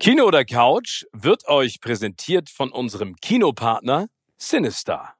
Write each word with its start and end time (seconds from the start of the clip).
Kino 0.00 0.26
oder 0.26 0.44
Couch 0.44 1.06
wird 1.12 1.48
euch 1.48 1.80
präsentiert 1.80 2.50
von 2.50 2.70
unserem 2.70 3.16
Kinopartner 3.16 4.06
Sinister. 4.36 5.14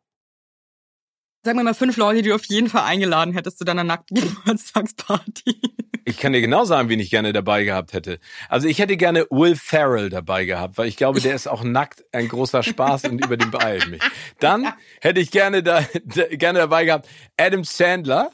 Sag 1.43 1.57
mir 1.57 1.65
mal 1.65 1.75
fünf 1.75 1.97
Leute, 1.97 2.23
die 2.23 2.29
du 2.29 2.35
auf 2.37 2.45
jeden 2.45 2.69
Fall 2.69 2.85
eingeladen 2.85 3.35
hättest 3.35 3.59
zu 3.59 3.65
deiner 3.65 3.83
nackten 3.83 4.17
Geburtstagsparty. 4.21 5.61
Ich 6.05 6.19
kann 6.19 6.33
dir 6.33 6.41
genau 6.41 6.65
sagen, 6.65 6.89
wen 6.89 7.01
ich 7.01 7.11
gerne 7.11 7.33
dabei 7.33 7.65
gehabt 7.65 7.93
hätte. 7.93 8.21
Also 8.49 8.69
ich 8.69 8.79
hätte 8.79 8.97
gerne 8.97 9.27
Will 9.31 9.57
Ferrell 9.57 10.11
dabei 10.11 10.45
gehabt, 10.45 10.79
weil 10.79 10.87
ich 10.87 10.97
glaube, 10.97 11.21
der 11.21 11.35
ist 11.35 11.49
auch 11.49 11.65
nackt 11.65 12.05
ein 12.13 12.29
großer 12.29 12.63
Spaß 12.63 13.07
und 13.07 13.25
über 13.25 13.37
den 13.37 13.51
beeilt 13.51 13.91
mich. 13.91 14.03
Dann 14.39 14.73
hätte 15.01 15.19
ich 15.19 15.33
gerne 15.33 15.65
da, 15.65 15.85
gerne 16.31 16.61
dabei 16.61 16.85
gehabt 16.85 17.09
Adam 17.37 17.65
Sandler. 17.65 18.31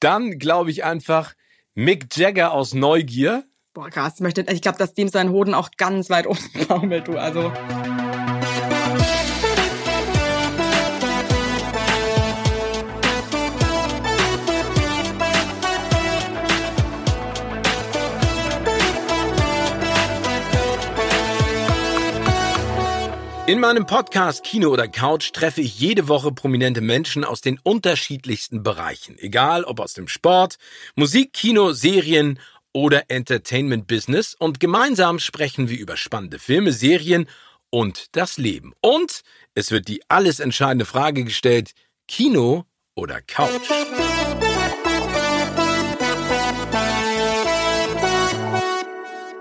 Dann 0.00 0.38
glaube 0.38 0.70
ich 0.70 0.84
einfach 0.84 1.32
Mick 1.74 2.14
Jagger 2.14 2.52
aus 2.52 2.74
Neugier. 2.74 3.44
Boah, 3.76 3.90
krass. 3.90 4.14
Ich, 4.20 4.62
glaube, 4.62 4.78
dass 4.78 4.94
dem 4.94 5.08
sein 5.10 5.28
Hoden 5.28 5.52
auch 5.52 5.68
ganz 5.76 6.08
weit 6.08 6.26
unten 6.26 6.66
baumelt, 6.66 7.08
du. 7.08 7.18
Also. 7.18 7.52
In 23.46 23.60
meinem 23.60 23.86
Podcast 23.86 24.42
Kino 24.42 24.70
oder 24.70 24.88
Couch 24.88 25.32
treffe 25.32 25.60
ich 25.60 25.78
jede 25.78 26.08
Woche 26.08 26.32
prominente 26.32 26.80
Menschen 26.80 27.24
aus 27.24 27.42
den 27.42 27.60
unterschiedlichsten 27.62 28.62
Bereichen. 28.62 29.16
Egal 29.18 29.62
ob 29.62 29.78
aus 29.78 29.92
dem 29.92 30.08
Sport, 30.08 30.56
Musik, 30.96 31.32
Kino, 31.32 31.72
Serien 31.72 32.40
oder 32.76 33.04
Entertainment 33.08 33.86
Business. 33.86 34.34
Und 34.38 34.60
gemeinsam 34.60 35.18
sprechen 35.18 35.70
wir 35.70 35.78
über 35.78 35.96
spannende 35.96 36.38
Filme, 36.38 36.72
Serien 36.72 37.26
und 37.70 38.14
das 38.14 38.36
Leben. 38.36 38.74
Und 38.82 39.22
es 39.54 39.70
wird 39.70 39.88
die 39.88 40.02
alles 40.08 40.40
entscheidende 40.40 40.84
Frage 40.84 41.24
gestellt, 41.24 41.72
Kino 42.06 42.66
oder 42.94 43.22
Couch. 43.22 43.62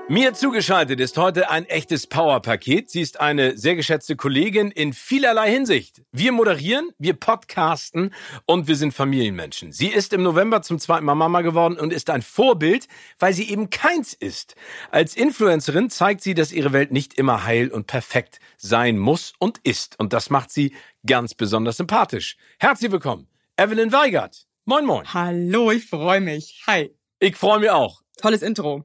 Mir 0.08 0.36
zugeschaltet 0.36 1.00
ist 1.00 1.18
heute 1.18 1.50
ein 1.50 1.66
echtes 1.66 2.06
Powerpaket. 2.06 2.92
Sie 2.92 3.02
ist 3.02 3.20
eine 3.20 3.58
sehr 3.58 3.76
geschätzte 3.76 4.16
Kollegin 4.16 4.70
in 4.70 4.94
vielerlei 4.94 5.50
Hinsicht. 5.50 6.04
Wir 6.12 6.32
moderieren, 6.32 6.92
wir 7.00 7.16
podcasten 7.16 8.14
und 8.46 8.68
wir 8.68 8.76
sind 8.76 8.94
Familienmenschen. 8.94 9.72
Sie 9.72 9.88
ist 9.88 10.14
im 10.14 10.22
November 10.22 10.62
zum 10.62 10.78
zweiten 10.78 11.06
Mal 11.06 11.16
Mama 11.16 11.42
geworden 11.42 11.80
und 11.80 11.92
ist 11.92 12.12
ein 12.12 12.22
Vorbild, 12.22 12.88
weil 13.18 13.34
sie 13.34 13.50
eben 13.50 13.72
keins 13.72 14.14
ist. 14.14 14.54
Als 14.92 15.16
Influencerin 15.16 15.90
zeigt 15.90 16.22
sie, 16.22 16.36
dass 16.36 16.52
ihre 16.52 16.72
Welt 16.72 16.92
nicht 16.92 17.16
immer 17.16 17.44
heil 17.44 17.70
und 17.72 17.88
perfekt 17.88 18.40
sein 18.58 19.00
muss 19.00 19.34
und 19.40 19.58
ist. 19.64 20.00
Und 20.00 20.14
das 20.14 20.30
macht 20.30 20.52
sie 20.52 20.76
ganz 21.08 21.34
besonders 21.34 21.78
sympathisch. 21.78 22.38
Herzlich 22.60 22.92
willkommen, 22.92 23.28
Evelyn 23.58 23.92
Weigert. 23.92 24.46
Moin, 24.66 24.86
moin. 24.86 25.12
Hallo, 25.12 25.72
ich 25.72 25.88
freue 25.88 26.22
mich. 26.22 26.62
Hi. 26.68 26.96
Ich 27.18 27.36
freue 27.36 27.60
mich 27.60 27.72
auch. 27.72 28.04
Tolles 28.22 28.44
Intro. 28.44 28.84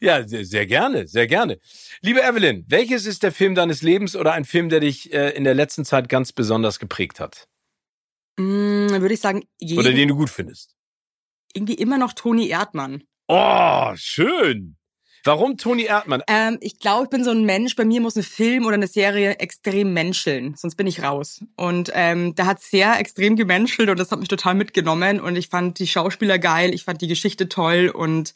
Ja, 0.00 0.26
sehr, 0.26 0.44
sehr, 0.44 0.66
gerne, 0.66 1.06
sehr 1.06 1.26
gerne. 1.26 1.58
Liebe 2.02 2.22
Evelyn, 2.22 2.64
welches 2.68 3.06
ist 3.06 3.22
der 3.22 3.32
Film 3.32 3.54
deines 3.54 3.82
Lebens 3.82 4.14
oder 4.14 4.32
ein 4.32 4.44
Film, 4.44 4.68
der 4.68 4.80
dich 4.80 5.12
äh, 5.12 5.30
in 5.30 5.44
der 5.44 5.54
letzten 5.54 5.84
Zeit 5.84 6.08
ganz 6.08 6.32
besonders 6.32 6.78
geprägt 6.78 7.20
hat? 7.20 7.48
Mm, 8.38 8.88
würde 8.90 9.14
ich 9.14 9.20
sagen, 9.20 9.44
jeden, 9.58 9.80
oder 9.80 9.92
den 9.92 10.08
du 10.08 10.16
gut 10.16 10.30
findest? 10.30 10.74
Irgendwie 11.54 11.74
immer 11.74 11.96
noch 11.96 12.12
Toni 12.12 12.48
Erdmann. 12.48 13.04
Oh, 13.28 13.92
schön. 13.96 14.75
Warum 15.26 15.56
Toni 15.56 15.82
Erdmann? 15.82 16.22
Ähm, 16.28 16.56
ich 16.60 16.78
glaube, 16.78 17.04
ich 17.04 17.10
bin 17.10 17.24
so 17.24 17.32
ein 17.32 17.44
Mensch, 17.44 17.74
bei 17.74 17.84
mir 17.84 18.00
muss 18.00 18.14
ein 18.14 18.22
Film 18.22 18.64
oder 18.64 18.74
eine 18.74 18.86
Serie 18.86 19.38
extrem 19.40 19.92
menscheln, 19.92 20.54
sonst 20.56 20.76
bin 20.76 20.86
ich 20.86 21.02
raus. 21.02 21.44
Und 21.56 21.90
ähm, 21.94 22.36
da 22.36 22.46
hat 22.46 22.62
sehr 22.62 23.00
extrem 23.00 23.34
gemenschelt 23.34 23.90
und 23.90 23.98
das 23.98 24.12
hat 24.12 24.20
mich 24.20 24.28
total 24.28 24.54
mitgenommen 24.54 25.18
und 25.18 25.34
ich 25.34 25.48
fand 25.48 25.80
die 25.80 25.88
Schauspieler 25.88 26.38
geil, 26.38 26.72
ich 26.72 26.84
fand 26.84 27.00
die 27.00 27.08
Geschichte 27.08 27.48
toll 27.48 27.90
und 27.92 28.34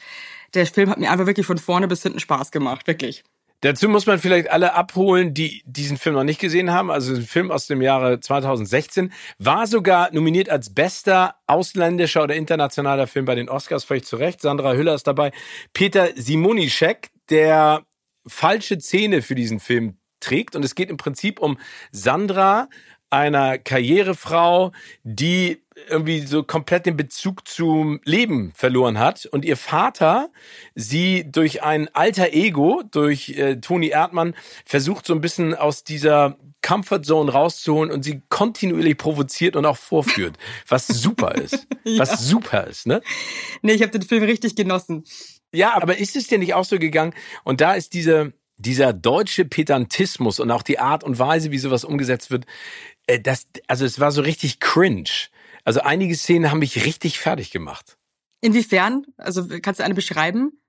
der 0.55 0.67
Film 0.67 0.91
hat 0.91 0.99
mir 0.99 1.13
einfach 1.13 1.27
wirklich 1.27 1.47
von 1.47 1.59
vorne 1.59 1.87
bis 1.87 2.03
hinten 2.03 2.19
Spaß 2.19 2.51
gemacht, 2.51 2.89
wirklich. 2.89 3.23
Dazu 3.63 3.91
muss 3.91 4.07
man 4.07 4.19
vielleicht 4.19 4.51
alle 4.51 4.75
abholen, 4.75 5.35
die 5.35 5.63
diesen 5.67 5.99
Film 5.99 6.15
noch 6.15 6.25
nicht 6.25 6.41
gesehen 6.41 6.73
haben. 6.73 6.91
Also 6.91 7.15
ein 7.15 7.23
Film 7.23 7.51
aus 7.51 7.67
dem 7.67 7.83
Jahre 7.83 8.19
2016 8.19 9.13
war 9.39 9.67
sogar 9.67 10.13
nominiert 10.13 10.49
als 10.49 10.73
bester 10.73 11.35
ausländischer 11.47 12.23
oder 12.23 12.37
internationaler 12.37 13.07
Film 13.07 13.27
bei 13.27 13.35
den 13.35 13.51
Oscars, 13.51 13.85
völlig 13.85 14.07
zu 14.07 14.17
Recht. 14.17 14.41
Sandra 14.41 14.73
Hüller 14.73 14.95
ist 14.95 15.07
dabei. 15.07 15.33
Peter 15.75 16.09
Simonischek, 16.17 17.11
der 17.29 17.83
falsche 18.27 18.79
Zähne 18.79 19.21
für 19.21 19.35
diesen 19.35 19.61
Film 19.61 19.99
trägt. 20.21 20.57
Und 20.57 20.65
es 20.65 20.75
geht 20.75 20.89
im 20.89 20.97
Prinzip 20.97 21.39
um 21.39 21.59
Sandra, 21.93 22.69
einer 23.11 23.59
Karrierefrau, 23.59 24.73
die 25.03 25.61
irgendwie 25.89 26.21
so 26.21 26.43
komplett 26.43 26.87
den 26.87 26.97
Bezug 26.97 27.47
zum 27.47 28.01
Leben 28.05 28.53
verloren 28.55 28.99
hat 28.99 29.27
und 29.27 29.45
ihr 29.45 29.57
Vater 29.57 30.31
sie 30.75 31.25
durch 31.31 31.63
ein 31.63 31.89
alter 31.95 32.33
Ego, 32.33 32.83
durch 32.91 33.31
äh, 33.31 33.57
Toni 33.57 33.89
Erdmann, 33.89 34.35
versucht 34.65 35.07
so 35.07 35.15
ein 35.15 35.21
bisschen 35.21 35.55
aus 35.55 35.85
dieser 35.85 36.37
Comfortzone 36.63 37.33
rauszuholen 37.33 37.91
und 37.91 38.03
sie 38.03 38.23
kontinuierlich 38.29 38.99
provoziert 38.99 39.57
und 39.57 39.65
auch 39.65 39.79
vorführt, 39.79 40.37
was 40.69 40.87
super 40.87 41.35
ist. 41.35 41.67
ja. 41.85 41.99
Was 42.01 42.21
super 42.27 42.67
ist, 42.67 42.87
ne? 42.87 43.01
Nee, 43.63 43.73
ich 43.73 43.83
habe 43.83 43.93
den 43.93 44.03
Film 44.03 44.23
richtig 44.25 44.57
genossen. 44.57 45.05
Ja, 45.53 45.75
aber 45.75 45.97
ist 45.97 46.17
es 46.17 46.29
dir 46.29 46.39
nicht 46.39 46.55
auch 46.55 46.65
so 46.65 46.79
gegangen? 46.79 47.15
Und 47.45 47.61
da 47.61 47.75
ist 47.75 47.95
diese 47.95 48.35
dieser 48.61 48.93
deutsche 48.93 49.45
Pedantismus 49.45 50.39
und 50.39 50.51
auch 50.51 50.63
die 50.63 50.79
Art 50.79 51.03
und 51.03 51.19
Weise, 51.19 51.51
wie 51.51 51.59
sowas 51.59 51.85
umgesetzt 51.85 52.31
wird, 52.31 52.47
das, 53.19 53.49
also 53.67 53.85
es 53.85 53.99
war 53.99 54.13
so 54.13 54.23
richtig 54.23 54.61
cringe. 54.61 55.11
Also 55.65 55.81
einige 55.81 56.15
Szenen 56.15 56.51
haben 56.51 56.61
mich 56.61 56.85
richtig 56.85 57.19
fertig 57.19 57.51
gemacht. 57.51 57.99
Inwiefern? 58.41 59.05
Also 59.17 59.47
kannst 59.61 59.81
du 59.81 59.85
eine 59.85 59.95
beschreiben? 59.95 60.61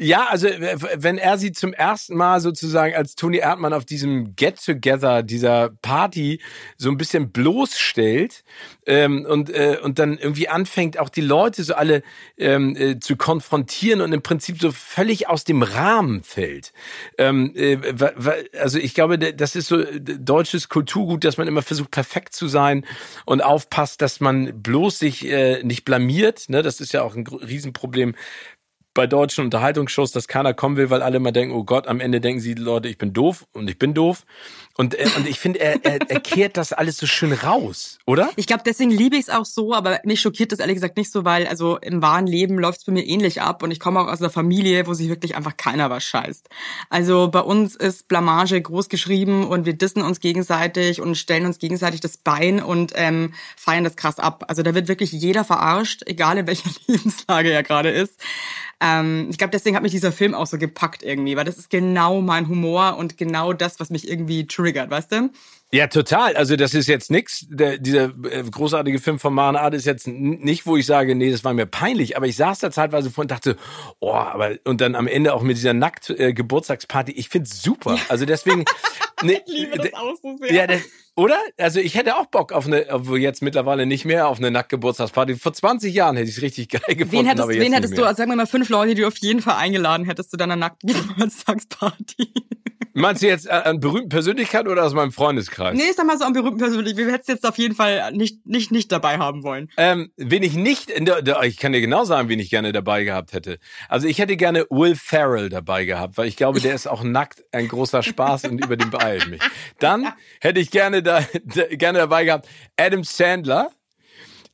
Ja, 0.00 0.28
also 0.28 0.46
wenn 0.46 1.18
er 1.18 1.38
sie 1.38 1.50
zum 1.50 1.72
ersten 1.72 2.16
Mal 2.16 2.40
sozusagen 2.40 2.94
als 2.94 3.16
Toni 3.16 3.38
Erdmann 3.38 3.72
auf 3.72 3.84
diesem 3.84 4.36
Get-Together, 4.36 5.24
dieser 5.24 5.70
Party 5.82 6.40
so 6.76 6.88
ein 6.88 6.96
bisschen 6.96 7.32
bloßstellt 7.32 8.44
ähm, 8.86 9.26
und, 9.28 9.50
äh, 9.50 9.78
und 9.82 9.98
dann 9.98 10.16
irgendwie 10.16 10.48
anfängt, 10.48 11.00
auch 11.00 11.08
die 11.08 11.20
Leute 11.20 11.64
so 11.64 11.74
alle 11.74 12.04
ähm, 12.36 12.76
äh, 12.76 13.00
zu 13.00 13.16
konfrontieren 13.16 14.00
und 14.00 14.12
im 14.12 14.22
Prinzip 14.22 14.60
so 14.60 14.70
völlig 14.70 15.28
aus 15.28 15.42
dem 15.42 15.64
Rahmen 15.64 16.22
fällt. 16.22 16.72
Ähm, 17.18 17.52
äh, 17.56 17.78
also 18.56 18.78
ich 18.78 18.94
glaube, 18.94 19.18
das 19.18 19.56
ist 19.56 19.66
so 19.66 19.82
deutsches 20.00 20.68
Kulturgut, 20.68 21.24
dass 21.24 21.38
man 21.38 21.48
immer 21.48 21.62
versucht, 21.62 21.90
perfekt 21.90 22.34
zu 22.34 22.46
sein 22.46 22.86
und 23.26 23.40
aufpasst, 23.40 24.00
dass 24.00 24.20
man 24.20 24.62
bloß 24.62 24.96
sich 24.96 25.26
äh, 25.26 25.64
nicht 25.64 25.84
blamiert. 25.84 26.48
Ne? 26.50 26.62
Das 26.62 26.78
ist 26.78 26.92
ja 26.92 27.02
auch 27.02 27.16
ein 27.16 27.26
Riesenproblem 27.26 28.14
bei 28.94 29.06
deutschen 29.06 29.44
Unterhaltungsshows, 29.44 30.12
dass 30.12 30.28
keiner 30.28 30.54
kommen 30.54 30.76
will, 30.76 30.90
weil 30.90 31.02
alle 31.02 31.18
immer 31.18 31.32
denken, 31.32 31.54
oh 31.54 31.64
Gott, 31.64 31.86
am 31.86 32.00
Ende 32.00 32.20
denken 32.20 32.40
sie, 32.40 32.54
Leute, 32.54 32.88
ich 32.88 32.98
bin 32.98 33.12
doof 33.12 33.46
und 33.52 33.68
ich 33.70 33.78
bin 33.78 33.94
doof. 33.94 34.24
Und, 34.76 34.94
äh, 34.94 35.08
und 35.16 35.28
ich 35.28 35.38
finde, 35.38 35.60
er, 35.60 35.84
er, 35.84 35.98
er 36.08 36.20
kehrt 36.20 36.56
das 36.56 36.72
alles 36.72 36.98
so 36.98 37.06
schön 37.06 37.32
raus, 37.32 37.98
oder? 38.06 38.30
Ich 38.36 38.46
glaube, 38.46 38.62
deswegen 38.64 38.90
liebe 38.90 39.16
ich 39.16 39.22
es 39.22 39.30
auch 39.30 39.44
so, 39.44 39.74
aber 39.74 40.00
mich 40.04 40.20
schockiert 40.20 40.52
das 40.52 40.60
ehrlich 40.60 40.76
gesagt 40.76 40.96
nicht 40.96 41.10
so, 41.10 41.24
weil 41.24 41.46
also 41.48 41.78
im 41.78 42.00
wahren 42.00 42.26
Leben 42.26 42.58
läuft 42.58 42.78
es 42.78 42.84
bei 42.84 42.92
mir 42.92 43.04
ähnlich 43.04 43.42
ab 43.42 43.62
und 43.62 43.70
ich 43.70 43.80
komme 43.80 44.00
auch 44.00 44.06
aus 44.06 44.20
einer 44.20 44.30
Familie, 44.30 44.86
wo 44.86 44.94
sich 44.94 45.08
wirklich 45.08 45.36
einfach 45.36 45.56
keiner 45.56 45.90
was 45.90 46.04
scheißt. 46.04 46.48
Also 46.90 47.28
bei 47.28 47.40
uns 47.40 47.74
ist 47.74 48.06
Blamage 48.06 48.60
groß 48.60 48.88
geschrieben 48.88 49.46
und 49.46 49.66
wir 49.66 49.74
dissen 49.74 50.02
uns 50.02 50.20
gegenseitig 50.20 51.00
und 51.00 51.16
stellen 51.16 51.46
uns 51.46 51.58
gegenseitig 51.58 52.00
das 52.00 52.16
Bein 52.16 52.62
und 52.62 52.92
ähm, 52.94 53.34
feiern 53.56 53.84
das 53.84 53.96
krass 53.96 54.18
ab. 54.18 54.44
Also 54.48 54.62
da 54.62 54.74
wird 54.74 54.88
wirklich 54.88 55.10
jeder 55.10 55.44
verarscht, 55.44 56.02
egal 56.06 56.38
in 56.38 56.46
welcher 56.46 56.70
Lebenslage 56.86 57.50
er 57.50 57.64
gerade 57.64 57.90
ist. 57.90 58.14
Ähm, 58.80 59.28
ich 59.30 59.38
glaube, 59.38 59.50
deswegen 59.50 59.74
hat 59.74 59.82
mich 59.82 59.92
dieser 59.92 60.12
Film 60.12 60.34
auch 60.34 60.46
so 60.46 60.58
gepackt 60.58 61.02
irgendwie, 61.02 61.36
weil 61.36 61.44
das 61.44 61.58
ist 61.58 61.70
genau 61.70 62.20
mein 62.20 62.48
Humor 62.48 62.96
und 62.96 63.18
genau 63.18 63.52
das, 63.52 63.80
was 63.80 63.90
mich 63.90 64.08
irgendwie 64.08 64.46
triggert 64.46 64.90
weißt 64.90 65.12
du? 65.12 65.30
Ja, 65.70 65.86
total. 65.86 66.34
Also 66.36 66.56
das 66.56 66.72
ist 66.72 66.86
jetzt. 66.88 67.10
Der, 67.50 67.76
dieser 67.76 68.04
äh, 68.24 68.42
großartige 68.42 68.98
Film 69.00 69.18
von 69.18 69.34
Maren 69.34 69.56
Art 69.56 69.74
ist 69.74 69.84
jetzt 69.84 70.06
nicht, 70.08 70.66
wo 70.66 70.78
ich 70.78 70.86
sage, 70.86 71.14
nee, 71.14 71.30
das 71.30 71.44
war 71.44 71.52
mir 71.52 71.66
peinlich. 71.66 72.16
Aber 72.16 72.26
ich 72.26 72.36
saß 72.36 72.60
da 72.60 72.70
zeitweise 72.70 73.10
vor 73.10 73.22
und 73.22 73.30
dachte, 73.30 73.56
oh, 74.00 74.14
aber 74.14 74.52
und 74.64 74.80
dann 74.80 74.94
am 74.94 75.06
Ende 75.06 75.34
auch 75.34 75.42
mit 75.42 75.58
dieser 75.58 75.74
nackt 75.74 76.08
äh, 76.08 76.32
Geburtstagsparty. 76.32 77.12
Ich 77.12 77.28
find's 77.28 77.62
super. 77.62 77.98
Also 78.08 78.24
deswegen. 78.24 78.64
ne, 79.22 79.42
ich 79.46 79.52
liebe 79.52 79.76
das 79.76 79.92
auch 79.92 80.16
so 80.22 80.38
sehr. 80.38 80.54
Ja, 80.54 80.66
das, 80.66 80.80
oder? 81.18 81.36
Also 81.56 81.80
ich 81.80 81.96
hätte 81.96 82.16
auch 82.16 82.26
Bock 82.26 82.52
auf 82.52 82.66
eine, 82.66 82.86
obwohl 82.90 83.18
jetzt 83.18 83.42
mittlerweile 83.42 83.86
nicht 83.86 84.04
mehr, 84.04 84.28
auf 84.28 84.38
eine 84.38 84.52
Nacktgeburtstagsparty. 84.52 85.34
Vor 85.34 85.52
20 85.52 85.92
Jahren 85.92 86.16
hätte 86.16 86.30
ich 86.30 86.36
es 86.36 86.42
richtig 86.42 86.68
geil 86.70 86.94
gefunden. 86.94 87.10
Wen 87.12 87.26
hättest, 87.26 87.48
wen 87.48 87.72
hättest 87.72 87.98
du, 87.98 88.02
sagen 88.02 88.30
wir 88.30 88.36
mal 88.36 88.46
fünf 88.46 88.68
Leute, 88.68 88.94
die 88.94 89.00
du 89.00 89.08
auf 89.08 89.18
jeden 89.18 89.42
Fall 89.42 89.56
eingeladen 89.56 90.06
hättest 90.06 90.30
zu 90.30 90.36
deiner 90.36 90.54
Nacktgeburtstagsparty? 90.54 92.32
Meinst 92.98 93.22
du 93.22 93.28
jetzt 93.28 93.48
an 93.48 93.78
berühmten 93.78 94.08
Persönlichkeiten 94.08 94.68
oder 94.68 94.84
aus 94.84 94.92
meinem 94.92 95.12
Freundeskreis? 95.12 95.76
Nee, 95.76 95.92
sag 95.96 96.06
mal 96.06 96.18
so 96.18 96.24
an 96.24 96.32
berühmten 96.32 96.58
Persönlichkeiten. 96.58 97.06
Wir 97.06 97.12
hätten 97.12 97.22
es 97.22 97.28
jetzt 97.28 97.46
auf 97.46 97.56
jeden 97.58 97.74
Fall 97.74 98.12
nicht, 98.12 98.44
nicht, 98.46 98.72
nicht 98.72 98.90
dabei 98.90 99.18
haben 99.18 99.44
wollen. 99.44 99.70
Ähm, 99.76 100.10
wen 100.16 100.42
ich 100.42 100.54
nicht, 100.54 100.90
in 100.90 101.08
ich 101.44 101.56
kann 101.58 101.72
dir 101.72 101.80
genau 101.80 102.04
sagen, 102.04 102.28
wen 102.28 102.40
ich 102.40 102.50
gerne 102.50 102.72
dabei 102.72 103.04
gehabt 103.04 103.32
hätte. 103.32 103.58
Also 103.88 104.08
ich 104.08 104.18
hätte 104.18 104.36
gerne 104.36 104.66
Will 104.70 104.96
Ferrell 104.96 105.48
dabei 105.48 105.84
gehabt, 105.84 106.18
weil 106.18 106.26
ich 106.26 106.36
glaube, 106.36 106.60
der 106.60 106.74
ist 106.74 106.88
auch 106.88 107.04
nackt 107.04 107.44
ein 107.52 107.68
großer 107.68 108.02
Spaß 108.02 108.44
und 108.44 108.64
über 108.64 108.76
den 108.76 108.90
beeilt 108.90 109.28
mich. 109.28 109.40
Dann 109.78 110.12
hätte 110.40 110.58
ich 110.58 110.70
gerne 110.70 111.02
da, 111.02 111.22
gerne 111.70 112.00
dabei 112.00 112.24
gehabt 112.24 112.48
Adam 112.76 113.04
Sandler. 113.04 113.70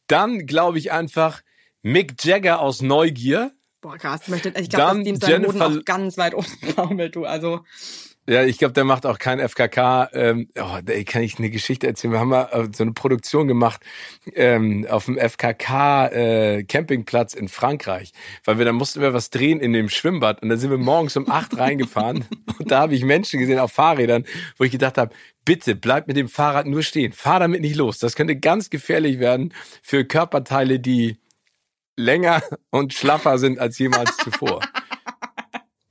Dann 0.07 0.47
glaube 0.47 0.79
ich 0.79 0.93
einfach 0.93 1.41
Mick 1.83 2.23
Jagger 2.23 2.61
aus 2.61 2.83
Neugier. 2.83 3.53
Boah, 3.81 3.99
krass. 3.99 4.23
Ich, 4.29 4.45
ich 4.45 4.71
glaube, 4.71 4.97
dass 4.97 5.05
dem 5.05 5.17
sein 5.17 5.43
Boden 5.43 5.63
auch 5.63 5.85
ganz 5.85 6.17
weit 6.19 6.35
oben 6.35 6.47
baumelt, 6.77 7.17
du. 7.17 7.25
Also. 7.25 7.65
Ja, 8.27 8.43
ich 8.43 8.57
glaube, 8.57 8.73
der 8.73 8.85
macht 8.85 9.05
auch 9.05 9.19
kein 9.19 9.39
FKK. 9.39 10.09
Ähm, 10.15 10.49
oh, 10.57 10.79
da 10.83 11.03
kann 11.03 11.23
ich 11.23 11.39
eine 11.39 11.51
Geschichte 11.51 11.87
erzählen. 11.87 12.13
Wir 12.13 12.21
haben 12.21 12.31
mal 12.31 12.49
äh, 12.53 12.69
so 12.75 12.83
eine 12.83 12.93
Produktion 12.93 13.49
gemacht 13.49 13.83
ähm, 14.33 14.87
auf 14.89 15.05
dem 15.05 15.19
FKK 15.19 16.07
äh, 16.07 16.65
Campingplatz 16.65 17.35
in 17.35 17.49
Frankreich, 17.49 18.13
weil 18.45 18.57
wir 18.57 18.65
da 18.65 18.73
mussten 18.73 19.03
wir 19.03 19.13
was 19.13 19.29
drehen 19.29 19.61
in 19.61 19.75
dem 19.75 19.91
Schwimmbad 19.91 20.43
und 20.43 20.49
da 20.49 20.57
sind 20.57 20.71
wir 20.71 20.79
morgens 20.79 21.19
um 21.19 21.31
acht 21.31 21.59
reingefahren 21.59 22.25
und 22.59 22.71
da 22.71 22.81
habe 22.81 22.95
ich 22.95 23.05
Menschen 23.05 23.41
gesehen 23.41 23.59
auf 23.59 23.73
Fahrrädern, 23.73 24.25
wo 24.57 24.65
ich 24.65 24.73
gedacht 24.73 24.97
habe, 24.97 25.15
bitte 25.45 25.75
bleib 25.75 26.09
mit 26.09 26.17
dem 26.17 26.29
Fahrrad 26.29 26.67
nur 26.67 26.83
stehen, 26.83 27.13
fahr 27.13 27.41
damit 27.41 27.61
nicht 27.61 27.77
los. 27.77 27.99
Das 27.99 28.17
könnte 28.17 28.37
ganz 28.37 28.71
gefährlich 28.71 29.19
werden 29.19 29.53
für 29.83 30.07
Körperteile, 30.07 30.81
die 30.81 31.19
länger 31.97 32.43
und 32.71 32.95
schlaffer 32.95 33.37
sind 33.37 33.59
als 33.59 33.79
jemals 33.79 34.17
zuvor. 34.17 34.61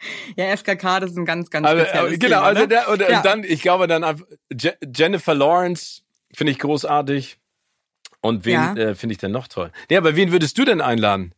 Ja, 0.36 0.46
FKK, 0.56 1.00
das 1.02 1.12
ist 1.12 1.18
ein 1.18 1.26
ganz, 1.26 1.50
ganz 1.50 1.68
aber, 1.68 1.82
spezielles 1.86 2.20
Genau, 2.20 2.38
Thema, 2.38 2.48
also 2.48 2.62
ne? 2.62 2.68
der, 2.68 2.90
und, 2.90 3.02
Ja. 3.02 3.18
und 3.18 3.26
dann, 3.26 3.44
ich 3.44 3.62
glaube 3.62 3.88
dann 3.88 4.04
Je 4.52 4.74
Jennifer 4.96 5.34
Lawrence 5.34 6.02
finde 6.34 6.52
ich 6.52 6.60
großartig. 6.60 7.38
Und 8.22 8.46
wen 8.46 8.54
Ja. 8.54 8.74
äh, 8.76 8.96
finde 8.96 9.14
ich 9.14 9.20
denn 9.20 9.32
noch 9.32 9.48
toll? 9.48 9.72
Ja, 9.90 10.00
aber 10.00 10.16
wen 10.16 10.32
würdest 10.32 10.58
du 10.58 10.66
denn 10.66 10.82
einladen? 10.82 11.34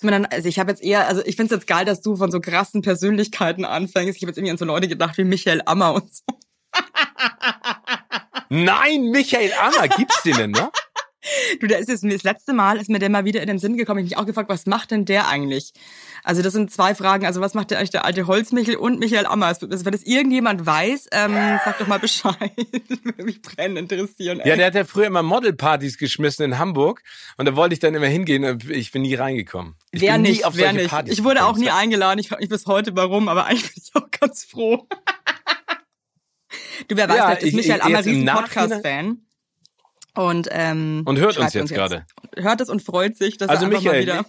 Dann, 0.00 0.26
also 0.26 0.48
ich 0.48 0.58
habe 0.58 0.70
jetzt 0.70 0.82
eher, 0.82 1.06
also 1.06 1.22
ich 1.24 1.36
finde 1.36 1.54
es 1.54 1.60
jetzt 1.60 1.66
geil, 1.66 1.84
dass 1.84 2.02
du 2.02 2.16
von 2.16 2.30
so 2.30 2.40
krassen 2.40 2.82
Persönlichkeiten 2.82 3.64
anfängst. 3.64 4.16
Ich 4.16 4.22
habe 4.22 4.30
jetzt 4.30 4.38
irgendwie 4.38 4.50
an 4.50 4.58
so 4.58 4.64
Leute 4.64 4.88
gedacht 4.88 5.16
wie 5.18 5.24
Michael 5.24 5.62
Ammer 5.64 5.94
und 5.94 6.12
so. 6.14 6.22
Nein, 8.50 9.10
Michael 9.10 9.52
Ammer, 9.60 9.88
gibt's 9.88 10.22
den 10.22 10.36
denn 10.36 10.50
noch? 10.50 10.70
Du, 11.58 11.66
der 11.66 11.78
ist 11.78 11.88
jetzt 11.88 12.04
das 12.04 12.22
letzte 12.22 12.52
Mal, 12.52 12.76
ist 12.78 12.90
mir 12.90 12.98
der 12.98 13.08
mal 13.08 13.24
wieder 13.24 13.40
in 13.40 13.48
den 13.48 13.58
Sinn 13.58 13.78
gekommen. 13.78 14.00
Ich 14.00 14.04
hab 14.04 14.10
mich 14.10 14.18
auch 14.18 14.26
gefragt, 14.26 14.50
was 14.50 14.66
macht 14.66 14.90
denn 14.90 15.06
der 15.06 15.26
eigentlich? 15.26 15.72
Also 16.26 16.40
das 16.40 16.54
sind 16.54 16.70
zwei 16.72 16.94
Fragen. 16.94 17.26
Also 17.26 17.40
was 17.42 17.52
macht 17.54 17.70
der 17.70 17.78
eigentlich 17.78 17.90
der 17.90 18.04
alte 18.06 18.26
Holzmichel 18.26 18.76
und 18.76 18.98
Michael 18.98 19.26
Ammer? 19.26 19.46
Also, 19.46 19.68
Wenn 19.68 19.92
das 19.92 20.02
irgendjemand 20.02 20.64
weiß, 20.64 21.08
ähm, 21.12 21.34
sag 21.64 21.78
doch 21.78 21.86
mal 21.86 21.98
Bescheid. 21.98 22.34
Würde 23.04 23.24
mich 23.24 23.42
brennend 23.42 23.78
interessieren. 23.92 24.40
Ey. 24.40 24.48
Ja, 24.48 24.56
der 24.56 24.66
hat 24.68 24.74
ja 24.74 24.84
früher 24.84 25.06
immer 25.06 25.22
Modelpartys 25.22 25.98
geschmissen 25.98 26.42
in 26.46 26.58
Hamburg 26.58 27.02
und 27.36 27.44
da 27.46 27.54
wollte 27.56 27.74
ich 27.74 27.78
dann 27.80 27.94
immer 27.94 28.06
hingehen 28.06 28.44
und 28.44 28.68
ich 28.70 28.90
bin 28.90 29.02
nie 29.02 29.14
reingekommen. 29.14 29.74
Ich 29.92 30.00
wer 30.00 30.14
bin 30.14 30.22
nie 30.22 30.30
nicht, 30.30 30.46
auf 30.46 30.56
wer 30.56 30.72
nicht. 30.72 30.88
Partys 30.88 31.12
Ich 31.12 31.22
wurde 31.24 31.44
auch 31.44 31.58
nie 31.58 31.68
eingeladen. 31.70 32.18
Ich 32.18 32.28
frage 32.28 32.40
mich 32.40 32.48
bis 32.48 32.64
heute 32.66 32.96
warum, 32.96 33.28
aber 33.28 33.44
eigentlich 33.44 33.74
bin 33.74 33.82
ich 33.84 33.94
auch 33.94 34.10
ganz 34.10 34.44
froh. 34.44 34.88
du, 36.88 36.96
wer 36.96 37.08
weiß, 37.08 37.16
Ja, 37.16 37.26
vielleicht 37.26 37.42
ist 37.42 37.48
ich- 37.48 37.54
Michael 37.54 37.78
ich- 37.78 37.84
Ammer 37.84 37.98
riesen 38.04 38.24
Nachhinein- 38.24 38.44
Podcast-Fan. 38.70 39.23
Und, 40.14 40.48
ähm, 40.50 41.02
Und 41.04 41.18
hört 41.18 41.38
uns 41.38 41.54
jetzt 41.54 41.72
gerade. 41.74 42.06
Hört 42.36 42.60
es 42.60 42.68
und 42.68 42.82
freut 42.82 43.16
sich, 43.16 43.36
dass 43.36 43.48
Also 43.48 43.64
er 43.66 43.68
Michael, 43.68 44.06
mal 44.06 44.22
wieder... 44.22 44.26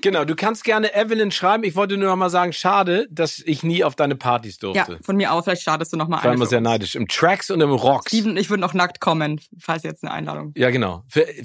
genau, 0.00 0.24
du 0.24 0.34
kannst 0.34 0.64
gerne 0.64 0.92
Evelyn 0.94 1.30
schreiben. 1.30 1.62
Ich 1.62 1.76
wollte 1.76 1.96
nur 1.96 2.08
noch 2.08 2.16
mal 2.16 2.30
sagen, 2.30 2.52
schade, 2.52 3.06
dass 3.10 3.38
ich 3.38 3.62
nie 3.62 3.84
auf 3.84 3.94
deine 3.94 4.16
Partys 4.16 4.58
Ja, 4.60 4.72
durfte. 4.72 4.98
von 5.04 5.16
mir 5.16 5.32
auch. 5.32 5.44
Vielleicht 5.44 5.62
startest 5.62 5.92
du 5.92 5.96
noch 5.96 6.08
mal 6.08 6.18
Ich 6.18 6.24
war 6.24 6.34
immer 6.34 6.46
sehr 6.46 6.60
neidisch. 6.60 6.96
Im 6.96 7.06
Tracks 7.06 7.50
und 7.50 7.60
im 7.60 7.70
Rocks. 7.70 8.08
Steven, 8.10 8.36
ich 8.36 8.50
würde 8.50 8.60
noch 8.60 8.74
nackt 8.74 9.00
kommen, 9.00 9.40
falls 9.60 9.84
jetzt 9.84 10.02
eine 10.02 10.12
Einladung. 10.12 10.52
Ja, 10.56 10.70
genau. 10.70 11.04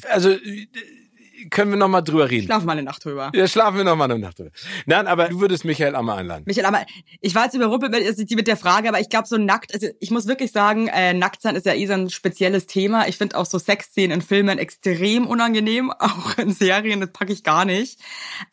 Also 0.09 0.35
können 1.49 1.71
wir 1.71 1.77
noch 1.77 1.87
mal 1.87 2.01
drüber 2.01 2.29
reden. 2.29 2.45
Schlaf 2.45 2.63
mal 2.63 2.73
eine 2.73 2.83
Nacht 2.83 3.05
drüber. 3.05 3.31
Ja, 3.33 3.47
schlafen 3.47 3.77
wir 3.77 3.83
noch 3.83 3.95
mal 3.95 4.05
eine 4.05 4.19
Nacht 4.19 4.39
drüber. 4.39 4.51
Nein, 4.85 5.07
aber 5.07 5.29
du 5.29 5.39
würdest 5.39 5.65
Michael 5.65 5.95
Ammer 5.95 6.15
einladen. 6.15 6.43
Michael, 6.45 6.65
aber 6.65 6.85
ich 7.21 7.35
war 7.35 7.45
jetzt 7.45 7.53
überrumpelt 7.53 7.91
mit, 7.91 8.31
mit 8.31 8.47
der 8.47 8.57
Frage, 8.57 8.89
aber 8.89 8.99
ich 8.99 9.09
glaube 9.09 9.27
so 9.27 9.37
nackt, 9.37 9.73
also 9.73 9.87
ich 9.99 10.11
muss 10.11 10.27
wirklich 10.27 10.51
sagen, 10.51 10.87
äh, 10.87 11.13
Nacktsein 11.13 11.55
ist 11.55 11.65
ja 11.65 11.73
eh 11.73 11.85
so 11.85 11.93
ein 11.93 12.09
spezielles 12.09 12.65
Thema. 12.65 13.07
Ich 13.07 13.17
finde 13.17 13.37
auch 13.37 13.45
so 13.45 13.57
Sexszenen 13.59 14.11
in 14.11 14.21
Filmen 14.21 14.57
extrem 14.57 15.27
unangenehm, 15.27 15.91
auch 15.99 16.37
in 16.37 16.51
Serien, 16.51 17.01
das 17.01 17.11
packe 17.11 17.33
ich 17.33 17.43
gar 17.43 17.65
nicht. 17.65 17.99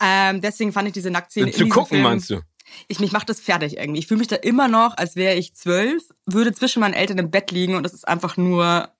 Ähm, 0.02 0.40
deswegen 0.40 0.72
fand 0.72 0.88
ich 0.88 0.94
diese 0.94 1.10
Nacktszene 1.10 1.48
in 1.48 1.52
Zu 1.52 1.68
gucken, 1.68 1.96
Film, 1.96 2.02
meinst 2.02 2.30
du? 2.30 2.40
Ich, 2.88 3.00
mich 3.00 3.12
macht 3.12 3.28
das 3.28 3.40
fertig 3.40 3.78
irgendwie. 3.78 4.00
Ich 4.00 4.06
fühle 4.06 4.18
mich 4.18 4.28
da 4.28 4.36
immer 4.36 4.68
noch, 4.68 4.96
als 4.96 5.16
wäre 5.16 5.34
ich 5.34 5.54
zwölf, 5.54 6.02
würde 6.26 6.52
zwischen 6.52 6.80
meinen 6.80 6.94
Eltern 6.94 7.18
im 7.18 7.30
Bett 7.30 7.50
liegen 7.50 7.74
und 7.74 7.82
das 7.82 7.94
ist 7.94 8.06
einfach 8.06 8.36
nur 8.36 8.90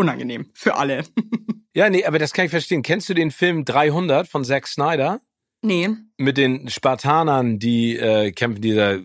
unangenehm 0.00 0.46
für 0.54 0.76
alle. 0.76 1.04
Ja, 1.72 1.88
nee, 1.88 2.04
aber 2.04 2.18
das 2.18 2.32
kann 2.32 2.46
ich 2.46 2.50
verstehen. 2.50 2.82
Kennst 2.82 3.08
du 3.08 3.14
den 3.14 3.30
Film 3.30 3.64
300 3.64 4.26
von 4.26 4.44
Zack 4.44 4.66
Snyder? 4.66 5.20
nee. 5.62 5.88
Mit 6.16 6.36
den 6.36 6.68
Spartanern, 6.68 7.58
die 7.58 7.96
äh, 7.96 8.32
kämpfen, 8.32 8.60
dieser... 8.60 8.94
Äh, 8.94 9.02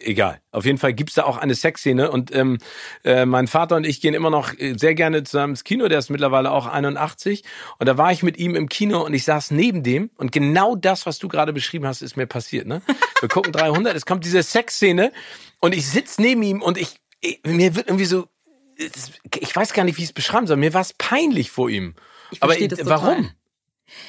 egal. 0.00 0.40
Auf 0.50 0.64
jeden 0.64 0.78
Fall 0.78 0.92
gibt's 0.92 1.14
da 1.14 1.24
auch 1.24 1.36
eine 1.36 1.54
Sexszene 1.54 2.10
und 2.10 2.34
ähm, 2.34 2.58
äh, 3.04 3.26
mein 3.26 3.48
Vater 3.48 3.76
und 3.76 3.84
ich 3.84 4.00
gehen 4.00 4.14
immer 4.14 4.30
noch 4.30 4.56
äh, 4.58 4.74
sehr 4.76 4.94
gerne 4.94 5.24
zusammen 5.24 5.52
ins 5.52 5.64
Kino, 5.64 5.88
der 5.88 5.98
ist 5.98 6.10
mittlerweile 6.10 6.50
auch 6.50 6.66
81 6.66 7.42
und 7.78 7.88
da 7.88 7.98
war 7.98 8.12
ich 8.12 8.22
mit 8.22 8.38
ihm 8.38 8.54
im 8.54 8.68
Kino 8.68 9.04
und 9.04 9.14
ich 9.14 9.24
saß 9.24 9.50
neben 9.50 9.82
dem 9.82 10.10
und 10.16 10.30
genau 10.30 10.76
das, 10.76 11.06
was 11.06 11.18
du 11.18 11.28
gerade 11.28 11.52
beschrieben 11.52 11.86
hast, 11.86 12.02
ist 12.02 12.16
mir 12.16 12.26
passiert. 12.26 12.66
Ne? 12.66 12.82
Wir 13.20 13.28
gucken 13.28 13.52
300, 13.52 13.96
es 13.96 14.06
kommt 14.06 14.24
diese 14.24 14.42
Sexszene 14.42 15.12
und 15.60 15.74
ich 15.74 15.86
sitz 15.86 16.18
neben 16.18 16.42
ihm 16.42 16.62
und 16.62 16.78
ich, 16.78 16.96
ich 17.20 17.40
mir 17.44 17.74
wird 17.74 17.88
irgendwie 17.88 18.04
so, 18.04 18.28
ich 19.40 19.54
weiß 19.54 19.72
gar 19.72 19.84
nicht, 19.84 19.98
wie 19.98 20.02
ich 20.02 20.08
es 20.08 20.12
beschreiben 20.14 20.46
soll, 20.46 20.56
mir 20.56 20.74
war 20.74 20.80
es 20.80 20.92
peinlich 20.94 21.50
vor 21.50 21.68
ihm. 21.70 21.94
Ich 22.30 22.42
Aber 22.42 22.54
das 22.54 22.78
total. 22.78 22.86
warum? 22.86 23.30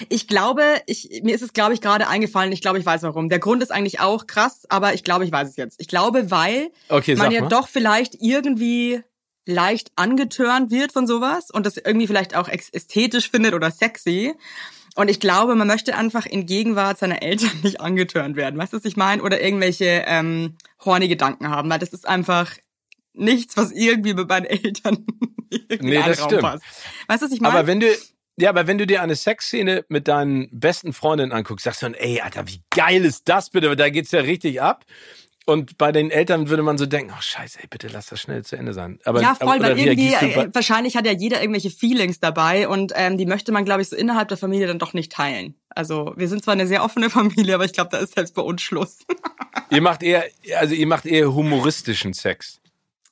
Ich 0.09 0.27
glaube, 0.27 0.63
ich, 0.85 1.21
mir 1.23 1.35
ist 1.35 1.41
es, 1.41 1.51
glaube 1.53 1.73
ich, 1.73 1.81
gerade 1.81 2.07
eingefallen. 2.07 2.51
Ich 2.53 2.61
glaube, 2.61 2.79
ich 2.79 2.85
weiß 2.85 3.03
warum. 3.03 3.27
Der 3.29 3.39
Grund 3.39 3.61
ist 3.61 3.71
eigentlich 3.71 3.99
auch 3.99 4.27
krass, 4.27 4.65
aber 4.69 4.93
ich 4.93 5.03
glaube, 5.03 5.25
ich 5.25 5.31
weiß 5.31 5.49
es 5.49 5.55
jetzt. 5.57 5.79
Ich 5.81 5.87
glaube, 5.87 6.31
weil 6.31 6.71
Okay, 6.89 7.15
man 7.15 7.31
ja 7.31 7.41
mal. 7.41 7.49
doch 7.49 7.67
vielleicht 7.67 8.15
irgendwie 8.21 9.01
leicht 9.45 9.91
angetörnt 9.97 10.71
wird 10.71 10.93
von 10.93 11.05
sowas 11.05 11.51
und 11.51 11.65
das 11.65 11.75
irgendwie 11.75 12.07
vielleicht 12.07 12.33
auch 12.35 12.47
ästhetisch 12.47 13.29
findet 13.29 13.53
oder 13.53 13.71
sexy. 13.71 14.33
Und 14.95 15.09
ich 15.09 15.19
glaube, 15.19 15.55
man 15.55 15.67
möchte 15.67 15.97
einfach 15.97 16.25
in 16.25 16.45
Gegenwart 16.45 16.99
seiner 16.99 17.21
Eltern 17.21 17.51
nicht 17.63 17.81
angetörnt 17.81 18.37
werden. 18.37 18.57
Weißt 18.59 18.71
du, 18.71 18.77
was 18.77 18.85
ich 18.85 18.95
meine? 18.95 19.21
Oder 19.21 19.41
irgendwelche 19.41 20.03
ähm, 20.07 20.55
horny 20.85 21.07
Gedanken 21.07 21.49
haben, 21.49 21.69
weil 21.69 21.79
das 21.79 21.89
ist 21.89 22.07
einfach 22.07 22.53
nichts, 23.13 23.57
was 23.57 23.71
irgendwie 23.71 24.13
mit 24.13 24.27
meinen 24.27 24.45
Eltern 24.45 25.05
irgendwie 25.49 25.87
Nee, 25.87 26.03
das 26.05 26.21
Raum 26.21 26.29
stimmt. 26.29 26.41
passt. 26.41 26.63
Weißt 27.07 27.21
du, 27.21 27.25
was 27.25 27.33
ich 27.33 27.41
meine? 27.41 27.53
Aber 27.53 27.67
wenn 27.67 27.79
du, 27.79 27.87
ja, 28.37 28.49
aber 28.49 28.67
wenn 28.67 28.77
du 28.77 28.87
dir 28.87 29.01
eine 29.01 29.15
Sexszene 29.15 29.85
mit 29.89 30.07
deinen 30.07 30.49
besten 30.51 30.93
Freundinnen 30.93 31.31
anguckst, 31.31 31.65
sagst 31.65 31.81
du 31.81 31.85
dann, 31.85 31.93
ey, 31.93 32.21
Alter, 32.21 32.47
wie 32.47 32.61
geil 32.71 33.05
ist 33.05 33.29
das 33.29 33.49
bitte? 33.49 33.75
Da 33.75 33.89
geht's 33.89 34.11
ja 34.11 34.21
richtig 34.21 34.61
ab. 34.61 34.85
Und 35.45 35.77
bei 35.77 35.91
den 35.91 36.09
Eltern 36.09 36.47
würde 36.47 36.63
man 36.63 36.77
so 36.77 36.85
denken, 36.85 37.11
ach 37.13 37.21
scheiße, 37.21 37.59
ey, 37.61 37.67
bitte 37.69 37.89
lass 37.89 38.07
das 38.07 38.21
schnell 38.21 38.45
zu 38.45 38.55
Ende 38.55 38.73
sein. 38.73 38.99
Aber, 39.03 39.21
ja, 39.21 39.35
voll, 39.35 39.57
aber, 39.57 39.63
weil 39.65 39.79
irgendwie, 39.79 40.13
äh, 40.13 40.49
wahrscheinlich 40.53 40.95
hat 40.95 41.05
ja 41.05 41.11
jeder 41.11 41.41
irgendwelche 41.41 41.69
Feelings 41.69 42.21
dabei 42.21 42.69
und 42.69 42.93
ähm, 42.95 43.17
die 43.17 43.25
möchte 43.25 43.51
man, 43.51 43.65
glaube 43.65 43.81
ich, 43.81 43.89
so 43.89 43.95
innerhalb 43.97 44.29
der 44.29 44.37
Familie 44.37 44.67
dann 44.67 44.79
doch 44.79 44.93
nicht 44.93 45.11
teilen. 45.11 45.55
Also 45.69 46.13
wir 46.15 46.29
sind 46.29 46.45
zwar 46.45 46.53
eine 46.53 46.65
sehr 46.65 46.81
offene 46.83 47.09
Familie, 47.09 47.55
aber 47.55 47.65
ich 47.65 47.73
glaube, 47.73 47.89
da 47.91 47.97
ist 47.97 48.15
selbst 48.15 48.35
bei 48.35 48.41
uns 48.41 48.61
Schluss. 48.61 48.99
ihr 49.69 49.81
macht 49.81 50.01
eher, 50.01 50.23
also 50.57 50.73
ihr 50.75 50.87
macht 50.87 51.05
eher 51.05 51.33
humoristischen 51.33 52.13
Sex. 52.13 52.61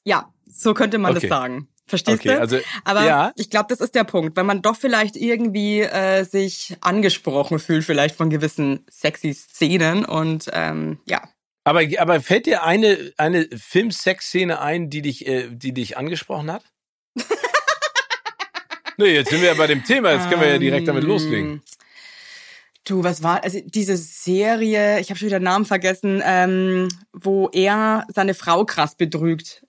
Ja, 0.03 0.34
so 0.46 0.74
könnte 0.74 0.98
man 0.98 1.12
Okay. 1.12 1.27
das 1.27 1.29
sagen. 1.29 1.67
Verstehst 1.88 2.20
Okay, 2.20 2.36
du? 2.36 2.39
also, 2.39 2.58
aber 2.86 3.05
ja. 3.05 3.31
ich 3.36 3.50
glaube, 3.50 3.65
das 3.70 3.81
ist 3.81 3.96
der 3.96 4.05
Punkt, 4.05 4.38
wenn 4.38 4.46
man 4.46 4.62
doch 4.62 4.77
vielleicht 4.77 5.17
irgendwie 5.17 5.81
äh, 5.81 6.24
sich 6.24 6.77
angesprochen 6.79 7.60
fühlt, 7.60 7.84
vielleicht 7.84 8.15
von 8.15 8.29
gewissen 8.29 8.86
sexy 8.89 9.34
Szenen 9.34 10.05
und 10.05 10.50
ähm, 10.53 11.00
ja. 11.05 11.22
Aber, 11.63 11.81
aber 12.00 12.22
fällt 12.22 12.46
dir 12.46 12.63
eine, 12.63 13.12
eine 13.17 13.48
Film-Sex-Szene 13.55 14.60
ein, 14.62 14.89
die 14.89 15.01
dich, 15.01 15.27
äh, 15.27 15.50
die 15.51 15.74
dich 15.74 15.98
angesprochen 15.98 16.51
hat? 16.51 16.63
nee, 18.98 19.13
jetzt 19.13 19.29
sind 19.29 19.41
wir 19.41 19.50
ja 19.50 19.53
bei 19.55 19.67
dem 19.67 19.84
Thema, 19.84 20.12
jetzt 20.13 20.29
können 20.29 20.41
wir 20.41 20.50
ja 20.50 20.58
direkt 20.60 20.88
damit 20.88 21.03
Ähm, 21.03 21.10
loslegen. 21.10 21.62
Du, 22.86 23.03
was 23.03 23.22
war, 23.22 23.43
also 23.43 23.60
diese 23.63 23.96
Serie, 23.96 25.00
ich 25.00 25.10
habe 25.10 25.20
schon 25.20 25.27
wieder 25.27 25.39
den 25.39 25.43
Namen 25.43 25.65
vergessen, 25.65 26.22
ähm, 26.25 26.88
wo 27.13 27.50
er 27.50 28.05
seine 28.12 28.34
Frau 28.34 28.65
krass 28.65 28.96
betrügt. 28.96 29.63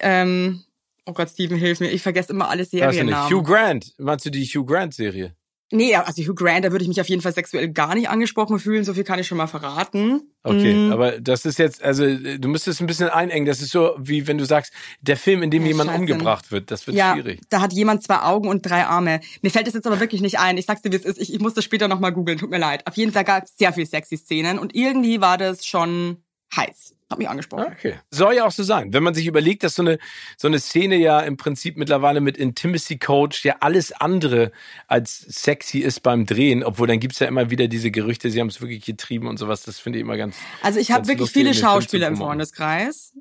Ähm, 0.00 0.62
oh 1.06 1.12
Gott, 1.12 1.30
Steven, 1.30 1.56
hilf 1.56 1.80
mir, 1.80 1.90
ich 1.90 2.02
vergesse 2.02 2.32
immer 2.32 2.48
alle. 2.48 2.64
Seriennamen. 2.64 3.30
Hugh 3.30 3.42
Grant, 3.42 3.92
meinst 3.98 4.24
du 4.26 4.30
die 4.30 4.44
Hugh 4.44 4.64
Grant-Serie? 4.64 5.34
nee, 5.74 5.94
also 5.96 6.20
Hugh 6.22 6.34
Grant, 6.34 6.66
da 6.66 6.70
würde 6.70 6.82
ich 6.82 6.88
mich 6.88 7.00
auf 7.00 7.08
jeden 7.08 7.22
Fall 7.22 7.32
sexuell 7.32 7.66
gar 7.72 7.94
nicht 7.94 8.10
angesprochen 8.10 8.58
fühlen, 8.58 8.84
so 8.84 8.92
viel 8.92 9.04
kann 9.04 9.18
ich 9.18 9.26
schon 9.26 9.38
mal 9.38 9.46
verraten. 9.46 10.20
Okay, 10.42 10.74
Mm, 10.74 10.92
aber 10.92 11.18
das 11.18 11.46
ist 11.46 11.58
jetzt, 11.58 11.82
also 11.82 12.04
äh, 12.04 12.38
du 12.38 12.48
müsstest 12.48 12.82
ein 12.82 12.86
bisschen 12.86 13.08
einengen. 13.08 13.46
Das 13.46 13.62
ist 13.62 13.70
so, 13.70 13.94
wie 13.98 14.26
wenn 14.26 14.36
du 14.36 14.44
sagst, 14.44 14.70
der 15.00 15.16
Film, 15.16 15.42
in 15.42 15.50
dem 15.50 15.62
Ja, 15.62 15.68
jemand 15.68 15.88
scheiße. 15.88 16.00
umgebracht 16.00 16.52
wird, 16.52 16.70
das 16.70 16.86
wird 16.86 16.98
ja, 16.98 17.14
schwierig. 17.14 17.40
da 17.48 17.62
hat 17.62 17.72
jemand 17.72 18.02
zwei 18.02 18.18
Augen 18.20 18.48
und 18.48 18.60
drei 18.68 18.84
Arme. 18.84 19.20
Mir 19.40 19.48
fällt 19.50 19.66
das 19.66 19.72
jetzt 19.72 19.86
aber 19.86 19.98
wirklich 19.98 20.20
nicht 20.20 20.38
ein. 20.38 20.58
Ich 20.58 20.66
sag's 20.66 20.82
dir, 20.82 20.92
wie 20.92 20.96
es 20.96 21.06
ist. 21.06 21.18
Ich, 21.18 21.32
ich 21.32 21.40
muss 21.40 21.54
das 21.54 21.64
später 21.64 21.88
nochmal 21.88 22.12
googeln. 22.12 22.36
Tut 22.36 22.50
mir 22.50 22.58
leid. 22.58 22.86
Auf 22.86 22.98
jeden 22.98 23.12
Fall 23.12 23.24
gab 23.24 23.44
es 23.44 23.56
sehr 23.56 23.72
viel 23.72 23.86
sexy 23.86 24.18
Szenen 24.18 24.58
und 24.58 24.74
irgendwie 24.74 25.22
war 25.22 25.38
das 25.38 25.64
schon 25.64 26.18
heiß. 26.54 26.94
Hat 27.12 27.18
mich 27.18 27.28
angesprochen. 27.28 27.66
Okay. 27.72 27.94
Soll 28.10 28.34
ja 28.34 28.44
auch 28.44 28.50
so 28.50 28.62
sein. 28.62 28.92
Wenn 28.92 29.02
man 29.02 29.14
sich 29.14 29.26
überlegt, 29.26 29.62
dass 29.62 29.74
so 29.74 29.82
eine, 29.82 29.98
so 30.36 30.48
eine 30.48 30.58
Szene 30.58 30.96
ja 30.96 31.20
im 31.20 31.36
Prinzip 31.36 31.76
mittlerweile 31.76 32.20
mit 32.20 32.36
Intimacy 32.36 32.98
Coach 32.98 33.44
ja 33.44 33.56
alles 33.60 33.92
andere 33.92 34.50
als 34.86 35.20
sexy 35.20 35.78
ist 35.78 36.02
beim 36.02 36.26
Drehen, 36.26 36.64
obwohl 36.64 36.88
dann 36.88 37.00
gibt's 37.00 37.18
ja 37.18 37.28
immer 37.28 37.50
wieder 37.50 37.68
diese 37.68 37.90
Gerüchte, 37.90 38.30
sie 38.30 38.40
haben 38.40 38.48
es 38.48 38.60
wirklich 38.60 38.84
getrieben 38.84 39.28
und 39.28 39.38
sowas. 39.38 39.62
Das 39.62 39.78
finde 39.78 39.98
ich 39.98 40.02
immer 40.02 40.16
ganz. 40.16 40.36
Also 40.62 40.80
ich 40.80 40.90
habe 40.90 41.06
wirklich 41.06 41.30
viele 41.30 41.54
Schauspieler 41.54 42.08
im 42.08 42.16
Freundeskreis. 42.16 43.12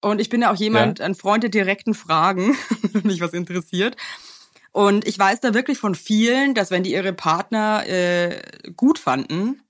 Und 0.00 0.20
ich 0.20 0.28
bin 0.28 0.42
ja 0.42 0.52
auch 0.52 0.56
jemand, 0.56 0.98
ja? 0.98 1.04
ein 1.04 1.14
Freund 1.14 1.44
der 1.44 1.50
direkten 1.50 1.94
Fragen, 1.94 2.56
wenn 2.92 3.06
mich 3.06 3.20
was 3.20 3.32
interessiert. 3.32 3.96
Und 4.72 5.06
ich 5.06 5.18
weiß 5.18 5.40
da 5.40 5.54
wirklich 5.54 5.78
von 5.78 5.94
vielen, 5.94 6.54
dass 6.54 6.70
wenn 6.70 6.82
die 6.82 6.92
ihre 6.92 7.12
Partner 7.12 7.86
äh, 7.86 8.42
gut 8.74 8.98
fanden, 8.98 9.62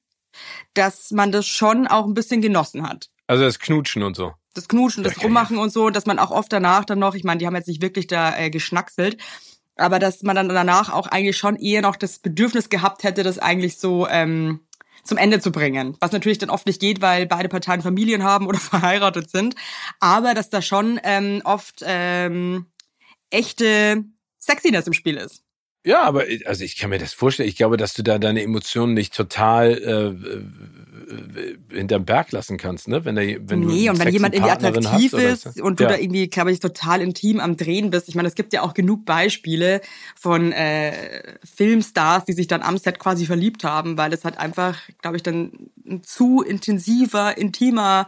dass 0.75 1.11
man 1.11 1.32
das 1.32 1.47
schon 1.47 1.87
auch 1.87 2.06
ein 2.06 2.14
bisschen 2.14 2.40
genossen 2.40 2.88
hat. 2.88 3.11
Also 3.26 3.45
das 3.45 3.59
Knutschen 3.59 4.02
und 4.02 4.17
so. 4.17 4.35
Das 4.55 4.69
Knutschen, 4.69 5.02
das 5.02 5.23
Rummachen 5.23 5.59
und 5.59 5.73
so, 5.73 5.91
dass 5.91 6.07
man 6.07 6.19
auch 6.19 6.31
oft 6.31 6.52
danach 6.52 6.85
dann 6.85 6.99
noch, 6.99 7.14
ich 7.14 7.25
meine, 7.25 7.38
die 7.38 7.47
haben 7.47 7.57
jetzt 7.57 7.69
nicht 7.69 7.81
wirklich 7.81 8.07
da 8.07 8.37
äh, 8.37 8.50
geschnackselt, 8.50 9.17
aber 9.76 9.99
dass 9.99 10.23
man 10.23 10.37
dann 10.37 10.49
danach 10.49 10.93
auch 10.93 11.07
eigentlich 11.07 11.38
schon 11.38 11.57
eher 11.57 11.81
noch 11.81 11.97
das 11.97 12.19
Bedürfnis 12.19 12.69
gehabt 12.69 13.05
hätte, 13.05 13.23
das 13.23 13.38
eigentlich 13.38 13.79
so 13.79 14.07
ähm, 14.09 14.61
zum 15.05 15.19
Ende 15.19 15.41
zu 15.41 15.50
bringen. 15.50 15.97
Was 16.00 16.12
natürlich 16.12 16.38
dann 16.38 16.50
oft 16.50 16.67
nicht 16.67 16.81
geht, 16.81 17.00
weil 17.00 17.26
beide 17.26 17.49
Parteien 17.49 17.83
Familien 17.83 18.23
haben 18.23 18.47
oder 18.47 18.59
verheiratet 18.61 19.31
sind. 19.31 19.55
Aber 20.00 20.35
dass 20.35 20.50
da 20.50 20.62
schon 20.62 21.00
ähm, 21.02 21.41
oft 21.45 21.83
ähm, 21.87 22.67
echte 23.31 24.05
Sexiness 24.38 24.87
im 24.87 24.93
Spiel 24.93 25.17
ist. 25.17 25.43
Ja, 25.85 26.02
aber 26.02 26.25
also 26.45 26.62
ich 26.62 26.76
kann 26.76 26.91
mir 26.91 26.99
das 26.99 27.12
vorstellen. 27.12 27.49
Ich 27.49 27.57
glaube, 27.57 27.76
dass 27.76 27.95
du 27.95 28.02
da 28.02 28.19
deine 28.19 28.43
Emotionen 28.43 28.95
nicht 28.95 29.14
total 29.14 29.71
äh, 29.71 30.29
äh, 30.29 30.45
hinterm 31.71 32.04
Berg 32.04 32.33
lassen 32.33 32.57
kannst, 32.57 32.88
ne? 32.88 33.04
Wenn, 33.04 33.14
der, 33.14 33.49
wenn 33.49 33.61
nee, 33.61 33.88
und 33.88 33.99
wenn 33.99 34.12
jemand 34.12 34.35
irgendwie 34.35 34.52
attraktiv 34.52 35.12
ist 35.12 35.61
und 35.61 35.81
du 35.81 35.85
ja. 35.85 35.90
da 35.90 35.97
irgendwie, 35.97 36.28
glaube 36.28 36.52
ich, 36.52 36.61
total 36.61 37.00
intim 37.00 37.40
am 37.40 37.57
Drehen 37.57 37.90
bist. 37.90 38.09
Ich 38.09 38.14
meine, 38.14 38.28
es 38.28 38.35
gibt 38.35 38.52
ja 38.52 38.62
auch 38.62 38.75
genug 38.75 39.04
Beispiele 39.04 39.81
von 40.19 40.52
äh, 40.52 41.35
Filmstars, 41.45 42.25
die 42.25 42.33
sich 42.33 42.47
dann 42.47 42.62
am 42.62 42.78
Set 42.78 42.99
quasi 42.99 43.26
verliebt 43.26 43.64
haben, 43.64 43.99
weil 43.99 44.12
es 44.12 44.25
halt 44.25 44.38
einfach, 44.38 44.78
glaube 45.00 45.16
ich, 45.16 45.23
dann 45.23 45.71
ein 45.87 46.02
zu 46.02 46.42
intensiver, 46.42 47.37
intimer 47.37 48.07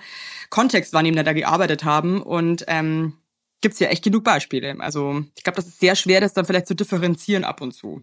Kontext 0.51 0.93
war, 0.93 1.01
in 1.05 1.15
dem 1.15 1.25
da 1.25 1.33
gearbeitet 1.33 1.85
haben. 1.85 2.23
Und 2.23 2.65
ähm, 2.69 3.15
gibt's 3.61 3.81
ja 3.81 3.89
echt 3.89 4.05
genug 4.05 4.25
Beispiele. 4.25 4.77
Also 4.81 5.25
ich 5.37 5.43
glaube, 5.43 5.57
das 5.57 5.67
ist 5.67 5.81
sehr 5.81 5.97
schwer, 5.97 6.21
das 6.21 6.35
dann 6.35 6.45
vielleicht 6.45 6.67
zu 6.67 6.75
differenzieren 6.75 7.45
ab 7.45 7.61
und 7.61 7.73
zu. 7.73 8.03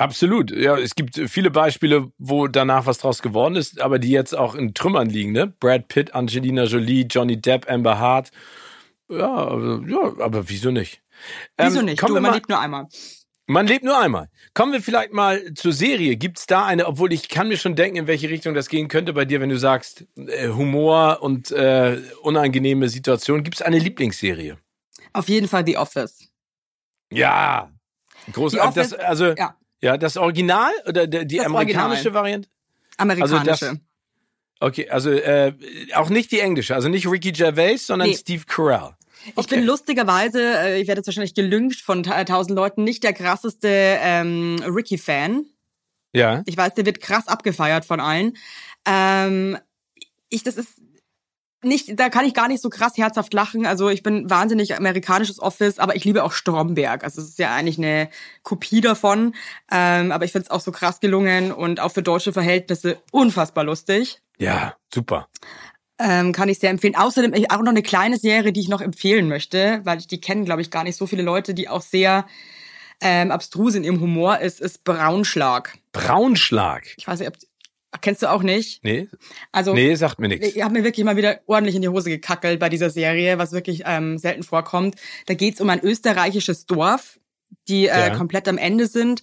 Absolut. 0.00 0.50
Ja, 0.50 0.78
es 0.78 0.94
gibt 0.94 1.20
viele 1.28 1.50
Beispiele, 1.50 2.10
wo 2.16 2.46
danach 2.46 2.86
was 2.86 2.96
draus 2.96 3.20
geworden 3.20 3.54
ist, 3.54 3.82
aber 3.82 3.98
die 3.98 4.08
jetzt 4.08 4.34
auch 4.34 4.54
in 4.54 4.72
Trümmern 4.72 5.10
liegen, 5.10 5.32
ne? 5.32 5.48
Brad 5.60 5.88
Pitt, 5.88 6.14
Angelina 6.14 6.64
Jolie, 6.64 7.02
Johnny 7.02 7.38
Depp, 7.38 7.70
Amber 7.70 7.98
Hart. 7.98 8.30
Ja, 9.10 9.28
aber, 9.28 9.82
ja, 9.86 10.24
aber 10.24 10.48
wieso 10.48 10.70
nicht? 10.70 11.02
Wieso 11.58 11.80
ähm, 11.80 11.84
nicht? 11.84 12.02
Du, 12.02 12.14
man 12.14 12.22
mal, 12.22 12.32
lebt 12.32 12.48
nur 12.48 12.58
einmal. 12.58 12.86
Man 13.46 13.66
lebt 13.66 13.84
nur 13.84 13.98
einmal. 13.98 14.30
Kommen 14.54 14.72
wir 14.72 14.80
vielleicht 14.80 15.12
mal 15.12 15.52
zur 15.52 15.74
Serie. 15.74 16.16
Gibt's 16.16 16.46
da 16.46 16.64
eine, 16.64 16.86
obwohl 16.86 17.12
ich 17.12 17.28
kann 17.28 17.48
mir 17.48 17.58
schon 17.58 17.76
denken, 17.76 17.98
in 17.98 18.06
welche 18.06 18.30
Richtung 18.30 18.54
das 18.54 18.70
gehen 18.70 18.88
könnte 18.88 19.12
bei 19.12 19.26
dir, 19.26 19.42
wenn 19.42 19.50
du 19.50 19.58
sagst, 19.58 20.06
äh, 20.16 20.48
Humor 20.48 21.18
und 21.20 21.50
äh, 21.50 22.00
unangenehme 22.22 22.88
Situation. 22.88 23.42
Gibt's 23.42 23.60
eine 23.60 23.78
Lieblingsserie? 23.78 24.56
Auf 25.12 25.28
jeden 25.28 25.46
Fall 25.46 25.66
The 25.66 25.76
Office. 25.76 26.26
Ja. 27.12 27.70
Groß, 28.32 28.52
The 28.52 28.60
Office, 28.60 28.90
das, 28.90 28.98
also, 29.00 29.34
ja. 29.34 29.56
Ja, 29.80 29.96
das 29.96 30.16
Original 30.16 30.72
oder 30.86 31.06
die 31.06 31.36
das 31.36 31.46
amerikanische 31.46 32.08
Original. 32.08 32.14
Variante? 32.14 32.48
Amerikanische. 32.96 33.50
Also 33.50 33.66
das, 33.66 33.76
okay, 34.60 34.88
also 34.90 35.10
äh, 35.10 35.54
auch 35.94 36.10
nicht 36.10 36.32
die 36.32 36.40
englische, 36.40 36.74
also 36.74 36.88
nicht 36.88 37.06
Ricky 37.06 37.32
Gervais, 37.32 37.78
sondern 37.78 38.08
nee. 38.08 38.16
Steve 38.16 38.44
Carell. 38.46 38.94
Okay. 39.22 39.40
Ich 39.40 39.46
bin 39.48 39.64
lustigerweise, 39.64 40.40
äh, 40.40 40.80
ich 40.80 40.88
werde 40.88 41.00
jetzt 41.00 41.06
wahrscheinlich 41.06 41.34
gelüncht 41.34 41.82
von 41.82 42.02
tausend 42.02 42.56
Leuten, 42.56 42.84
nicht 42.84 43.02
der 43.04 43.12
krasseste 43.12 43.68
ähm, 43.68 44.62
Ricky-Fan. 44.66 45.44
Ja. 46.12 46.42
Ich 46.46 46.56
weiß, 46.56 46.74
der 46.74 46.86
wird 46.86 47.00
krass 47.00 47.28
abgefeiert 47.28 47.84
von 47.84 48.00
allen. 48.00 48.36
Ähm, 48.86 49.58
ich, 50.28 50.42
das 50.42 50.56
ist 50.56 50.80
nicht, 51.62 51.98
da 51.98 52.08
kann 52.08 52.24
ich 52.24 52.34
gar 52.34 52.48
nicht 52.48 52.62
so 52.62 52.70
krass 52.70 52.96
herzhaft 52.96 53.34
lachen. 53.34 53.66
Also 53.66 53.88
ich 53.88 54.02
bin 54.02 54.30
wahnsinnig 54.30 54.76
amerikanisches 54.76 55.40
Office, 55.40 55.78
aber 55.78 55.94
ich 55.94 56.04
liebe 56.04 56.24
auch 56.24 56.32
Stromberg. 56.32 57.04
Also 57.04 57.20
es 57.20 57.28
ist 57.28 57.38
ja 57.38 57.54
eigentlich 57.54 57.78
eine 57.78 58.08
Kopie 58.42 58.80
davon. 58.80 59.34
Ähm, 59.70 60.12
aber 60.12 60.24
ich 60.24 60.32
finde 60.32 60.46
es 60.46 60.50
auch 60.50 60.60
so 60.60 60.72
krass 60.72 61.00
gelungen 61.00 61.52
und 61.52 61.80
auch 61.80 61.92
für 61.92 62.02
deutsche 62.02 62.32
Verhältnisse 62.32 62.98
unfassbar 63.12 63.64
lustig. 63.64 64.20
Ja, 64.38 64.74
super. 64.92 65.28
Ähm, 65.98 66.32
kann 66.32 66.48
ich 66.48 66.58
sehr 66.58 66.70
empfehlen. 66.70 66.96
Außerdem 66.96 67.34
auch 67.50 67.60
noch 67.60 67.68
eine 67.68 67.82
kleine 67.82 68.16
Serie, 68.16 68.52
die 68.52 68.60
ich 68.60 68.68
noch 68.68 68.80
empfehlen 68.80 69.28
möchte, 69.28 69.80
weil 69.84 69.98
ich 69.98 70.06
die 70.06 70.20
kennen, 70.20 70.46
glaube 70.46 70.62
ich, 70.62 70.70
gar 70.70 70.84
nicht 70.84 70.96
so 70.96 71.06
viele 71.06 71.22
Leute, 71.22 71.52
die 71.52 71.68
auch 71.68 71.82
sehr 71.82 72.26
ähm, 73.02 73.30
abstrus 73.30 73.74
in 73.74 73.84
ihrem 73.84 74.00
Humor 74.00 74.38
ist, 74.38 74.60
ist 74.60 74.84
Braunschlag. 74.84 75.76
Braunschlag? 75.92 76.86
Ich 76.96 77.06
weiß 77.06 77.20
nicht, 77.20 77.28
ob, 77.28 77.36
kennst 78.00 78.22
du 78.22 78.30
auch 78.30 78.42
nicht? 78.42 78.82
Nee. 78.84 79.08
Also, 79.52 79.74
nee, 79.74 79.94
sagt 79.94 80.18
mir 80.18 80.28
nichts. 80.28 80.46
Ich 80.46 80.62
habe 80.62 80.74
mir 80.74 80.84
wirklich 80.84 81.04
mal 81.04 81.16
wieder 81.16 81.40
ordentlich 81.46 81.74
in 81.74 81.82
die 81.82 81.88
Hose 81.88 82.10
gekackelt 82.10 82.60
bei 82.60 82.68
dieser 82.68 82.90
Serie, 82.90 83.38
was 83.38 83.52
wirklich 83.52 83.82
ähm, 83.86 84.18
selten 84.18 84.42
vorkommt. 84.42 84.96
Da 85.26 85.34
geht's 85.34 85.60
um 85.60 85.68
ein 85.70 85.80
österreichisches 85.80 86.66
Dorf, 86.66 87.18
die 87.68 87.86
äh, 87.86 88.08
ja. 88.08 88.10
komplett 88.10 88.48
am 88.48 88.58
Ende 88.58 88.86
sind. 88.86 89.22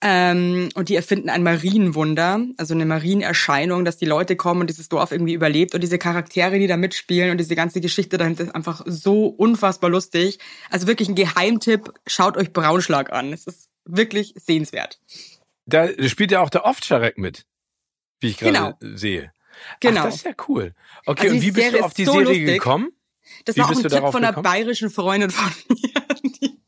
Ähm, 0.00 0.68
und 0.74 0.88
die 0.88 0.96
erfinden 0.96 1.30
ein 1.30 1.42
Marienwunder, 1.42 2.40
also 2.56 2.74
eine 2.74 2.86
Marienerscheinung, 2.86 3.84
dass 3.84 3.96
die 3.96 4.04
Leute 4.04 4.36
kommen 4.36 4.62
und 4.62 4.70
dieses 4.70 4.88
Dorf 4.88 5.12
irgendwie 5.12 5.32
überlebt. 5.32 5.74
Und 5.74 5.80
diese 5.80 5.98
Charaktere, 5.98 6.58
die 6.58 6.66
da 6.66 6.76
mitspielen 6.76 7.30
und 7.30 7.38
diese 7.38 7.56
ganze 7.56 7.80
Geschichte 7.80 8.18
dahinter 8.18 8.44
ist 8.44 8.54
einfach 8.54 8.82
so 8.86 9.26
unfassbar 9.26 9.90
lustig. 9.90 10.38
Also 10.70 10.86
wirklich 10.86 11.08
ein 11.08 11.14
Geheimtipp, 11.14 11.92
schaut 12.06 12.36
euch 12.36 12.52
Braunschlag 12.52 13.12
an. 13.12 13.32
Es 13.32 13.46
ist 13.46 13.68
wirklich 13.84 14.34
sehenswert. 14.36 15.00
Da 15.66 15.88
spielt 16.08 16.30
ja 16.30 16.40
auch 16.40 16.50
der 16.50 16.66
Ovtcharek 16.66 17.16
mit, 17.16 17.46
wie 18.20 18.28
ich 18.28 18.38
gerade 18.38 18.76
genau. 18.80 18.96
sehe. 18.96 19.32
Genau. 19.80 20.00
Ach, 20.00 20.04
das 20.06 20.16
ist 20.16 20.24
ja 20.24 20.32
cool. 20.48 20.74
Okay, 21.06 21.22
also 21.22 21.34
und 21.36 21.42
wie 21.42 21.50
bist 21.50 21.74
du 21.74 21.84
auf 21.84 21.94
die 21.94 22.04
so 22.04 22.12
Serie 22.12 22.26
lustig. 22.26 22.46
gekommen? 22.46 22.90
Das 23.44 23.56
wie 23.56 23.60
war 23.60 23.66
auch 23.66 23.76
ein 23.76 23.82
Tipp 23.82 24.10
von 24.10 24.24
einer 24.24 24.42
bayerischen 24.42 24.90
Freundin 24.90 25.30
von 25.30 25.52
mir. 25.68 26.30
Die 26.40 26.58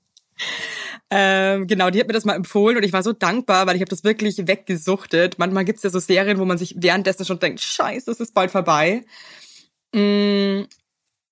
ähm, 1.11 1.69
genau, 1.69 1.91
die 1.91 2.01
hat 2.01 2.09
mir 2.09 2.15
das 2.15 2.25
mal 2.25 2.35
empfohlen 2.35 2.77
und 2.77 2.83
ich 2.83 2.93
war 2.93 3.03
so 3.03 3.13
dankbar, 3.13 3.67
weil 3.67 3.77
ich 3.77 3.81
habe 3.81 3.89
das 3.89 4.03
wirklich 4.03 4.39
weggesuchtet. 4.47 5.39
Manchmal 5.39 5.65
gibt's 5.65 5.85
ja 5.85 5.91
so 5.91 6.01
Serien, 6.01 6.39
wo 6.39 6.45
man 6.45 6.59
sich 6.59 6.75
währenddessen 6.79 7.25
schon 7.25 7.39
denkt, 7.39 7.61
scheiße, 7.61 8.11
es 8.11 8.19
ist 8.19 8.35
bald 8.35 8.51
vorbei. 8.51 9.05
Mm, 9.95 10.63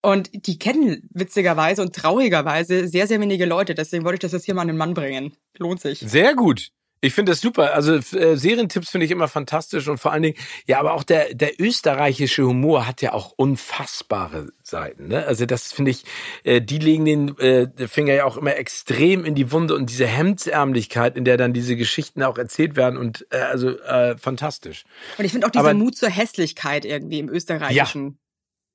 und 0.02 0.30
die 0.46 0.58
kennen 0.58 1.08
witzigerweise 1.12 1.82
und 1.82 1.94
traurigerweise 1.94 2.86
sehr, 2.86 3.08
sehr 3.08 3.20
wenige 3.20 3.46
Leute. 3.46 3.74
Deswegen 3.74 4.04
wollte 4.04 4.16
ich 4.16 4.20
das 4.20 4.32
jetzt 4.32 4.44
hier 4.44 4.54
mal 4.54 4.62
an 4.62 4.68
den 4.68 4.76
Mann 4.76 4.94
bringen. 4.94 5.34
Lohnt 5.58 5.80
sich. 5.80 5.98
Sehr 5.98 6.34
gut. 6.34 6.70
Ich 7.04 7.12
finde 7.12 7.32
das 7.32 7.42
super. 7.42 7.74
Also 7.74 7.96
äh, 7.96 8.36
Serientipps 8.36 8.88
finde 8.88 9.04
ich 9.04 9.10
immer 9.10 9.28
fantastisch 9.28 9.88
und 9.88 9.98
vor 9.98 10.12
allen 10.12 10.22
Dingen, 10.22 10.38
ja, 10.66 10.80
aber 10.80 10.94
auch 10.94 11.02
der, 11.02 11.34
der 11.34 11.60
österreichische 11.60 12.46
Humor 12.46 12.86
hat 12.86 13.02
ja 13.02 13.12
auch 13.12 13.32
unfassbare 13.36 14.48
Seiten. 14.62 15.08
Ne? 15.08 15.26
Also 15.26 15.44
das 15.44 15.70
finde 15.72 15.90
ich, 15.90 16.04
äh, 16.44 16.62
die 16.62 16.78
legen 16.78 17.04
den 17.04 17.38
äh, 17.38 17.68
Finger 17.88 18.14
ja 18.14 18.24
auch 18.24 18.38
immer 18.38 18.56
extrem 18.56 19.26
in 19.26 19.34
die 19.34 19.52
Wunde 19.52 19.74
und 19.74 19.90
diese 19.90 20.06
Hemdsärmlichkeit, 20.06 21.16
in 21.16 21.26
der 21.26 21.36
dann 21.36 21.52
diese 21.52 21.76
Geschichten 21.76 22.22
auch 22.22 22.38
erzählt 22.38 22.74
werden 22.74 22.98
und 22.98 23.26
äh, 23.30 23.36
also 23.36 23.78
äh, 23.80 24.16
fantastisch. 24.16 24.84
Und 25.18 25.26
ich 25.26 25.32
finde 25.32 25.46
auch 25.46 25.50
dieser 25.50 25.66
aber, 25.66 25.74
Mut 25.74 25.96
zur 25.98 26.08
Hässlichkeit 26.08 26.86
irgendwie 26.86 27.18
im 27.18 27.28
österreichischen. 27.28 28.06
Ja, 28.06 28.16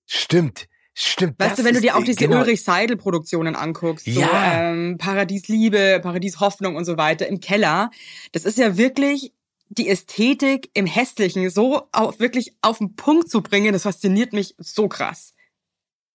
stimmt. 0.06 0.68
Stimmt. 1.02 1.40
Weißt 1.40 1.58
du, 1.58 1.64
wenn 1.64 1.76
du 1.76 1.80
dir 1.80 1.96
auch 1.96 2.04
diese 2.04 2.18
genau. 2.18 2.40
Ulrich 2.40 2.62
Seidel 2.62 2.98
Produktionen 2.98 3.56
anguckst, 3.56 4.06
so, 4.06 4.20
ja. 4.20 4.72
ähm, 4.72 4.98
Paradies 4.98 5.48
Liebe, 5.48 6.02
Paradies 6.04 6.42
Hoffnung 6.42 6.76
und 6.76 6.84
so 6.84 6.98
weiter 6.98 7.26
im 7.28 7.40
Keller, 7.40 7.90
das 8.34 8.44
ist 8.44 8.58
ja 8.58 8.76
wirklich 8.76 9.32
die 9.70 9.88
Ästhetik 9.88 10.70
im 10.74 10.86
Hässlichen 10.86 11.50
so 11.52 11.88
auf, 11.94 12.20
wirklich 12.20 12.54
auf 12.62 12.80
den 12.80 12.98
Punkt 12.98 13.30
zu 13.30 13.42
bringen, 13.42 13.72
das 13.72 13.84
fasziniert 13.84 14.34
mich 14.34 14.56
so 14.58 14.90
krass. 14.90 15.34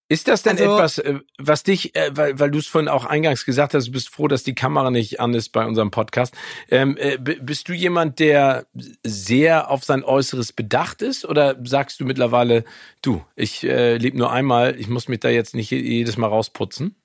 Ist 0.09 0.29
das 0.29 0.43
denn 0.43 0.59
also, 0.59 0.75
etwas, 0.75 0.99
äh, 0.99 1.21
was 1.39 1.63
dich, 1.63 1.97
äh, 1.97 2.11
weil, 2.15 2.39
weil 2.39 2.51
du 2.51 2.59
es 2.59 2.67
vorhin 2.67 2.89
auch 2.89 3.07
eingangs 3.07 3.47
gesagt 3.47 3.73
hast, 3.73 3.87
du 3.87 3.93
bist 3.93 4.11
froh, 4.11 4.29
dass 4.29 4.43
die 4.43 4.55
Kamera 4.55 4.91
nicht 4.91 5.19
an 5.19 5.33
ist 5.33 5.49
bei 5.51 5.65
unserem 5.65 5.91
Podcast. 5.91 6.35
Ähm, 6.71 6.97
äh, 6.99 7.17
bist 7.17 7.69
du 7.69 7.73
jemand, 7.73 8.19
der 8.19 8.67
sehr 9.03 9.71
auf 9.71 9.83
sein 9.83 10.05
Äußeres 10.05 10.53
bedacht 10.53 11.01
ist? 11.01 11.25
Oder 11.25 11.57
sagst 11.65 12.01
du 12.01 12.05
mittlerweile, 12.05 12.65
du, 13.01 13.25
ich 13.35 13.65
äh, 13.65 13.97
lebe 13.97 14.19
nur 14.19 14.31
einmal, 14.31 14.79
ich 14.79 14.89
muss 14.89 15.09
mich 15.09 15.21
da 15.21 15.31
jetzt 15.31 15.55
nicht 15.55 15.71
jedes 15.71 16.19
Mal 16.19 16.29
rausputzen? 16.29 16.97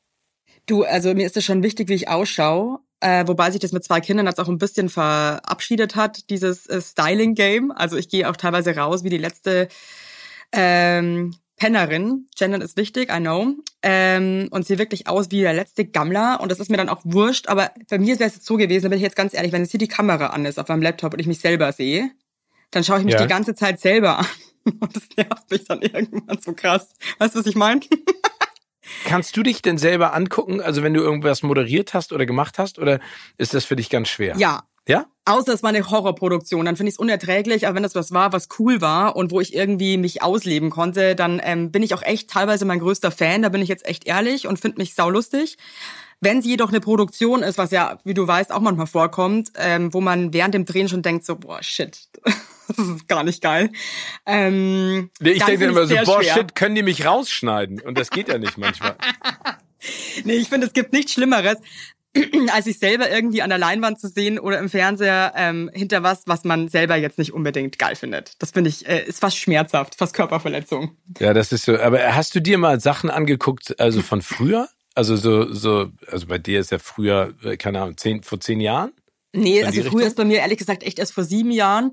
Du, 0.65 0.83
also 0.83 1.13
mir 1.13 1.25
ist 1.25 1.37
es 1.37 1.45
schon 1.45 1.63
wichtig, 1.63 1.87
wie 1.87 1.95
ich 1.95 2.09
ausschaue. 2.09 2.79
Äh, 2.99 3.25
wobei 3.27 3.49
sich 3.49 3.61
das 3.61 3.71
mit 3.71 3.85
zwei 3.85 4.01
Kindern 4.01 4.25
jetzt 4.25 4.41
auch 4.41 4.49
ein 4.49 4.57
bisschen 4.57 4.89
verabschiedet 4.89 5.95
hat, 5.95 6.29
dieses 6.29 6.67
äh, 6.67 6.81
Styling-Game. 6.81 7.71
Also 7.71 7.95
ich 7.95 8.09
gehe 8.09 8.29
auch 8.29 8.35
teilweise 8.35 8.75
raus 8.75 9.05
wie 9.05 9.09
die 9.09 9.17
letzte 9.17 9.69
ähm, 10.51 11.33
Pennerin. 11.59 12.27
Gendern 12.37 12.61
ist 12.61 12.77
wichtig, 12.77 13.11
I 13.13 13.19
know. 13.19 13.53
Ähm, 13.83 14.47
und 14.51 14.65
sieht 14.65 14.79
wirklich 14.79 15.07
aus 15.07 15.29
wie 15.29 15.41
der 15.41 15.53
letzte 15.53 15.85
Gammler. 15.85 16.39
Und 16.41 16.51
das 16.51 16.59
ist 16.59 16.71
mir 16.71 16.77
dann 16.77 16.89
auch 16.89 17.01
wurscht. 17.03 17.47
Aber 17.47 17.71
bei 17.89 17.99
mir 17.99 18.17
wäre 18.19 18.29
es 18.29 18.35
jetzt 18.35 18.45
so 18.45 18.57
gewesen, 18.57 18.83
da 18.83 18.89
bin 18.89 18.97
ich 18.97 19.03
jetzt 19.03 19.15
ganz 19.15 19.33
ehrlich, 19.33 19.51
wenn 19.51 19.61
jetzt 19.61 19.71
hier 19.71 19.77
die 19.77 19.87
Kamera 19.87 20.27
an 20.27 20.45
ist 20.45 20.59
auf 20.59 20.67
meinem 20.69 20.81
Laptop 20.81 21.13
und 21.13 21.19
ich 21.19 21.27
mich 21.27 21.39
selber 21.39 21.71
sehe, 21.71 22.09
dann 22.71 22.83
schaue 22.83 22.99
ich 22.99 23.05
mich 23.05 23.13
ja. 23.13 23.21
die 23.21 23.27
ganze 23.27 23.53
Zeit 23.53 23.79
selber 23.79 24.19
an. 24.19 24.25
Und 24.65 24.95
das 24.95 25.03
nervt 25.17 25.49
mich 25.49 25.65
dann 25.65 25.81
irgendwann 25.81 26.39
so 26.41 26.53
krass. 26.53 26.89
Weißt 27.17 27.33
du, 27.33 27.39
was 27.39 27.45
ich 27.47 27.55
meine? 27.55 27.79
Kannst 29.05 29.35
du 29.35 29.41
dich 29.41 29.61
denn 29.61 29.77
selber 29.77 30.13
angucken, 30.13 30.61
also 30.61 30.83
wenn 30.83 30.93
du 30.93 31.01
irgendwas 31.01 31.43
moderiert 31.43 31.93
hast 31.93 32.11
oder 32.11 32.25
gemacht 32.25 32.59
hast, 32.59 32.77
oder 32.77 32.99
ist 33.37 33.53
das 33.53 33.65
für 33.65 33.75
dich 33.75 33.89
ganz 33.89 34.09
schwer? 34.09 34.35
Ja. 34.37 34.63
Ja? 34.89 35.05
Außer 35.25 35.53
es 35.53 35.61
war 35.61 35.69
eine 35.69 35.87
Horrorproduktion, 35.87 36.65
dann 36.65 36.75
finde 36.75 36.89
ich 36.89 36.95
es 36.95 36.99
unerträglich, 36.99 37.67
aber 37.67 37.75
wenn 37.75 37.83
das 37.83 37.93
was 37.93 38.11
war, 38.11 38.33
was 38.33 38.47
cool 38.57 38.81
war 38.81 39.15
und 39.15 39.29
wo 39.29 39.39
ich 39.39 39.53
irgendwie 39.53 39.97
mich 39.97 40.23
ausleben 40.23 40.71
konnte, 40.71 41.15
dann 41.15 41.39
ähm, 41.43 41.71
bin 41.71 41.83
ich 41.83 41.93
auch 41.93 42.01
echt 42.01 42.31
teilweise 42.31 42.65
mein 42.65 42.79
größter 42.79 43.11
Fan, 43.11 43.43
da 43.43 43.49
bin 43.49 43.61
ich 43.61 43.69
jetzt 43.69 43.85
echt 43.87 44.07
ehrlich 44.07 44.47
und 44.47 44.59
finde 44.59 44.79
mich 44.79 44.95
saulustig. 44.95 45.57
Wenn 46.21 46.41
sie 46.41 46.49
jedoch 46.49 46.69
eine 46.69 46.79
Produktion 46.79 47.43
ist, 47.43 47.59
was 47.59 47.69
ja, 47.69 47.99
wie 48.03 48.15
du 48.15 48.27
weißt, 48.27 48.51
auch 48.51 48.61
manchmal 48.61 48.87
vorkommt, 48.87 49.51
ähm, 49.57 49.93
wo 49.93 50.01
man 50.01 50.33
während 50.33 50.55
dem 50.55 50.65
Drehen 50.65 50.89
schon 50.89 51.03
denkt, 51.03 51.23
so, 51.23 51.35
boah, 51.35 51.61
shit, 51.61 52.09
das 52.67 52.79
ist 52.79 53.07
gar 53.07 53.23
nicht 53.23 53.43
geil. 53.43 53.69
Ähm, 54.25 55.11
Nee, 55.19 55.33
ich 55.33 55.45
denke 55.45 55.65
immer 55.65 55.85
so, 55.85 55.95
boah, 56.03 56.23
schwer. 56.23 56.33
shit, 56.33 56.55
können 56.55 56.73
die 56.73 56.83
mich 56.83 57.05
rausschneiden? 57.05 57.79
Und 57.81 57.99
das 57.99 58.09
geht 58.09 58.27
ja 58.27 58.39
nicht 58.39 58.57
manchmal. 58.57 58.95
Nee, 60.25 60.33
ich 60.33 60.49
finde, 60.49 60.67
es 60.67 60.73
gibt 60.73 60.91
nichts 60.91 61.13
Schlimmeres, 61.13 61.55
als 62.53 62.65
sich 62.65 62.79
selber 62.79 63.09
irgendwie 63.09 63.41
an 63.41 63.49
der 63.49 63.59
Leinwand 63.59 63.99
zu 63.99 64.07
sehen 64.07 64.39
oder 64.39 64.59
im 64.59 64.69
Fernseher 64.69 65.33
ähm, 65.35 65.69
hinter 65.73 66.03
was, 66.03 66.23
was 66.25 66.43
man 66.43 66.69
selber 66.69 66.95
jetzt 66.95 67.17
nicht 67.17 67.33
unbedingt 67.33 67.79
geil 67.79 67.95
findet. 67.95 68.33
Das 68.39 68.51
finde 68.51 68.69
ich, 68.69 68.87
äh, 68.87 69.05
ist 69.05 69.19
fast 69.19 69.37
schmerzhaft, 69.37 69.95
fast 69.95 70.13
Körperverletzung. 70.13 70.97
Ja, 71.19 71.33
das 71.33 71.51
ist 71.51 71.65
so. 71.65 71.77
Aber 71.77 72.15
hast 72.15 72.35
du 72.35 72.39
dir 72.39 72.57
mal 72.57 72.79
Sachen 72.79 73.09
angeguckt, 73.09 73.79
also 73.79 74.01
von 74.01 74.21
früher? 74.21 74.67
Also 74.95 75.15
so, 75.15 75.53
so, 75.53 75.91
also 76.07 76.27
bei 76.27 76.37
dir 76.39 76.59
ist 76.59 76.71
ja 76.71 76.79
früher, 76.79 77.33
äh, 77.43 77.57
keine 77.57 77.81
Ahnung, 77.81 77.97
zehn, 77.97 78.23
vor 78.23 78.39
zehn 78.39 78.59
Jahren? 78.59 78.91
Nee, 79.31 79.63
also 79.63 79.81
früher 79.81 79.85
Richtung? 79.85 80.01
ist 80.01 80.17
bei 80.17 80.25
mir 80.25 80.39
ehrlich 80.39 80.57
gesagt 80.57 80.83
echt 80.83 80.99
erst 80.99 81.13
vor 81.13 81.23
sieben 81.23 81.51
Jahren. 81.51 81.91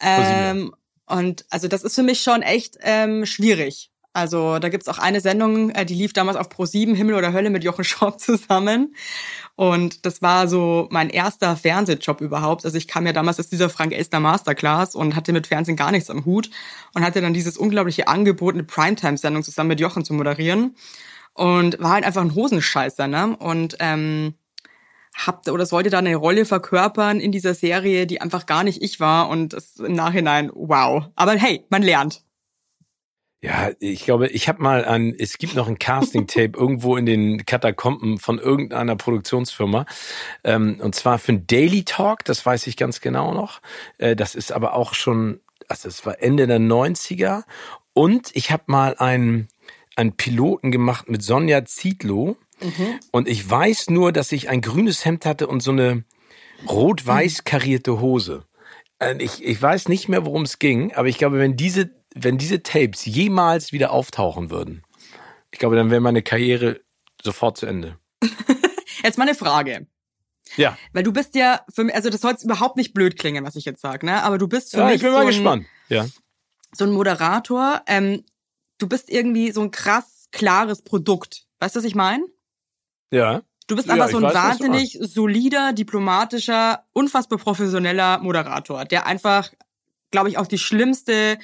Ähm, 0.00 0.74
und 1.06 1.44
also 1.50 1.68
das 1.68 1.84
ist 1.84 1.94
für 1.94 2.02
mich 2.02 2.22
schon 2.22 2.42
echt 2.42 2.78
ähm, 2.80 3.26
schwierig. 3.26 3.91
Also 4.14 4.58
da 4.58 4.68
gibt's 4.68 4.88
auch 4.88 4.98
eine 4.98 5.20
Sendung, 5.20 5.70
äh, 5.70 5.86
die 5.86 5.94
lief 5.94 6.12
damals 6.12 6.36
auf 6.36 6.50
Pro7, 6.50 6.94
Himmel 6.94 7.14
oder 7.14 7.32
Hölle 7.32 7.48
mit 7.50 7.64
Jochen 7.64 7.84
Schropp 7.84 8.20
zusammen. 8.20 8.94
Und 9.56 10.04
das 10.04 10.20
war 10.20 10.48
so 10.48 10.88
mein 10.90 11.08
erster 11.08 11.56
Fernsehjob 11.56 12.20
überhaupt. 12.20 12.64
Also 12.64 12.76
ich 12.76 12.88
kam 12.88 13.06
ja 13.06 13.12
damals 13.12 13.40
aus 13.40 13.48
dieser 13.48 13.70
Frank 13.70 13.92
Elstner 13.92 14.20
Masterclass 14.20 14.94
und 14.94 15.16
hatte 15.16 15.32
mit 15.32 15.46
Fernsehen 15.46 15.76
gar 15.76 15.90
nichts 15.92 16.10
am 16.10 16.24
Hut 16.24 16.50
und 16.94 17.02
hatte 17.02 17.20
dann 17.20 17.32
dieses 17.32 17.56
unglaubliche 17.56 18.08
Angebot, 18.08 18.54
eine 18.54 18.64
Primetime-Sendung 18.64 19.42
zusammen 19.42 19.68
mit 19.68 19.80
Jochen 19.80 20.04
zu 20.04 20.12
moderieren. 20.14 20.76
Und 21.34 21.80
war 21.80 21.92
halt 21.92 22.04
einfach 22.04 22.20
ein 22.20 22.34
Hosenscheißer, 22.34 23.08
ne? 23.08 23.34
Und 23.38 23.76
ähm, 23.80 24.34
hab 25.14 25.48
oder 25.48 25.66
sollte 25.66 25.90
da 25.90 25.98
eine 25.98 26.16
Rolle 26.16 26.44
verkörpern 26.44 27.20
in 27.20 27.32
dieser 27.32 27.54
Serie, 27.54 28.06
die 28.06 28.20
einfach 28.20 28.44
gar 28.44 28.64
nicht 28.64 28.82
ich 28.82 29.00
war 29.00 29.28
und 29.28 29.54
das 29.54 29.76
im 29.76 29.94
Nachhinein 29.94 30.50
wow. 30.54 31.04
Aber 31.16 31.32
hey, 31.32 31.64
man 31.70 31.82
lernt. 31.82 32.22
Ja, 33.44 33.70
ich 33.80 34.04
glaube, 34.04 34.28
ich 34.28 34.48
habe 34.48 34.62
mal 34.62 34.84
ein, 34.84 35.16
es 35.18 35.36
gibt 35.36 35.56
noch 35.56 35.66
ein 35.66 35.80
Casting-Tape 35.80 36.52
irgendwo 36.56 36.96
in 36.96 37.06
den 37.06 37.44
Katakomben 37.44 38.18
von 38.18 38.38
irgendeiner 38.38 38.94
Produktionsfirma. 38.94 39.84
Ähm, 40.44 40.78
und 40.80 40.94
zwar 40.94 41.18
für 41.18 41.32
ein 41.32 41.46
Daily 41.48 41.82
Talk, 41.84 42.24
das 42.24 42.46
weiß 42.46 42.68
ich 42.68 42.76
ganz 42.76 43.00
genau 43.00 43.34
noch. 43.34 43.60
Äh, 43.98 44.14
das 44.14 44.36
ist 44.36 44.52
aber 44.52 44.74
auch 44.74 44.94
schon, 44.94 45.40
also 45.66 45.88
es 45.88 46.06
war 46.06 46.22
Ende 46.22 46.46
der 46.46 46.60
90er. 46.60 47.42
Und 47.94 48.30
ich 48.34 48.52
habe 48.52 48.62
mal 48.66 48.94
einen, 48.98 49.48
einen 49.96 50.12
Piloten 50.16 50.70
gemacht 50.70 51.08
mit 51.10 51.24
Sonja 51.24 51.64
Zietlow. 51.64 52.36
Und 53.10 53.26
ich 53.26 53.50
weiß 53.50 53.90
nur, 53.90 54.12
dass 54.12 54.30
ich 54.30 54.50
ein 54.50 54.60
grünes 54.60 55.04
Hemd 55.04 55.26
hatte 55.26 55.48
und 55.48 55.64
so 55.64 55.72
eine 55.72 56.04
rot-weiß 56.68 57.42
karierte 57.42 58.00
Hose. 58.00 58.44
Äh, 59.00 59.16
Ich, 59.18 59.44
ich 59.44 59.60
weiß 59.60 59.88
nicht 59.88 60.08
mehr, 60.08 60.24
worum 60.24 60.42
es 60.42 60.60
ging, 60.60 60.94
aber 60.94 61.08
ich 61.08 61.18
glaube, 61.18 61.40
wenn 61.40 61.56
diese, 61.56 61.90
wenn 62.14 62.38
diese 62.38 62.62
Tapes 62.62 63.04
jemals 63.04 63.72
wieder 63.72 63.90
auftauchen 63.90 64.50
würden, 64.50 64.82
ich 65.50 65.58
glaube, 65.58 65.76
dann 65.76 65.90
wäre 65.90 66.00
meine 66.00 66.22
Karriere 66.22 66.80
sofort 67.22 67.56
zu 67.58 67.66
Ende. 67.66 67.98
Jetzt 69.02 69.18
mal 69.18 69.24
eine 69.24 69.34
Frage. 69.34 69.86
Ja, 70.56 70.76
Weil 70.92 71.02
du 71.02 71.12
bist 71.12 71.34
ja, 71.34 71.60
für 71.72 71.84
mich, 71.84 71.94
also 71.94 72.10
das 72.10 72.20
soll 72.20 72.32
jetzt 72.32 72.44
überhaupt 72.44 72.76
nicht 72.76 72.92
blöd 72.92 73.18
klingen, 73.18 73.42
was 73.44 73.56
ich 73.56 73.64
jetzt 73.64 73.80
sage, 73.80 74.04
ne? 74.04 74.22
Aber 74.22 74.36
du 74.36 74.48
bist 74.48 74.72
für 74.72 74.78
ja 74.78 74.86
mich 74.86 74.96
ich 74.96 75.00
bin 75.02 75.10
so, 75.10 75.16
mal 75.16 75.22
ein, 75.22 75.26
gespannt. 75.28 75.66
Ja. 75.88 76.06
so 76.76 76.84
ein 76.84 76.92
Moderator. 76.92 77.80
Ähm, 77.86 78.24
du 78.76 78.86
bist 78.86 79.08
irgendwie 79.08 79.50
so 79.52 79.62
ein 79.62 79.70
krass 79.70 80.26
klares 80.30 80.82
Produkt. 80.82 81.46
Weißt 81.58 81.74
du, 81.74 81.78
was 81.78 81.86
ich 81.86 81.94
meine? 81.94 82.24
Ja. 83.10 83.42
Du 83.66 83.76
bist 83.76 83.88
Ja, 83.88 83.94
einfach 83.94 84.06
ich 84.06 84.12
so 84.12 84.18
ein 84.18 84.24
weiß, 84.24 84.34
wahnsinnig 84.34 84.98
solider, 85.00 85.72
diplomatischer, 85.72 86.84
unfassbar 86.92 87.38
professioneller 87.38 88.18
Moderator, 88.18 88.84
der 88.84 89.06
einfach, 89.06 89.50
glaube 90.10 90.28
ich, 90.28 90.36
auch 90.36 90.46
die 90.46 90.58
schlimmste, 90.58 91.38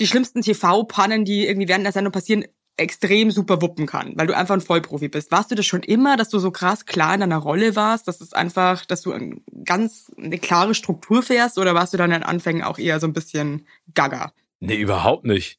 die 0.00 0.06
schlimmsten 0.06 0.42
TV-Pannen, 0.42 1.24
die 1.24 1.46
irgendwie 1.46 1.68
während 1.68 1.84
der 1.84 1.92
Sendung 1.92 2.12
passieren, 2.12 2.44
extrem 2.76 3.30
super 3.30 3.62
wuppen 3.62 3.86
kann, 3.86 4.12
weil 4.16 4.26
du 4.26 4.36
einfach 4.36 4.54
ein 4.54 4.60
Vollprofi 4.60 5.08
bist. 5.08 5.32
Warst 5.32 5.50
du 5.50 5.54
das 5.54 5.64
schon 5.64 5.82
immer, 5.82 6.16
dass 6.16 6.28
du 6.28 6.38
so 6.38 6.50
krass 6.50 6.84
klar 6.84 7.14
in 7.14 7.20
deiner 7.20 7.38
Rolle 7.38 7.74
warst, 7.74 8.06
dass 8.06 8.20
es 8.20 8.34
einfach, 8.34 8.84
dass 8.84 9.02
du 9.02 9.12
ein, 9.12 9.42
ganz 9.64 10.12
eine 10.18 10.38
klare 10.38 10.74
Struktur 10.74 11.22
fährst 11.22 11.58
oder 11.58 11.74
warst 11.74 11.94
du 11.94 11.96
dann 11.96 12.10
den 12.10 12.22
Anfängen 12.22 12.62
auch 12.62 12.78
eher 12.78 13.00
so 13.00 13.06
ein 13.06 13.14
bisschen 13.14 13.66
gaga? 13.94 14.32
Nee, 14.60 14.76
überhaupt 14.76 15.24
nicht. 15.24 15.58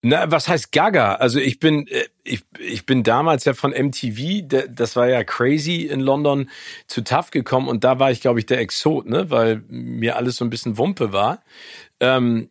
Na, 0.00 0.30
was 0.30 0.46
heißt 0.46 0.70
Gaga? 0.70 1.14
Also 1.14 1.40
ich 1.40 1.58
bin, 1.58 1.88
äh, 1.88 2.04
ich, 2.22 2.44
ich 2.60 2.86
bin 2.86 3.02
damals 3.02 3.44
ja 3.44 3.52
von 3.52 3.72
MTV, 3.72 4.46
das 4.68 4.94
war 4.94 5.08
ja 5.08 5.24
crazy 5.24 5.86
in 5.86 5.98
London, 5.98 6.50
zu 6.86 7.02
TAF 7.02 7.32
gekommen 7.32 7.66
und 7.66 7.82
da 7.82 7.98
war 7.98 8.12
ich, 8.12 8.20
glaube 8.20 8.38
ich, 8.38 8.46
der 8.46 8.60
Exot, 8.60 9.06
ne, 9.06 9.28
weil 9.30 9.64
mir 9.68 10.16
alles 10.16 10.36
so 10.36 10.44
ein 10.44 10.50
bisschen 10.50 10.78
Wumpe 10.78 11.12
war. 11.12 11.42
Ähm, 11.98 12.48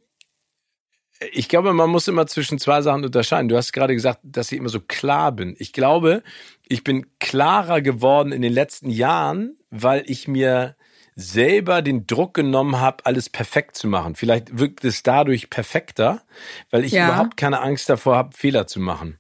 ich 1.32 1.50
glaube, 1.50 1.74
man 1.74 1.90
muss 1.90 2.08
immer 2.08 2.28
zwischen 2.28 2.60
zwei 2.60 2.82
Sachen 2.82 3.04
unterscheiden. 3.04 3.50
Du 3.50 3.58
hast 3.58 3.74
gerade 3.74 3.94
gesagt, 3.94 4.20
dass 4.24 4.52
ich 4.52 4.58
immer 4.58 4.70
so 4.70 4.80
klar 4.80 5.32
bin. 5.32 5.56
Ich 5.58 5.74
glaube, 5.74 6.24
ich 6.68 6.84
bin 6.84 7.08
klarer 7.20 7.82
geworden 7.82 8.32
in 8.32 8.42
den 8.42 8.54
letzten 8.54 8.90
Jahren, 8.90 9.58
weil 9.72 10.04
ich 10.06 10.28
mir 10.28 10.76
selber 11.16 11.82
den 11.82 12.06
Druck 12.06 12.36
genommen 12.36 12.80
habe, 12.80 13.06
alles 13.06 13.30
perfekt 13.30 13.76
zu 13.76 13.88
machen. 13.88 14.16
Vielleicht 14.16 14.60
wirkt 14.60 14.86
es 14.86 15.02
dadurch 15.02 15.50
perfekter, 15.50 16.22
weil 16.70 16.86
ich 16.86 16.92
Ja. 16.92 17.06
überhaupt 17.06 17.38
keine 17.38 17.62
Angst 17.62 17.90
davor 17.90 18.16
habe, 18.16 18.38
Fehler 18.38 18.68
zu 18.68 18.80
machen. 18.80 19.18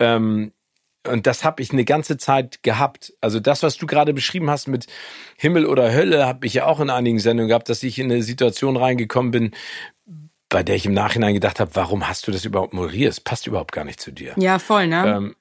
Ähm, 0.00 0.52
und 1.06 1.26
das 1.26 1.44
habe 1.44 1.62
ich 1.62 1.72
eine 1.72 1.84
ganze 1.84 2.18
Zeit 2.18 2.62
gehabt. 2.62 3.14
Also 3.20 3.40
das, 3.40 3.62
was 3.62 3.76
du 3.76 3.86
gerade 3.86 4.12
beschrieben 4.12 4.50
hast 4.50 4.66
mit 4.66 4.86
Himmel 5.36 5.66
oder 5.66 5.92
Hölle, 5.94 6.26
habe 6.26 6.46
ich 6.46 6.54
ja 6.54 6.66
auch 6.66 6.80
in 6.80 6.90
einigen 6.90 7.20
Sendungen 7.20 7.48
gehabt, 7.48 7.68
dass 7.68 7.82
ich 7.84 7.98
in 7.98 8.10
eine 8.10 8.22
Situation 8.22 8.76
reingekommen 8.76 9.30
bin, 9.30 9.50
bei 10.50 10.62
der 10.62 10.74
ich 10.76 10.84
im 10.84 10.92
Nachhinein 10.92 11.32
gedacht 11.32 11.60
habe, 11.60 11.70
warum 11.74 12.06
hast 12.06 12.26
du 12.26 12.32
das 12.32 12.44
überhaupt 12.44 12.74
moderiert? 12.74 13.12
Es 13.12 13.20
passt 13.20 13.46
überhaupt 13.46 13.72
gar 13.72 13.84
nicht 13.84 14.00
zu 14.00 14.10
dir. 14.10 14.34
Ja, 14.36 14.58
voll, 14.58 14.88
ne? 14.88 15.04
Ähm, 15.06 15.36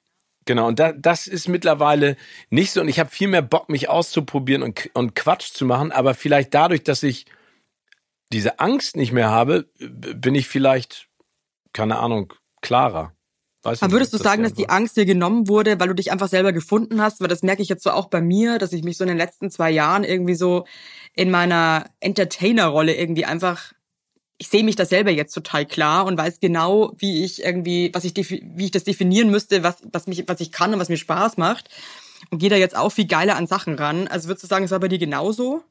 genau, 0.46 0.68
und 0.68 0.80
da, 0.80 0.94
das 0.94 1.28
ist 1.28 1.50
mittlerweile 1.50 2.16
nicht 2.50 2.72
so. 2.72 2.80
Und 2.80 2.88
ich 2.88 3.00
habe 3.00 3.10
viel 3.10 3.28
mehr 3.28 3.42
Bock, 3.42 3.70
mich 3.70 3.90
auszuprobieren 3.90 4.64
und, 4.64 4.90
und 4.94 5.16
Quatsch 5.16 5.52
zu 5.52 5.66
machen. 5.66 5.92
Aber 5.92 6.14
vielleicht 6.14 6.54
dadurch, 6.54 6.84
dass 6.84 7.04
ich 7.04 7.26
diese 8.32 8.60
Angst 8.60 8.96
nicht 8.96 9.12
mehr 9.12 9.32
habe, 9.32 9.68
bin 9.80 10.36
ich 10.36 10.48
vielleicht, 10.48 11.08
keine 11.74 11.98
Ahnung, 11.98 12.34
klarer. 12.62 13.14
Weiß 13.64 13.82
Aber 13.82 13.88
nicht, 13.88 13.94
würdest 13.96 14.14
du 14.14 14.18
ob 14.18 14.24
sagen, 14.24 14.44
dass 14.44 14.54
die 14.54 14.64
die 14.64 14.70
Angst 14.70 14.96
dir 14.96 15.06
genommen 15.06 15.48
wurde, 15.48 15.80
weil 15.80 15.88
du 15.88 15.96
dich 15.96 16.12
einfach 16.12 16.30
selber 16.30 16.54
gefunden 16.54 17.02
hast? 17.02 17.20
Weil 17.20 17.28
das 17.28 17.42
merke 17.42 17.64
ich 17.64 17.68
jetzt 17.68 17.84
so 17.84 17.90
auch 17.90 18.10
bei 18.10 18.22
mir, 18.22 18.60
dass 18.60 18.74
ich 18.74 18.84
mich 18.84 18.96
so 18.96 19.04
in 19.04 19.10
den 19.10 19.18
letzten 19.18 19.50
zwei 19.50 19.72
Jahren 19.72 20.04
irgendwie 20.04 20.36
so 20.36 20.66
in 21.16 21.32
meiner 21.32 21.90
Entertainer-Rolle 22.00 22.96
irgendwie 22.96 23.26
einfach, 23.26 23.74
ich 24.40 24.48
sehe 24.48 24.64
mich 24.64 24.78
da 24.78 24.86
selber 24.86 25.12
jetzt 25.12 25.34
total 25.34 25.66
klar 25.66 26.06
und 26.06 26.18
weiß 26.18 26.40
genau, 26.40 26.94
wie 26.98 27.26
ich 27.26 27.44
irgendwie, 27.44 27.92
was 27.94 28.06
ich, 28.06 28.16
wie 28.16 28.66
ich 28.66 28.72
das 28.72 28.86
definieren 28.86 29.30
müsste, 29.30 29.64
was, 29.64 29.84
was 29.92 30.08
mich, 30.08 30.24
was 30.28 30.40
ich 30.40 30.54
kann 30.54 30.74
und 30.74 30.80
was 30.80 30.88
mir 30.88 30.98
Spaß 30.98 31.38
macht. 31.38 31.70
Und 32.32 32.40
gehe 32.40 32.50
da 32.50 32.56
jetzt 32.56 32.76
auch 32.76 32.90
viel 32.90 33.08
geiler 33.08 33.36
an 33.36 33.48
Sachen 33.48 33.76
ran. 33.76 34.08
Also 34.08 34.30
würdest 34.30 34.44
du 34.44 34.48
sagen, 34.48 34.64
es 34.64 34.72
war 34.72 34.80
bei 34.80 34.88
dir 34.88 34.98
genauso? 34.98 35.64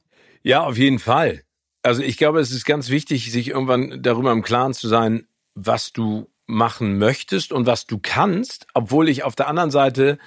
Ja, 0.43 0.63
auf 0.63 0.77
jeden 0.77 0.99
Fall. 0.99 1.41
Also 1.81 2.03
ich 2.03 2.17
glaube, 2.17 2.39
es 2.39 2.51
ist 2.51 2.65
ganz 2.65 2.89
wichtig, 2.89 3.31
sich 3.31 3.49
irgendwann 3.49 4.03
darüber 4.03 4.31
im 4.31 4.43
Klaren 4.43 4.73
zu 4.73 4.87
sein, 4.87 5.27
was 5.55 5.91
du 5.91 6.29
machen 6.45 6.97
möchtest 6.97 7.51
und 7.51 7.65
was 7.65 7.87
du 7.87 7.99
kannst, 7.99 8.67
obwohl 8.75 9.09
ich 9.09 9.23
auf 9.23 9.35
der 9.35 9.47
anderen 9.47 9.71
Seite 9.71 10.19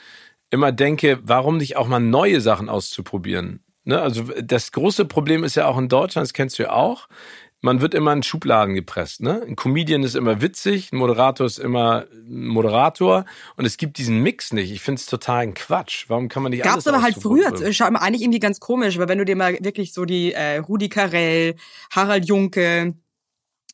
immer 0.51 0.73
denke, 0.73 1.21
warum 1.23 1.59
nicht 1.59 1.77
auch 1.77 1.87
mal 1.87 2.01
neue 2.01 2.41
Sachen 2.41 2.69
auszuprobieren? 2.69 3.63
Ne? 3.85 4.01
Also 4.01 4.25
das 4.43 4.73
große 4.73 5.05
Problem 5.05 5.45
ist 5.45 5.55
ja 5.55 5.67
auch 5.67 5.79
in 5.79 5.89
Deutschland, 5.89 6.27
das 6.27 6.33
kennst 6.33 6.59
du 6.59 6.65
ja 6.65 6.73
auch, 6.73 7.09
man 7.63 7.81
wird 7.81 7.95
immer 7.95 8.13
in 8.13 8.23
Schubladen 8.23 8.75
gepresst. 8.75 9.23
Ne? 9.23 9.41
Ein 9.47 9.57
Comedian 9.57 10.03
ist 10.03 10.17
immer 10.17 10.43
witzig, 10.43 10.93
ein 10.93 10.97
Moderator 10.97 11.47
ist 11.47 11.59
immer 11.59 12.07
ein 12.13 12.49
Moderator 12.49 13.25
und 13.57 13.65
es 13.65 13.77
gibt 13.77 13.99
diesen 13.99 14.21
Mix 14.21 14.53
nicht. 14.53 14.73
Ich 14.73 14.83
finde 14.83 14.99
es 14.99 15.07
total 15.07 15.45
ein 15.45 15.55
Quatsch. 15.55 16.07
Warum 16.09 16.29
kann 16.29 16.43
man 16.43 16.51
nicht 16.51 16.65
Gab's 16.65 16.87
alles 16.87 16.87
aber 16.89 17.03
halt 17.03 17.15
früher, 17.15 17.47
ausprobieren? 17.47 17.73
schau 17.73 17.91
mal, 17.91 18.01
eigentlich 18.01 18.23
irgendwie 18.23 18.41
ganz 18.41 18.59
komisch, 18.59 18.99
weil 18.99 19.09
wenn 19.09 19.19
du 19.19 19.25
dir 19.25 19.37
mal 19.37 19.57
wirklich 19.61 19.95
so 19.95 20.05
die 20.05 20.33
äh, 20.33 20.59
Rudi 20.59 20.89
Carell, 20.89 21.55
Harald 21.93 22.27
Junke, 22.27 22.95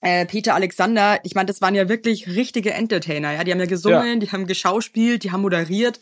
äh, 0.02 0.26
Peter 0.26 0.54
Alexander, 0.54 1.18
ich 1.24 1.34
meine, 1.34 1.46
das 1.46 1.62
waren 1.62 1.74
ja 1.74 1.88
wirklich 1.88 2.28
richtige 2.28 2.74
Entertainer, 2.74 3.32
ja, 3.32 3.42
die 3.42 3.52
haben 3.52 3.58
ja 3.58 3.66
gesungen, 3.66 4.20
die 4.20 4.30
haben 4.30 4.46
geschauspielt, 4.46 5.24
die 5.24 5.32
haben 5.32 5.40
moderiert, 5.40 5.98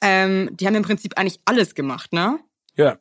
ähm, 0.00 0.50
die 0.54 0.66
haben 0.66 0.74
im 0.74 0.82
Prinzip 0.82 1.18
eigentlich 1.18 1.40
alles 1.44 1.74
gemacht, 1.74 2.14
ne? 2.14 2.38
Ja. 2.76 2.98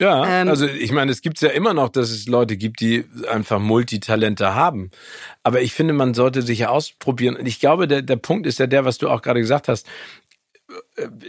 Ja, 0.00 0.42
ähm, 0.42 0.48
also 0.48 0.66
ich 0.66 0.92
meine, 0.92 1.10
es 1.10 1.22
gibt 1.22 1.40
ja 1.40 1.48
immer 1.48 1.74
noch, 1.74 1.88
dass 1.88 2.10
es 2.10 2.28
Leute 2.28 2.56
gibt, 2.56 2.80
die 2.80 3.04
einfach 3.28 3.58
Multitalente 3.58 4.54
haben. 4.54 4.90
Aber 5.42 5.60
ich 5.60 5.74
finde, 5.74 5.92
man 5.92 6.14
sollte 6.14 6.42
sich 6.42 6.60
ja 6.60 6.68
ausprobieren. 6.68 7.34
Und 7.36 7.46
ich 7.46 7.58
glaube, 7.58 7.88
der, 7.88 8.02
der 8.02 8.16
Punkt 8.16 8.46
ist 8.46 8.60
ja 8.60 8.68
der, 8.68 8.84
was 8.84 8.98
du 8.98 9.08
auch 9.08 9.22
gerade 9.22 9.40
gesagt 9.40 9.66
hast 9.66 9.88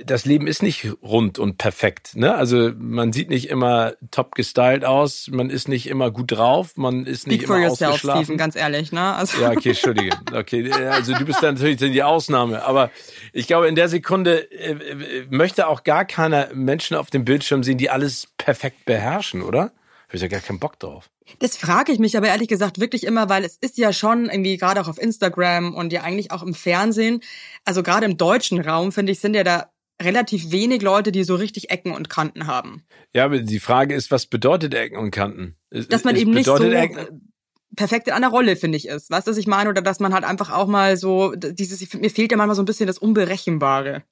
das 0.06 0.26
Leben 0.26 0.48
ist 0.48 0.62
nicht 0.62 0.88
rund 1.02 1.40
und 1.40 1.58
perfekt. 1.58 2.16
Ne? 2.16 2.34
Also 2.36 2.72
man 2.78 3.14
sieht 3.14 3.30
nicht 3.30 3.50
immer 3.50 3.94
top 4.12 4.36
gestylt 4.36 4.84
aus, 4.84 5.30
man 5.32 5.50
ist 5.50 5.70
nicht 5.70 5.88
immer 5.88 6.12
gut 6.12 6.32
drauf, 6.32 6.76
man 6.76 7.06
ist 7.06 7.22
Speak 7.22 7.32
nicht 7.32 7.48
for 7.48 7.56
immer 7.56 7.68
yourself, 7.68 7.92
ausgeschlafen. 7.92 8.24
Steven, 8.26 8.38
ganz 8.38 8.56
ehrlich, 8.56 8.92
ne? 8.92 9.14
Also 9.14 9.42
ja, 9.42 9.52
okay, 9.52 9.70
entschuldige. 9.70 10.16
Okay, 10.34 10.72
also 10.74 11.14
du 11.14 11.24
bist 11.24 11.42
dann 11.42 11.56
natürlich 11.56 11.78
die 11.78 12.04
Ausnahme, 12.04 12.64
aber 12.64 12.92
ich 13.32 13.48
glaube, 13.48 13.68
in 13.68 13.76
der 13.76 13.88
Sekunde 13.88 14.52
äh, 14.52 14.72
äh, 14.72 15.26
möchte 15.30 15.68
auch 15.68 15.84
gar 15.84 16.04
keiner 16.04 16.50
Menschen 16.54 16.98
auf 16.98 17.10
dem 17.10 17.24
Bildschirm 17.24 17.64
sehen, 17.64 17.78
die 17.78 17.90
alles 17.90 18.28
perfekt 18.38 18.86
beherrschen, 18.86 19.42
oder? 19.42 19.72
Habe 20.10 20.18
ich 20.18 20.22
ja 20.24 20.28
gar 20.28 20.42
keinen 20.42 20.60
Bock 20.60 20.80
drauf. 20.80 21.12
Das 21.38 21.56
frage 21.56 21.92
ich 21.92 22.00
mich 22.00 22.18
aber 22.18 22.28
ehrlich 22.28 22.48
gesagt 22.48 22.80
wirklich 22.80 23.06
immer, 23.06 23.30
weil 23.30 23.46
es 23.46 23.58
ist 23.58 23.78
ja 23.78 23.94
schon 23.94 24.26
irgendwie 24.26 24.58
gerade 24.58 24.82
auch 24.82 24.88
auf 24.88 25.00
Instagram 25.00 25.76
und 25.76 25.94
ja 25.94 26.02
eigentlich 26.02 26.32
auch 26.32 26.42
im 26.42 26.56
Fernsehen, 26.56 27.22
also 27.64 27.84
gerade 27.84 28.08
im 28.08 28.18
deutschen 28.18 28.60
Raum, 28.60 28.92
finde 28.92 29.12
ich, 29.12 29.20
sind 29.20 29.36
ja 29.36 29.44
da 29.44 29.70
relativ 30.02 30.50
wenig 30.50 30.82
Leute, 30.82 31.12
die 31.12 31.24
so 31.24 31.36
richtig 31.36 31.70
Ecken 31.70 31.92
und 31.92 32.10
Kanten 32.10 32.48
haben. 32.48 32.84
Ja, 33.14 33.26
aber 33.26 33.40
die 33.40 33.60
Frage 33.60 33.94
ist, 33.94 34.10
was 34.10 34.26
bedeutet 34.26 34.74
Ecken 34.74 34.98
und 34.98 35.12
Kanten? 35.12 35.56
Dass 35.70 36.04
man 36.04 36.16
es 36.16 36.22
eben 36.22 36.32
nicht 36.32 36.46
so 36.46 36.58
Ecken 36.58 37.30
perfekt 37.76 38.08
in 38.08 38.14
einer 38.14 38.30
Rolle, 38.30 38.56
finde 38.56 38.78
ich, 38.78 38.88
ist. 38.88 39.12
Weißt 39.12 39.28
du, 39.28 39.32
was 39.32 39.38
ich 39.38 39.46
meine? 39.46 39.70
Oder 39.70 39.84
dass 39.84 40.00
man 40.00 40.14
halt 40.14 40.24
einfach 40.24 40.52
auch 40.52 40.68
mal 40.68 40.98
so, 40.98 41.36
dieses, 41.36 41.94
mir 41.94 42.10
fehlt 42.10 42.32
ja 42.32 42.38
manchmal 42.38 42.56
so 42.56 42.64
ein 42.64 42.66
bisschen 42.66 42.88
das 42.88 42.98
Unberechenbare. 42.98 44.04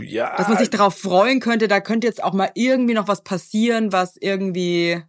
Ja. 0.00 0.36
Dass 0.36 0.48
man 0.48 0.58
sich 0.58 0.70
darauf 0.70 0.96
freuen 0.96 1.40
könnte, 1.40 1.68
da 1.68 1.80
könnte 1.80 2.06
jetzt 2.06 2.22
auch 2.22 2.32
mal 2.32 2.50
irgendwie 2.54 2.94
noch 2.94 3.08
was 3.08 3.22
passieren, 3.22 3.92
was 3.92 4.16
irgendwie 4.16 5.02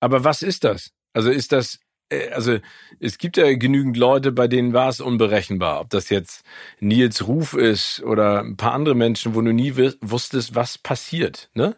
aber 0.00 0.24
was 0.24 0.42
ist 0.42 0.64
das? 0.64 0.90
Also 1.12 1.30
ist 1.30 1.52
das, 1.52 1.78
äh, 2.08 2.30
also 2.30 2.58
es 2.98 3.18
gibt 3.18 3.36
ja 3.36 3.52
genügend 3.54 3.96
Leute, 3.96 4.32
bei 4.32 4.48
denen 4.48 4.72
war 4.72 4.88
es 4.88 5.00
unberechenbar. 5.00 5.80
Ob 5.80 5.90
das 5.90 6.08
jetzt 6.08 6.42
Nils 6.80 7.26
Ruf 7.26 7.54
ist 7.54 8.02
oder 8.02 8.40
ein 8.40 8.56
paar 8.56 8.72
andere 8.72 8.94
Menschen, 8.94 9.34
wo 9.34 9.42
du 9.42 9.52
nie 9.52 9.76
wusstest, 10.00 10.54
was 10.54 10.78
passiert, 10.78 11.50
ne? 11.54 11.76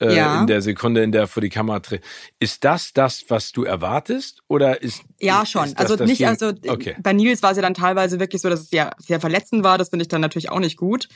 Äh, 0.00 0.14
ja. 0.14 0.40
In 0.40 0.46
der 0.46 0.60
Sekunde, 0.60 1.02
in 1.02 1.10
der 1.10 1.26
vor 1.26 1.40
die 1.40 1.48
Kamera 1.48 1.80
tritt. 1.80 2.02
Ist 2.38 2.64
das 2.64 2.92
das, 2.92 3.24
was 3.28 3.52
du 3.52 3.64
erwartest? 3.64 4.42
Oder 4.46 4.82
ist. 4.82 5.02
Ja, 5.20 5.46
schon. 5.46 5.66
Ist 5.66 5.78
also 5.78 6.04
nicht, 6.04 6.26
also 6.26 6.52
okay. 6.68 6.96
bei 7.00 7.14
Nils 7.14 7.42
war 7.42 7.52
es 7.52 7.56
ja 7.56 7.62
dann 7.62 7.74
teilweise 7.74 8.20
wirklich 8.20 8.42
so, 8.42 8.50
dass 8.50 8.60
es 8.60 8.68
sehr, 8.68 8.94
sehr 8.98 9.20
verletzend 9.20 9.64
war. 9.64 9.78
Das 9.78 9.88
finde 9.88 10.02
ich 10.02 10.08
dann 10.08 10.20
natürlich 10.20 10.50
auch 10.50 10.60
nicht 10.60 10.76
gut. 10.76 11.08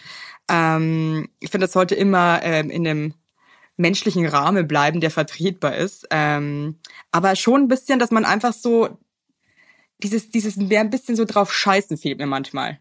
Ähm, 0.50 1.28
ich 1.40 1.50
finde, 1.50 1.66
das 1.66 1.72
sollte 1.72 1.94
immer 1.94 2.40
ähm, 2.42 2.70
in 2.70 2.86
einem 2.86 3.14
menschlichen 3.76 4.26
Rahmen 4.26 4.66
bleiben, 4.66 5.00
der 5.00 5.10
vertretbar 5.10 5.76
ist. 5.76 6.06
Ähm, 6.10 6.78
aber 7.12 7.36
schon 7.36 7.62
ein 7.62 7.68
bisschen, 7.68 7.98
dass 7.98 8.10
man 8.10 8.24
einfach 8.24 8.52
so 8.52 8.98
dieses, 10.02 10.30
dieses 10.30 10.56
mehr 10.56 10.80
ein 10.80 10.90
bisschen 10.90 11.16
so 11.16 11.24
drauf 11.24 11.52
scheißen 11.52 11.96
fehlt 11.98 12.18
mir 12.18 12.26
manchmal. 12.26 12.80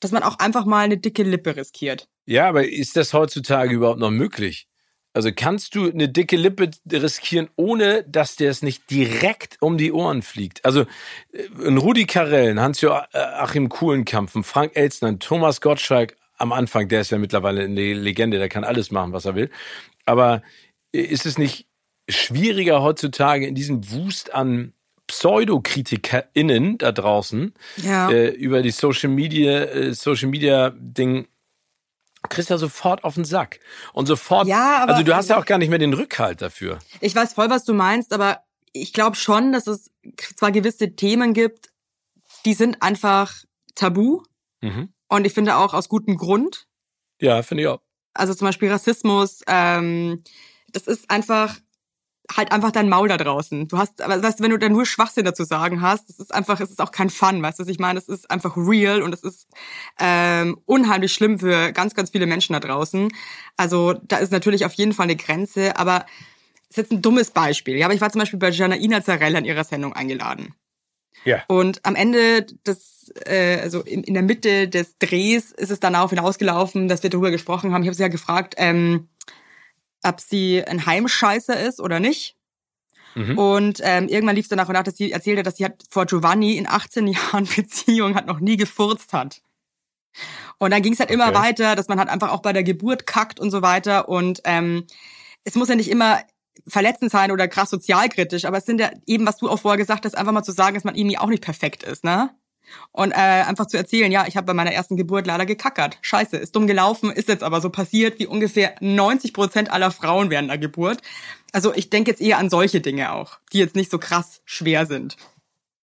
Dass 0.00 0.12
man 0.12 0.22
auch 0.22 0.38
einfach 0.38 0.64
mal 0.64 0.84
eine 0.84 0.98
dicke 0.98 1.22
Lippe 1.22 1.56
riskiert. 1.56 2.08
Ja, 2.26 2.48
aber 2.48 2.68
ist 2.68 2.96
das 2.96 3.14
heutzutage 3.14 3.74
überhaupt 3.74 4.00
noch 4.00 4.10
möglich? 4.10 4.68
Also 5.12 5.30
kannst 5.34 5.74
du 5.74 5.90
eine 5.90 6.08
dicke 6.08 6.36
Lippe 6.36 6.70
riskieren, 6.90 7.48
ohne 7.56 8.04
dass 8.04 8.36
der 8.36 8.50
es 8.50 8.62
nicht 8.62 8.90
direkt 8.90 9.56
um 9.60 9.78
die 9.78 9.92
Ohren 9.92 10.22
fliegt? 10.22 10.64
Also 10.64 10.82
äh, 11.32 11.48
ein 11.66 11.78
Rudi 11.78 12.06
Carell, 12.06 12.50
ein 12.50 12.60
Hans-Joachim 12.60 13.68
Kuhlenkampf, 13.68 14.34
ein 14.34 14.44
Frank 14.44 14.72
Elstner, 14.76 15.08
ein 15.08 15.18
Thomas 15.18 15.60
Gottschalk 15.60 16.16
am 16.36 16.52
Anfang, 16.52 16.88
der 16.88 17.00
ist 17.00 17.10
ja 17.10 17.18
mittlerweile 17.18 17.62
eine 17.62 17.94
Legende, 17.94 18.38
der 18.38 18.48
kann 18.48 18.64
alles 18.64 18.90
machen, 18.90 19.12
was 19.12 19.24
er 19.24 19.34
will. 19.34 19.50
Aber 20.04 20.42
ist 20.92 21.26
es 21.26 21.36
nicht 21.36 21.66
schwieriger 22.08 22.82
heutzutage 22.82 23.46
in 23.46 23.54
diesem 23.54 23.90
Wust 23.90 24.32
an 24.32 24.72
PseudokritikerInnen 25.08 26.78
da 26.78 26.92
draußen 26.92 27.54
ja. 27.78 28.10
äh, 28.10 28.28
über 28.28 28.62
die 28.62 28.70
Social 28.70 29.08
Media, 29.08 29.64
äh, 29.64 29.94
Social 29.94 30.28
Media 30.28 30.70
Ding 30.76 31.26
kriegst 32.28 32.50
ja 32.50 32.58
sofort 32.58 33.04
auf 33.04 33.14
den 33.14 33.24
Sack 33.24 33.60
und 33.92 34.06
sofort. 34.06 34.48
Ja, 34.48 34.78
aber 34.78 34.92
also 34.92 35.04
du 35.04 35.14
hast 35.14 35.28
ja 35.28 35.38
auch 35.38 35.46
gar 35.46 35.58
nicht 35.58 35.68
mehr 35.68 35.78
den 35.78 35.94
Rückhalt 35.94 36.42
dafür. 36.42 36.78
Ich 37.00 37.14
weiß 37.14 37.34
voll, 37.34 37.50
was 37.50 37.64
du 37.64 37.74
meinst, 37.74 38.12
aber 38.12 38.42
ich 38.72 38.92
glaube 38.92 39.16
schon, 39.16 39.52
dass 39.52 39.66
es 39.66 39.90
zwar 40.36 40.52
gewisse 40.52 40.94
Themen 40.94 41.32
gibt, 41.32 41.70
die 42.44 42.54
sind 42.54 42.82
einfach 42.82 43.34
tabu 43.74 44.22
mhm. 44.60 44.92
und 45.08 45.26
ich 45.26 45.32
finde 45.32 45.56
auch 45.56 45.74
aus 45.74 45.88
gutem 45.88 46.16
Grund. 46.16 46.66
Ja, 47.20 47.42
finde 47.42 47.62
ich 47.62 47.68
auch. 47.68 47.80
Also 48.14 48.34
zum 48.34 48.46
Beispiel 48.46 48.70
Rassismus, 48.70 49.42
ähm, 49.46 50.22
das 50.72 50.86
ist 50.86 51.10
einfach 51.10 51.56
halt 52.36 52.52
einfach 52.52 52.70
dein 52.70 52.88
Maul 52.88 53.08
da 53.08 53.16
draußen. 53.16 53.68
Du 53.68 53.78
hast, 53.78 53.98
weißt 54.00 54.40
du, 54.40 54.44
wenn 54.44 54.50
du 54.50 54.58
da 54.58 54.68
nur 54.68 54.84
Schwachsinn 54.86 55.24
dazu 55.24 55.44
sagen 55.44 55.80
hast, 55.80 56.08
das 56.08 56.18
ist 56.18 56.34
einfach, 56.34 56.60
es 56.60 56.70
ist 56.70 56.80
auch 56.80 56.92
kein 56.92 57.10
Fun, 57.10 57.42
weißt 57.42 57.58
du, 57.58 57.62
was 57.62 57.68
ich 57.68 57.78
meine? 57.78 57.98
Es 57.98 58.08
ist 58.08 58.30
einfach 58.30 58.56
real 58.56 59.02
und 59.02 59.14
es 59.14 59.22
ist 59.22 59.48
ähm, 59.98 60.58
unheimlich 60.66 61.12
schlimm 61.12 61.38
für 61.38 61.72
ganz, 61.72 61.94
ganz 61.94 62.10
viele 62.10 62.26
Menschen 62.26 62.52
da 62.52 62.60
draußen. 62.60 63.08
Also 63.56 63.94
da 63.94 64.18
ist 64.18 64.32
natürlich 64.32 64.64
auf 64.64 64.74
jeden 64.74 64.92
Fall 64.92 65.04
eine 65.04 65.16
Grenze, 65.16 65.76
aber 65.76 66.00
das 66.68 66.70
ist 66.70 66.76
jetzt 66.76 66.92
ein 66.92 67.02
dummes 67.02 67.30
Beispiel. 67.30 67.76
Ja, 67.76 67.86
aber 67.86 67.94
ich 67.94 68.00
war 68.00 68.10
zum 68.10 68.20
Beispiel 68.20 68.38
bei 68.38 68.50
Janaina 68.50 69.02
Zarella 69.02 69.38
in 69.38 69.44
ihrer 69.46 69.64
Sendung 69.64 69.94
eingeladen. 69.94 70.54
Ja. 71.24 71.42
Und 71.48 71.84
am 71.84 71.94
Ende 71.94 72.46
des, 72.66 73.12
äh, 73.24 73.58
also 73.60 73.80
in, 73.80 74.04
in 74.04 74.14
der 74.14 74.22
Mitte 74.22 74.68
des 74.68 74.98
Drehs 74.98 75.50
ist 75.52 75.70
es 75.70 75.80
dann 75.80 75.94
darauf 75.94 76.10
hinausgelaufen, 76.10 76.88
dass 76.88 77.02
wir 77.02 77.10
darüber 77.10 77.30
gesprochen 77.30 77.72
haben. 77.72 77.82
Ich 77.82 77.88
habe 77.88 77.96
sie 77.96 78.02
ja 78.02 78.08
gefragt, 78.08 78.54
ähm, 78.58 79.08
ob 80.02 80.20
sie 80.20 80.64
ein 80.64 80.86
Heimscheißer 80.86 81.58
ist 81.60 81.80
oder 81.80 82.00
nicht. 82.00 82.36
Mhm. 83.14 83.38
Und 83.38 83.80
ähm, 83.82 84.08
irgendwann 84.08 84.36
lief 84.36 84.44
es 84.44 84.48
danach 84.48 84.68
und 84.68 84.74
nach, 84.74 84.84
dass 84.84 84.96
sie 84.96 85.12
erzählte, 85.12 85.42
dass 85.42 85.56
sie 85.56 85.64
hat 85.64 85.82
vor 85.90 86.06
Giovanni 86.06 86.56
in 86.56 86.66
18 86.66 87.06
Jahren 87.08 87.46
Beziehung 87.46 88.14
hat 88.14 88.26
noch 88.26 88.40
nie 88.40 88.56
gefurzt 88.56 89.12
hat. 89.12 89.42
Und 90.58 90.72
dann 90.72 90.82
ging 90.82 90.92
es 90.92 91.00
halt 91.00 91.10
okay. 91.10 91.14
immer 91.14 91.34
weiter, 91.34 91.76
dass 91.76 91.88
man 91.88 91.98
halt 91.98 92.08
einfach 92.08 92.30
auch 92.30 92.42
bei 92.42 92.52
der 92.52 92.64
Geburt 92.64 93.06
kackt 93.06 93.38
und 93.38 93.50
so 93.50 93.62
weiter. 93.62 94.08
Und 94.08 94.40
ähm, 94.44 94.86
es 95.44 95.54
muss 95.54 95.68
ja 95.68 95.76
nicht 95.76 95.90
immer 95.90 96.20
verletzend 96.66 97.10
sein 97.10 97.30
oder 97.30 97.48
krass 97.48 97.70
sozialkritisch, 97.70 98.44
aber 98.44 98.58
es 98.58 98.66
sind 98.66 98.80
ja 98.80 98.90
eben, 99.06 99.26
was 99.26 99.38
du 99.38 99.48
auch 99.48 99.60
vorher 99.60 99.78
gesagt 99.78 100.04
hast, 100.04 100.16
einfach 100.16 100.32
mal 100.32 100.42
zu 100.42 100.52
sagen, 100.52 100.74
dass 100.74 100.84
man 100.84 100.96
irgendwie 100.96 101.18
auch 101.18 101.28
nicht 101.28 101.42
perfekt 101.42 101.82
ist, 101.82 102.04
ne? 102.04 102.30
Und 102.92 103.12
äh, 103.12 103.14
einfach 103.14 103.66
zu 103.66 103.76
erzählen, 103.76 104.10
ja, 104.10 104.26
ich 104.26 104.36
habe 104.36 104.46
bei 104.46 104.54
meiner 104.54 104.72
ersten 104.72 104.96
Geburt 104.96 105.26
leider 105.26 105.46
gekackert. 105.46 105.98
Scheiße, 106.02 106.36
ist 106.36 106.54
dumm 106.56 106.66
gelaufen, 106.66 107.10
ist 107.10 107.28
jetzt 107.28 107.42
aber 107.42 107.60
so 107.60 107.70
passiert, 107.70 108.18
wie 108.18 108.26
ungefähr 108.26 108.74
90 108.80 109.32
Prozent 109.32 109.70
aller 109.70 109.90
Frauen 109.90 110.30
während 110.30 110.50
der 110.50 110.58
Geburt. 110.58 111.00
Also 111.52 111.74
ich 111.74 111.90
denke 111.90 112.10
jetzt 112.10 112.20
eher 112.20 112.38
an 112.38 112.50
solche 112.50 112.80
Dinge 112.80 113.12
auch, 113.12 113.38
die 113.52 113.58
jetzt 113.58 113.76
nicht 113.76 113.90
so 113.90 113.98
krass 113.98 114.42
schwer 114.44 114.86
sind. 114.86 115.16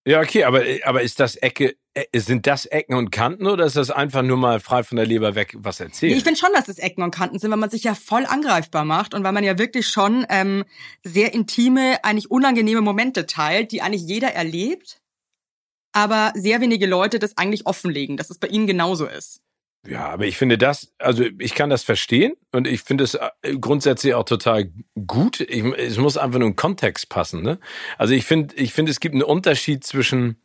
Ja, 0.06 0.20
okay, 0.20 0.44
aber, 0.44 0.62
aber 0.84 1.02
ist 1.02 1.18
das 1.18 1.34
Ecke, 1.34 1.74
äh, 1.94 2.04
sind 2.20 2.46
das 2.46 2.64
Ecken 2.66 2.94
und 2.94 3.10
Kanten 3.10 3.48
oder 3.48 3.64
ist 3.64 3.74
das 3.74 3.90
einfach 3.90 4.22
nur 4.22 4.36
mal 4.36 4.60
frei 4.60 4.84
von 4.84 4.96
der 4.96 5.04
Leber 5.04 5.34
weg 5.34 5.56
was 5.58 5.80
erzählt? 5.80 6.12
Nee, 6.12 6.18
ich 6.18 6.22
finde 6.22 6.38
schon, 6.38 6.50
dass 6.54 6.68
es 6.68 6.78
Ecken 6.78 7.02
und 7.02 7.10
Kanten 7.10 7.40
sind, 7.40 7.50
weil 7.50 7.58
man 7.58 7.70
sich 7.70 7.82
ja 7.82 7.96
voll 7.96 8.24
angreifbar 8.24 8.84
macht 8.84 9.14
und 9.14 9.24
weil 9.24 9.32
man 9.32 9.42
ja 9.42 9.58
wirklich 9.58 9.88
schon 9.88 10.24
ähm, 10.28 10.64
sehr 11.02 11.34
intime, 11.34 12.04
eigentlich 12.04 12.30
unangenehme 12.30 12.82
Momente 12.82 13.26
teilt, 13.26 13.72
die 13.72 13.82
eigentlich 13.82 14.02
jeder 14.02 14.28
erlebt, 14.28 15.00
aber 15.96 16.32
sehr 16.34 16.60
wenige 16.60 16.86
Leute 16.86 17.18
das 17.18 17.38
eigentlich 17.38 17.64
offenlegen, 17.64 18.18
dass 18.18 18.28
es 18.28 18.38
bei 18.38 18.48
ihnen 18.48 18.66
genauso 18.66 19.06
ist. 19.06 19.40
Ja, 19.88 20.08
aber 20.08 20.26
ich 20.26 20.36
finde 20.36 20.58
das, 20.58 20.92
also 20.98 21.24
ich 21.38 21.54
kann 21.54 21.70
das 21.70 21.84
verstehen 21.84 22.34
und 22.52 22.66
ich 22.66 22.82
finde 22.82 23.04
es 23.04 23.14
äh, 23.14 23.30
grundsätzlich 23.58 24.12
auch 24.14 24.24
total 24.24 24.70
gut. 25.06 25.40
Ich, 25.40 25.64
es 25.64 25.96
muss 25.96 26.18
einfach 26.18 26.38
nur 26.38 26.48
ein 26.48 26.56
Kontext 26.56 27.08
passen. 27.08 27.42
Ne? 27.42 27.58
Also 27.96 28.12
ich 28.12 28.26
finde, 28.26 28.54
ich 28.56 28.74
finde, 28.74 28.90
es 28.90 29.00
gibt 29.00 29.14
einen 29.14 29.22
Unterschied 29.22 29.84
zwischen, 29.84 30.36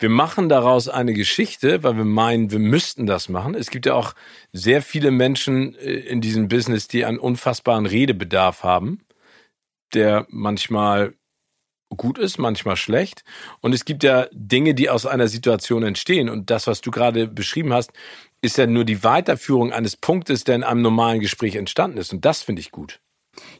wir 0.00 0.08
machen 0.08 0.48
daraus 0.48 0.88
eine 0.88 1.12
Geschichte, 1.12 1.84
weil 1.84 1.96
wir 1.96 2.04
meinen, 2.04 2.50
wir 2.50 2.58
müssten 2.58 3.06
das 3.06 3.28
machen. 3.28 3.54
Es 3.54 3.70
gibt 3.70 3.86
ja 3.86 3.94
auch 3.94 4.14
sehr 4.52 4.82
viele 4.82 5.12
Menschen 5.12 5.76
äh, 5.76 5.92
in 5.92 6.20
diesem 6.20 6.48
Business, 6.48 6.88
die 6.88 7.04
einen 7.04 7.18
unfassbaren 7.18 7.86
Redebedarf 7.86 8.64
haben, 8.64 9.00
der 9.94 10.26
manchmal 10.28 11.14
gut 11.90 12.18
ist, 12.18 12.38
manchmal 12.38 12.76
schlecht. 12.76 13.22
Und 13.60 13.74
es 13.74 13.84
gibt 13.84 14.02
ja 14.02 14.26
Dinge, 14.32 14.74
die 14.74 14.90
aus 14.90 15.06
einer 15.06 15.28
Situation 15.28 15.82
entstehen. 15.82 16.28
Und 16.28 16.50
das, 16.50 16.66
was 16.66 16.80
du 16.80 16.90
gerade 16.90 17.26
beschrieben 17.28 17.72
hast, 17.72 17.92
ist 18.42 18.58
ja 18.58 18.66
nur 18.66 18.84
die 18.84 19.04
Weiterführung 19.04 19.72
eines 19.72 19.96
Punktes, 19.96 20.44
der 20.44 20.56
in 20.56 20.64
einem 20.64 20.82
normalen 20.82 21.20
Gespräch 21.20 21.56
entstanden 21.56 21.98
ist. 21.98 22.12
Und 22.12 22.24
das 22.24 22.42
finde 22.42 22.60
ich 22.60 22.70
gut. 22.70 23.00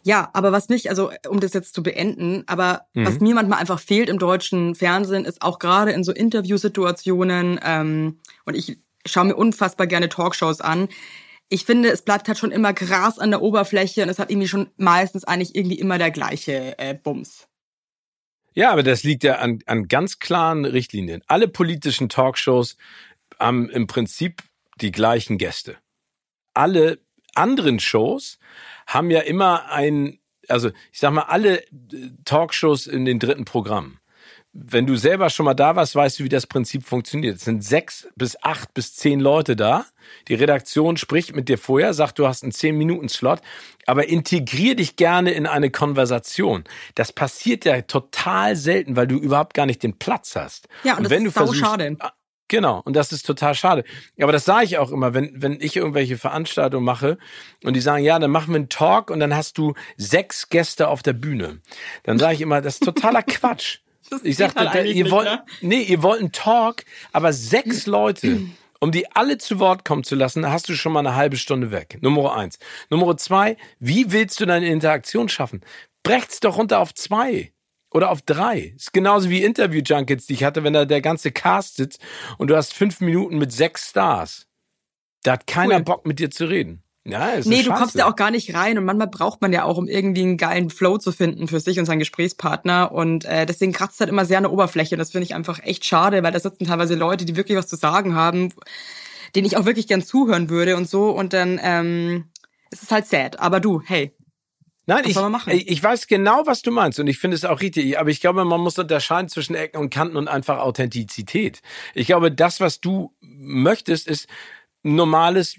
Ja, 0.02 0.30
aber 0.32 0.52
was 0.52 0.68
mich, 0.68 0.88
also 0.88 1.10
um 1.28 1.40
das 1.40 1.52
jetzt 1.52 1.74
zu 1.74 1.82
beenden, 1.82 2.44
aber 2.46 2.86
mhm. 2.94 3.06
was 3.06 3.20
mir 3.20 3.34
manchmal 3.34 3.58
einfach 3.58 3.78
fehlt 3.80 4.08
im 4.08 4.18
deutschen 4.18 4.74
Fernsehen, 4.74 5.24
ist 5.24 5.42
auch 5.42 5.58
gerade 5.58 5.92
in 5.92 6.04
so 6.04 6.12
Interviewsituationen, 6.12 7.60
ähm, 7.62 8.20
und 8.44 8.54
ich 8.54 8.78
schaue 9.04 9.26
mir 9.26 9.36
unfassbar 9.36 9.86
gerne 9.86 10.08
Talkshows 10.08 10.60
an. 10.60 10.88
Ich 11.48 11.64
finde, 11.64 11.90
es 11.90 12.02
bleibt 12.02 12.26
halt 12.26 12.38
schon 12.38 12.50
immer 12.50 12.72
Gras 12.72 13.18
an 13.18 13.30
der 13.30 13.42
Oberfläche 13.42 14.02
und 14.02 14.08
es 14.08 14.18
hat 14.18 14.30
irgendwie 14.30 14.48
schon 14.48 14.70
meistens 14.76 15.24
eigentlich 15.24 15.54
irgendwie 15.54 15.78
immer 15.78 15.98
der 15.98 16.10
gleiche 16.10 16.78
äh, 16.78 16.94
Bums. 16.94 17.46
Ja, 18.56 18.72
aber 18.72 18.82
das 18.82 19.04
liegt 19.04 19.22
ja 19.22 19.36
an, 19.36 19.60
an 19.66 19.86
ganz 19.86 20.18
klaren 20.18 20.64
Richtlinien. 20.64 21.22
Alle 21.28 21.46
politischen 21.46 22.08
Talkshows 22.08 22.76
haben 23.38 23.70
im 23.70 23.86
Prinzip 23.86 24.42
die 24.80 24.90
gleichen 24.90 25.38
Gäste. 25.38 25.76
Alle 26.54 26.98
anderen 27.34 27.78
Shows 27.78 28.38
haben 28.86 29.10
ja 29.10 29.20
immer 29.20 29.70
ein 29.70 30.18
also 30.48 30.70
ich 30.92 30.98
sag 30.98 31.12
mal, 31.12 31.22
alle 31.22 31.62
äh, 31.62 31.66
Talkshows 32.24 32.86
in 32.86 33.04
den 33.04 33.18
dritten 33.18 33.44
Programmen 33.44 33.98
wenn 34.64 34.86
du 34.86 34.96
selber 34.96 35.30
schon 35.30 35.44
mal 35.44 35.54
da 35.54 35.76
warst, 35.76 35.94
weißt 35.94 36.18
du, 36.18 36.24
wie 36.24 36.28
das 36.28 36.46
Prinzip 36.46 36.84
funktioniert. 36.84 37.36
Es 37.36 37.44
sind 37.44 37.62
sechs 37.62 38.08
bis 38.16 38.42
acht 38.42 38.72
bis 38.74 38.94
zehn 38.94 39.20
Leute 39.20 39.56
da. 39.56 39.86
Die 40.28 40.34
Redaktion 40.34 40.96
spricht 40.96 41.34
mit 41.34 41.48
dir 41.48 41.58
vorher, 41.58 41.92
sagt, 41.94 42.18
du 42.18 42.26
hast 42.26 42.42
einen 42.42 42.52
zehn 42.52 42.76
Minuten 42.76 43.08
Slot, 43.08 43.40
aber 43.86 44.08
integrier 44.08 44.76
dich 44.76 44.96
gerne 44.96 45.32
in 45.32 45.46
eine 45.46 45.70
Konversation. 45.70 46.64
Das 46.94 47.12
passiert 47.12 47.64
ja 47.64 47.82
total 47.82 48.56
selten, 48.56 48.96
weil 48.96 49.06
du 49.06 49.16
überhaupt 49.16 49.54
gar 49.54 49.66
nicht 49.66 49.82
den 49.82 49.98
Platz 49.98 50.36
hast. 50.36 50.68
Ja, 50.84 50.92
und, 50.92 50.98
und 50.98 51.04
das 51.04 51.10
wenn 51.10 51.26
ist 51.26 51.36
du 51.36 51.38
versuchst, 51.38 51.60
schade. 51.60 51.96
Ah, 51.98 52.12
genau, 52.48 52.80
und 52.84 52.94
das 52.94 53.12
ist 53.12 53.26
total 53.26 53.54
schade. 53.54 53.84
Aber 54.20 54.32
das 54.32 54.44
sage 54.44 54.64
ich 54.64 54.78
auch 54.78 54.90
immer, 54.90 55.12
wenn, 55.12 55.42
wenn 55.42 55.60
ich 55.60 55.76
irgendwelche 55.76 56.16
Veranstaltungen 56.16 56.84
mache 56.84 57.18
und 57.64 57.74
die 57.74 57.80
sagen, 57.80 58.04
ja, 58.04 58.18
dann 58.18 58.30
machen 58.30 58.52
wir 58.52 58.56
einen 58.56 58.68
Talk 58.68 59.10
und 59.10 59.20
dann 59.20 59.34
hast 59.34 59.58
du 59.58 59.74
sechs 59.96 60.48
Gäste 60.48 60.88
auf 60.88 61.02
der 61.02 61.14
Bühne. 61.14 61.60
Dann 62.04 62.18
sage 62.18 62.34
ich 62.34 62.40
immer, 62.40 62.60
das 62.60 62.74
ist 62.74 62.84
totaler 62.84 63.22
Quatsch. 63.26 63.80
Das 64.10 64.22
ich 64.22 64.36
sagte, 64.36 64.70
halt 64.70 64.94
ihr 64.94 65.10
wollt, 65.10 65.26
ne? 65.26 65.44
nee, 65.60 65.82
ihr 65.82 66.02
wollt 66.02 66.20
einen 66.20 66.32
Talk, 66.32 66.84
aber 67.12 67.32
sechs 67.32 67.86
Leute, 67.86 68.40
um 68.80 68.92
die 68.92 69.10
alle 69.12 69.38
zu 69.38 69.58
Wort 69.58 69.84
kommen 69.84 70.04
zu 70.04 70.14
lassen, 70.14 70.48
hast 70.50 70.68
du 70.68 70.74
schon 70.74 70.92
mal 70.92 71.00
eine 71.00 71.14
halbe 71.14 71.36
Stunde 71.36 71.70
weg. 71.70 71.98
Nummer 72.00 72.36
eins. 72.36 72.58
Nummer 72.90 73.16
zwei, 73.16 73.56
wie 73.78 74.12
willst 74.12 74.40
du 74.40 74.46
deine 74.46 74.68
Interaktion 74.68 75.28
schaffen? 75.28 75.62
Brecht's 76.02 76.40
doch 76.40 76.56
runter 76.56 76.78
auf 76.80 76.94
zwei 76.94 77.52
oder 77.90 78.10
auf 78.10 78.22
drei. 78.22 78.74
Ist 78.76 78.92
genauso 78.92 79.30
wie 79.30 79.42
Interview-Junkets, 79.42 80.26
die 80.26 80.34
ich 80.34 80.44
hatte, 80.44 80.62
wenn 80.64 80.72
da 80.72 80.84
der 80.84 81.00
ganze 81.00 81.32
Cast 81.32 81.76
sitzt 81.76 82.00
und 82.38 82.48
du 82.48 82.56
hast 82.56 82.74
fünf 82.74 83.00
Minuten 83.00 83.38
mit 83.38 83.52
sechs 83.52 83.90
Stars. 83.90 84.46
Da 85.22 85.32
hat 85.32 85.46
keiner 85.46 85.76
cool. 85.76 85.82
Bock 85.82 86.06
mit 86.06 86.18
dir 86.18 86.30
zu 86.30 86.44
reden. 86.44 86.82
Ja, 87.08 87.28
ist 87.28 87.46
nee, 87.46 87.62
du 87.62 87.72
kommst 87.72 87.94
ja 87.94 88.08
auch 88.08 88.16
gar 88.16 88.30
nicht 88.30 88.54
rein 88.54 88.76
und 88.78 88.84
manchmal 88.84 89.06
braucht 89.06 89.40
man 89.40 89.52
ja 89.52 89.64
auch, 89.64 89.76
um 89.76 89.86
irgendwie 89.86 90.22
einen 90.22 90.36
geilen 90.36 90.70
Flow 90.70 90.98
zu 90.98 91.12
finden 91.12 91.46
für 91.46 91.60
sich 91.60 91.78
und 91.78 91.86
seinen 91.86 92.00
Gesprächspartner 92.00 92.90
und 92.90 93.24
äh, 93.24 93.46
deswegen 93.46 93.72
kratzt 93.72 94.00
halt 94.00 94.10
immer 94.10 94.24
sehr 94.24 94.38
an 94.38 94.44
der 94.44 94.52
Oberfläche 94.52 94.96
und 94.96 94.98
das 94.98 95.12
finde 95.12 95.24
ich 95.24 95.34
einfach 95.34 95.62
echt 95.62 95.84
schade, 95.84 96.22
weil 96.22 96.32
da 96.32 96.40
sitzen 96.40 96.66
teilweise 96.66 96.96
Leute, 96.96 97.24
die 97.24 97.36
wirklich 97.36 97.56
was 97.56 97.68
zu 97.68 97.76
sagen 97.76 98.14
haben, 98.16 98.52
denen 99.34 99.46
ich 99.46 99.56
auch 99.56 99.66
wirklich 99.66 99.86
gern 99.86 100.02
zuhören 100.02 100.50
würde 100.50 100.76
und 100.76 100.88
so 100.88 101.10
und 101.10 101.32
dann 101.32 101.60
ähm, 101.62 102.24
es 102.70 102.82
ist 102.82 102.90
halt 102.90 103.06
sad, 103.06 103.38
aber 103.38 103.60
du, 103.60 103.80
hey, 103.84 104.12
Nein, 104.88 105.02
ich, 105.04 105.16
ich 105.68 105.82
weiß 105.82 106.06
genau, 106.06 106.46
was 106.46 106.62
du 106.62 106.70
meinst 106.70 107.00
und 107.00 107.08
ich 107.08 107.18
finde 107.18 107.34
es 107.34 107.44
auch 107.44 107.60
richtig. 107.60 107.98
Aber 107.98 108.08
ich 108.08 108.20
glaube, 108.20 108.44
man 108.44 108.60
muss 108.60 108.78
unterscheiden 108.78 109.28
zwischen 109.28 109.56
Ecken 109.56 109.78
und 109.78 109.90
Kanten 109.90 110.16
und 110.16 110.28
einfach 110.28 110.58
Authentizität. 110.58 111.60
Ich 111.92 112.06
glaube, 112.06 112.30
das, 112.30 112.60
was 112.60 112.80
du 112.80 113.12
möchtest, 113.20 114.06
ist 114.06 114.28
normales 114.84 115.56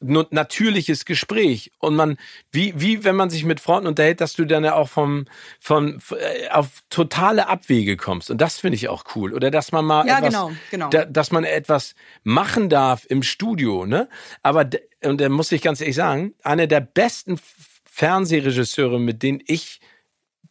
natürliches 0.00 1.04
Gespräch 1.04 1.72
und 1.78 1.94
man 1.94 2.16
wie 2.52 2.72
wie 2.76 3.04
wenn 3.04 3.16
man 3.16 3.28
sich 3.28 3.44
mit 3.44 3.60
Freunden 3.60 3.86
unterhält, 3.86 4.20
dass 4.20 4.32
du 4.32 4.46
dann 4.46 4.64
ja 4.64 4.74
auch 4.74 4.88
vom 4.88 5.26
von 5.60 6.00
äh, 6.10 6.48
auf 6.48 6.82
totale 6.88 7.48
Abwege 7.48 7.96
kommst 7.96 8.30
und 8.30 8.40
das 8.40 8.58
finde 8.58 8.76
ich 8.76 8.88
auch 8.88 9.04
cool 9.14 9.34
oder 9.34 9.50
dass 9.50 9.72
man 9.72 9.84
mal 9.84 10.06
ja, 10.06 10.18
etwas, 10.18 10.32
genau, 10.32 10.52
genau. 10.70 10.88
Da, 10.88 11.04
dass 11.04 11.32
man 11.32 11.44
etwas 11.44 11.94
machen 12.22 12.70
darf 12.70 13.04
im 13.08 13.22
Studio, 13.22 13.84
ne? 13.84 14.08
Aber 14.42 14.68
und 15.04 15.20
da 15.20 15.28
muss 15.28 15.52
ich 15.52 15.62
ganz 15.62 15.80
ehrlich 15.80 15.96
sagen, 15.96 16.34
einer 16.42 16.66
der 16.66 16.80
besten 16.80 17.38
Fernsehregisseure, 17.84 18.98
mit 18.98 19.22
denen 19.22 19.42
ich 19.46 19.80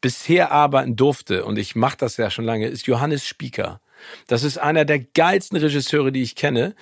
bisher 0.01 0.51
arbeiten 0.51 0.95
durfte 0.95 1.43
und 1.45 1.57
ich 1.57 1.75
mache 1.75 1.97
das 1.97 2.17
ja 2.17 2.29
schon 2.29 2.45
lange, 2.45 2.67
ist 2.67 2.87
Johannes 2.87 3.25
Spieker. 3.25 3.81
Das 4.27 4.43
ist 4.43 4.57
einer 4.57 4.85
der 4.85 4.99
geilsten 4.99 5.57
Regisseure, 5.57 6.11
die 6.11 6.21
ich 6.21 6.35
kenne, 6.35 6.75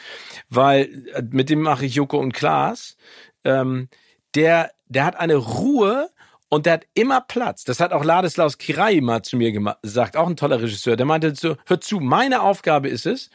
weil 0.49 1.05
äh, 1.13 1.23
mit 1.29 1.49
dem 1.49 1.61
mache 1.61 1.85
ich 1.85 1.95
Joko 1.95 2.17
und 2.17 2.33
Klaas. 2.33 2.97
Ähm, 3.43 3.89
der, 4.35 4.71
der 4.87 5.05
hat 5.05 5.15
eine 5.15 5.35
Ruhe 5.35 6.09
und 6.49 6.65
der 6.65 6.73
hat 6.73 6.87
immer 6.93 7.21
Platz. 7.21 7.63
Das 7.63 7.79
hat 7.79 7.91
auch 7.91 8.03
Ladislaus 8.03 8.57
Kirai 8.57 9.01
mal 9.01 9.21
zu 9.21 9.37
mir 9.37 9.51
gesagt, 9.81 10.15
auch 10.15 10.27
ein 10.27 10.37
toller 10.37 10.61
Regisseur. 10.61 10.95
Der 10.95 11.05
meinte 11.05 11.35
so, 11.35 11.57
hör 11.65 11.81
zu, 11.81 11.99
meine 11.99 12.41
Aufgabe 12.41 12.87
ist 12.87 13.05
es, 13.05 13.29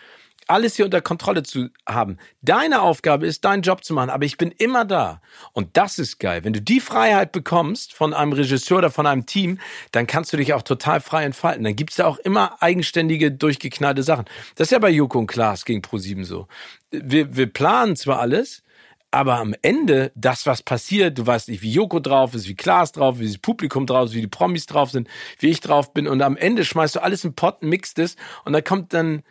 alles 0.52 0.76
hier 0.76 0.84
unter 0.84 1.00
Kontrolle 1.00 1.42
zu 1.42 1.68
haben. 1.88 2.18
Deine 2.42 2.82
Aufgabe 2.82 3.26
ist, 3.26 3.44
deinen 3.44 3.62
Job 3.62 3.84
zu 3.84 3.94
machen, 3.94 4.10
aber 4.10 4.24
ich 4.24 4.36
bin 4.36 4.50
immer 4.50 4.84
da. 4.84 5.20
Und 5.52 5.76
das 5.76 5.98
ist 5.98 6.18
geil. 6.18 6.44
Wenn 6.44 6.52
du 6.52 6.60
die 6.60 6.80
Freiheit 6.80 7.32
bekommst 7.32 7.94
von 7.94 8.14
einem 8.14 8.32
Regisseur 8.32 8.78
oder 8.78 8.90
von 8.90 9.06
einem 9.06 9.26
Team, 9.26 9.58
dann 9.92 10.06
kannst 10.06 10.32
du 10.32 10.36
dich 10.36 10.52
auch 10.52 10.62
total 10.62 11.00
frei 11.00 11.24
entfalten. 11.24 11.64
Dann 11.64 11.76
gibt's 11.76 11.96
da 11.96 12.06
auch 12.06 12.18
immer 12.18 12.62
eigenständige, 12.62 13.32
durchgeknallte 13.32 14.02
Sachen. 14.02 14.26
Das 14.56 14.66
ist 14.68 14.72
ja 14.72 14.78
bei 14.78 14.90
Joko 14.90 15.18
und 15.18 15.26
Klaas 15.26 15.64
gegen 15.64 15.80
Pro7 15.80 16.24
so. 16.24 16.46
Wir, 16.90 17.34
wir 17.34 17.46
planen 17.46 17.96
zwar 17.96 18.20
alles, 18.20 18.62
aber 19.10 19.36
am 19.36 19.54
Ende, 19.60 20.10
das, 20.14 20.46
was 20.46 20.62
passiert, 20.62 21.18
du 21.18 21.26
weißt 21.26 21.48
nicht, 21.48 21.62
wie 21.62 21.70
Joko 21.70 22.00
drauf 22.00 22.34
ist, 22.34 22.48
wie 22.48 22.54
Klaas 22.54 22.92
drauf 22.92 23.18
wie 23.18 23.26
das 23.26 23.36
Publikum 23.38 23.86
drauf 23.86 24.06
ist, 24.06 24.14
wie 24.14 24.22
die 24.22 24.26
Promis 24.26 24.66
drauf 24.66 24.90
sind, 24.90 25.06
wie 25.38 25.48
ich 25.48 25.60
drauf 25.60 25.92
bin. 25.92 26.08
Und 26.08 26.22
am 26.22 26.36
Ende 26.36 26.64
schmeißt 26.64 26.96
du 26.96 27.02
alles 27.02 27.22
in 27.22 27.34
Pott, 27.34 27.62
mixt 27.62 27.98
es 27.98 28.16
und 28.44 28.54
da 28.54 28.62
kommt 28.62 28.94
dann 28.94 29.22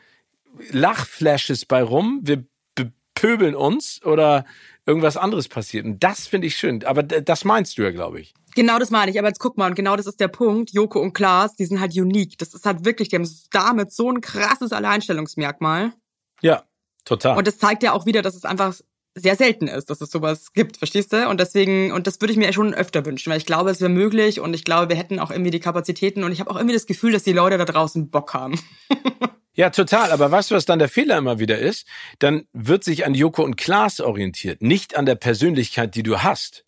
Lachflashes 0.72 1.66
bei 1.66 1.84
rum, 1.84 2.22
wir 2.24 2.46
bepöbeln 2.76 3.56
uns 3.56 4.02
oder 4.04 4.46
irgendwas 4.86 5.18
anderes 5.18 5.48
passiert. 5.48 5.86
Und 5.86 6.04
das 6.04 6.28
finde 6.28 6.48
ich 6.48 6.58
schön. 6.58 6.84
Aber 6.86 7.04
das 7.04 7.46
meinst 7.46 7.78
du 7.78 7.84
ja, 7.84 7.92
glaube 7.92 8.22
ich. 8.22 8.34
Genau 8.56 8.80
das 8.80 8.92
meine 8.92 9.12
ich. 9.12 9.20
Aber 9.20 9.28
jetzt 9.28 9.40
guck 9.40 9.58
mal, 9.58 9.68
und 9.68 9.76
genau 9.76 9.96
das 9.96 10.08
ist 10.08 10.20
der 10.20 10.28
Punkt. 10.28 10.72
Joko 10.72 11.00
und 11.00 11.14
Klaas, 11.14 11.56
die 11.56 11.66
sind 11.66 11.80
halt 11.80 11.96
unique. 11.96 12.38
Das 12.38 12.54
ist 12.54 12.66
halt 12.66 12.86
wirklich, 12.86 13.10
die 13.10 13.16
haben 13.16 13.30
damit 13.52 13.94
so 13.94 14.12
ein 14.12 14.22
krasses 14.22 14.74
Alleinstellungsmerkmal. 14.74 15.94
Ja, 16.42 16.64
total. 17.06 17.38
Und 17.38 17.48
das 17.48 17.60
zeigt 17.60 17.84
ja 17.84 17.94
auch 17.94 18.06
wieder, 18.06 18.22
dass 18.22 18.36
es 18.36 18.44
einfach 18.44 18.76
sehr 19.14 19.36
selten 19.36 19.68
ist, 19.68 19.90
dass 19.90 20.00
es 20.00 20.10
sowas 20.10 20.54
gibt, 20.54 20.78
verstehst 20.78 21.12
du? 21.12 21.28
Und 21.28 21.40
deswegen, 21.40 21.92
und 21.92 22.08
das 22.08 22.22
würde 22.22 22.32
ich 22.32 22.38
mir 22.38 22.54
schon 22.54 22.74
öfter 22.74 23.06
wünschen, 23.06 23.30
weil 23.30 23.38
ich 23.38 23.46
glaube, 23.46 23.70
es 23.70 23.82
wäre 23.82 23.90
möglich 23.90 24.40
und 24.40 24.54
ich 24.54 24.64
glaube, 24.64 24.90
wir 24.90 24.96
hätten 24.96 25.20
auch 25.20 25.32
irgendwie 25.32 25.52
die 25.52 25.60
Kapazitäten 25.60 26.24
und 26.24 26.32
ich 26.32 26.40
habe 26.40 26.50
auch 26.50 26.56
irgendwie 26.56 26.76
das 26.76 26.86
Gefühl, 26.86 27.12
dass 27.12 27.24
die 27.24 27.34
Leute 27.34 27.58
da 27.58 27.66
draußen 27.66 28.10
Bock 28.10 28.34
haben. 28.34 28.60
Ja, 29.62 29.70
total. 29.70 30.12
Aber 30.12 30.32
weißt 30.32 30.50
du, 30.50 30.56
was 30.56 30.66
dann 30.66 30.80
der 30.80 30.90
Fehler 30.90 31.20
immer 31.20 31.38
wieder 31.38 31.60
ist? 31.60 31.86
Dann 32.18 32.48
wird 32.52 32.84
sich 32.84 33.06
an 33.06 33.14
Joko 33.14 33.44
und 33.44 33.58
Klaas 33.58 34.00
orientiert, 34.00 34.64
nicht 34.64 34.98
an 34.98 35.06
der 35.06 35.14
Persönlichkeit, 35.14 35.94
die 35.94 36.02
du 36.02 36.24
hast. 36.24 36.66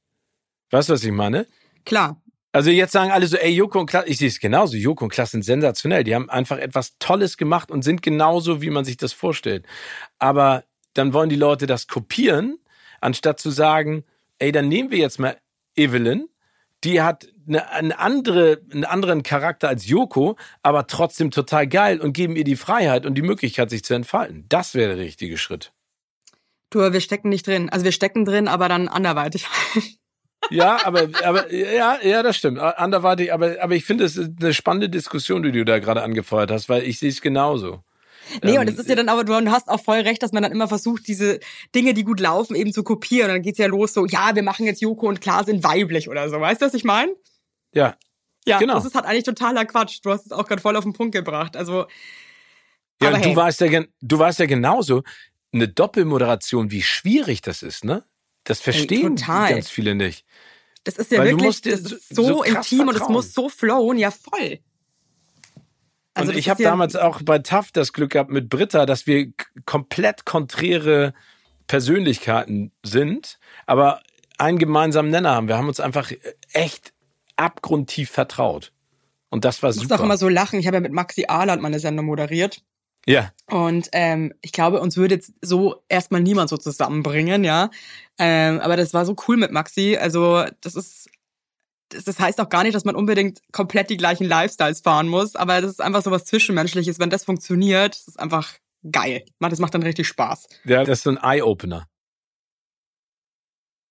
Weißt 0.69 0.89
du, 0.89 0.93
was 0.93 1.03
ich 1.03 1.11
meine? 1.11 1.47
Klar. 1.85 2.21
Also 2.51 2.69
jetzt 2.69 2.91
sagen 2.91 3.09
alle 3.09 3.25
so, 3.25 3.35
ey, 3.35 3.49
Joko 3.49 3.79
und 3.79 3.87
Klaas, 3.87 4.05
ich 4.05 4.19
sehe 4.19 4.27
es 4.27 4.39
genauso. 4.39 4.77
Joko 4.77 5.05
und 5.05 5.09
Klaas 5.09 5.31
sind 5.31 5.43
sensationell. 5.43 6.03
Die 6.03 6.13
haben 6.13 6.29
einfach 6.29 6.59
etwas 6.59 6.99
Tolles 6.99 7.37
gemacht 7.37 7.71
und 7.71 7.81
sind 7.81 8.03
genauso, 8.03 8.61
wie 8.61 8.69
man 8.69 8.85
sich 8.85 8.97
das 8.97 9.11
vorstellt. 9.11 9.65
Aber 10.19 10.63
dann 10.93 11.13
wollen 11.13 11.31
die 11.31 11.35
Leute 11.35 11.65
das 11.65 11.87
kopieren, 11.87 12.59
anstatt 13.01 13.39
zu 13.39 13.49
sagen, 13.49 14.03
ey, 14.37 14.51
dann 14.51 14.67
nehmen 14.67 14.91
wir 14.91 14.99
jetzt 14.99 15.17
mal 15.17 15.35
Evelyn, 15.75 16.27
die 16.83 17.01
hat 17.01 17.27
eine, 17.47 17.69
eine 17.69 17.99
andere, 17.99 18.61
einen 18.71 18.85
anderen 18.85 19.23
Charakter 19.23 19.69
als 19.69 19.87
Yoko, 19.87 20.35
aber 20.61 20.87
trotzdem 20.87 21.31
total 21.31 21.67
geil 21.67 22.01
und 22.01 22.13
geben 22.13 22.35
ihr 22.35 22.43
die 22.43 22.55
Freiheit 22.55 23.05
und 23.05 23.15
die 23.15 23.21
Möglichkeit, 23.21 23.69
sich 23.69 23.83
zu 23.83 23.93
entfalten. 23.93 24.45
Das 24.49 24.73
wäre 24.73 24.95
der 24.95 25.05
richtige 25.05 25.37
Schritt. 25.37 25.71
Du, 26.69 26.79
wir 26.79 27.01
stecken 27.01 27.29
nicht 27.29 27.45
drin. 27.45 27.69
Also 27.69 27.85
wir 27.85 27.91
stecken 27.91 28.25
drin, 28.25 28.47
aber 28.47 28.67
dann 28.67 28.87
anderweitig. 28.87 29.45
ja, 30.49 30.79
aber, 30.85 31.09
aber 31.23 31.53
ja, 31.53 31.99
ja, 32.01 32.23
das 32.23 32.37
stimmt. 32.37 32.59
Anderweitig, 32.59 33.31
aber, 33.31 33.57
aber 33.61 33.75
ich 33.75 33.85
finde, 33.85 34.05
es 34.05 34.17
ist 34.17 34.31
eine 34.41 34.53
spannende 34.53 34.89
Diskussion, 34.89 35.43
die 35.43 35.51
du 35.51 35.65
da 35.65 35.79
gerade 35.79 36.01
angefeuert 36.01 36.49
hast, 36.49 36.69
weil 36.69 36.83
ich 36.83 36.99
sehe 36.99 37.09
es 37.09 37.21
genauso. 37.21 37.83
Nee, 38.41 38.55
ähm, 38.55 38.61
und 38.61 38.69
es 38.69 38.79
ist 38.79 38.89
ja 38.89 38.95
dann 38.95 39.09
aber, 39.09 39.23
du 39.23 39.35
hast 39.51 39.69
auch 39.69 39.81
voll 39.81 39.99
recht, 39.99 40.23
dass 40.23 40.31
man 40.31 40.43
dann 40.43 40.51
immer 40.51 40.67
versucht, 40.67 41.07
diese 41.07 41.39
Dinge, 41.75 41.93
die 41.93 42.03
gut 42.03 42.19
laufen, 42.19 42.55
eben 42.55 42.73
zu 42.73 42.83
kopieren. 42.83 43.29
Und 43.29 43.35
dann 43.35 43.41
geht's 43.43 43.59
ja 43.59 43.67
los 43.67 43.93
so, 43.93 44.05
ja, 44.05 44.35
wir 44.35 44.43
machen 44.43 44.65
jetzt 44.65 44.81
Joko 44.81 45.07
und 45.07 45.21
Klaas 45.21 45.47
in 45.47 45.63
weiblich 45.63 46.09
oder 46.09 46.29
so. 46.29 46.39
Weißt 46.39 46.61
du, 46.61 46.65
was 46.65 46.73
ich 46.73 46.83
meine? 46.83 47.13
Ja. 47.73 47.97
Ja, 48.45 48.59
genau. 48.59 48.75
das 48.75 48.85
ist 48.85 48.95
halt 48.95 49.05
eigentlich 49.05 49.23
totaler 49.23 49.65
Quatsch. 49.65 49.99
Du 50.03 50.11
hast 50.11 50.25
es 50.25 50.31
auch 50.31 50.45
gerade 50.47 50.61
voll 50.61 50.75
auf 50.75 50.83
den 50.83 50.93
Punkt 50.93 51.13
gebracht. 51.13 51.55
Also. 51.55 51.87
Ja, 53.01 53.09
aber 53.09 53.19
du 53.19 53.29
hey. 53.29 53.35
weißt 53.35 53.61
ja, 53.61 53.83
du 54.01 54.19
weißt 54.19 54.39
ja 54.39 54.45
genauso, 54.45 55.03
eine 55.53 55.67
Doppelmoderation, 55.67 56.71
wie 56.71 56.81
schwierig 56.81 57.41
das 57.41 57.63
ist, 57.63 57.85
ne? 57.85 58.03
Das 58.43 58.59
verstehen 58.59 59.17
hey, 59.17 59.53
ganz 59.53 59.69
viele 59.69 59.95
nicht. 59.95 60.25
Das 60.83 60.97
ist 60.97 61.11
ja 61.11 61.19
Weil 61.19 61.31
wirklich 61.31 61.61
das 61.61 61.81
ist 61.81 62.15
so, 62.15 62.23
so 62.23 62.43
intim 62.43 62.79
vertrauen. 62.79 62.89
und 62.89 62.95
es 62.95 63.09
muss 63.09 63.33
so 63.33 63.47
flowen, 63.47 63.97
ja 63.97 64.11
voll. 64.11 64.59
Also 66.13 66.31
und 66.31 66.37
ich 66.37 66.49
habe 66.49 66.61
ja 66.61 66.69
damals 66.69 66.95
auch 66.95 67.21
bei 67.23 67.39
TAF 67.39 67.71
das 67.71 67.93
Glück 67.93 68.11
gehabt 68.11 68.29
mit 68.29 68.49
Britta, 68.49 68.85
dass 68.85 69.07
wir 69.07 69.31
komplett 69.65 70.25
konträre 70.25 71.13
Persönlichkeiten 71.67 72.71
sind, 72.83 73.39
aber 73.65 74.01
einen 74.37 74.59
gemeinsamen 74.59 75.09
Nenner 75.09 75.31
haben. 75.31 75.47
Wir 75.47 75.57
haben 75.57 75.67
uns 75.67 75.79
einfach 75.79 76.11
echt 76.51 76.92
abgrundtief 77.35 78.09
vertraut. 78.09 78.71
Und 79.29 79.45
das 79.45 79.63
war 79.63 79.73
super. 79.73 79.83
Ich 79.83 79.89
muss 79.89 79.99
auch 79.99 80.03
immer 80.03 80.17
so 80.17 80.29
lachen. 80.29 80.59
Ich 80.59 80.67
habe 80.67 80.77
ja 80.77 80.81
mit 80.81 80.93
Maxi 80.93 81.25
Ahland 81.27 81.61
meine 81.61 81.79
Sendung 81.79 82.05
moderiert. 82.05 82.61
Ja. 83.05 83.31
Und 83.49 83.89
ähm, 83.91 84.33
ich 84.41 84.51
glaube, 84.51 84.79
uns 84.79 84.95
würde 84.95 85.15
jetzt 85.15 85.33
so 85.41 85.83
erstmal 85.89 86.21
niemand 86.21 86.49
so 86.49 86.57
zusammenbringen, 86.57 87.43
ja. 87.43 87.69
Ähm, 88.17 88.59
aber 88.59 88.77
das 88.77 88.93
war 88.93 89.05
so 89.05 89.15
cool 89.27 89.37
mit 89.37 89.51
Maxi. 89.51 89.97
Also 89.99 90.45
das 90.61 90.75
ist, 90.75 91.09
das 91.89 92.19
heißt 92.19 92.39
auch 92.39 92.49
gar 92.49 92.63
nicht, 92.63 92.75
dass 92.75 92.85
man 92.85 92.95
unbedingt 92.95 93.41
komplett 93.51 93.89
die 93.89 93.97
gleichen 93.97 94.25
Lifestyles 94.25 94.81
fahren 94.81 95.07
muss. 95.07 95.35
Aber 95.35 95.61
das 95.61 95.71
ist 95.71 95.81
einfach 95.81 96.03
so 96.03 96.11
was 96.11 96.25
Zwischenmenschliches. 96.25 96.99
Wenn 96.99 97.09
das 97.09 97.25
funktioniert, 97.25 97.95
das 97.95 98.07
ist 98.07 98.19
einfach 98.19 98.53
geil. 98.89 99.25
Das 99.39 99.59
macht 99.59 99.73
dann 99.73 99.83
richtig 99.83 100.07
Spaß. 100.07 100.47
Ja, 100.65 100.83
das 100.83 100.99
ist 100.99 101.03
so 101.03 101.09
ein 101.09 101.17
Eye-Opener. 101.17 101.87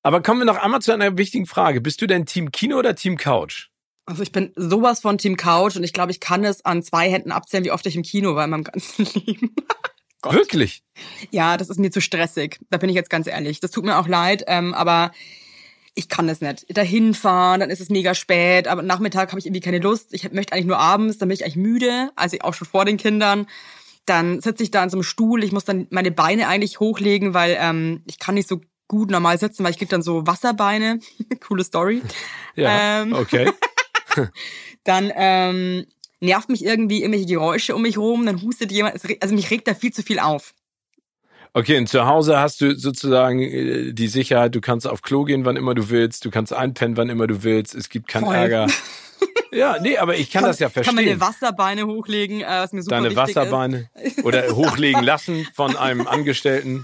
Aber 0.03 0.23
kommen 0.23 0.41
wir 0.41 0.45
noch 0.45 0.57
einmal 0.57 0.83
zu 0.83 0.93
einer 0.93 1.17
wichtigen 1.17 1.47
Frage. 1.47 1.81
Bist 1.81 2.03
du 2.03 2.07
denn 2.07 2.27
Team 2.27 2.51
Kino 2.51 2.79
oder 2.79 2.95
Team 2.95 3.17
Couch? 3.17 3.69
Also 4.05 4.23
ich 4.23 4.33
bin 4.33 4.53
sowas 4.57 5.01
von 5.01 5.17
Team 5.17 5.37
Couch 5.37 5.77
und 5.77 5.85
ich 5.85 5.93
glaube, 5.93 6.11
ich 6.11 6.19
kann 6.19 6.45
es 6.45 6.65
an 6.65 6.83
zwei 6.83 7.09
Händen 7.09 7.31
abzählen, 7.31 7.65
wie 7.65 7.71
oft 7.71 7.87
ich 7.87 7.95
im 7.95 8.03
Kino 8.03 8.35
war 8.35 8.45
in 8.45 8.51
meinem 8.51 8.65
ganzen 8.65 9.07
Leben. 9.15 9.55
Wirklich? 10.25 10.83
Ja, 11.31 11.57
das 11.57 11.71
ist 11.71 11.79
mir 11.79 11.91
zu 11.91 12.01
stressig. 12.01 12.59
Da 12.71 12.79
bin 12.79 12.89
ich 12.89 12.97
jetzt 12.97 13.11
ganz 13.11 13.27
ehrlich. 13.27 13.61
Das 13.61 13.71
tut 13.71 13.85
mir 13.85 13.99
auch 13.99 14.09
leid, 14.09 14.45
ähm, 14.47 14.75
aber 14.75 15.13
ich 15.95 16.09
kann 16.09 16.29
es 16.29 16.41
nicht. 16.41 16.77
Dahin 16.77 17.15
fahren, 17.15 17.61
dann 17.61 17.71
ist 17.71 17.81
es 17.81 17.91
mega 17.91 18.15
spät, 18.15 18.67
aber 18.67 18.83
Nachmittag 18.83 19.31
habe 19.31 19.39
ich 19.39 19.47
irgendwie 19.47 19.61
keine 19.61 19.79
Lust. 19.79 20.15
Ich 20.15 20.31
möchte 20.33 20.53
eigentlich 20.53 20.67
nur 20.67 20.79
abends, 20.79 21.19
dann 21.19 21.29
bin 21.29 21.35
ich 21.35 21.45
eigentlich 21.45 21.57
müde, 21.57 22.11
also 22.17 22.39
auch 22.41 22.55
schon 22.55 22.69
vor 22.69 22.85
den 22.85 22.97
Kindern. 22.97 23.47
Dann 24.07 24.41
sitze 24.41 24.63
ich 24.63 24.71
da 24.71 24.83
an 24.83 24.91
so 24.91 24.97
einem 24.97 25.05
Stuhl, 25.05 25.45
ich 25.45 25.53
muss 25.53 25.65
dann 25.65 25.87
meine 25.91 26.11
Beine 26.11 26.49
eigentlich 26.49 26.81
hochlegen, 26.81 27.35
weil 27.35 27.57
ähm, 27.61 28.03
ich 28.07 28.19
kann 28.19 28.35
nicht 28.35 28.49
so 28.49 28.61
gut 28.93 29.11
normal 29.11 29.39
sitzen, 29.39 29.65
weil 29.65 29.71
ich 29.71 29.79
krieg 29.79 29.89
dann 29.89 30.03
so 30.03 30.27
Wasserbeine. 30.27 31.01
Coole 31.47 31.65
Story. 31.65 32.03
Ja, 32.55 33.03
ähm, 33.03 33.15
okay. 33.15 33.51
dann 34.85 35.11
ähm, 35.17 35.87
nervt 36.21 36.51
mich 36.51 36.63
irgendwie 36.63 37.01
irgendwelche 37.01 37.27
Geräusche 37.27 37.75
um 37.75 37.83
mich 37.83 37.97
rum, 37.97 38.27
dann 38.27 38.43
hustet 38.43 38.71
jemand. 38.71 39.01
Also 39.21 39.35
mich 39.35 39.51
regt 39.51 39.67
da 39.67 39.75
viel 39.75 39.93
zu 39.93 40.03
viel 40.03 40.19
auf. 40.19 40.53
Okay, 41.55 41.79
und 41.79 41.89
zu 41.89 42.07
Hause 42.07 42.39
hast 42.39 42.61
du 42.61 42.79
sozusagen 42.79 43.41
äh, 43.41 43.93
die 43.93 44.09
Sicherheit, 44.09 44.55
du 44.55 44.61
kannst 44.61 44.87
auf 44.87 45.01
Klo 45.01 45.25
gehen, 45.25 45.47
wann 45.47 45.57
immer 45.57 45.75
du 45.75 45.89
willst, 45.89 46.25
du 46.27 46.31
kannst 46.31 46.53
einpennen, 46.53 46.97
wann 46.99 47.09
immer 47.09 47.27
du 47.27 47.43
willst, 47.43 47.75
es 47.75 47.89
gibt 47.89 48.09
keinen 48.09 48.31
Ärger. 48.31 48.67
Ja, 49.55 49.77
nee, 49.79 49.99
aber 49.99 50.17
ich 50.17 50.31
kann, 50.31 50.41
kann, 50.41 50.51
das 50.51 50.59
ja 50.61 50.71
verstehen. 50.71 50.97
Kann 50.97 51.05
meine 51.05 51.21
Wasserbeine 51.21 51.87
hochlegen, 51.87 52.41
äh, 52.41 52.47
was 52.47 52.73
mir 52.73 52.83
super 52.83 53.03
Deine 53.03 53.15
Wasserbeine 53.15 53.91
ist. 54.03 54.25
oder 54.25 54.49
hochlegen 54.49 55.05
lassen 55.05 55.47
von 55.55 55.77
einem 55.77 56.07
Angestellten. 56.07 56.83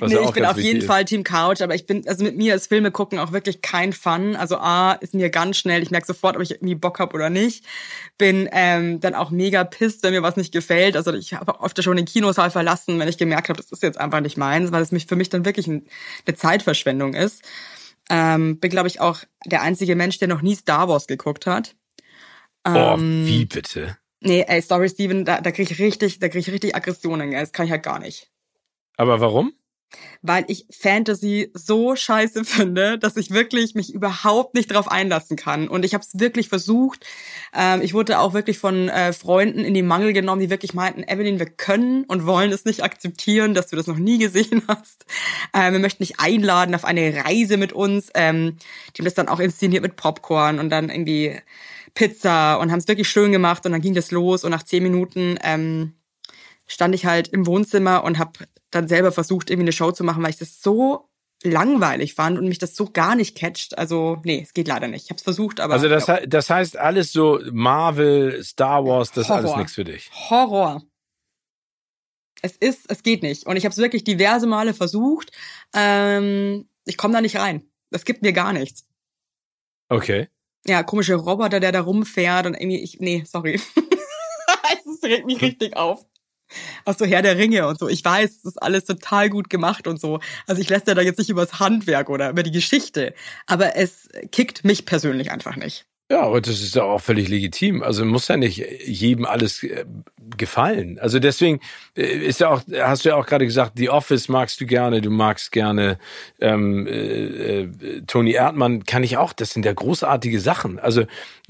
Was 0.00 0.12
nee, 0.12 0.18
ich 0.18 0.30
bin 0.32 0.44
auf 0.44 0.58
jeden 0.58 0.80
ist. 0.80 0.86
Fall 0.86 1.04
Team 1.04 1.24
Couch, 1.24 1.60
aber 1.60 1.74
ich 1.74 1.86
bin, 1.86 2.06
also 2.08 2.24
mit 2.24 2.36
mir 2.36 2.54
ist 2.54 2.68
Filme 2.68 2.90
gucken 2.90 3.18
auch 3.18 3.32
wirklich 3.32 3.62
kein 3.62 3.92
Fun. 3.92 4.36
Also 4.36 4.56
A, 4.56 4.92
ist 4.92 5.14
mir 5.14 5.30
ganz 5.30 5.56
schnell, 5.56 5.82
ich 5.82 5.90
merke 5.90 6.06
sofort, 6.06 6.36
ob 6.36 6.42
ich 6.42 6.50
irgendwie 6.52 6.74
Bock 6.74 6.98
habe 6.98 7.14
oder 7.14 7.30
nicht. 7.30 7.64
Bin 8.18 8.48
ähm, 8.52 9.00
dann 9.00 9.14
auch 9.14 9.30
mega 9.30 9.64
pisst, 9.64 10.02
wenn 10.02 10.12
mir 10.12 10.22
was 10.22 10.36
nicht 10.36 10.52
gefällt. 10.52 10.96
Also 10.96 11.12
ich 11.12 11.34
habe 11.34 11.60
oft 11.60 11.82
schon 11.82 11.96
den 11.96 12.06
Kinosaal 12.06 12.50
verlassen, 12.50 12.98
wenn 12.98 13.08
ich 13.08 13.18
gemerkt 13.18 13.48
habe, 13.48 13.60
das 13.60 13.72
ist 13.72 13.82
jetzt 13.82 13.98
einfach 13.98 14.20
nicht 14.20 14.36
meins, 14.36 14.72
weil 14.72 14.82
es 14.82 14.92
mich 14.92 15.06
für 15.06 15.16
mich 15.16 15.28
dann 15.28 15.44
wirklich 15.44 15.66
ein, 15.66 15.86
eine 16.26 16.36
Zeitverschwendung 16.36 17.14
ist. 17.14 17.42
Ähm, 18.10 18.58
bin, 18.60 18.70
glaube 18.70 18.88
ich, 18.88 19.00
auch 19.00 19.20
der 19.46 19.62
einzige 19.62 19.96
Mensch, 19.96 20.18
der 20.18 20.28
noch 20.28 20.42
nie 20.42 20.54
Star 20.54 20.88
Wars 20.88 21.06
geguckt 21.06 21.46
hat. 21.46 21.74
oh, 22.66 22.96
wie 22.98 23.44
bitte? 23.44 23.96
Nee, 24.20 24.44
ey, 24.48 24.62
sorry, 24.62 24.88
Steven, 24.88 25.24
da, 25.24 25.40
da 25.40 25.50
kriege 25.50 25.72
ich 25.72 25.78
richtig, 25.78 26.18
da 26.18 26.28
kriege 26.28 26.40
ich 26.40 26.50
richtig 26.50 26.74
Aggressionen, 26.74 27.30
Das 27.32 27.52
kann 27.52 27.66
ich 27.66 27.72
halt 27.72 27.82
gar 27.82 27.98
nicht. 27.98 28.30
Aber 28.96 29.20
warum? 29.20 29.52
Weil 30.22 30.44
ich 30.48 30.66
Fantasy 30.70 31.50
so 31.54 31.96
scheiße 31.96 32.44
finde, 32.44 32.98
dass 32.98 33.16
ich 33.16 33.30
wirklich 33.30 33.74
mich 33.74 33.92
überhaupt 33.92 34.54
nicht 34.54 34.72
drauf 34.72 34.90
einlassen 34.90 35.36
kann. 35.36 35.68
Und 35.68 35.84
ich 35.84 35.94
habe 35.94 36.04
es 36.04 36.18
wirklich 36.18 36.48
versucht. 36.48 37.04
Ähm, 37.54 37.82
ich 37.82 37.94
wurde 37.94 38.18
auch 38.18 38.34
wirklich 38.34 38.58
von 38.58 38.88
äh, 38.88 39.12
Freunden 39.12 39.60
in 39.60 39.74
die 39.74 39.82
Mangel 39.82 40.12
genommen, 40.12 40.40
die 40.40 40.50
wirklich 40.50 40.74
meinten, 40.74 41.02
Evelyn, 41.02 41.38
wir 41.38 41.46
können 41.46 42.04
und 42.04 42.26
wollen 42.26 42.52
es 42.52 42.64
nicht 42.64 42.82
akzeptieren, 42.82 43.54
dass 43.54 43.68
du 43.68 43.76
das 43.76 43.86
noch 43.86 43.98
nie 43.98 44.18
gesehen 44.18 44.62
hast. 44.68 45.04
Ähm, 45.52 45.72
wir 45.74 45.80
möchten 45.80 46.02
dich 46.02 46.20
einladen 46.20 46.74
auf 46.74 46.84
eine 46.84 47.24
Reise 47.24 47.56
mit 47.56 47.72
uns. 47.72 48.10
Ähm, 48.14 48.56
die 48.94 49.00
haben 49.00 49.04
das 49.04 49.14
dann 49.14 49.28
auch 49.28 49.40
inszeniert 49.40 49.82
mit 49.82 49.96
Popcorn 49.96 50.58
und 50.58 50.70
dann 50.70 50.88
irgendwie 50.88 51.38
Pizza 51.94 52.56
und 52.56 52.72
haben 52.72 52.80
es 52.80 52.88
wirklich 52.88 53.08
schön 53.08 53.30
gemacht 53.30 53.64
und 53.66 53.72
dann 53.72 53.80
ging 53.80 53.94
das 53.94 54.10
los 54.10 54.42
und 54.42 54.50
nach 54.50 54.64
zehn 54.64 54.82
Minuten 54.82 55.38
stand 56.66 56.94
ich 56.94 57.06
halt 57.06 57.28
im 57.28 57.46
Wohnzimmer 57.46 58.02
und 58.02 58.18
habe 58.18 58.32
dann 58.74 58.88
selber 58.88 59.12
versucht, 59.12 59.50
irgendwie 59.50 59.64
eine 59.64 59.72
Show 59.72 59.92
zu 59.92 60.04
machen, 60.04 60.22
weil 60.22 60.30
ich 60.30 60.38
das 60.38 60.60
so 60.62 61.08
langweilig 61.42 62.14
fand 62.14 62.38
und 62.38 62.48
mich 62.48 62.58
das 62.58 62.74
so 62.74 62.90
gar 62.90 63.14
nicht 63.14 63.36
catcht. 63.36 63.76
Also, 63.76 64.20
nee, 64.24 64.42
es 64.42 64.54
geht 64.54 64.68
leider 64.68 64.88
nicht. 64.88 65.04
Ich 65.04 65.10
habe 65.10 65.18
es 65.18 65.22
versucht, 65.22 65.60
aber. 65.60 65.74
Also 65.74 65.88
das, 65.88 66.06
ja. 66.06 66.26
das 66.26 66.50
heißt, 66.50 66.76
alles 66.76 67.12
so 67.12 67.40
Marvel, 67.52 68.42
Star 68.42 68.84
Wars, 68.84 69.12
das 69.12 69.28
Horror. 69.28 69.40
ist 69.40 69.44
alles 69.46 69.56
nichts 69.58 69.74
für 69.74 69.84
dich. 69.84 70.10
Horror. 70.30 70.82
Es 72.42 72.56
ist, 72.56 72.90
es 72.90 73.02
geht 73.02 73.22
nicht. 73.22 73.46
Und 73.46 73.56
ich 73.56 73.64
habe 73.64 73.72
es 73.72 73.78
wirklich 73.78 74.04
diverse 74.04 74.46
Male 74.46 74.74
versucht. 74.74 75.30
Ähm, 75.74 76.68
ich 76.84 76.96
komme 76.96 77.14
da 77.14 77.20
nicht 77.20 77.36
rein. 77.36 77.62
Das 77.90 78.04
gibt 78.04 78.22
mir 78.22 78.32
gar 78.32 78.52
nichts. 78.52 78.86
Okay. 79.88 80.28
Ja, 80.66 80.82
komische 80.82 81.14
Roboter, 81.14 81.60
der 81.60 81.72
da 81.72 81.80
rumfährt 81.80 82.46
und 82.46 82.54
irgendwie, 82.54 82.80
ich, 82.80 83.00
nee, 83.00 83.24
sorry. 83.26 83.54
es 84.86 85.02
regt 85.02 85.26
mich 85.26 85.40
richtig 85.40 85.76
auf 85.76 86.04
auch 86.84 86.96
so 86.96 87.04
Herr 87.04 87.22
der 87.22 87.36
Ringe 87.36 87.66
und 87.66 87.78
so. 87.78 87.88
Ich 87.88 88.04
weiß, 88.04 88.42
das 88.42 88.52
ist 88.52 88.62
alles 88.62 88.84
total 88.84 89.30
gut 89.30 89.50
gemacht 89.50 89.86
und 89.86 90.00
so. 90.00 90.20
Also 90.46 90.60
ich 90.60 90.68
lässt 90.68 90.86
ja 90.88 90.94
da 90.94 91.02
jetzt 91.02 91.18
nicht 91.18 91.30
über 91.30 91.44
das 91.44 91.60
Handwerk 91.60 92.08
oder 92.10 92.30
über 92.30 92.42
die 92.42 92.52
Geschichte, 92.52 93.14
aber 93.46 93.76
es 93.76 94.08
kickt 94.32 94.64
mich 94.64 94.86
persönlich 94.86 95.30
einfach 95.30 95.56
nicht. 95.56 95.86
Ja, 96.14 96.22
aber 96.22 96.40
das 96.40 96.60
ist 96.60 96.76
ja 96.76 96.84
auch 96.84 97.00
völlig 97.00 97.28
legitim. 97.28 97.82
Also 97.82 98.04
muss 98.04 98.28
ja 98.28 98.36
nicht 98.36 98.58
jedem 98.86 99.24
alles 99.24 99.64
äh, 99.64 99.84
gefallen. 100.36 101.00
Also 101.00 101.18
deswegen 101.18 101.58
äh, 101.96 102.04
ist 102.04 102.38
ja 102.38 102.50
auch, 102.50 102.62
hast 102.72 103.04
du 103.04 103.08
ja 103.08 103.16
auch 103.16 103.26
gerade 103.26 103.44
gesagt, 103.44 103.72
The 103.74 103.90
Office 103.90 104.28
magst 104.28 104.60
du 104.60 104.66
gerne, 104.66 105.00
du 105.00 105.10
magst 105.10 105.50
gerne 105.50 105.98
ähm, 106.40 106.86
äh, 106.86 107.62
äh, 107.62 108.02
Tony 108.06 108.30
Erdmann, 108.30 108.84
kann 108.84 109.02
ich 109.02 109.16
auch. 109.16 109.32
Das 109.32 109.50
sind 109.50 109.66
ja 109.66 109.72
großartige 109.72 110.38
Sachen. 110.38 110.78
Also 110.78 111.02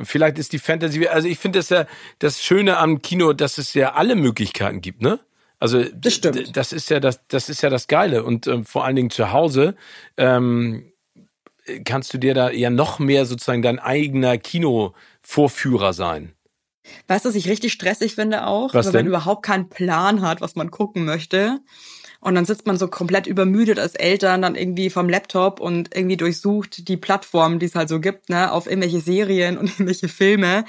vielleicht 0.02 0.38
ist 0.38 0.54
die 0.54 0.58
Fantasy, 0.58 1.08
also 1.08 1.28
ich 1.28 1.38
finde 1.38 1.58
das 1.58 1.68
ja 1.68 1.84
das 2.18 2.42
Schöne 2.42 2.78
am 2.78 3.02
Kino, 3.02 3.34
dass 3.34 3.58
es 3.58 3.74
ja 3.74 3.92
alle 3.92 4.16
Möglichkeiten 4.16 4.80
gibt, 4.80 5.02
ne? 5.02 5.20
Also 5.60 5.84
das 5.94 6.14
stimmt. 6.14 6.56
Das 6.56 6.72
ist 6.72 6.88
ja 6.88 7.00
das, 7.00 7.20
das 7.28 7.50
ist 7.50 7.60
ja 7.60 7.68
das 7.68 7.86
Geile 7.86 8.24
und 8.24 8.46
ähm, 8.46 8.64
vor 8.64 8.86
allen 8.86 8.96
Dingen 8.96 9.10
zu 9.10 9.30
Hause. 9.30 9.74
Ähm, 10.16 10.93
kannst 11.84 12.12
du 12.14 12.18
dir 12.18 12.34
da 12.34 12.50
ja 12.50 12.70
noch 12.70 12.98
mehr 12.98 13.26
sozusagen 13.26 13.62
dein 13.62 13.78
eigener 13.78 14.38
Kinovorführer 14.38 15.92
sein. 15.92 16.34
Weißt 17.08 17.24
du, 17.24 17.30
was 17.30 17.36
ich 17.36 17.48
richtig 17.48 17.72
stressig 17.72 18.14
finde 18.14 18.46
auch? 18.46 18.74
Was 18.74 18.86
wenn 18.86 18.92
denn? 18.92 19.06
man 19.06 19.06
überhaupt 19.06 19.44
keinen 19.44 19.68
Plan 19.68 20.20
hat, 20.20 20.40
was 20.40 20.54
man 20.54 20.70
gucken 20.70 21.04
möchte. 21.04 21.60
Und 22.20 22.34
dann 22.34 22.46
sitzt 22.46 22.66
man 22.66 22.78
so 22.78 22.88
komplett 22.88 23.26
übermüdet 23.26 23.78
als 23.78 23.94
Eltern 23.94 24.40
dann 24.42 24.54
irgendwie 24.54 24.88
vom 24.88 25.10
Laptop 25.10 25.60
und 25.60 25.94
irgendwie 25.94 26.16
durchsucht 26.16 26.88
die 26.88 26.96
Plattformen, 26.96 27.58
die 27.58 27.66
es 27.66 27.74
halt 27.74 27.90
so 27.90 28.00
gibt, 28.00 28.30
ne, 28.30 28.50
auf 28.50 28.66
irgendwelche 28.66 29.00
Serien 29.00 29.58
und 29.58 29.68
irgendwelche 29.78 30.08
Filme. 30.08 30.64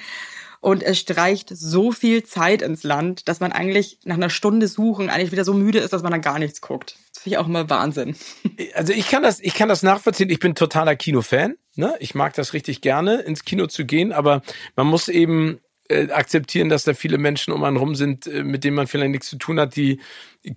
Und 0.65 0.81
es 0.81 0.97
streicht 0.97 1.49
so 1.55 1.91
viel 1.91 2.23
Zeit 2.23 2.63
ins 2.63 2.81
Land, 2.81 3.27
dass 3.27 3.39
man 3.39 3.51
eigentlich 3.51 3.99
nach 4.03 4.15
einer 4.15 4.31
Stunde 4.31 4.67
Suchen 4.67 5.11
eigentlich 5.11 5.31
wieder 5.31 5.43
so 5.43 5.53
müde 5.53 5.77
ist, 5.77 5.93
dass 5.93 6.01
man 6.01 6.11
dann 6.11 6.21
gar 6.21 6.39
nichts 6.39 6.59
guckt. 6.59 6.97
Das 7.13 7.21
finde 7.21 7.35
ich 7.35 7.37
auch 7.37 7.45
immer 7.47 7.69
Wahnsinn. 7.69 8.15
Also 8.73 8.91
ich 8.91 9.07
kann 9.07 9.21
das, 9.21 9.39
ich 9.39 9.53
kann 9.53 9.69
das 9.69 9.83
nachvollziehen. 9.83 10.29
Ich 10.31 10.39
bin 10.39 10.55
totaler 10.55 10.95
Kinofan. 10.95 11.55
Ne? 11.75 11.93
Ich 11.99 12.15
mag 12.15 12.33
das 12.33 12.53
richtig 12.53 12.81
gerne, 12.81 13.21
ins 13.21 13.45
Kino 13.45 13.67
zu 13.67 13.85
gehen, 13.85 14.11
aber 14.11 14.41
man 14.75 14.87
muss 14.87 15.07
eben 15.07 15.59
äh, 15.89 16.11
akzeptieren, 16.11 16.69
dass 16.69 16.83
da 16.83 16.93
viele 16.93 17.17
Menschen 17.17 17.53
um 17.53 17.63
einen 17.63 17.77
rum 17.77 17.95
sind, 17.95 18.25
äh, 18.27 18.43
mit 18.43 18.63
denen 18.63 18.75
man 18.75 18.87
vielleicht 18.87 19.11
nichts 19.11 19.29
zu 19.29 19.37
tun 19.37 19.59
hat, 19.59 19.75
die 19.75 19.99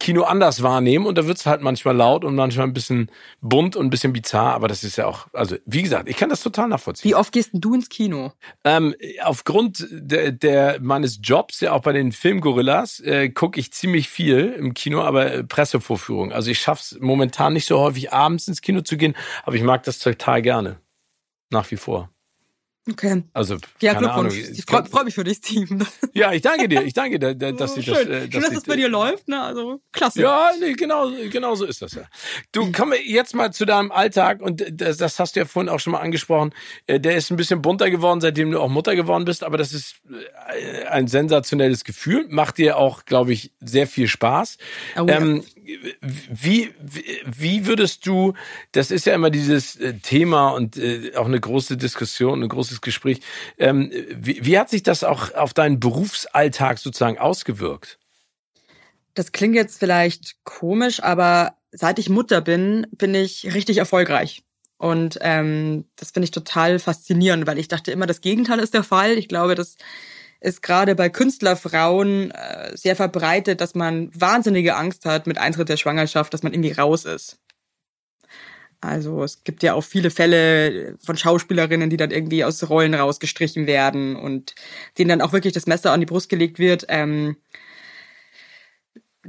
Kino 0.00 0.22
anders 0.22 0.62
wahrnehmen. 0.62 1.06
Und 1.06 1.18
da 1.18 1.26
wird's 1.26 1.46
halt 1.46 1.60
manchmal 1.60 1.96
laut 1.96 2.24
und 2.24 2.34
manchmal 2.34 2.66
ein 2.66 2.72
bisschen 2.72 3.10
bunt 3.40 3.76
und 3.76 3.86
ein 3.86 3.90
bisschen 3.90 4.12
bizarr. 4.12 4.54
Aber 4.54 4.68
das 4.68 4.84
ist 4.84 4.96
ja 4.96 5.06
auch, 5.06 5.26
also 5.32 5.56
wie 5.66 5.82
gesagt, 5.82 6.08
ich 6.08 6.16
kann 6.16 6.30
das 6.30 6.42
total 6.42 6.68
nachvollziehen. 6.68 7.10
Wie 7.10 7.14
oft 7.14 7.32
gehst 7.32 7.50
du 7.52 7.74
ins 7.74 7.88
Kino? 7.88 8.32
Ähm, 8.64 8.94
aufgrund 9.22 9.86
der, 9.90 10.32
der 10.32 10.80
meines 10.80 11.20
Jobs, 11.22 11.60
ja 11.60 11.72
auch 11.72 11.82
bei 11.82 11.92
den 11.92 12.12
Filmgorillas, 12.12 13.00
äh, 13.00 13.28
gucke 13.28 13.60
ich 13.60 13.72
ziemlich 13.72 14.08
viel 14.08 14.54
im 14.58 14.74
Kino, 14.74 15.02
aber 15.02 15.32
äh, 15.32 15.44
Pressevorführung. 15.44 16.32
Also 16.32 16.50
ich 16.50 16.58
schaff's 16.58 16.96
momentan 17.00 17.52
nicht 17.52 17.66
so 17.66 17.78
häufig 17.78 18.12
abends 18.12 18.48
ins 18.48 18.62
Kino 18.62 18.80
zu 18.80 18.96
gehen, 18.96 19.14
aber 19.44 19.56
ich 19.56 19.62
mag 19.62 19.82
das 19.82 19.98
total 19.98 20.42
gerne. 20.42 20.80
Nach 21.50 21.70
wie 21.70 21.76
vor. 21.76 22.10
Okay. 22.90 23.22
Also, 23.34 23.58
ja, 23.80 23.92
Glückwunsch. 23.94 24.34
Ahnung. 24.34 24.52
Ich 24.52 24.64
freue 24.66 24.84
freu 24.86 25.04
mich 25.04 25.14
für 25.14 25.24
dich, 25.24 25.38
Steven. 25.38 25.86
Ja, 26.14 26.32
ich 26.32 26.42
danke 26.42 26.68
dir. 26.68 26.82
Ich 26.82 26.94
danke 26.94 27.18
dir, 27.18 27.34
dass 27.34 27.72
oh, 27.72 27.74
sie 27.74 27.82
das. 27.82 27.98
Äh, 28.00 28.04
dass 28.06 28.32
Schön, 28.32 28.42
dass 28.42 28.50
das 28.54 28.64
bei 28.64 28.76
dir 28.76 28.88
läuft, 28.88 29.28
ne? 29.28 29.40
Also, 29.40 29.80
klasse. 29.92 30.22
Ja, 30.22 30.50
nee, 30.58 30.72
genau, 30.72 31.10
genau 31.30 31.54
so 31.54 31.64
ist 31.64 31.82
das 31.82 31.92
ja. 31.92 32.02
Du, 32.52 32.72
komm 32.72 32.92
jetzt 33.04 33.34
mal 33.34 33.52
zu 33.52 33.66
deinem 33.66 33.92
Alltag 33.92 34.40
und 34.40 34.64
das, 34.72 34.96
das 34.96 35.18
hast 35.18 35.36
du 35.36 35.40
ja 35.40 35.46
vorhin 35.46 35.68
auch 35.68 35.80
schon 35.80 35.92
mal 35.92 36.00
angesprochen. 36.00 36.54
Äh, 36.86 36.98
der 36.98 37.16
ist 37.16 37.30
ein 37.30 37.36
bisschen 37.36 37.62
bunter 37.62 37.90
geworden, 37.90 38.20
seitdem 38.20 38.50
du 38.50 38.60
auch 38.60 38.68
Mutter 38.68 38.96
geworden 38.96 39.24
bist, 39.24 39.44
aber 39.44 39.58
das 39.58 39.72
ist 39.72 39.96
äh, 40.08 40.84
ein 40.86 41.08
sensationelles 41.08 41.84
Gefühl. 41.84 42.26
Macht 42.28 42.58
dir 42.58 42.78
auch, 42.78 43.04
glaube 43.04 43.32
ich, 43.32 43.52
sehr 43.60 43.86
viel 43.86 44.08
Spaß. 44.08 44.56
Oh, 44.96 45.06
ähm, 45.08 45.44
wie, 46.00 46.72
wie 47.26 47.66
würdest 47.66 48.06
du, 48.06 48.34
das 48.72 48.90
ist 48.90 49.06
ja 49.06 49.14
immer 49.14 49.30
dieses 49.30 49.76
äh, 49.76 49.94
Thema 49.94 50.50
und 50.50 50.80
auch 51.16 51.26
eine 51.26 51.40
große 51.40 51.76
Diskussion, 51.76 52.42
ein 52.42 52.48
großes 52.48 52.80
Gespräch. 52.80 53.20
Ähm, 53.58 53.90
wie, 54.16 54.44
wie 54.44 54.58
hat 54.58 54.70
sich 54.70 54.82
das 54.82 55.04
auch 55.04 55.34
auf 55.34 55.54
deinen 55.54 55.80
Berufsalltag 55.80 56.78
sozusagen 56.78 57.18
ausgewirkt? 57.18 57.98
Das 59.14 59.32
klingt 59.32 59.56
jetzt 59.56 59.78
vielleicht 59.78 60.36
komisch, 60.44 61.02
aber 61.02 61.56
seit 61.72 61.98
ich 61.98 62.08
Mutter 62.08 62.40
bin, 62.40 62.86
bin 62.92 63.14
ich 63.14 63.52
richtig 63.52 63.78
erfolgreich. 63.78 64.42
Und 64.76 65.18
ähm, 65.22 65.86
das 65.96 66.12
finde 66.12 66.24
ich 66.24 66.30
total 66.30 66.78
faszinierend, 66.78 67.46
weil 67.46 67.58
ich 67.58 67.66
dachte 67.66 67.90
immer, 67.90 68.06
das 68.06 68.20
Gegenteil 68.20 68.60
ist 68.60 68.74
der 68.74 68.84
Fall. 68.84 69.18
Ich 69.18 69.26
glaube, 69.26 69.56
das 69.56 69.76
ist 70.40 70.62
gerade 70.62 70.94
bei 70.94 71.08
Künstlerfrauen 71.08 72.30
äh, 72.30 72.76
sehr 72.76 72.96
verbreitet, 72.96 73.60
dass 73.60 73.74
man 73.74 74.10
wahnsinnige 74.14 74.76
Angst 74.76 75.04
hat 75.04 75.26
mit 75.26 75.38
Eintritt 75.38 75.68
der 75.68 75.76
Schwangerschaft, 75.76 76.32
dass 76.32 76.42
man 76.42 76.52
irgendwie 76.52 76.72
raus 76.72 77.04
ist. 77.04 77.38
Also 78.80 79.24
es 79.24 79.42
gibt 79.42 79.64
ja 79.64 79.74
auch 79.74 79.82
viele 79.82 80.10
Fälle 80.10 80.96
von 81.04 81.16
Schauspielerinnen, 81.16 81.90
die 81.90 81.96
dann 81.96 82.12
irgendwie 82.12 82.44
aus 82.44 82.68
Rollen 82.68 82.94
rausgestrichen 82.94 83.66
werden 83.66 84.14
und 84.14 84.54
denen 84.96 85.08
dann 85.08 85.20
auch 85.20 85.32
wirklich 85.32 85.52
das 85.52 85.66
Messer 85.66 85.92
an 85.92 86.00
die 86.00 86.06
Brust 86.06 86.28
gelegt 86.28 86.60
wird. 86.60 86.86
Ähm, 86.88 87.36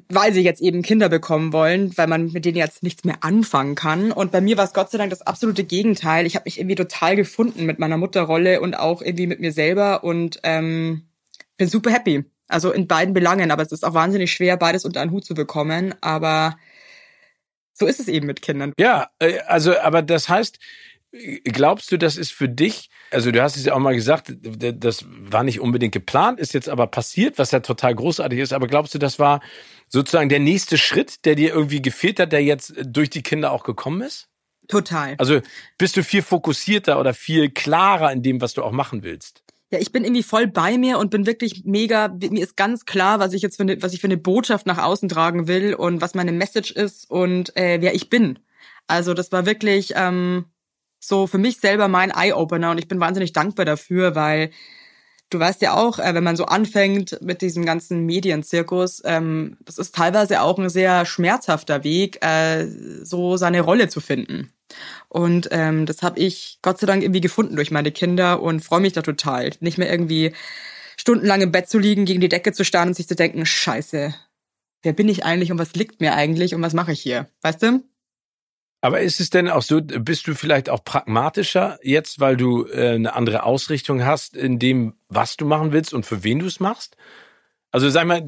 weil 0.07 0.33
sie 0.33 0.41
jetzt 0.41 0.61
eben 0.61 0.81
Kinder 0.81 1.09
bekommen 1.09 1.53
wollen, 1.53 1.97
weil 1.97 2.07
man 2.07 2.31
mit 2.31 2.45
denen 2.45 2.57
jetzt 2.57 2.83
nichts 2.83 3.03
mehr 3.03 3.17
anfangen 3.21 3.75
kann. 3.75 4.11
Und 4.11 4.31
bei 4.31 4.41
mir 4.41 4.57
war 4.57 4.65
es 4.65 4.73
Gott 4.73 4.91
sei 4.91 4.97
Dank 4.97 5.09
das 5.09 5.21
absolute 5.21 5.63
Gegenteil. 5.63 6.25
Ich 6.25 6.35
habe 6.35 6.45
mich 6.45 6.59
irgendwie 6.59 6.75
total 6.75 7.15
gefunden 7.15 7.65
mit 7.65 7.79
meiner 7.79 7.97
Mutterrolle 7.97 8.61
und 8.61 8.75
auch 8.75 9.01
irgendwie 9.01 9.27
mit 9.27 9.39
mir 9.39 9.51
selber 9.51 10.03
und 10.03 10.39
ähm, 10.43 11.09
bin 11.57 11.67
super 11.67 11.91
happy. 11.91 12.23
Also 12.47 12.71
in 12.71 12.87
beiden 12.87 13.13
Belangen, 13.13 13.51
aber 13.51 13.61
es 13.61 13.71
ist 13.71 13.85
auch 13.85 13.93
wahnsinnig 13.93 14.31
schwer, 14.31 14.57
beides 14.57 14.85
unter 14.85 15.01
einen 15.01 15.11
Hut 15.11 15.25
zu 15.25 15.35
bekommen. 15.35 15.93
Aber 16.01 16.57
so 17.73 17.85
ist 17.85 17.99
es 17.99 18.07
eben 18.07 18.25
mit 18.25 18.41
Kindern. 18.41 18.73
Ja, 18.79 19.09
äh, 19.19 19.39
also, 19.41 19.77
aber 19.77 20.01
das 20.01 20.29
heißt, 20.29 20.59
glaubst 21.43 21.91
du, 21.91 21.97
das 21.97 22.17
ist 22.17 22.31
für 22.31 22.49
dich, 22.49 22.89
also 23.11 23.31
du 23.31 23.41
hast 23.41 23.57
es 23.57 23.65
ja 23.65 23.73
auch 23.73 23.79
mal 23.79 23.95
gesagt, 23.95 24.33
das 24.41 25.05
war 25.07 25.43
nicht 25.43 25.59
unbedingt 25.59 25.93
geplant, 25.93 26.39
ist 26.39 26.53
jetzt 26.53 26.69
aber 26.69 26.87
passiert, 26.87 27.37
was 27.37 27.51
ja 27.51 27.59
total 27.59 27.95
großartig 27.95 28.39
ist, 28.39 28.53
aber 28.53 28.67
glaubst 28.67 28.93
du, 28.93 28.99
das 28.99 29.19
war 29.19 29.41
sozusagen 29.87 30.29
der 30.29 30.39
nächste 30.39 30.77
Schritt, 30.77 31.25
der 31.25 31.35
dir 31.35 31.53
irgendwie 31.53 31.81
gefehlt 31.81 32.19
hat, 32.19 32.31
der 32.31 32.43
jetzt 32.43 32.73
durch 32.83 33.09
die 33.09 33.23
Kinder 33.23 33.51
auch 33.51 33.63
gekommen 33.63 34.01
ist? 34.01 34.27
Total. 34.67 35.15
Also 35.17 35.41
bist 35.77 35.97
du 35.97 36.03
viel 36.03 36.21
fokussierter 36.21 36.99
oder 36.99 37.13
viel 37.13 37.49
klarer 37.49 38.11
in 38.11 38.21
dem, 38.21 38.39
was 38.39 38.53
du 38.53 38.63
auch 38.63 38.71
machen 38.71 39.03
willst? 39.03 39.43
Ja, 39.71 39.79
ich 39.79 39.91
bin 39.91 40.03
irgendwie 40.03 40.23
voll 40.23 40.47
bei 40.47 40.77
mir 40.77 40.97
und 40.97 41.11
bin 41.11 41.25
wirklich 41.25 41.63
mega, 41.65 42.07
mir 42.07 42.43
ist 42.43 42.55
ganz 42.55 42.85
klar, 42.85 43.19
was 43.19 43.33
ich 43.33 43.41
jetzt 43.41 43.57
für 43.57 43.63
eine, 43.63 43.81
was 43.81 43.93
ich 43.93 44.01
für 44.01 44.07
eine 44.07 44.17
Botschaft 44.17 44.65
nach 44.65 44.79
außen 44.79 45.09
tragen 45.09 45.47
will 45.47 45.73
und 45.75 46.01
was 46.01 46.15
meine 46.15 46.31
Message 46.31 46.71
ist 46.71 47.09
und 47.09 47.55
äh, 47.55 47.79
wer 47.79 47.93
ich 47.93 48.09
bin. 48.09 48.39
Also 48.87 49.13
das 49.13 49.31
war 49.31 49.45
wirklich 49.45 49.93
ähm, 49.95 50.45
so 50.99 51.27
für 51.27 51.37
mich 51.37 51.59
selber 51.59 51.87
mein 51.87 52.11
Eye-Opener 52.11 52.71
und 52.71 52.77
ich 52.77 52.87
bin 52.87 52.99
wahnsinnig 52.99 53.33
dankbar 53.33 53.65
dafür, 53.65 54.15
weil 54.15 54.51
du 55.29 55.39
weißt 55.39 55.61
ja 55.61 55.75
auch, 55.75 55.99
äh, 55.99 56.13
wenn 56.13 56.23
man 56.23 56.35
so 56.35 56.45
anfängt 56.45 57.19
mit 57.21 57.41
diesem 57.41 57.65
ganzen 57.65 58.05
Medienzirkus, 58.05 59.01
ähm, 59.05 59.57
das 59.61 59.77
ist 59.77 59.95
teilweise 59.95 60.41
auch 60.41 60.57
ein 60.57 60.69
sehr 60.69 61.05
schmerzhafter 61.05 61.83
Weg, 61.83 62.23
äh, 62.25 62.65
so 63.03 63.37
seine 63.37 63.61
Rolle 63.61 63.89
zu 63.89 64.01
finden. 64.01 64.51
Und 65.07 65.49
ähm, 65.51 65.85
das 65.85 66.03
habe 66.03 66.19
ich 66.19 66.59
Gott 66.61 66.79
sei 66.79 66.87
Dank 66.87 67.01
irgendwie 67.03 67.21
gefunden 67.21 67.55
durch 67.55 67.71
meine 67.71 67.91
Kinder 67.91 68.41
und 68.41 68.61
freue 68.61 68.81
mich 68.81 68.93
da 68.93 69.01
total. 69.01 69.51
Nicht 69.61 69.77
mehr 69.77 69.89
irgendwie 69.89 70.33
stundenlang 70.97 71.41
im 71.41 71.51
Bett 71.51 71.69
zu 71.69 71.79
liegen, 71.79 72.05
gegen 72.05 72.21
die 72.21 72.29
Decke 72.29 72.51
zu 72.51 72.63
starren 72.65 72.89
und 72.89 72.93
sich 72.93 73.07
zu 73.07 73.15
denken, 73.15 73.45
scheiße, 73.45 74.13
wer 74.83 74.93
bin 74.93 75.09
ich 75.09 75.25
eigentlich 75.25 75.51
und 75.51 75.57
was 75.57 75.73
liegt 75.73 76.01
mir 76.01 76.13
eigentlich 76.13 76.53
und 76.53 76.61
was 76.61 76.73
mache 76.73 76.91
ich 76.91 77.01
hier? 77.01 77.27
Weißt 77.41 77.63
du? 77.63 77.83
Aber 78.81 79.01
ist 79.01 79.19
es 79.19 79.29
denn 79.29 79.49
auch 79.49 79.61
so, 79.61 79.81
bist 79.81 80.27
du 80.27 80.35
vielleicht 80.35 80.69
auch 80.69 80.83
pragmatischer 80.83 81.79
jetzt, 81.83 82.19
weil 82.19 82.37
du 82.37 82.65
äh, 82.65 82.95
eine 82.95 83.13
andere 83.13 83.43
Ausrichtung 83.43 84.05
hast 84.05 84.37
in 84.37 84.57
dem, 84.57 84.93
was 85.09 85.35
du 85.35 85.45
machen 85.45 85.73
willst 85.73 85.93
und 85.93 86.05
für 86.05 86.23
wen 86.23 86.39
du 86.39 86.45
es 86.45 86.59
machst? 86.59 86.95
Also 87.71 87.89
sag 87.89 88.07
mal, 88.07 88.23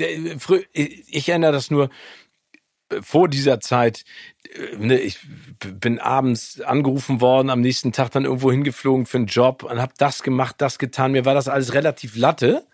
ich 0.73 1.29
erinnere 1.29 1.53
das 1.53 1.71
nur 1.71 1.89
äh, 2.89 3.01
vor 3.01 3.29
dieser 3.29 3.61
Zeit, 3.61 4.03
äh, 4.53 4.75
ne, 4.77 4.99
ich 4.99 5.19
bin 5.59 5.99
abends 5.99 6.59
angerufen 6.59 7.21
worden, 7.21 7.49
am 7.49 7.61
nächsten 7.61 7.93
Tag 7.93 8.11
dann 8.11 8.25
irgendwo 8.25 8.51
hingeflogen 8.51 9.05
für 9.05 9.17
einen 9.17 9.27
Job 9.27 9.63
und 9.63 9.81
habe 9.81 9.93
das 9.97 10.21
gemacht, 10.21 10.55
das 10.59 10.79
getan. 10.79 11.13
Mir 11.13 11.23
war 11.23 11.33
das 11.33 11.47
alles 11.47 11.73
relativ 11.73 12.17
latte. 12.17 12.67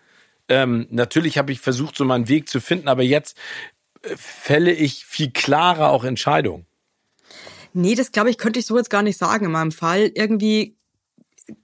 Ähm, 0.48 0.88
natürlich 0.90 1.38
habe 1.38 1.52
ich 1.52 1.60
versucht, 1.60 1.96
so 1.96 2.04
meinen 2.04 2.28
Weg 2.28 2.48
zu 2.48 2.60
finden, 2.60 2.88
aber 2.88 3.02
jetzt 3.04 3.38
äh, 4.02 4.16
fälle 4.16 4.72
ich 4.72 5.04
viel 5.04 5.30
klarer 5.30 5.90
auch 5.90 6.04
Entscheidungen. 6.04 6.67
Nee, 7.78 7.94
das 7.94 8.10
glaube 8.10 8.28
ich, 8.28 8.38
könnte 8.38 8.58
ich 8.58 8.66
so 8.66 8.76
jetzt 8.76 8.90
gar 8.90 9.02
nicht 9.02 9.16
sagen 9.16 9.44
in 9.44 9.52
meinem 9.52 9.70
Fall. 9.70 10.10
Irgendwie 10.14 10.76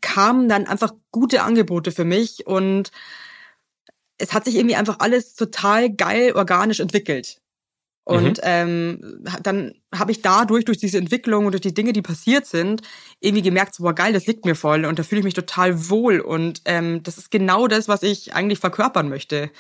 kamen 0.01 0.49
dann 0.49 0.69
einfach 0.69 0.93
gute 1.11 1.43
Angebote 1.43 1.91
für 1.91 2.05
mich 2.05 2.47
und 2.47 2.93
es 4.17 4.33
hat 4.33 4.45
sich 4.45 4.55
irgendwie 4.55 4.77
einfach 4.77 5.01
alles 5.01 5.35
total 5.35 5.91
geil 5.91 6.33
organisch 6.37 6.79
entwickelt. 6.79 7.41
Und 8.05 8.37
mhm. 8.37 8.43
ähm, 8.43 9.25
dann 9.43 9.75
habe 9.93 10.13
ich 10.13 10.23
dadurch, 10.23 10.65
durch 10.65 10.79
diese 10.79 10.99
Entwicklung 10.99 11.47
und 11.47 11.53
durch 11.53 11.63
die 11.63 11.75
Dinge, 11.75 11.93
die 11.93 12.03
passiert 12.03 12.47
sind, 12.47 12.83
irgendwie 13.19 13.43
gemerkt, 13.43 13.75
so, 13.75 13.83
boah, 13.83 13.95
geil, 13.95 14.13
das 14.13 14.27
liegt 14.27 14.45
mir 14.45 14.55
voll 14.55 14.85
und 14.85 15.01
da 15.01 15.03
fühle 15.03 15.21
ich 15.21 15.25
mich 15.25 15.35
total 15.35 15.89
wohl. 15.89 16.21
Und 16.21 16.63
ähm, 16.67 17.03
das 17.03 17.19
ist 17.19 17.33
genau 17.33 17.67
das, 17.67 17.89
was 17.89 18.05
ich 18.05 18.35
eigentlich 18.35 18.61
verkörpern 18.61 19.09
möchte. 19.09 19.51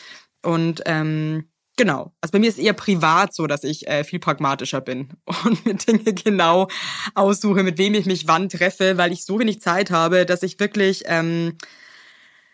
Und 0.43 0.83
ähm, 0.87 1.49
Genau. 1.77 2.13
Also 2.21 2.33
bei 2.33 2.39
mir 2.39 2.49
ist 2.49 2.59
eher 2.59 2.73
privat 2.73 3.35
so, 3.35 3.47
dass 3.47 3.65
ich 3.65 3.89
äh, 3.89 4.05
viel 4.05 4.21
pragmatischer 4.21 4.81
bin 4.81 5.09
und 5.45 5.65
mir 5.67 5.75
Dinge 5.75 6.15
genau 6.15 6.69
aussuche, 7.15 7.63
mit 7.63 7.79
wem 7.79 7.95
ich 7.95 8.07
mich 8.07 8.29
wann 8.29 8.49
treffe, 8.49 8.97
weil 8.97 9.13
ich 9.13 9.25
so 9.25 9.39
wenig 9.39 9.61
Zeit 9.61 9.91
habe, 9.91 10.25
dass 10.25 10.43
ich 10.43 10.61
wirklich 10.61 11.03
ähm, 11.07 11.57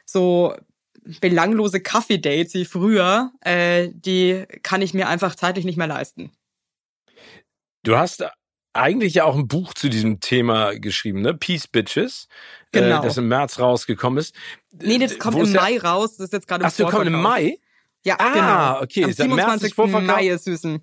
so 0.07 0.55
belanglose 1.21 1.81
Kaffee-Dates 1.81 2.55
wie 2.55 2.65
früher, 2.65 3.33
äh, 3.41 3.89
die 3.93 4.45
kann 4.63 4.83
ich 4.83 4.95
mir 4.95 5.09
einfach 5.09 5.35
zeitlich 5.35 5.65
nicht 5.65 5.77
mehr 5.77 5.87
leisten. 5.87 6.33
Du 7.83 7.97
hast 7.97 8.25
eigentlich 8.73 9.15
ja 9.15 9.25
auch 9.25 9.37
ein 9.37 9.49
Buch 9.49 9.75
zu 9.75 9.89
diesem 9.89 10.21
Thema 10.21 10.79
geschrieben, 10.79 11.23
ne? 11.23 11.35
Peace 11.35 11.67
Bitches, 11.67 12.29
äh, 12.73 12.81
genau. 12.81 13.01
äh, 13.01 13.05
das 13.05 13.17
im 13.17 13.29
März 13.29 13.59
rausgekommen 13.59 14.19
ist. 14.19 14.35
Nee, 14.73 14.99
das 14.99 15.19
kommt 15.19 15.37
Wo 15.37 15.43
im 15.43 15.53
Mai 15.53 15.79
raus. 15.79 16.17
Das 16.17 16.27
ist 16.27 16.33
jetzt 16.33 16.47
gerade 16.47 16.63
im 16.63 16.71
Ach, 16.71 16.77
du 16.77 16.87
kommt 16.87 17.07
im 17.07 17.21
Mai? 17.21 17.59
Ja, 18.05 18.17
ah, 18.19 18.33
genau. 18.33 18.83
okay. 18.83 19.05
Am 19.05 19.13
27. 19.13 19.77
Mai 20.07 20.29
ist 20.29 20.45
Süßen. 20.45 20.83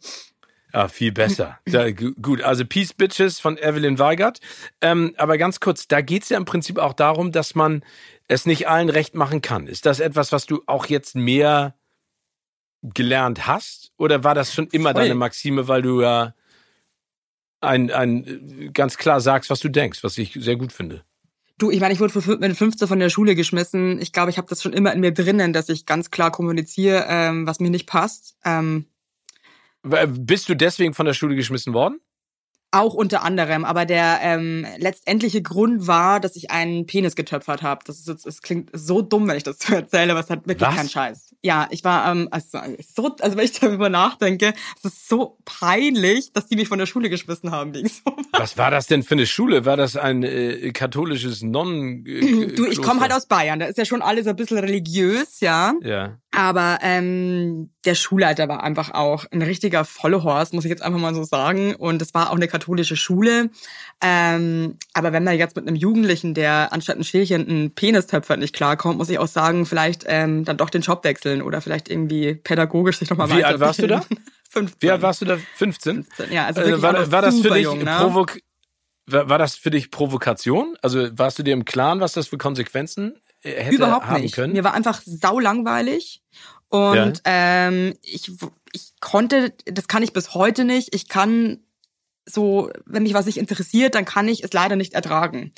Ah, 0.72 0.88
viel 0.88 1.12
besser. 1.12 1.60
Da, 1.66 1.92
gut, 1.92 2.42
also 2.42 2.66
Peace 2.66 2.94
Bitches 2.94 3.40
von 3.40 3.58
Evelyn 3.58 4.00
Weigert. 4.00 4.40
Ähm, 4.82 5.14
aber 5.18 5.38
ganz 5.38 5.60
kurz, 5.60 5.88
da 5.88 6.02
geht's 6.02 6.30
ja 6.30 6.38
im 6.38 6.46
Prinzip 6.46 6.78
auch 6.78 6.94
darum, 6.94 7.32
dass 7.32 7.56
man 7.56 7.84
es 8.28 8.46
nicht 8.46 8.68
allen 8.68 8.90
recht 8.90 9.16
machen 9.16 9.42
kann. 9.42 9.68
Ist 9.68 9.86
das 9.86 10.00
etwas, 10.00 10.32
was 10.32 10.46
du 10.46 10.62
auch 10.68 10.86
jetzt 10.86 11.16
mehr 11.16 11.76
gelernt 12.84 13.48
hast? 13.48 13.92
Oder 13.98 14.24
war 14.24 14.36
das 14.36 14.54
schon 14.54 14.68
immer 14.68 14.92
Voll. 14.92 15.04
deine 15.04 15.16
Maxime, 15.16 15.68
weil 15.68 15.82
du 15.82 16.02
ja 16.02 16.36
ein, 17.62 17.90
ein 17.92 18.72
ganz 18.74 18.98
klar 18.98 19.20
sagst, 19.20 19.50
was 19.50 19.60
du 19.60 19.70
denkst, 19.70 20.04
was 20.04 20.18
ich 20.18 20.34
sehr 20.34 20.58
gut 20.58 20.72
finde? 20.72 21.04
Du, 21.60 21.72
ich 21.72 21.80
meine, 21.80 21.94
ich 21.94 22.00
wurde 22.00 22.38
mit 22.38 22.56
15 22.56 22.88
von 22.88 23.00
der 23.00 23.10
Schule 23.10 23.34
geschmissen. 23.34 24.00
Ich 24.00 24.14
glaube, 24.14 24.30
ich 24.30 24.38
habe 24.38 24.48
das 24.48 24.62
schon 24.62 24.74
immer 24.74 24.94
in 24.94 25.00
mir 25.00 25.12
drinnen, 25.12 25.54
dass 25.54 25.70
ich 25.70 25.88
ganz 25.88 26.12
klar 26.12 26.32
kommuniziere, 26.32 27.06
ähm, 27.08 27.48
was 27.48 27.60
mir 27.60 27.72
nicht 27.72 27.88
passt. 27.88 28.38
Ähm, 28.46 28.86
Bist 29.82 30.50
du 30.50 30.56
deswegen 30.56 30.94
von 30.94 31.06
der 31.06 31.14
Schule 31.14 31.36
geschmissen 31.36 31.74
worden? 31.74 32.00
Auch 32.72 32.94
unter 32.94 33.24
anderem, 33.24 33.64
aber 33.64 33.86
der 33.86 34.20
ähm, 34.22 34.66
letztendliche 34.78 35.42
Grund 35.42 35.88
war, 35.88 36.20
dass 36.20 36.36
ich 36.36 36.52
einen 36.52 36.86
Penis 36.86 37.16
getöpfert 37.16 37.62
habe. 37.62 37.82
Das, 37.86 38.06
ist, 38.06 38.26
das 38.26 38.42
klingt 38.42 38.70
so 38.74 39.02
dumm, 39.02 39.28
wenn 39.28 39.38
ich 39.38 39.44
das 39.44 39.60
so 39.66 39.74
erzähle, 39.74 40.12
aber 40.12 40.20
es 40.20 40.30
hat 40.30 40.48
wirklich 40.48 40.68
Was? 40.68 40.76
keinen 40.76 40.90
Scheiß. 40.90 41.36
Ja, 41.42 41.68
ich 41.72 41.84
war, 41.86 42.12
ähm, 42.12 42.28
also, 42.30 42.60
so, 42.94 43.16
also 43.22 43.38
wenn 43.38 43.46
ich 43.46 43.58
darüber 43.58 43.90
nachdenke, 43.90 44.54
es 44.80 44.86
ist 44.86 45.08
so 45.08 45.38
peinlich, 45.46 46.34
dass 46.34 46.48
die 46.48 46.58
mich 46.58 46.68
von 46.68 46.78
der 46.78 46.88
Schule 46.88 47.10
geschmissen 47.10 47.52
haben 47.52 47.74
wegen 47.74 47.88
sowas. 48.06 48.26
Was 48.32 48.58
war 48.58 48.70
das 48.70 48.88
denn 48.88 49.04
für 49.04 49.16
eine 49.16 49.28
Schule? 49.28 49.66
War 49.66 49.78
das 49.78 49.96
ein 49.96 50.24
äh, 50.24 50.72
katholisches 50.72 51.44
Nonnen? 51.44 52.06
Äh, 52.06 52.48
du, 52.56 52.66
ich 52.66 52.82
komme 52.82 53.00
halt 53.00 53.14
aus 53.14 53.28
Bayern, 53.28 53.60
da 53.60 53.68
ist 53.68 53.78
ja 53.78 53.86
schon 53.86 54.02
alles 54.02 54.28
ein 54.28 54.36
bisschen 54.36 54.58
religiös, 54.58 55.40
ja. 55.40 55.74
Ja. 55.84 56.18
Aber 56.32 56.80
ähm, 56.82 57.72
der 57.86 57.96
Schulleiter 57.96 58.48
war 58.48 58.62
einfach 58.62 58.94
auch 58.94 59.26
ein 59.32 59.42
richtiger 59.42 59.86
Vollhorst, 59.86 60.54
muss 60.54 60.66
ich 60.66 60.70
jetzt 60.70 60.84
einfach 60.84 61.00
mal 61.00 61.16
so 61.16 61.24
sagen. 61.24 61.74
Und 61.74 62.02
es 62.02 62.14
war 62.14 62.30
auch 62.30 62.36
eine 62.36 62.48
katholische 62.58 62.96
Schule. 62.96 63.50
Ähm, 64.02 64.78
aber 64.94 65.14
wenn 65.14 65.24
man 65.24 65.38
jetzt 65.38 65.56
mit 65.56 65.68
einem 65.68 65.76
Jugendlichen, 65.76 66.34
der 66.34 66.74
anstatt 66.74 66.98
ein 66.98 67.04
Schälchen 67.04 67.48
einen 67.48 67.72
Penistöpfer 67.72 68.38
nicht 68.38 68.56
klarkommt, 68.56 68.98
muss 68.98 69.10
ich 69.10 69.20
auch 69.20 69.28
sagen, 69.28 69.66
vielleicht 69.66 70.06
ähm, 70.08 70.44
dann 70.44 70.58
doch 70.58 70.70
den 70.70 70.82
Job 70.82 71.04
wechseln 71.04 71.42
oder 71.42 71.62
vielleicht 71.62 71.90
irgendwie 71.90 72.36
pädagogisch 72.36 73.00
sich 73.00 73.10
nochmal 73.10 73.30
Wie 73.30 73.44
alt 73.44 73.60
warst 73.60 73.82
du 73.82 73.88
da? 73.88 74.04
15. 74.50 74.76
Wie 74.82 74.92
alt 74.92 75.02
warst 75.02 75.22
du 75.22 75.26
da? 75.26 75.38
15? 75.56 76.04
15 76.04 76.34
ja, 76.34 76.46
also, 76.46 76.62
also 76.62 76.82
war, 76.82 77.12
war 77.12 77.22
das 77.22 77.40
für 77.40 77.52
dich 77.52 77.64
jung, 77.64 77.84
ne? 77.84 77.96
provok 78.00 78.38
war, 79.08 79.30
war 79.30 79.38
das 79.38 79.56
für 79.56 79.72
dich 79.72 79.90
Provokation? 79.90 80.78
Also 80.82 81.08
warst 81.18 81.40
du 81.40 81.44
dir 81.44 81.54
im 81.54 81.66
Klaren, 81.66 82.02
was 82.02 82.14
das 82.14 82.28
für 82.28 82.38
Konsequenzen 82.38 83.16
äh, 83.42 83.64
hätte 83.64 83.76
Überhaupt 83.76 84.08
haben 84.08 84.22
nicht. 84.22 84.36
können? 84.36 84.54
Mir 84.54 84.64
war 84.64 84.74
einfach 84.74 85.02
sau 85.06 85.40
langweilig 85.40 86.22
und 86.70 86.96
ja. 86.96 87.12
ähm, 87.26 87.94
ich, 88.02 88.32
ich 88.74 88.94
konnte, 89.00 89.54
das 89.66 89.88
kann 89.88 90.04
ich 90.04 90.14
bis 90.14 90.34
heute 90.34 90.66
nicht. 90.66 90.94
Ich 90.94 91.08
kann 91.08 91.60
so, 92.28 92.70
wenn 92.86 93.04
mich 93.04 93.14
was 93.14 93.26
nicht 93.26 93.38
interessiert, 93.38 93.96
dann 93.96 94.06
kann 94.06 94.28
ich 94.28 94.44
es 94.44 94.54
leider 94.54 94.76
nicht 94.76 94.94
ertragen. 94.94 95.52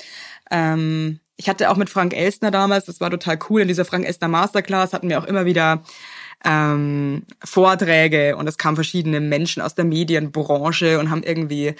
Ähm, 0.50 1.20
ich 1.36 1.48
hatte 1.48 1.70
auch 1.70 1.76
mit 1.76 1.90
Frank 1.90 2.14
Elstner 2.14 2.50
damals, 2.50 2.84
das 2.84 3.00
war 3.00 3.10
total 3.10 3.38
cool, 3.48 3.62
in 3.62 3.68
dieser 3.68 3.84
Frank 3.84 4.06
Elstner 4.06 4.28
Masterclass 4.28 4.92
hatten 4.92 5.08
wir 5.08 5.18
auch 5.18 5.24
immer 5.24 5.46
wieder 5.46 5.82
ähm, 6.44 7.24
Vorträge 7.42 8.36
und 8.36 8.46
es 8.46 8.58
kamen 8.58 8.76
verschiedene 8.76 9.20
Menschen 9.20 9.62
aus 9.62 9.74
der 9.74 9.84
Medienbranche 9.84 10.98
und 10.98 11.10
haben 11.10 11.22
irgendwie 11.22 11.74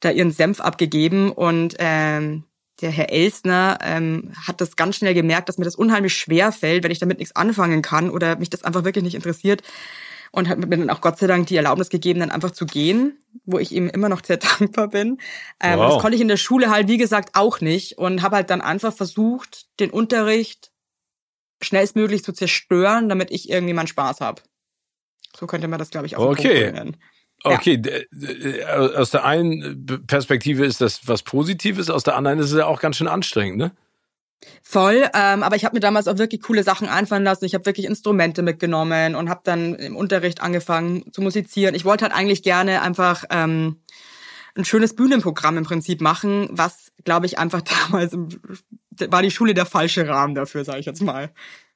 da 0.00 0.10
ihren 0.10 0.32
Senf 0.32 0.60
abgegeben 0.60 1.30
und 1.30 1.76
ähm, 1.78 2.44
der 2.80 2.90
Herr 2.90 3.10
Elstner 3.10 3.78
ähm, 3.82 4.32
hat 4.46 4.60
das 4.60 4.74
ganz 4.76 4.96
schnell 4.96 5.14
gemerkt, 5.14 5.48
dass 5.48 5.58
mir 5.58 5.64
das 5.64 5.76
unheimlich 5.76 6.14
schwer 6.14 6.50
fällt, 6.50 6.82
wenn 6.82 6.90
ich 6.90 6.98
damit 6.98 7.18
nichts 7.18 7.36
anfangen 7.36 7.82
kann 7.82 8.10
oder 8.10 8.36
mich 8.36 8.50
das 8.50 8.64
einfach 8.64 8.84
wirklich 8.84 9.04
nicht 9.04 9.14
interessiert. 9.14 9.62
Und 10.32 10.48
hat 10.48 10.58
mir 10.58 10.68
dann 10.68 10.90
auch 10.90 11.00
Gott 11.00 11.18
sei 11.18 11.26
Dank 11.26 11.48
die 11.48 11.56
Erlaubnis 11.56 11.88
gegeben, 11.88 12.20
dann 12.20 12.30
einfach 12.30 12.52
zu 12.52 12.66
gehen, 12.66 13.18
wo 13.44 13.58
ich 13.58 13.72
ihm 13.72 13.88
immer 13.88 14.08
noch 14.08 14.24
sehr 14.24 14.36
dankbar 14.58 14.88
bin. 14.88 15.18
Ähm, 15.60 15.78
wow. 15.78 15.94
Das 15.94 16.02
konnte 16.02 16.14
ich 16.14 16.22
in 16.22 16.28
der 16.28 16.36
Schule 16.36 16.70
halt, 16.70 16.88
wie 16.88 16.98
gesagt, 16.98 17.30
auch 17.34 17.60
nicht 17.60 17.98
und 17.98 18.22
habe 18.22 18.36
halt 18.36 18.50
dann 18.50 18.60
einfach 18.60 18.92
versucht, 18.94 19.66
den 19.80 19.90
Unterricht 19.90 20.70
schnellstmöglich 21.62 22.24
zu 22.24 22.32
zerstören, 22.32 23.08
damit 23.08 23.30
ich 23.30 23.50
irgendwie 23.50 23.74
meinen 23.74 23.86
Spaß 23.86 24.20
habe. 24.20 24.42
So 25.36 25.46
könnte 25.46 25.68
man 25.68 25.78
das, 25.78 25.90
glaube 25.90 26.06
ich, 26.06 26.16
auch 26.16 26.30
okay. 26.30 26.72
nennen. 26.72 26.96
Okay, 27.42 27.80
ja. 28.12 28.76
aus 28.76 29.10
der 29.10 29.24
einen 29.24 29.86
Perspektive 30.06 30.64
ist 30.66 30.82
das 30.82 31.08
was 31.08 31.22
Positives, 31.22 31.88
aus 31.88 32.04
der 32.04 32.16
anderen 32.16 32.38
ist 32.38 32.52
es 32.52 32.58
ja 32.58 32.66
auch 32.66 32.80
ganz 32.80 32.96
schön 32.96 33.08
anstrengend, 33.08 33.56
ne? 33.56 33.72
Voll, 34.62 35.08
ähm, 35.14 35.42
aber 35.42 35.56
ich 35.56 35.64
habe 35.64 35.76
mir 35.76 35.80
damals 35.80 36.08
auch 36.08 36.18
wirklich 36.18 36.42
coole 36.42 36.62
Sachen 36.62 36.88
einfallen 36.88 37.24
lassen. 37.24 37.44
Ich 37.44 37.54
habe 37.54 37.66
wirklich 37.66 37.86
Instrumente 37.86 38.42
mitgenommen 38.42 39.14
und 39.14 39.28
habe 39.28 39.40
dann 39.44 39.74
im 39.74 39.96
Unterricht 39.96 40.40
angefangen 40.40 41.12
zu 41.12 41.20
musizieren. 41.20 41.74
Ich 41.74 41.84
wollte 41.84 42.04
halt 42.04 42.14
eigentlich 42.14 42.42
gerne 42.42 42.82
einfach 42.82 43.24
ähm, 43.30 43.76
ein 44.54 44.64
schönes 44.64 44.96
Bühnenprogramm 44.96 45.58
im 45.58 45.64
Prinzip 45.64 46.00
machen, 46.00 46.48
was, 46.52 46.92
glaube 47.04 47.26
ich, 47.26 47.38
einfach 47.38 47.62
damals 47.82 48.16
war 49.08 49.22
die 49.22 49.30
Schule 49.30 49.54
der 49.54 49.66
falsche 49.66 50.08
Rahmen 50.08 50.34
dafür, 50.34 50.64
sage 50.64 50.80
ich 50.80 50.86
jetzt 50.86 51.02
mal. 51.02 51.30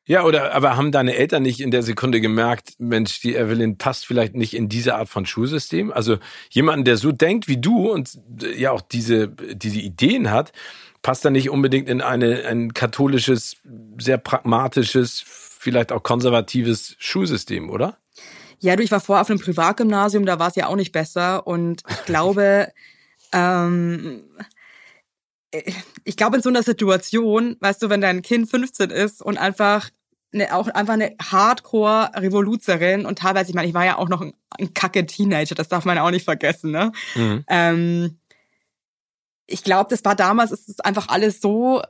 Ja, 0.07 0.25
oder 0.25 0.55
aber 0.55 0.77
haben 0.77 0.93
deine 0.93 1.15
Eltern 1.15 1.43
nicht 1.43 1.61
in 1.61 1.71
der 1.71 1.83
Sekunde 1.83 2.21
gemerkt, 2.21 2.75
Mensch, 2.79 3.21
die 3.21 3.35
Evelyn 3.35 3.79
passt 3.79 4.05
vielleicht 4.05 4.35
nicht 4.35 4.53
in 4.53 4.69
diese 4.69 4.97
Art 4.97 5.09
von 5.09 5.25
Schulsystem? 5.25 5.91
Also 5.91 6.19
jemanden, 6.51 6.85
der 6.85 6.99
so 6.99 7.11
denkt 7.11 7.49
wie 7.49 7.57
du 7.57 7.91
und 7.91 8.19
ja 8.55 8.73
auch 8.73 8.83
diese, 8.83 9.29
diese 9.29 9.81
Ideen 9.81 10.31
hat, 10.31 10.53
passt 11.05 11.25
da 11.25 11.31
nicht 11.31 11.51
unbedingt 11.51 11.89
in 11.89 12.01
eine, 12.01 12.47
ein 12.47 12.73
katholisches, 12.73 13.59
sehr 13.99 14.17
pragmatisches, 14.17 15.23
vielleicht 15.25 15.93
auch 15.93 16.03
konservatives 16.03 16.97
Schulsystem, 16.99 17.69
oder? 17.69 17.99
Ja, 18.59 18.75
du, 18.75 18.83
ich 18.83 18.91
war 18.91 19.01
vorher 19.01 19.21
auf 19.21 19.29
einem 19.29 19.39
Privatgymnasium, 19.39 20.25
da 20.25 20.39
war 20.39 20.49
es 20.49 20.57
ja 20.57 20.67
auch 20.67 20.77
nicht 20.77 20.93
besser. 20.93 21.47
Und 21.47 21.83
ich 21.89 22.05
glaube, 22.07 22.73
ähm, 23.33 24.25
ich 26.05 26.17
glaube 26.17 26.37
in 26.37 26.43
so 26.43 26.49
einer 26.49 26.63
Situation, 26.63 27.59
weißt 27.61 27.83
du, 27.83 27.91
wenn 27.91 28.01
dein 28.01 28.23
Kind 28.23 28.49
15 28.49 28.89
ist 28.89 29.21
und 29.21 29.37
einfach 29.37 29.91
eine, 30.33 30.55
auch 30.55 30.69
einfach 30.69 30.95
eine 30.95 31.15
Hardcore-Revoluzerin 31.23 33.05
und 33.05 33.19
teilweise, 33.19 33.51
ich 33.51 33.55
meine, 33.55 33.69
ich 33.69 33.75
war 33.75 33.85
ja 33.85 33.99
auch 33.99 34.09
noch 34.09 34.23
ein, 34.23 34.33
ein 34.59 34.73
kacke 34.73 35.05
Teenager, 35.05 35.55
das 35.55 35.69
darf 35.69 35.85
man 35.85 35.99
auch 35.99 36.11
nicht 36.11 36.25
vergessen, 36.25 36.71
ne? 36.71 36.93
Mhm. 37.15 37.45
Ähm, 37.47 38.19
ich 39.47 39.65
glaube, 39.65 39.91
das 39.91 40.05
war 40.05 40.15
damals, 40.15 40.53
ist 40.53 40.69
es 40.69 40.81
einfach 40.81 41.09
alles 41.09 41.41
so 41.41 41.83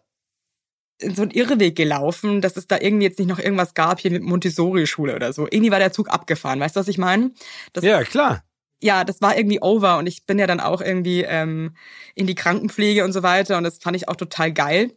in 0.99 1.15
so 1.15 1.23
einen 1.23 1.33
Irrweg 1.33 1.77
gelaufen, 1.77 2.41
dass 2.41 2.57
es 2.57 2.67
da 2.67 2.79
irgendwie 2.81 3.05
jetzt 3.05 3.19
nicht 3.19 3.29
noch 3.29 3.39
irgendwas 3.39 3.75
gab 3.75 4.01
hier 4.01 4.11
mit 4.11 4.23
Montessori-Schule 4.23 5.15
oder 5.15 5.33
so. 5.33 5.47
Irgendwie 5.51 5.71
war 5.71 5.79
der 5.79 5.93
Zug 5.93 6.09
abgefahren, 6.09 6.61
weißt 6.61 6.77
du, 6.77 6.81
was 6.81 6.89
ich 6.89 6.99
meine? 6.99 7.33
Ja, 7.81 8.03
klar. 8.05 8.45
Ja, 8.83 9.05
das 9.05 9.21
war 9.21 9.37
irgendwie 9.37 9.61
over 9.61 9.99
und 9.99 10.07
ich 10.07 10.27
bin 10.27 10.39
ja 10.39 10.47
dann 10.47 10.61
auch 10.61 10.81
irgendwie 10.81 11.23
ähm, 11.23 11.75
in 12.15 12.27
die 12.27 12.35
Krankenpflege 12.35 13.05
und 13.05 13.13
so 13.13 13.23
weiter 13.23 13.57
und 13.59 13.65
das 13.65 13.79
fand 13.79 13.97
ich 13.97 14.09
auch 14.09 14.17
total 14.17 14.53
geil. 14.53 14.93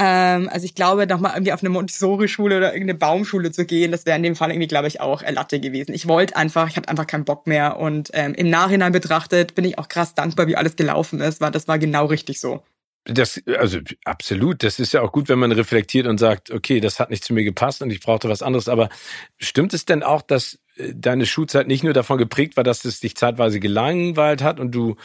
Ähm, 0.00 0.48
also 0.52 0.64
ich 0.64 0.76
glaube, 0.76 1.08
nochmal 1.08 1.32
irgendwie 1.34 1.52
auf 1.52 1.60
eine 1.60 1.70
Montessori-Schule 1.70 2.56
oder 2.56 2.72
irgendeine 2.72 2.98
Baumschule 2.98 3.50
zu 3.50 3.66
gehen, 3.66 3.90
das 3.90 4.06
wäre 4.06 4.16
in 4.16 4.22
dem 4.22 4.36
Fall 4.36 4.50
irgendwie, 4.50 4.68
glaube 4.68 4.86
ich, 4.86 5.00
auch 5.00 5.22
Latte 5.28 5.58
gewesen. 5.58 5.92
Ich 5.92 6.06
wollte 6.06 6.36
einfach, 6.36 6.68
ich 6.68 6.76
hatte 6.76 6.88
einfach 6.88 7.06
keinen 7.06 7.24
Bock 7.24 7.48
mehr. 7.48 7.78
Und 7.78 8.10
ähm, 8.12 8.34
im 8.34 8.48
Nachhinein 8.48 8.92
betrachtet 8.92 9.56
bin 9.56 9.64
ich 9.64 9.78
auch 9.78 9.88
krass 9.88 10.14
dankbar, 10.14 10.46
wie 10.46 10.56
alles 10.56 10.76
gelaufen 10.76 11.20
ist, 11.20 11.40
weil 11.40 11.50
das 11.50 11.66
war 11.66 11.80
genau 11.80 12.06
richtig 12.06 12.38
so. 12.38 12.62
Das, 13.04 13.42
also 13.58 13.78
absolut, 14.04 14.62
das 14.62 14.78
ist 14.78 14.92
ja 14.92 15.00
auch 15.00 15.12
gut, 15.12 15.28
wenn 15.28 15.38
man 15.38 15.50
reflektiert 15.50 16.06
und 16.06 16.18
sagt, 16.18 16.50
okay, 16.50 16.78
das 16.78 17.00
hat 17.00 17.10
nicht 17.10 17.24
zu 17.24 17.32
mir 17.32 17.42
gepasst 17.42 17.82
und 17.82 17.90
ich 17.90 18.00
brauchte 18.00 18.28
was 18.28 18.42
anderes. 18.42 18.68
Aber 18.68 18.90
stimmt 19.38 19.74
es 19.74 19.84
denn 19.84 20.02
auch, 20.02 20.22
dass 20.22 20.58
deine 20.94 21.26
Schulzeit 21.26 21.66
nicht 21.66 21.84
nur 21.84 21.92
davon 21.92 22.18
geprägt 22.18 22.56
war, 22.56 22.64
dass 22.64 22.84
es 22.84 23.00
dich 23.00 23.16
zeitweise 23.16 23.60
gelangweilt 23.60 24.42
hat 24.42 24.60
und 24.60 24.72
du 24.72 24.96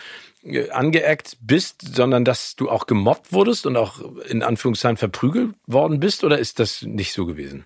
äh, 0.43 0.69
angeeckt 0.69 1.37
bist, 1.41 1.95
sondern 1.95 2.25
dass 2.25 2.55
du 2.55 2.69
auch 2.69 2.85
gemobbt 2.85 3.31
wurdest 3.33 3.65
und 3.65 3.77
auch 3.77 3.99
in 4.27 4.43
Anführungszeichen 4.43 4.97
verprügelt 4.97 5.55
worden 5.67 5.99
bist? 5.99 6.23
Oder 6.23 6.39
ist 6.39 6.59
das 6.59 6.81
nicht 6.83 7.13
so 7.13 7.25
gewesen? 7.25 7.65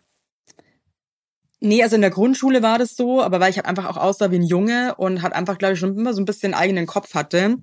Nee, 1.60 1.82
also 1.82 1.96
in 1.96 2.02
der 2.02 2.12
Grundschule 2.12 2.62
war 2.62 2.78
das 2.78 2.96
so, 2.96 3.22
aber 3.22 3.40
weil 3.40 3.50
ich 3.50 3.58
halt 3.58 3.66
einfach 3.66 3.86
auch 3.86 3.98
aussah 3.98 4.30
wie 4.30 4.36
ein 4.38 4.44
Junge 4.44 4.94
und 4.96 5.24
halt 5.24 5.34
einfach, 5.34 5.58
glaube 5.58 5.74
ich, 5.74 5.80
schon 5.80 5.98
immer 5.98 6.14
so 6.14 6.22
ein 6.22 6.26
bisschen 6.26 6.54
eigenen 6.54 6.86
Kopf 6.86 7.16
hatte. 7.16 7.58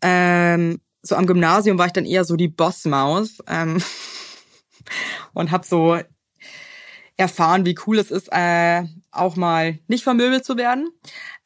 Ähm, 0.00 0.80
so 1.02 1.14
am 1.14 1.26
Gymnasium 1.26 1.78
war 1.78 1.86
ich 1.86 1.92
dann 1.92 2.06
eher 2.06 2.24
so 2.24 2.36
die 2.36 2.48
Bossmaus 2.48 3.38
ähm, 3.46 3.82
und 5.34 5.50
habe 5.50 5.66
so 5.66 5.98
erfahren, 7.18 7.66
wie 7.66 7.76
cool 7.86 7.98
es 7.98 8.10
ist, 8.10 8.28
äh, 8.32 8.84
auch 9.14 9.36
mal 9.36 9.78
nicht 9.88 10.04
vermöbelt 10.04 10.44
zu 10.44 10.56
werden. 10.56 10.88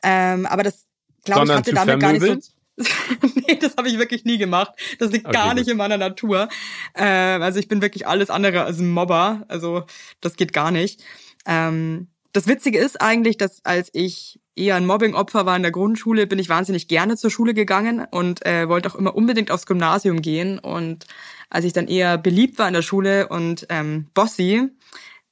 Ähm, 0.03 0.47
aber 0.47 0.63
das, 0.63 0.87
glaube 1.25 1.47
ich, 1.47 1.53
hatte 1.53 1.73
damit 1.73 2.01
gar 2.01 2.13
nicht 2.13 2.23
so 2.23 2.37
nee, 3.35 3.57
das 3.57 3.77
habe 3.77 3.89
ich 3.89 3.99
wirklich 3.99 4.25
nie 4.25 4.39
gemacht. 4.39 4.73
Das 4.99 5.11
liegt 5.11 5.27
okay, 5.27 5.35
gar 5.35 5.55
nicht 5.55 5.65
gut. 5.65 5.73
in 5.73 5.79
meiner 5.79 5.97
Natur. 5.97 6.49
Äh, 6.95 7.05
also 7.05 7.59
ich 7.59 7.69
bin 7.69 7.83
wirklich 7.83 8.07
alles 8.07 8.31
andere 8.31 8.65
als 8.65 8.79
ein 8.79 8.91
Mobber. 8.91 9.45
Also 9.49 9.85
das 10.21 10.37
geht 10.37 10.53
gar 10.53 10.71
nicht. 10.71 11.03
Ähm, 11.47 12.09
das 12.33 12.47
Witzige 12.47 12.79
ist 12.79 13.01
eigentlich, 13.01 13.37
dass 13.37 13.65
als 13.65 13.91
ich 13.93 14.39
eher 14.55 14.77
ein 14.77 14.87
Mobbing-Opfer 14.87 15.47
war 15.47 15.57
in 15.57 15.63
der 15.63 15.71
Grundschule, 15.73 16.27
bin 16.27 16.39
ich 16.39 16.49
wahnsinnig 16.49 16.89
gerne 16.89 17.17
zur 17.17 17.31
Schule 17.31 17.55
gegangen 17.55 18.07
und 18.11 18.45
äh, 18.45 18.69
wollte 18.69 18.91
auch 18.91 18.97
immer 18.97 19.15
unbedingt 19.15 19.51
aufs 19.51 19.67
Gymnasium 19.67 20.21
gehen. 20.21 20.59
Und 20.59 21.07
als 21.51 21.65
ich 21.65 21.73
dann 21.73 21.89
eher 21.89 22.19
beliebt 22.19 22.59
war 22.59 22.69
in 22.69 22.75
der 22.75 22.83
Schule 22.83 23.29
und 23.29 23.67
ähm, 23.71 24.09
bossy, 24.15 24.69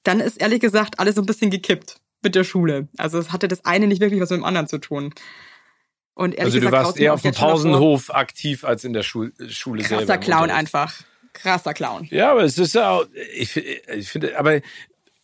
dann 0.02 0.20
ist 0.20 0.40
ehrlich 0.40 0.60
gesagt 0.60 0.98
alles 0.98 1.16
so 1.16 1.22
ein 1.22 1.26
bisschen 1.26 1.50
gekippt 1.50 2.00
mit 2.22 2.34
der 2.34 2.44
Schule. 2.44 2.88
Also 2.96 3.18
es 3.18 3.32
hatte 3.32 3.48
das 3.48 3.64
eine 3.64 3.86
nicht 3.86 4.00
wirklich 4.00 4.20
was 4.20 4.30
mit 4.30 4.40
dem 4.40 4.44
anderen 4.44 4.68
zu 4.68 4.78
tun. 4.78 5.12
Und 6.14 6.34
ehrlich 6.34 6.54
also 6.54 6.60
du 6.60 6.66
gesagt, 6.66 6.84
warst 6.86 6.98
eher 6.98 7.14
auf 7.14 7.22
dem 7.22 7.34
Pausenhof 7.34 8.14
aktiv 8.14 8.64
als 8.64 8.84
in 8.84 8.94
der 8.94 9.02
Schul 9.02 9.32
Schule 9.48 9.82
Krasser 9.82 9.98
selber. 9.98 10.16
Krasser 10.16 10.18
Clown 10.18 10.50
einfach. 10.50 11.02
Krasser 11.34 11.74
Clown. 11.74 12.08
Ja, 12.10 12.32
aber 12.32 12.44
es 12.44 12.56
ist 12.56 12.74
ja 12.74 12.90
auch, 12.90 13.06
ich, 13.34 13.56
ich 13.56 14.08
finde, 14.08 14.38
aber 14.38 14.60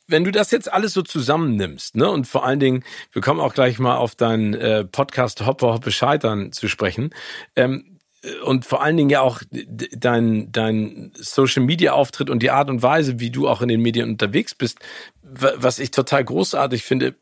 wenn 0.06 0.24
du 0.24 0.30
das 0.30 0.50
jetzt 0.50 0.70
alles 0.70 0.92
so 0.92 1.00
zusammennimmst, 1.00 1.96
ne, 1.96 2.10
und 2.10 2.26
vor 2.26 2.44
allen 2.44 2.60
Dingen, 2.60 2.84
wir 3.12 3.22
kommen 3.22 3.40
auch 3.40 3.54
gleich 3.54 3.78
mal 3.78 3.96
auf 3.96 4.14
deinen 4.14 4.52
äh, 4.52 4.84
Podcast 4.84 5.46
Hoppe 5.46 5.66
Hoppe 5.66 5.90
Scheitern 5.90 6.52
zu 6.52 6.68
sprechen, 6.68 7.14
ähm, 7.56 7.92
und 8.44 8.64
vor 8.64 8.82
allen 8.82 8.96
Dingen 8.96 9.10
ja 9.10 9.20
auch 9.20 9.42
dein, 9.50 10.52
dein 10.52 11.12
Social 11.16 11.64
Media 11.64 11.92
Auftritt 11.92 12.30
und 12.30 12.40
die 12.40 12.50
Art 12.50 12.70
und 12.70 12.80
Weise, 12.80 13.18
wie 13.18 13.30
du 13.30 13.48
auch 13.48 13.62
in 13.62 13.68
den 13.68 13.80
Medien 13.80 14.10
unterwegs 14.10 14.54
bist, 14.54 14.78
was 15.34 15.78
ich 15.78 15.90
total 15.90 16.24
großartig 16.24 16.84
finde. 16.84 17.14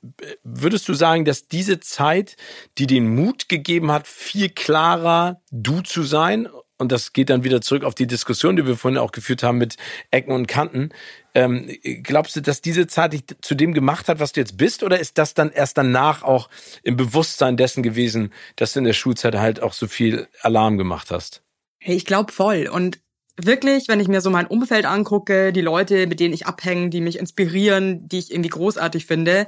Würdest 0.43 0.89
du 0.89 0.95
sagen, 0.95 1.25
dass 1.25 1.49
diese 1.49 1.81
Zeit, 1.81 2.37
die 2.79 2.87
den 2.87 3.15
Mut 3.15 3.49
gegeben 3.49 3.93
hat, 3.93 4.07
viel 4.07 4.49
klarer 4.49 5.41
du 5.51 5.81
zu 5.81 6.03
sein, 6.03 6.49
und 6.81 6.93
das 6.93 7.13
geht 7.13 7.29
dann 7.29 7.45
wieder 7.45 7.61
zurück 7.61 7.85
auf 7.85 7.95
die 7.95 8.07
Diskussion, 8.07 8.57
die 8.57 8.67
wir 8.67 8.75
vorhin 8.75 8.97
auch 8.97 9.13
geführt 9.13 9.43
haben 9.43 9.59
mit 9.59 9.77
Ecken 10.11 10.33
und 10.33 10.47
Kanten. 10.47 10.89
Ähm, 11.35 11.71
glaubst 12.03 12.37
du, 12.37 12.41
dass 12.41 12.63
diese 12.63 12.87
Zeit 12.87 13.13
dich 13.13 13.25
zu 13.43 13.55
dem 13.55 13.75
gemacht 13.75 14.09
hat, 14.09 14.19
was 14.19 14.33
du 14.33 14.41
jetzt 14.41 14.57
bist, 14.57 14.83
oder 14.83 14.99
ist 14.99 15.19
das 15.19 15.35
dann 15.35 15.53
erst 15.53 15.77
danach 15.77 16.23
auch 16.23 16.49
im 16.83 16.97
Bewusstsein 16.97 17.59
dessen 17.59 17.83
gewesen, 17.83 18.33
dass 18.57 18.73
du 18.73 18.79
in 18.79 18.87
der 18.87 18.95
Schulzeit 18.95 19.35
halt 19.35 19.63
auch 19.63 19.75
so 19.75 19.89
viel 19.89 20.27
Alarm 20.41 20.79
gemacht 20.79 21.11
hast? 21.11 21.43
Ich 21.81 22.07
glaube 22.07 22.33
voll. 22.33 22.67
Und 22.67 22.99
wirklich, 23.37 23.89
wenn 23.89 24.01
ich 24.01 24.09
mir 24.09 24.21
so 24.21 24.31
mein 24.31 24.47
Umfeld 24.47 24.87
angucke, 24.87 25.53
die 25.53 25.61
Leute, 25.61 26.07
mit 26.07 26.21
denen 26.21 26.35
ich 26.35 26.47
abhänge, 26.47 26.91
die 26.91 27.01
mich 27.01 27.19
inspirieren, 27.19 28.09
die 28.09 28.19
ich 28.19 28.31
irgendwie 28.31 28.51
großartig 28.51 29.07
finde, 29.07 29.47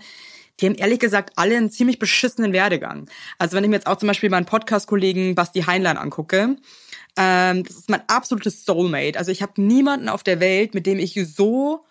die 0.61 0.67
haben 0.67 0.75
ehrlich 0.75 1.01
gesagt 1.01 1.33
alle 1.37 1.57
einen 1.57 1.71
ziemlich 1.71 1.99
beschissenen 1.99 2.53
Werdegang. 2.53 3.09
Also 3.39 3.57
wenn 3.57 3.65
ich 3.65 3.71
mir 3.71 3.77
jetzt 3.77 3.87
auch 3.87 3.97
zum 3.97 4.07
Beispiel 4.07 4.31
meinen 4.31 4.47
Podcast-Kollegen 4.47 5.35
Basti 5.35 5.63
Heinlein 5.63 5.97
angucke, 5.97 6.57
ähm, 7.17 7.65
das 7.65 7.77
ist 7.77 7.91
mein 7.91 8.03
absolutes 8.07 8.65
Soulmate. 8.65 9.19
Also 9.19 9.33
ich 9.33 9.43
habe 9.43 9.61
niemanden 9.61 10.09
auf 10.09 10.23
der 10.23 10.41
Welt, 10.41 10.75
mit 10.75 10.87
dem 10.87 10.99
ich 10.99 11.19
so 11.35 11.85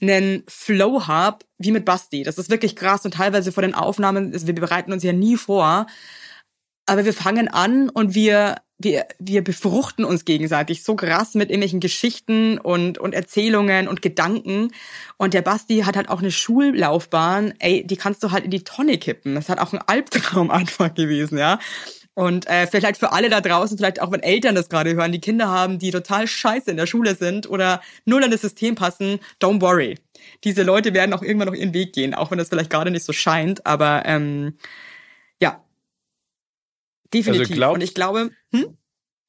einen 0.00 0.44
Flow 0.48 1.06
hab 1.06 1.44
wie 1.58 1.72
mit 1.72 1.84
Basti. 1.84 2.22
Das 2.22 2.38
ist 2.38 2.50
wirklich 2.50 2.74
krass 2.74 3.04
und 3.04 3.14
teilweise 3.14 3.52
vor 3.52 3.62
den 3.62 3.74
Aufnahmen, 3.74 4.32
also 4.32 4.46
wir 4.46 4.54
bereiten 4.54 4.92
uns 4.92 5.02
ja 5.02 5.12
nie 5.12 5.36
vor, 5.36 5.86
aber 6.86 7.04
wir 7.04 7.14
fangen 7.14 7.48
an 7.48 7.88
und 7.88 8.14
wir 8.14 8.56
wir, 8.82 9.06
wir 9.18 9.44
befruchten 9.44 10.06
uns 10.06 10.24
gegenseitig 10.24 10.82
so 10.82 10.96
krass 10.96 11.34
mit 11.34 11.50
irgendwelchen 11.50 11.80
Geschichten 11.80 12.58
und, 12.58 12.96
und 12.96 13.12
Erzählungen 13.12 13.88
und 13.88 14.00
Gedanken. 14.00 14.72
Und 15.18 15.34
der 15.34 15.42
Basti 15.42 15.80
hat 15.80 15.96
halt 15.96 16.08
auch 16.08 16.20
eine 16.20 16.30
Schullaufbahn, 16.30 17.52
ey, 17.58 17.86
die 17.86 17.96
kannst 17.96 18.22
du 18.22 18.30
halt 18.30 18.44
in 18.44 18.50
die 18.50 18.64
Tonne 18.64 18.96
kippen. 18.96 19.34
Das 19.34 19.50
hat 19.50 19.58
auch 19.58 19.74
ein 19.74 19.82
Albtraum 19.86 20.50
einfach 20.50 20.94
gewesen, 20.94 21.36
ja. 21.36 21.58
Und 22.14 22.48
äh, 22.48 22.66
vielleicht 22.66 22.98
für 22.98 23.12
alle 23.12 23.28
da 23.28 23.40
draußen, 23.40 23.76
vielleicht 23.76 24.00
auch 24.02 24.10
wenn 24.12 24.22
Eltern 24.22 24.54
das 24.54 24.68
gerade 24.68 24.94
hören, 24.94 25.12
die 25.12 25.20
Kinder 25.20 25.48
haben, 25.48 25.78
die 25.78 25.90
total 25.90 26.26
scheiße 26.26 26.70
in 26.70 26.76
der 26.76 26.86
Schule 26.86 27.14
sind 27.14 27.48
oder 27.48 27.82
null 28.04 28.24
an 28.24 28.30
das 28.30 28.40
System 28.40 28.74
passen, 28.74 29.20
don't 29.40 29.60
worry. 29.60 29.96
Diese 30.44 30.62
Leute 30.62 30.92
werden 30.92 31.12
auch 31.12 31.22
irgendwann 31.22 31.48
noch 31.48 31.54
ihren 31.54 31.72
Weg 31.72 31.92
gehen, 31.92 32.14
auch 32.14 32.30
wenn 32.30 32.38
das 32.38 32.48
vielleicht 32.48 32.70
gerade 32.70 32.90
nicht 32.90 33.04
so 33.04 33.12
scheint. 33.12 33.64
Aber 33.64 34.02
ähm, 34.06 34.54
definitiv. 37.12 37.40
Also 37.42 37.54
glaub, 37.54 37.74
Und 37.74 37.82
ich 37.82 37.94
glaube, 37.94 38.30
hm? 38.52 38.76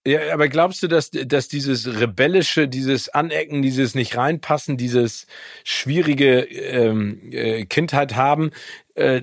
Ja, 0.05 0.33
aber 0.33 0.47
glaubst 0.47 0.81
du, 0.81 0.87
dass, 0.87 1.11
dass 1.11 1.47
dieses 1.47 1.99
rebellische, 1.99 2.67
dieses 2.67 3.09
Anecken, 3.09 3.61
dieses 3.61 3.93
nicht 3.93 4.17
reinpassen, 4.17 4.75
dieses 4.75 5.27
schwierige 5.63 6.41
ähm, 6.41 7.31
äh, 7.31 7.65
Kindheit 7.65 8.15
haben, 8.15 8.49
äh, 8.95 9.21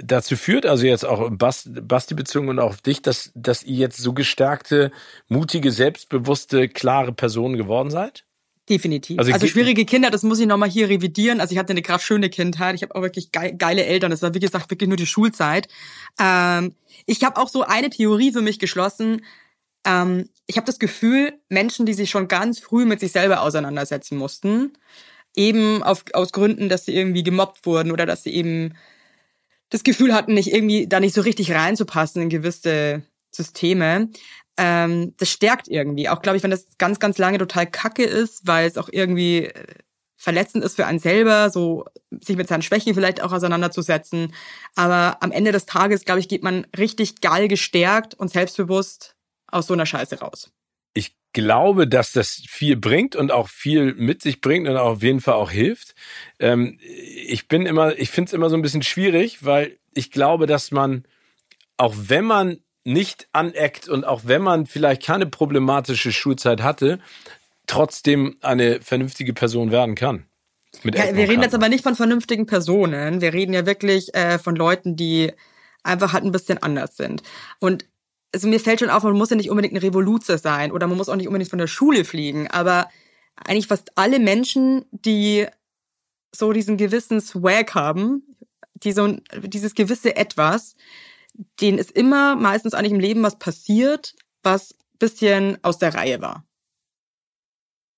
dazu 0.00 0.36
führt, 0.36 0.64
also 0.64 0.86
jetzt 0.86 1.04
auch 1.04 1.28
Basti, 1.32 1.70
Basti 1.70 2.14
bezogen 2.14 2.48
und 2.48 2.60
auch 2.60 2.70
auf 2.70 2.82
dich, 2.82 3.02
dass, 3.02 3.32
dass 3.34 3.64
ihr 3.64 3.78
jetzt 3.78 3.98
so 3.98 4.12
gestärkte, 4.12 4.92
mutige, 5.26 5.72
selbstbewusste, 5.72 6.68
klare 6.68 7.12
Personen 7.12 7.56
geworden 7.56 7.90
seid? 7.90 8.24
Definitiv. 8.70 9.18
Also, 9.18 9.32
also 9.32 9.48
schwierige 9.48 9.84
Kinder, 9.84 10.10
das 10.10 10.22
muss 10.22 10.38
ich 10.38 10.46
nochmal 10.46 10.70
hier 10.70 10.88
revidieren. 10.88 11.40
Also 11.40 11.52
ich 11.52 11.58
hatte 11.58 11.72
eine 11.72 11.82
gerade 11.82 12.00
schöne 12.00 12.30
Kindheit. 12.30 12.76
Ich 12.76 12.82
habe 12.82 12.94
auch 12.94 13.02
wirklich 13.02 13.32
geile 13.32 13.84
Eltern. 13.84 14.12
Das 14.12 14.22
war, 14.22 14.32
wie 14.32 14.38
gesagt, 14.38 14.70
wirklich 14.70 14.86
nur 14.86 14.96
die 14.96 15.06
Schulzeit. 15.06 15.66
Ähm, 16.20 16.76
ich 17.04 17.24
habe 17.24 17.40
auch 17.40 17.48
so 17.48 17.64
eine 17.64 17.90
Theorie 17.90 18.30
für 18.30 18.42
mich 18.42 18.60
geschlossen. 18.60 19.24
Ähm, 19.84 20.28
ich 20.46 20.56
habe 20.56 20.66
das 20.66 20.78
Gefühl, 20.78 21.32
Menschen, 21.48 21.84
die 21.84 21.94
sich 21.94 22.10
schon 22.10 22.28
ganz 22.28 22.60
früh 22.60 22.84
mit 22.84 23.00
sich 23.00 23.10
selber 23.10 23.42
auseinandersetzen 23.42 24.16
mussten, 24.16 24.74
eben 25.34 25.82
auf, 25.82 26.04
aus 26.12 26.30
Gründen, 26.30 26.68
dass 26.68 26.84
sie 26.84 26.94
irgendwie 26.94 27.24
gemobbt 27.24 27.66
wurden 27.66 27.90
oder 27.90 28.06
dass 28.06 28.22
sie 28.22 28.32
eben 28.32 28.74
das 29.70 29.82
Gefühl 29.82 30.14
hatten, 30.14 30.34
nicht 30.34 30.54
irgendwie 30.54 30.86
da 30.86 31.00
nicht 31.00 31.14
so 31.16 31.22
richtig 31.22 31.50
reinzupassen 31.50 32.22
in 32.22 32.28
gewisse 32.28 33.02
Systeme, 33.32 34.10
ähm, 34.56 35.14
das 35.16 35.30
stärkt 35.30 35.68
irgendwie. 35.68 36.08
Auch 36.08 36.22
glaube 36.22 36.36
ich, 36.36 36.42
wenn 36.42 36.50
das 36.50 36.66
ganz, 36.78 36.98
ganz 36.98 37.18
lange 37.18 37.38
total 37.38 37.66
kacke 37.66 38.04
ist, 38.04 38.46
weil 38.46 38.66
es 38.66 38.76
auch 38.76 38.88
irgendwie 38.90 39.46
äh, 39.46 39.64
verletzend 40.20 40.62
ist 40.62 40.76
für 40.76 40.84
einen 40.84 40.98
selber, 40.98 41.48
so 41.48 41.86
sich 42.10 42.36
mit 42.36 42.46
seinen 42.46 42.60
Schwächen 42.60 42.94
vielleicht 42.94 43.22
auch 43.22 43.32
auseinanderzusetzen. 43.32 44.34
Aber 44.74 45.16
am 45.22 45.32
Ende 45.32 45.50
des 45.50 45.64
Tages, 45.64 46.04
glaube 46.04 46.20
ich, 46.20 46.28
geht 46.28 46.42
man 46.42 46.66
richtig 46.76 47.22
geil 47.22 47.48
gestärkt 47.48 48.14
und 48.14 48.30
selbstbewusst 48.30 49.16
aus 49.50 49.66
so 49.66 49.72
einer 49.72 49.86
Scheiße 49.86 50.20
raus. 50.20 50.50
Ich 50.92 51.16
glaube, 51.32 51.88
dass 51.88 52.12
das 52.12 52.42
viel 52.46 52.76
bringt 52.76 53.16
und 53.16 53.32
auch 53.32 53.48
viel 53.48 53.94
mit 53.94 54.20
sich 54.20 54.42
bringt 54.42 54.68
und 54.68 54.76
auch 54.76 54.90
auf 54.90 55.02
jeden 55.02 55.22
Fall 55.22 55.34
auch 55.34 55.50
hilft. 55.50 55.94
Ähm, 56.38 56.78
ich 56.82 57.48
bin 57.48 57.64
immer, 57.64 57.98
ich 57.98 58.10
finde 58.10 58.28
es 58.28 58.32
immer 58.34 58.50
so 58.50 58.56
ein 58.56 58.62
bisschen 58.62 58.82
schwierig, 58.82 59.42
weil 59.44 59.78
ich 59.94 60.10
glaube, 60.10 60.46
dass 60.46 60.70
man, 60.70 61.04
auch 61.78 61.94
wenn 61.96 62.26
man 62.26 62.58
nicht 62.84 63.28
aneckt 63.32 63.88
und 63.88 64.04
auch 64.04 64.22
wenn 64.24 64.42
man 64.42 64.66
vielleicht 64.66 65.02
keine 65.02 65.26
problematische 65.26 66.12
Schulzeit 66.12 66.62
hatte, 66.62 66.98
trotzdem 67.66 68.36
eine 68.40 68.80
vernünftige 68.80 69.32
Person 69.32 69.70
werden 69.70 69.94
kann. 69.94 70.26
Ja, 70.84 71.14
wir 71.14 71.28
reden 71.28 71.42
jetzt 71.42 71.54
aber 71.54 71.68
nicht 71.68 71.82
von 71.82 71.96
vernünftigen 71.96 72.46
Personen. 72.46 73.20
Wir 73.20 73.32
reden 73.32 73.52
ja 73.52 73.66
wirklich 73.66 74.14
äh, 74.14 74.38
von 74.38 74.54
Leuten, 74.54 74.96
die 74.96 75.32
einfach 75.82 76.12
halt 76.12 76.24
ein 76.24 76.32
bisschen 76.32 76.58
anders 76.62 76.96
sind. 76.96 77.22
Und 77.58 77.86
also 78.32 78.48
mir 78.48 78.60
fällt 78.60 78.80
schon 78.80 78.90
auf, 78.90 79.02
man 79.02 79.16
muss 79.16 79.30
ja 79.30 79.36
nicht 79.36 79.50
unbedingt 79.50 79.74
ein 79.74 79.80
Revoluzer 79.80 80.38
sein 80.38 80.70
oder 80.72 80.86
man 80.86 80.96
muss 80.96 81.08
auch 81.08 81.16
nicht 81.16 81.26
unbedingt 81.26 81.50
von 81.50 81.58
der 81.58 81.66
Schule 81.66 82.04
fliegen, 82.04 82.48
aber 82.48 82.88
eigentlich 83.34 83.66
fast 83.66 83.90
alle 83.96 84.20
Menschen, 84.20 84.84
die 84.92 85.46
so 86.32 86.52
diesen 86.52 86.76
gewissen 86.76 87.20
Swag 87.20 87.74
haben, 87.74 88.36
die 88.74 88.92
so 88.92 89.16
dieses 89.42 89.74
gewisse 89.74 90.14
Etwas, 90.16 90.76
denen 91.60 91.78
ist 91.78 91.92
immer 91.92 92.36
meistens 92.36 92.74
eigentlich 92.74 92.92
im 92.92 93.00
Leben 93.00 93.22
was 93.22 93.38
passiert, 93.38 94.14
was 94.42 94.74
bisschen 94.98 95.58
aus 95.62 95.78
der 95.78 95.94
Reihe 95.94 96.20
war. 96.20 96.44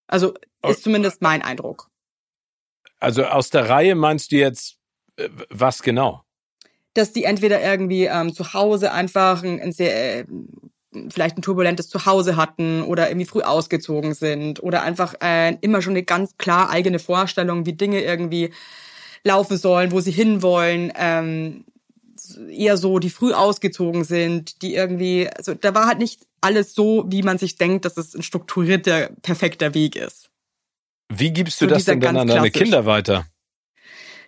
Also 0.07 0.35
ist 0.67 0.85
zumindest 0.85 1.23
mein 1.23 1.43
Eindruck. 1.43 1.91
Also 3.01 3.25
aus 3.25 3.51
der 3.51 3.69
Reihe 3.69 3.95
meinst 3.95 4.31
du 4.31 4.37
jetzt 4.37 4.79
äh, 5.17 5.29
was 5.51 5.83
genau? 5.83 6.25
dass 6.95 7.13
die 7.13 7.25
entweder 7.25 7.63
irgendwie 7.63 8.05
ähm, 8.05 8.35
zu 8.35 8.53
Hause 8.53 8.93
einfach 8.93 9.43
ein, 9.43 9.61
ein 9.61 9.73
sehr 9.73 10.21
äh, 10.21 10.25
vielleicht 11.11 11.39
ein 11.39 11.43
turbulentes 11.43 11.89
Zuhause 11.89 12.37
hatten 12.37 12.83
oder 12.83 13.09
irgendwie 13.09 13.27
früh 13.27 13.41
ausgezogen 13.41 14.13
sind 14.13 14.63
oder 14.63 14.83
einfach 14.83 15.15
äh, 15.23 15.57
immer 15.63 15.81
schon 15.81 15.95
eine 15.95 16.03
ganz 16.03 16.37
klar 16.37 16.69
eigene 16.69 16.99
Vorstellung, 16.99 17.65
wie 17.65 17.73
Dinge 17.73 18.03
irgendwie 18.03 18.53
laufen 19.25 19.57
sollen, 19.57 19.93
wo 19.93 20.01
sie 20.01 20.11
hinwollen. 20.11 20.93
Ähm, 20.97 21.65
eher 22.37 22.77
so, 22.77 22.99
die 22.99 23.11
früh 23.11 23.33
ausgezogen 23.33 24.05
sind, 24.05 24.63
die 24.63 24.75
irgendwie, 24.75 25.29
also 25.29 25.55
da 25.55 25.75
war 25.75 25.87
halt 25.87 25.99
nicht 25.99 26.27
alles 26.41 26.75
so, 26.75 27.05
wie 27.09 27.23
man 27.23 27.39
sich 27.39 27.57
denkt, 27.57 27.85
dass 27.85 27.97
es 27.97 28.15
ein 28.15 28.23
strukturierter, 28.23 29.11
perfekter 29.23 29.75
Weg 29.75 29.97
ist. 29.97 30.31
Wie 31.09 31.33
gibst 31.33 31.61
du 31.61 31.67
so 31.67 31.71
das 31.71 31.85
denn 31.85 32.01
dann 32.01 32.17
an 32.17 32.29
deine 32.29 32.51
Kinder 32.51 32.87
weiter? 32.87 33.27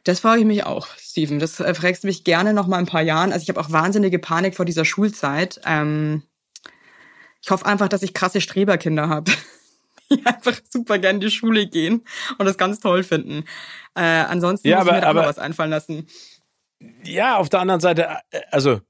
Das 0.04 0.20
frage 0.20 0.40
ich 0.40 0.46
mich 0.46 0.64
auch, 0.64 0.86
Steven. 0.98 1.38
Das 1.38 1.60
äh, 1.60 1.74
fragst 1.74 2.04
du 2.04 2.06
mich 2.06 2.24
gerne 2.24 2.52
noch 2.52 2.66
mal 2.66 2.76
ein 2.76 2.86
paar 2.86 3.02
Jahren. 3.02 3.32
Also 3.32 3.42
ich 3.42 3.48
habe 3.48 3.60
auch 3.60 3.72
wahnsinnige 3.72 4.18
Panik 4.18 4.54
vor 4.54 4.66
dieser 4.66 4.84
Schulzeit. 4.84 5.60
Ähm, 5.64 6.22
ich 7.42 7.50
hoffe 7.50 7.64
einfach, 7.64 7.88
dass 7.88 8.02
ich 8.02 8.12
krasse 8.12 8.42
Streberkinder 8.42 9.08
habe, 9.08 9.32
die 10.10 10.24
einfach 10.26 10.60
super 10.70 10.98
gern 10.98 11.16
in 11.16 11.20
die 11.20 11.30
Schule 11.30 11.66
gehen 11.66 12.04
und 12.36 12.44
das 12.44 12.58
ganz 12.58 12.80
toll 12.80 13.02
finden. 13.02 13.44
Äh, 13.94 14.02
ansonsten 14.02 14.68
ja, 14.68 14.78
muss 14.78 14.88
aber, 14.88 14.96
ich 14.98 15.02
mir 15.02 15.08
aber, 15.08 15.24
was 15.24 15.38
einfallen 15.38 15.70
lassen. 15.70 16.06
Ja, 17.04 17.36
auf 17.36 17.48
der 17.48 17.60
anderen 17.60 17.80
Seite, 17.80 18.18
äh, 18.30 18.40
also 18.50 18.80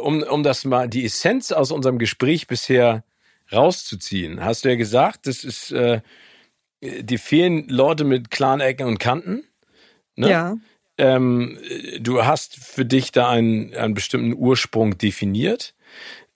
um, 0.00 0.22
um 0.22 0.42
das 0.42 0.64
mal 0.64 0.88
die 0.88 1.04
Essenz 1.04 1.52
aus 1.52 1.70
unserem 1.70 1.98
Gespräch 1.98 2.46
bisher 2.46 3.04
rauszuziehen, 3.52 4.44
hast 4.44 4.64
du 4.64 4.70
ja 4.70 4.76
gesagt, 4.76 5.26
das 5.26 5.44
ist 5.44 5.70
äh, 5.70 6.00
die 6.80 7.18
fehlen 7.18 7.68
Leute 7.68 8.04
mit 8.04 8.30
klaren 8.30 8.60
Ecken 8.60 8.86
und 8.86 8.98
Kanten. 8.98 9.44
Ne? 10.14 10.30
Ja. 10.30 10.56
Ähm, 10.98 11.58
du 12.00 12.24
hast 12.24 12.56
für 12.56 12.84
dich 12.84 13.12
da 13.12 13.28
einen, 13.28 13.74
einen 13.74 13.94
bestimmten 13.94 14.34
Ursprung 14.34 14.96
definiert. 14.98 15.74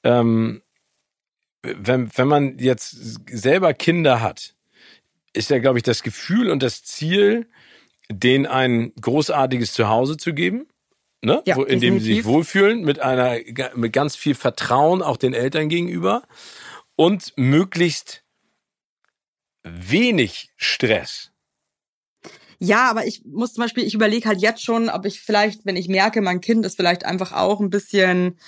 Ähm, 0.02 0.62
wenn, 1.62 2.10
wenn 2.16 2.28
man 2.28 2.58
jetzt 2.58 3.20
selber 3.30 3.74
Kinder 3.74 4.20
hat, 4.20 4.54
ist 5.32 5.50
ja, 5.50 5.58
glaube 5.58 5.78
ich, 5.78 5.82
das 5.82 6.02
Gefühl 6.02 6.50
und 6.50 6.62
das 6.62 6.84
Ziel, 6.84 7.46
denen 8.10 8.46
ein 8.46 8.92
großartiges 9.00 9.72
Zuhause 9.72 10.16
zu 10.16 10.34
geben, 10.34 10.66
ne? 11.22 11.42
Ja, 11.46 11.56
Wo, 11.56 11.64
in 11.64 11.80
dem 11.80 12.00
sie 12.00 12.14
sich 12.14 12.24
wohlfühlen, 12.24 12.82
mit 12.82 13.00
einer, 13.00 13.38
mit 13.74 13.92
ganz 13.92 14.16
viel 14.16 14.34
Vertrauen 14.34 15.02
auch 15.02 15.16
den 15.16 15.34
Eltern 15.34 15.68
gegenüber 15.68 16.22
und 16.96 17.32
möglichst 17.36 18.22
wenig 19.62 20.50
Stress. 20.56 21.30
Ja, 22.58 22.90
aber 22.90 23.06
ich 23.06 23.24
muss 23.24 23.54
zum 23.54 23.64
Beispiel, 23.64 23.84
ich 23.84 23.94
überlege 23.94 24.28
halt 24.28 24.42
jetzt 24.42 24.62
schon, 24.62 24.90
ob 24.90 25.06
ich 25.06 25.22
vielleicht, 25.22 25.64
wenn 25.64 25.76
ich 25.76 25.88
merke, 25.88 26.20
mein 26.20 26.42
Kind 26.42 26.66
ist 26.66 26.76
vielleicht 26.76 27.06
einfach 27.06 27.32
auch 27.32 27.58
ein 27.60 27.70
bisschen 27.70 28.38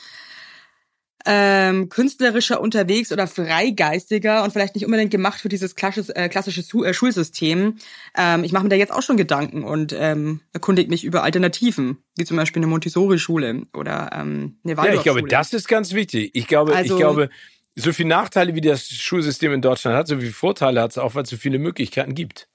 ähm, 1.27 1.89
künstlerischer 1.89 2.61
unterwegs 2.61 3.13
oder 3.13 3.27
freigeistiger 3.27 4.43
und 4.43 4.53
vielleicht 4.53 4.75
nicht 4.75 4.85
unbedingt 4.85 5.11
gemacht 5.11 5.41
für 5.41 5.49
dieses 5.49 5.75
klassische, 5.75 6.15
äh, 6.17 6.29
klassische 6.29 6.63
äh, 6.85 6.95
Schulsystem. 6.95 7.77
Ähm, 8.17 8.45
ich 8.45 8.53
mache 8.53 8.65
mir 8.65 8.71
da 8.71 8.77
jetzt 8.77 8.93
auch 8.93 9.03
schon 9.03 9.17
Gedanken 9.17 9.65
und 9.65 9.95
ähm, 9.97 10.41
erkundige 10.53 10.91
mich 10.91 11.05
über 11.05 11.23
Alternativen, 11.23 11.99
wie 12.17 12.25
zum 12.25 12.37
Beispiel 12.37 12.61
eine 12.61 12.69
Montessori-Schule 12.69 13.63
oder 13.75 14.11
ähm, 14.13 14.59
eine 14.65 14.77
Waldorf-Schule. 14.77 14.89
Ja, 14.89 14.95
ich 14.95 15.03
glaube, 15.03 15.23
das 15.29 15.53
ist 15.53 15.69
ganz 15.69 15.93
wichtig. 15.93 16.31
Ich 16.35 16.47
glaube, 16.47 16.75
also, 16.75 16.95
ich 16.95 17.01
glaube, 17.01 17.31
so 17.75 17.93
viele 17.93 18.09
Nachteile, 18.09 18.55
wie 18.55 18.61
das 18.61 18.89
Schulsystem 18.89 19.53
in 19.53 19.63
Deutschland 19.63 19.97
hat, 19.97 20.09
so 20.09 20.19
viele 20.19 20.33
Vorteile 20.33 20.81
hat 20.83 20.93
es 20.93 20.99
auch, 20.99 21.15
weil 21.15 21.25
es 21.25 21.31
so 21.31 21.37
viele 21.37 21.59
Möglichkeiten 21.59 22.15
gibt. 22.15 22.49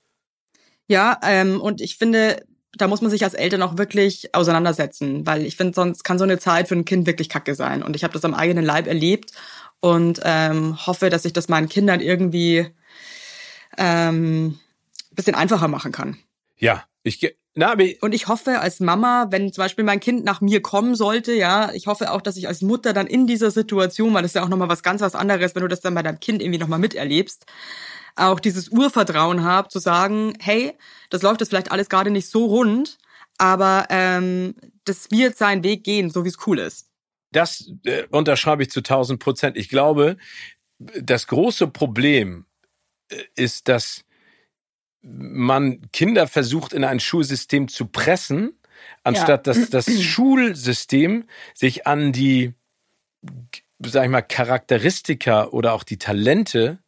Ja, 0.88 1.20
ähm, 1.24 1.60
und 1.60 1.82
ich 1.82 1.98
finde, 1.98 2.46
da 2.78 2.88
muss 2.88 3.02
man 3.02 3.12
sich 3.12 3.24
als 3.24 3.34
Eltern 3.34 3.62
auch 3.62 3.78
wirklich 3.78 4.34
auseinandersetzen, 4.34 5.26
weil 5.26 5.46
ich 5.46 5.58
finde, 5.58 5.74
sonst 5.74 6.04
kann 6.04 6.18
so 6.18 6.24
eine 6.24 6.40
Zeit 6.40 6.68
für 6.68 6.76
ein 6.76 6.86
Kind 6.86 7.08
wirklich 7.08 7.30
kacke 7.30 7.56
sein. 7.56 7.84
Und 7.84 7.96
ich 7.96 8.04
habe 8.04 8.14
das 8.14 8.26
am 8.26 8.34
eigenen 8.34 8.66
Leib 8.66 8.88
erlebt 8.88 9.32
und 9.80 10.22
ähm, 10.24 10.78
hoffe, 10.86 11.10
dass 11.10 11.26
ich 11.26 11.34
das 11.34 11.50
meinen 11.50 11.70
Kindern 11.70 12.00
irgendwie 12.00 12.68
ähm, 13.78 14.60
bisschen 15.12 15.36
einfacher 15.36 15.68
machen 15.68 15.92
kann. 15.92 16.18
Ja, 16.58 16.84
ich 17.04 17.36
na, 17.60 17.72
aber 17.72 17.86
und 18.02 18.14
ich 18.14 18.28
hoffe 18.28 18.60
als 18.60 18.80
Mama, 18.80 19.28
wenn 19.32 19.52
zum 19.52 19.64
Beispiel 19.64 19.84
mein 19.84 20.00
Kind 20.00 20.24
nach 20.24 20.42
mir 20.42 20.62
kommen 20.62 20.94
sollte, 20.94 21.34
ja, 21.34 21.72
ich 21.74 21.88
hoffe 21.88 22.12
auch, 22.12 22.22
dass 22.22 22.38
ich 22.38 22.48
als 22.48 22.62
Mutter 22.62 22.94
dann 22.94 23.08
in 23.08 23.26
dieser 23.26 23.50
Situation, 23.50 24.14
weil 24.14 24.22
das 24.22 24.30
ist 24.30 24.36
ja 24.36 24.44
auch 24.44 24.48
nochmal 24.48 24.70
was 24.70 24.84
ganz 24.84 25.02
was 25.02 25.16
anderes, 25.16 25.56
wenn 25.56 25.64
du 25.64 25.68
das 25.68 25.82
dann 25.82 25.96
bei 25.96 26.04
deinem 26.04 26.20
Kind 26.20 26.44
irgendwie 26.44 26.60
nochmal 26.60 26.78
miterlebst, 26.78 27.48
auch 28.18 28.40
dieses 28.40 28.70
Urvertrauen 28.70 29.44
habe, 29.44 29.70
zu 29.70 29.80
sagen, 29.80 30.34
hey, 30.40 30.74
das 31.10 31.22
läuft 31.22 31.42
jetzt 31.42 31.50
vielleicht 31.50 31.72
alles 31.72 31.90
gerade 31.90 32.12
nicht 32.12 32.30
so 32.30 32.46
rund, 32.46 32.98
aber 33.38 33.88
ähm, 33.90 34.56
das 34.86 35.12
wird 35.12 35.38
seinen 35.38 35.64
Weg 35.64 35.84
gehen, 35.84 36.10
so 36.10 36.24
wie 36.26 36.30
es 36.30 36.38
cool 36.48 36.60
ist. 36.60 36.90
Das 37.32 37.72
äh, 37.86 38.06
unterschreibe 38.10 38.64
ich 38.64 38.72
zu 38.72 38.80
1000 38.80 39.20
Prozent. 39.20 39.58
Ich 39.58 39.70
glaube, 39.70 40.18
das 40.80 41.28
große 41.28 41.68
Problem 41.68 42.46
äh, 43.10 43.24
ist, 43.36 43.68
dass 43.68 44.04
man 45.02 45.90
Kinder 45.92 46.28
versucht, 46.28 46.74
in 46.74 46.84
ein 46.84 47.00
Schulsystem 47.00 47.68
zu 47.68 47.86
pressen, 47.86 48.60
anstatt 49.04 49.48
ja. 49.48 49.54
dass 49.54 49.70
das 49.70 49.86
Schulsystem 50.02 51.26
sich 51.54 51.88
an 51.88 52.12
die, 52.12 52.54
sag 53.80 54.06
ich 54.06 54.12
mal, 54.12 54.22
Charakteristika 54.22 55.48
oder 55.48 55.74
auch 55.74 55.84
die 55.84 55.98
Talente 55.98 56.80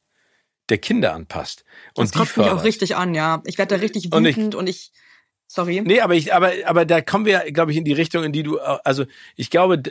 der 0.70 0.78
Kinder 0.78 1.13
anpasst. 1.13 1.63
Und 1.95 2.05
das 2.05 2.11
kommt 2.13 2.38
mich 2.38 2.47
auch 2.47 2.63
richtig 2.63 2.95
an, 2.95 3.13
ja. 3.13 3.41
Ich 3.45 3.57
werde 3.57 3.76
da 3.76 3.82
richtig 3.82 4.05
wütend 4.05 4.15
und 4.15 4.26
ich, 4.26 4.55
und 4.55 4.70
ich 4.70 4.91
Sorry. 5.51 5.82
Nee, 5.82 5.99
aber 6.01 6.13
ich, 6.13 6.32
aber, 6.32 6.51
aber 6.65 6.86
da 6.86 7.01
kommen 7.01 7.26
wir, 7.26 7.39
glaube 7.51 7.72
ich, 7.72 7.78
in 7.80 7.84
die 7.84 7.93
Richtung, 7.93 8.24
in 8.24 8.32
die 8.32 8.43
du, 8.43 8.59
also 8.59 9.05
ich 9.36 9.49
glaube, 9.49 9.82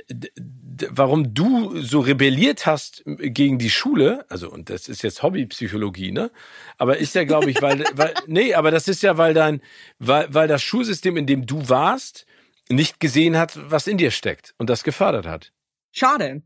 warum 0.91 1.35
du 1.35 1.81
so 1.81 1.99
rebelliert 1.99 2.65
hast 2.65 3.03
gegen 3.05 3.59
die 3.59 3.69
Schule, 3.69 4.25
also 4.29 4.49
und 4.49 4.71
das 4.71 4.89
ist 4.89 5.03
jetzt 5.03 5.25
Hobbypsychologie, 5.25 6.13
ne? 6.13 6.31
Aber 6.77 6.99
ist 6.99 7.17
ja, 7.17 7.25
glaube 7.25 7.51
ich, 7.51 7.61
weil, 7.61 7.85
weil 7.95 8.15
nee, 8.29 8.55
aber 8.55 8.71
das 8.71 8.87
ist 8.87 9.03
ja, 9.03 9.19
weil 9.19 9.35
dein, 9.35 9.61
weil, 9.99 10.33
weil 10.33 10.47
das 10.47 10.63
Schulsystem, 10.63 11.17
in 11.17 11.27
dem 11.27 11.45
du 11.45 11.69
warst, 11.69 12.25
nicht 12.69 13.01
gesehen 13.01 13.37
hat, 13.37 13.59
was 13.69 13.89
in 13.89 13.99
dir 13.99 14.13
steckt 14.13 14.55
und 14.59 14.71
das 14.71 14.85
gefördert 14.85 15.27
hat. 15.27 15.53
Schade. 15.91 16.43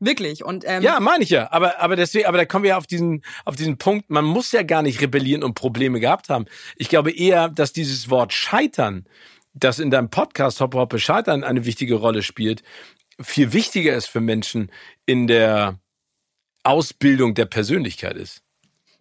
Wirklich. 0.00 0.44
Und 0.44 0.64
ähm, 0.66 0.82
ja, 0.82 1.00
meine 1.00 1.24
ich 1.24 1.30
ja. 1.30 1.50
Aber 1.50 1.80
aber 1.80 1.96
deswegen, 1.96 2.26
aber 2.26 2.38
da 2.38 2.44
kommen 2.44 2.64
wir 2.64 2.76
auf 2.78 2.86
diesen 2.86 3.22
auf 3.44 3.56
diesen 3.56 3.78
Punkt. 3.78 4.10
Man 4.10 4.24
muss 4.24 4.52
ja 4.52 4.62
gar 4.62 4.82
nicht 4.82 5.00
rebellieren 5.00 5.42
und 5.42 5.54
Probleme 5.54 6.00
gehabt 6.00 6.28
haben. 6.28 6.46
Ich 6.76 6.88
glaube 6.88 7.10
eher, 7.10 7.48
dass 7.48 7.72
dieses 7.72 8.10
Wort 8.10 8.32
Scheitern, 8.32 9.06
das 9.54 9.78
in 9.78 9.90
deinem 9.90 10.10
Podcast 10.10 10.60
Hop 10.60 10.74
Hop 10.74 10.98
Scheitern 10.98 11.44
eine 11.44 11.64
wichtige 11.64 11.94
Rolle 11.94 12.22
spielt, 12.22 12.62
viel 13.20 13.52
wichtiger 13.52 13.94
ist 13.94 14.06
für 14.06 14.20
Menschen 14.20 14.70
in 15.06 15.26
der 15.26 15.78
Ausbildung 16.62 17.34
der 17.34 17.46
Persönlichkeit 17.46 18.16
ist. 18.16 18.43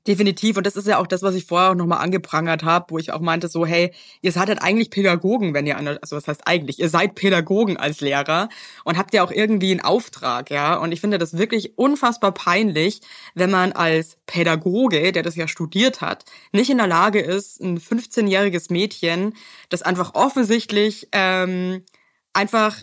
Definitiv. 0.05 0.57
Und 0.57 0.67
das 0.67 0.75
ist 0.75 0.85
ja 0.85 0.97
auch 0.97 1.07
das, 1.07 1.21
was 1.21 1.33
ich 1.33 1.45
vorher 1.45 1.71
auch 1.71 1.75
nochmal 1.75 1.99
angeprangert 1.99 2.63
habe, 2.63 2.87
wo 2.89 2.97
ich 2.97 3.13
auch 3.13 3.21
meinte, 3.21 3.47
so, 3.47 3.65
hey, 3.65 3.93
ihr 4.21 4.33
seid 4.33 4.49
halt 4.49 4.61
eigentlich 4.61 4.89
Pädagogen, 4.89 5.53
wenn 5.53 5.65
ihr, 5.65 5.77
also 5.77 6.17
was 6.17 6.27
heißt 6.27 6.45
eigentlich, 6.45 6.79
ihr 6.79 6.89
seid 6.89 7.15
Pädagogen 7.15 7.77
als 7.77 8.01
Lehrer 8.01 8.49
und 8.83 8.97
habt 8.97 9.13
ja 9.13 9.23
auch 9.23 9.31
irgendwie 9.31 9.71
einen 9.71 9.79
Auftrag, 9.79 10.49
ja. 10.49 10.75
Und 10.75 10.91
ich 10.91 10.99
finde 10.99 11.19
das 11.19 11.37
wirklich 11.37 11.77
unfassbar 11.77 12.33
peinlich, 12.33 12.99
wenn 13.33 13.49
man 13.49 13.71
als 13.71 14.17
Pädagoge, 14.25 15.13
der 15.13 15.23
das 15.23 15.37
ja 15.37 15.47
studiert 15.47 16.01
hat, 16.01 16.25
nicht 16.51 16.69
in 16.69 16.79
der 16.79 16.87
Lage 16.87 17.21
ist, 17.21 17.61
ein 17.61 17.79
15-jähriges 17.79 18.73
Mädchen, 18.73 19.35
das 19.69 19.83
einfach 19.83 20.15
offensichtlich 20.15 21.07
ähm, 21.13 21.85
einfach 22.33 22.81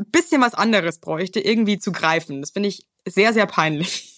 ein 0.00 0.10
bisschen 0.10 0.40
was 0.42 0.54
anderes 0.54 0.98
bräuchte, 0.98 1.38
irgendwie 1.38 1.78
zu 1.78 1.92
greifen. 1.92 2.40
Das 2.40 2.50
finde 2.50 2.70
ich 2.70 2.86
sehr, 3.06 3.32
sehr 3.32 3.46
peinlich. 3.46 4.09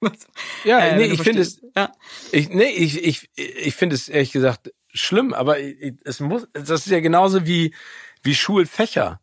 ja, 0.64 0.78
äh, 0.78 0.96
nee, 0.96 1.06
ich 1.06 1.22
finde 1.22 1.42
es, 1.42 1.60
ja. 1.76 1.92
ich, 2.32 2.48
nee, 2.48 2.70
ich, 2.70 3.02
ich, 3.04 3.30
ich 3.36 3.74
finde 3.74 3.94
es 3.96 4.08
ehrlich 4.08 4.32
gesagt 4.32 4.72
schlimm, 4.92 5.32
aber 5.32 5.56
es 6.04 6.20
muss, 6.20 6.48
das 6.52 6.86
ist 6.86 6.88
ja 6.88 7.00
genauso 7.00 7.46
wie, 7.46 7.74
wie 8.22 8.34
Schulfächer. 8.34 9.20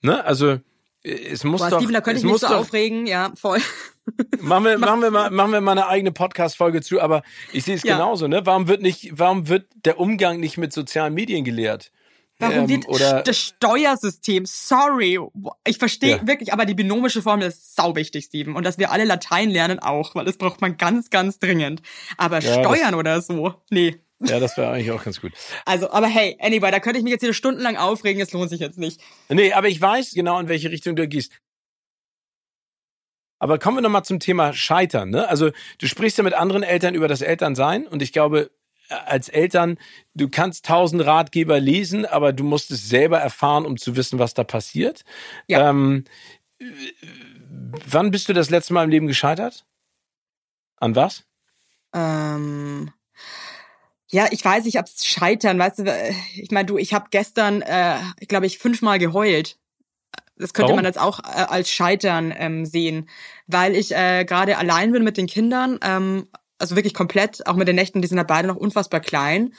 Ne? 0.00 0.24
Also, 0.24 0.58
es 1.02 1.44
muss 1.44 1.60
Boah, 1.60 1.70
doch. 1.70 1.78
Steven, 1.78 1.94
da 1.94 2.00
könnte 2.00 2.20
ich 2.20 2.24
mich 2.24 2.38
so 2.38 2.46
doch, 2.46 2.56
aufregen, 2.56 3.06
ja, 3.06 3.32
voll. 3.34 3.60
Machen 4.40 4.64
wir, 4.64 4.78
machen 4.80 5.00
wir 5.00 5.12
mal, 5.12 5.30
machen 5.30 5.52
wir 5.52 5.60
mal 5.60 5.72
eine 5.72 5.86
eigene 5.86 6.10
Podcast-Folge 6.10 6.82
zu, 6.82 7.00
aber 7.00 7.22
ich 7.52 7.64
sehe 7.64 7.76
es 7.76 7.84
ja. 7.84 7.94
genauso, 7.94 8.26
ne? 8.26 8.44
Warum 8.44 8.66
wird 8.66 8.82
nicht, 8.82 9.10
warum 9.12 9.48
wird 9.48 9.66
der 9.84 10.00
Umgang 10.00 10.40
nicht 10.40 10.58
mit 10.58 10.72
sozialen 10.72 11.14
Medien 11.14 11.44
gelehrt? 11.44 11.92
Warum 12.42 12.64
ähm, 12.64 12.68
wird 12.68 13.28
das 13.28 13.38
Steuersystem, 13.38 14.44
sorry, 14.46 15.18
ich 15.66 15.78
verstehe 15.78 16.16
ja. 16.16 16.26
wirklich, 16.26 16.52
aber 16.52 16.66
die 16.66 16.74
binomische 16.74 17.22
Formel 17.22 17.48
ist 17.48 17.76
sau 17.76 17.94
wichtig, 17.94 18.24
Steven. 18.24 18.56
Und 18.56 18.64
dass 18.64 18.78
wir 18.78 18.90
alle 18.90 19.04
Latein 19.04 19.48
lernen 19.48 19.78
auch, 19.78 20.14
weil 20.14 20.24
das 20.24 20.36
braucht 20.36 20.60
man 20.60 20.76
ganz, 20.76 21.10
ganz 21.10 21.38
dringend. 21.38 21.82
Aber 22.16 22.40
ja, 22.40 22.60
Steuern 22.60 22.94
oder 22.94 23.20
so, 23.22 23.54
nee. 23.70 24.00
Ja, 24.20 24.40
das 24.40 24.56
wäre 24.56 24.70
eigentlich 24.70 24.90
auch 24.90 25.02
ganz 25.02 25.20
gut. 25.20 25.32
Also, 25.64 25.90
aber 25.90 26.06
hey, 26.06 26.36
anyway, 26.40 26.70
da 26.70 26.80
könnte 26.80 26.98
ich 26.98 27.04
mich 27.04 27.12
jetzt 27.12 27.22
hier 27.22 27.32
stundenlang 27.32 27.76
aufregen, 27.76 28.20
das 28.20 28.32
lohnt 28.32 28.50
sich 28.50 28.60
jetzt 28.60 28.78
nicht. 28.78 29.00
Nee, 29.28 29.52
aber 29.52 29.68
ich 29.68 29.80
weiß 29.80 30.12
genau, 30.12 30.38
in 30.40 30.48
welche 30.48 30.70
Richtung 30.70 30.96
du 30.96 31.06
gehst. 31.08 31.32
Aber 33.38 33.58
kommen 33.58 33.78
wir 33.78 33.82
nochmal 33.82 34.04
zum 34.04 34.20
Thema 34.20 34.52
Scheitern. 34.52 35.10
Ne? 35.10 35.28
Also 35.28 35.50
du 35.78 35.88
sprichst 35.88 36.18
ja 36.18 36.24
mit 36.24 36.34
anderen 36.34 36.62
Eltern 36.62 36.94
über 36.94 37.08
das 37.08 37.22
Elternsein 37.22 37.88
und 37.88 38.00
ich 38.00 38.12
glaube, 38.12 38.50
als 39.06 39.28
Eltern, 39.28 39.78
du 40.14 40.28
kannst 40.28 40.66
tausend 40.66 41.04
Ratgeber 41.04 41.60
lesen, 41.60 42.06
aber 42.06 42.32
du 42.32 42.44
musst 42.44 42.70
es 42.70 42.88
selber 42.88 43.18
erfahren, 43.18 43.66
um 43.66 43.76
zu 43.76 43.96
wissen, 43.96 44.18
was 44.18 44.34
da 44.34 44.44
passiert. 44.44 45.04
Ja. 45.46 45.70
Ähm, 45.70 46.04
wann 47.86 48.10
bist 48.10 48.28
du 48.28 48.32
das 48.32 48.50
letzte 48.50 48.72
Mal 48.74 48.84
im 48.84 48.90
Leben 48.90 49.06
gescheitert? 49.06 49.64
An 50.76 50.96
was? 50.96 51.24
Ähm, 51.94 52.90
ja, 54.10 54.28
ich 54.30 54.44
weiß, 54.44 54.66
ich 54.66 54.76
hab's 54.76 55.06
scheitern, 55.06 55.58
weißt 55.58 55.80
du, 55.80 56.12
ich 56.34 56.50
meine, 56.50 56.66
du, 56.66 56.78
ich 56.78 56.92
habe 56.92 57.06
gestern, 57.10 57.62
äh, 57.62 57.98
glaube 58.28 58.46
ich, 58.46 58.58
fünfmal 58.58 58.98
geheult. 58.98 59.58
Das 60.36 60.54
könnte 60.54 60.70
Warum? 60.70 60.76
man 60.76 60.84
jetzt 60.84 60.98
auch 60.98 61.20
äh, 61.20 61.44
als 61.48 61.70
Scheitern 61.70 62.34
ähm, 62.36 62.66
sehen, 62.66 63.08
weil 63.46 63.76
ich 63.76 63.94
äh, 63.94 64.24
gerade 64.24 64.58
allein 64.58 64.92
bin 64.92 65.04
mit 65.04 65.16
den 65.16 65.26
Kindern 65.26 65.78
ähm, 65.82 66.26
also 66.62 66.76
wirklich 66.76 66.94
komplett, 66.94 67.46
auch 67.46 67.56
mit 67.56 67.68
den 67.68 67.76
Nächten, 67.76 68.00
die 68.00 68.08
sind 68.08 68.18
ja 68.18 68.22
beide 68.22 68.48
noch 68.48 68.56
unfassbar 68.56 69.00
klein. 69.00 69.52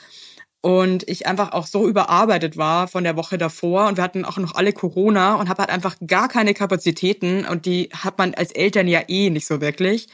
Und 0.62 1.06
ich 1.06 1.26
einfach 1.26 1.52
auch 1.52 1.66
so 1.66 1.86
überarbeitet 1.86 2.56
war 2.56 2.88
von 2.88 3.04
der 3.04 3.16
Woche 3.16 3.36
davor 3.36 3.86
und 3.86 3.98
wir 3.98 4.02
hatten 4.02 4.24
auch 4.24 4.38
noch 4.38 4.54
alle 4.54 4.72
Corona 4.72 5.34
und 5.34 5.50
habe 5.50 5.60
halt 5.60 5.70
einfach 5.70 5.96
gar 6.06 6.28
keine 6.28 6.54
Kapazitäten 6.54 7.44
und 7.44 7.66
die 7.66 7.90
hat 7.92 8.16
man 8.16 8.32
als 8.32 8.50
Eltern 8.50 8.88
ja 8.88 9.02
eh 9.06 9.28
nicht 9.28 9.46
so 9.46 9.60
wirklich. 9.60 10.08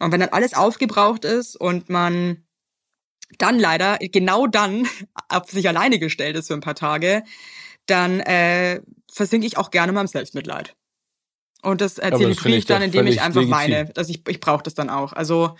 Und 0.00 0.10
wenn 0.10 0.18
dann 0.18 0.30
alles 0.30 0.54
aufgebraucht 0.54 1.24
ist 1.24 1.54
und 1.54 1.88
man 1.88 2.44
dann 3.38 3.60
leider, 3.60 3.98
genau 3.98 4.48
dann, 4.48 4.88
auf 5.28 5.48
sich 5.48 5.68
alleine 5.68 6.00
gestellt 6.00 6.34
ist 6.34 6.48
für 6.48 6.54
ein 6.54 6.60
paar 6.60 6.74
Tage, 6.74 7.22
dann 7.86 8.18
äh, 8.18 8.80
versinke 9.12 9.46
ich 9.46 9.56
auch 9.56 9.70
gerne 9.70 9.92
mal 9.92 10.00
im 10.00 10.08
Selbstmitleid. 10.08 10.74
Und 11.62 11.80
das 11.80 11.98
erzähle 11.98 12.32
ich, 12.56 12.64
dann, 12.64 12.82
indem 12.82 13.06
ich 13.06 13.20
einfach 13.20 13.40
legitim. 13.40 13.56
weine. 13.56 13.92
Also 13.96 14.10
ich, 14.10 14.26
ich 14.26 14.40
brauche 14.40 14.64
das 14.64 14.74
dann 14.74 14.90
auch. 14.90 15.12
Also 15.12 15.56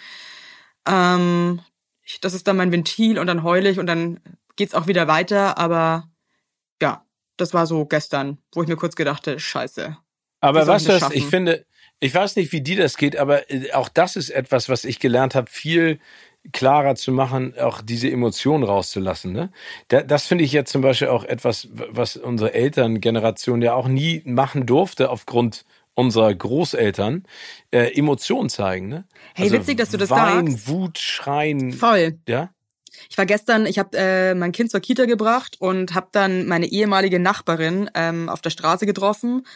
ähm, 0.87 1.61
das 2.21 2.35
ist 2.35 2.47
dann 2.47 2.57
mein 2.57 2.73
Ventil 2.73 3.19
und 3.19 3.27
dann 3.27 3.43
heule 3.43 3.69
ich 3.69 3.79
und 3.79 3.87
dann 3.87 4.21
geht's 4.57 4.75
auch 4.75 4.87
wieder 4.87 5.09
weiter. 5.09 5.59
Aber 5.59 6.09
ja, 6.81 7.05
das 7.37 7.55
war 7.55 7.67
so 7.67 7.87
gestern, 7.87 8.39
wo 8.53 8.63
ich 8.63 8.69
mir 8.69 8.77
kurz 8.77 8.97
gedachte, 8.97 9.39
scheiße. 9.39 9.97
Aber 10.41 10.67
was 10.67 10.85
das, 10.85 11.11
ich 11.13 11.27
finde, 11.27 11.67
ich 12.01 12.15
weiß 12.15 12.37
nicht, 12.37 12.53
wie 12.53 12.61
dir 12.61 12.77
das 12.77 12.97
geht, 12.97 13.17
aber 13.17 13.51
äh, 13.51 13.73
auch 13.73 13.89
das 13.89 14.17
ist 14.17 14.31
etwas, 14.31 14.69
was 14.69 14.85
ich 14.85 15.01
gelernt 15.01 15.35
habe, 15.35 15.51
viel 15.51 15.99
klarer 16.53 16.95
zu 16.95 17.13
machen, 17.13 17.59
auch 17.59 17.81
diese 17.83 18.11
Emotionen 18.11 18.65
rauszulassen. 18.65 19.33
Ne? 19.33 19.51
Das 19.89 20.27
finde 20.27 20.45
ich 20.45 20.53
jetzt 20.53 20.71
zum 20.71 20.81
Beispiel 20.81 21.09
auch 21.09 21.25
etwas, 21.25 21.69
was 21.73 22.17
unsere 22.17 22.55
Elterngeneration 22.55 23.63
ja 23.63 23.75
auch 23.75 23.89
nie 23.89 24.23
machen 24.25 24.65
durfte 24.67 25.11
aufgrund 25.11 25.65
unserer 25.97 26.33
Großeltern 26.33 27.25
äh, 27.73 27.99
Emotionen 27.99 28.49
zeigen. 28.49 28.89
Ne? 28.89 29.05
Hey, 29.35 29.47
also 29.47 29.57
witzig, 29.57 29.79
dass 29.79 29.91
du 29.91 29.97
das 29.97 30.11
Wein, 30.11 30.51
sagst. 30.51 30.69
Wut, 30.69 30.99
Schreien. 30.99 31.73
Voll. 31.73 32.21
Ja. 32.29 32.51
Ich 33.09 33.19
war 33.19 33.27
gestern, 33.27 33.67
ich 33.67 33.79
habe 33.79 33.97
äh, 33.97 34.35
mein 34.35 34.53
Kind 34.53 34.71
zur 34.71 34.81
Kita 34.81 35.07
gebracht 35.07 35.57
und 35.59 35.95
habe 35.95 36.09
dann 36.13 36.47
meine 36.47 36.67
ehemalige 36.67 37.19
Nachbarin 37.19 37.91
ähm, 37.95 38.29
auf 38.29 38.41
der 38.41 38.51
Straße 38.51 38.87
getroffen 38.87 39.47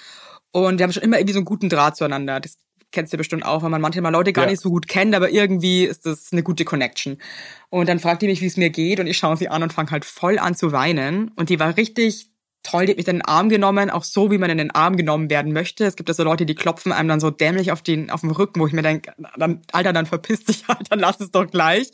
und 0.50 0.78
wir 0.78 0.84
haben 0.84 0.92
schon 0.92 1.02
immer 1.02 1.18
irgendwie 1.18 1.34
so 1.34 1.38
einen 1.38 1.46
guten 1.46 1.68
Draht 1.68 1.96
zueinander. 1.96 2.40
Das 2.40 2.56
kennst 2.90 3.12
du 3.12 3.16
bestimmt 3.16 3.44
auch, 3.44 3.62
weil 3.62 3.70
man 3.70 3.80
manchmal 3.80 4.12
Leute 4.12 4.32
gar 4.32 4.46
ja. 4.46 4.50
nicht 4.50 4.60
so 4.60 4.70
gut 4.70 4.88
kennt, 4.88 5.14
aber 5.14 5.30
irgendwie 5.30 5.84
ist 5.84 6.06
das 6.06 6.32
eine 6.32 6.42
gute 6.42 6.64
Connection. 6.64 7.18
Und 7.68 7.88
dann 7.88 8.00
fragt 8.00 8.22
die 8.22 8.26
mich, 8.26 8.40
wie 8.40 8.46
es 8.46 8.56
mir 8.56 8.70
geht 8.70 8.98
und 8.98 9.06
ich 9.06 9.18
schaue 9.18 9.36
sie 9.36 9.48
an 9.48 9.62
und 9.62 9.72
fange 9.72 9.90
halt 9.90 10.04
voll 10.04 10.38
an 10.38 10.54
zu 10.54 10.72
weinen 10.72 11.30
und 11.36 11.50
die 11.50 11.60
war 11.60 11.76
richtig 11.76 12.30
toll, 12.62 12.86
die 12.86 12.92
hat 12.92 12.96
mich 12.96 13.06
dann 13.06 13.16
in 13.16 13.20
den 13.20 13.28
Arm 13.28 13.48
genommen, 13.48 13.90
auch 13.90 14.04
so, 14.04 14.30
wie 14.30 14.38
man 14.38 14.50
in 14.50 14.58
den 14.58 14.70
Arm 14.70 14.96
genommen 14.96 15.30
werden 15.30 15.52
möchte. 15.52 15.84
Es 15.84 15.96
gibt 15.96 16.08
ja 16.08 16.14
so 16.14 16.24
Leute, 16.24 16.46
die 16.46 16.54
klopfen 16.54 16.92
einem 16.92 17.08
dann 17.08 17.20
so 17.20 17.30
dämlich 17.30 17.72
auf 17.72 17.82
den, 17.82 18.10
auf 18.10 18.20
den 18.20 18.30
Rücken, 18.30 18.60
wo 18.60 18.66
ich 18.66 18.72
mir 18.72 18.82
denke, 18.82 19.12
dann, 19.36 19.62
Alter, 19.72 19.92
dann 19.92 20.06
verpiss 20.06 20.44
dich 20.44 20.64
halt, 20.68 20.90
dann 20.90 20.98
lass 20.98 21.20
es 21.20 21.30
doch 21.30 21.46
gleich. 21.46 21.90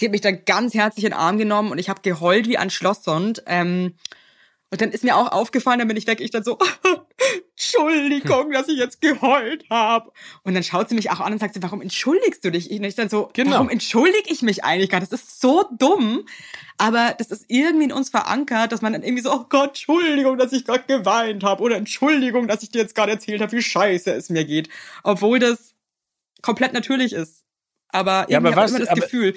Die 0.00 0.06
hat 0.06 0.12
mich 0.12 0.20
dann 0.20 0.44
ganz 0.44 0.74
herzlich 0.74 1.04
in 1.04 1.12
den 1.12 1.18
Arm 1.18 1.38
genommen 1.38 1.70
und 1.70 1.78
ich 1.78 1.88
habe 1.88 2.00
geheult 2.02 2.48
wie 2.48 2.58
ein 2.58 2.70
Schlosshund. 2.70 3.44
Ähm, 3.46 3.94
und 4.74 4.80
dann 4.80 4.90
ist 4.90 5.04
mir 5.04 5.16
auch 5.16 5.30
aufgefallen, 5.30 5.78
dann 5.78 5.86
bin 5.86 5.96
ich 5.96 6.08
weg, 6.08 6.20
ich 6.20 6.32
dann 6.32 6.42
so, 6.42 6.58
Entschuldigung, 7.52 8.50
dass 8.50 8.66
ich 8.66 8.76
jetzt 8.76 9.00
geheult 9.00 9.64
habe. 9.70 10.10
Und 10.42 10.54
dann 10.54 10.64
schaut 10.64 10.88
sie 10.88 10.96
mich 10.96 11.12
auch 11.12 11.20
an 11.20 11.32
und 11.32 11.38
sagt, 11.38 11.54
warum 11.62 11.80
entschuldigst 11.80 12.44
du 12.44 12.50
dich? 12.50 12.68
Und 12.72 12.82
ich 12.82 12.96
dann 12.96 13.08
so, 13.08 13.30
genau. 13.34 13.52
warum 13.52 13.68
entschuldige 13.70 14.32
ich 14.32 14.42
mich 14.42 14.64
eigentlich 14.64 14.90
gerade? 14.90 15.06
Das 15.06 15.12
ist 15.12 15.40
so 15.40 15.64
dumm. 15.78 16.26
Aber 16.76 17.14
das 17.16 17.30
ist 17.30 17.44
irgendwie 17.46 17.84
in 17.84 17.92
uns 17.92 18.10
verankert, 18.10 18.72
dass 18.72 18.82
man 18.82 18.94
dann 18.94 19.04
irgendwie 19.04 19.22
so, 19.22 19.32
oh 19.32 19.44
Gott, 19.48 19.68
Entschuldigung, 19.68 20.38
dass 20.38 20.52
ich 20.52 20.64
gerade 20.64 20.82
geweint 20.88 21.44
habe. 21.44 21.62
Oder 21.62 21.76
Entschuldigung, 21.76 22.48
dass 22.48 22.64
ich 22.64 22.70
dir 22.70 22.80
jetzt 22.80 22.96
gerade 22.96 23.12
erzählt 23.12 23.42
habe, 23.42 23.52
wie 23.52 23.62
scheiße 23.62 24.10
es 24.10 24.28
mir 24.28 24.44
geht. 24.44 24.68
Obwohl 25.04 25.38
das 25.38 25.76
komplett 26.42 26.72
natürlich 26.72 27.12
ist. 27.12 27.44
Aber 27.90 28.22
irgendwie 28.22 28.32
ja, 28.32 28.38
aber 28.38 28.56
was, 28.56 28.70
immer 28.72 28.80
das 28.80 28.88
aber, 28.88 29.02
Gefühl. 29.02 29.36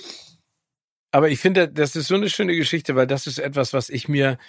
Aber 1.12 1.30
ich 1.30 1.40
finde, 1.40 1.70
das 1.70 1.96
ist 1.96 2.08
so 2.08 2.16
eine 2.16 2.28
schöne 2.28 2.56
Geschichte, 2.56 2.96
weil 2.96 3.06
das 3.06 3.28
ist 3.28 3.38
etwas, 3.38 3.72
was 3.74 3.90
ich 3.90 4.08
mir 4.08 4.40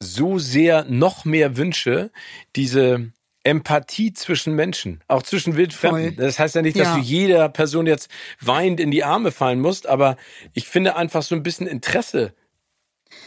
so 0.00 0.38
sehr 0.38 0.84
noch 0.84 1.24
mehr 1.24 1.56
wünsche, 1.56 2.10
diese 2.56 3.12
Empathie 3.44 4.12
zwischen 4.12 4.54
Menschen, 4.54 5.02
auch 5.08 5.22
zwischen 5.22 5.56
Wildfremden. 5.56 6.14
Voll. 6.14 6.24
Das 6.24 6.38
heißt 6.38 6.54
ja 6.54 6.62
nicht, 6.62 6.78
dass 6.78 6.88
ja. 6.88 6.96
du 6.96 7.00
jeder 7.00 7.48
Person 7.48 7.86
jetzt 7.86 8.10
weinend 8.40 8.80
in 8.80 8.90
die 8.90 9.04
Arme 9.04 9.32
fallen 9.32 9.60
musst, 9.60 9.86
aber 9.86 10.16
ich 10.54 10.68
finde 10.68 10.96
einfach 10.96 11.22
so 11.22 11.34
ein 11.34 11.42
bisschen 11.42 11.66
Interesse. 11.66 12.34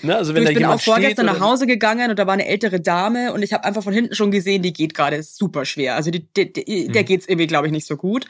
Ne? 0.03 0.15
Also 0.15 0.35
ich 0.35 0.53
bin 0.53 0.65
auch 0.65 0.79
vorgestern 0.79 1.25
nach 1.25 1.39
Hause 1.39 1.65
gegangen 1.65 2.11
und 2.11 2.19
da 2.19 2.27
war 2.27 2.33
eine 2.33 2.45
ältere 2.45 2.79
Dame 2.79 3.33
und 3.33 3.41
ich 3.41 3.53
habe 3.53 3.63
einfach 3.63 3.83
von 3.83 3.93
hinten 3.93 4.15
schon 4.15 4.31
gesehen, 4.31 4.61
die 4.61 4.73
geht 4.73 4.93
gerade 4.93 5.23
super 5.23 5.65
schwer. 5.65 5.95
Also 5.95 6.11
die, 6.11 6.31
die, 6.33 6.53
die, 6.53 6.85
hm. 6.85 6.93
der 6.93 7.03
geht's 7.03 7.27
irgendwie, 7.27 7.47
glaube 7.47 7.67
ich, 7.67 7.73
nicht 7.73 7.87
so 7.87 7.97
gut. 7.97 8.25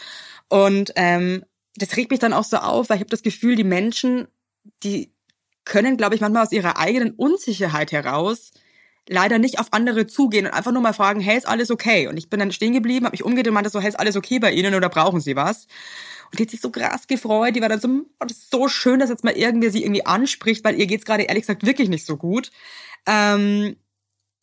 Und 0.48 0.94
ähm, 0.96 1.44
das 1.76 1.98
regt 1.98 2.12
mich 2.12 2.20
dann 2.20 2.34
auch 2.34 2.44
so 2.44 2.58
auf, 2.58 2.90
weil 2.90 2.98
ich 2.98 3.02
habe 3.02 3.10
das 3.10 3.24
Gefühl, 3.24 3.56
die 3.56 3.64
Menschen, 3.64 4.28
die 4.84 5.11
können, 5.66 5.98
glaube 5.98 6.16
ich, 6.16 6.22
manchmal 6.22 6.44
aus 6.44 6.52
ihrer 6.52 6.78
eigenen 6.78 7.12
Unsicherheit 7.12 7.92
heraus 7.92 8.52
leider 9.08 9.40
nicht 9.40 9.60
auf 9.60 9.68
andere 9.72 10.08
zugehen 10.08 10.46
und 10.46 10.54
einfach 10.54 10.72
nur 10.72 10.82
mal 10.82 10.94
fragen, 10.94 11.20
hey, 11.20 11.38
ist 11.38 11.48
alles 11.48 11.72
okay? 11.72 12.08
Und 12.08 12.18
ich 12.18 12.30
bin 12.30 12.40
dann 12.40 12.52
stehen 12.52 12.74
geblieben, 12.74 13.06
habe 13.06 13.14
mich 13.14 13.26
umgedreht 13.26 13.48
und 13.48 13.56
meinte 13.56 13.70
so, 13.70 13.82
hey, 13.82 13.90
ist 13.90 14.00
alles 14.00 14.16
okay 14.16 14.40
bei 14.40 14.52
Ihnen 14.52 14.76
oder 14.76 14.90
brauchen 14.90 15.22
Sie 15.22 15.36
was? 15.36 15.68
Und 16.32 16.40
die 16.40 16.44
hat 16.44 16.52
sich 16.52 16.62
so 16.62 16.70
krass 16.70 17.08
gefreut. 17.08 17.56
Die 17.56 17.62
war 17.62 17.70
dann 17.70 17.82
so, 17.82 17.90
oh, 17.90 18.26
das 18.26 18.38
ist 18.38 18.52
so 18.52 18.68
schön, 18.68 19.00
dass 19.00 19.10
jetzt 19.10 19.24
mal 19.24 19.36
irgendwer 19.36 19.72
sie 19.72 19.84
irgendwie 19.84 20.06
anspricht, 20.06 20.64
weil 20.64 20.80
ihr 20.80 20.88
geht's 20.88 21.06
gerade 21.06 21.24
ehrlich 21.24 21.44
gesagt 21.44 21.66
wirklich 21.66 21.90
nicht 21.90 22.06
so 22.06 22.16
gut. 22.16 22.52
Ähm, 23.06 23.76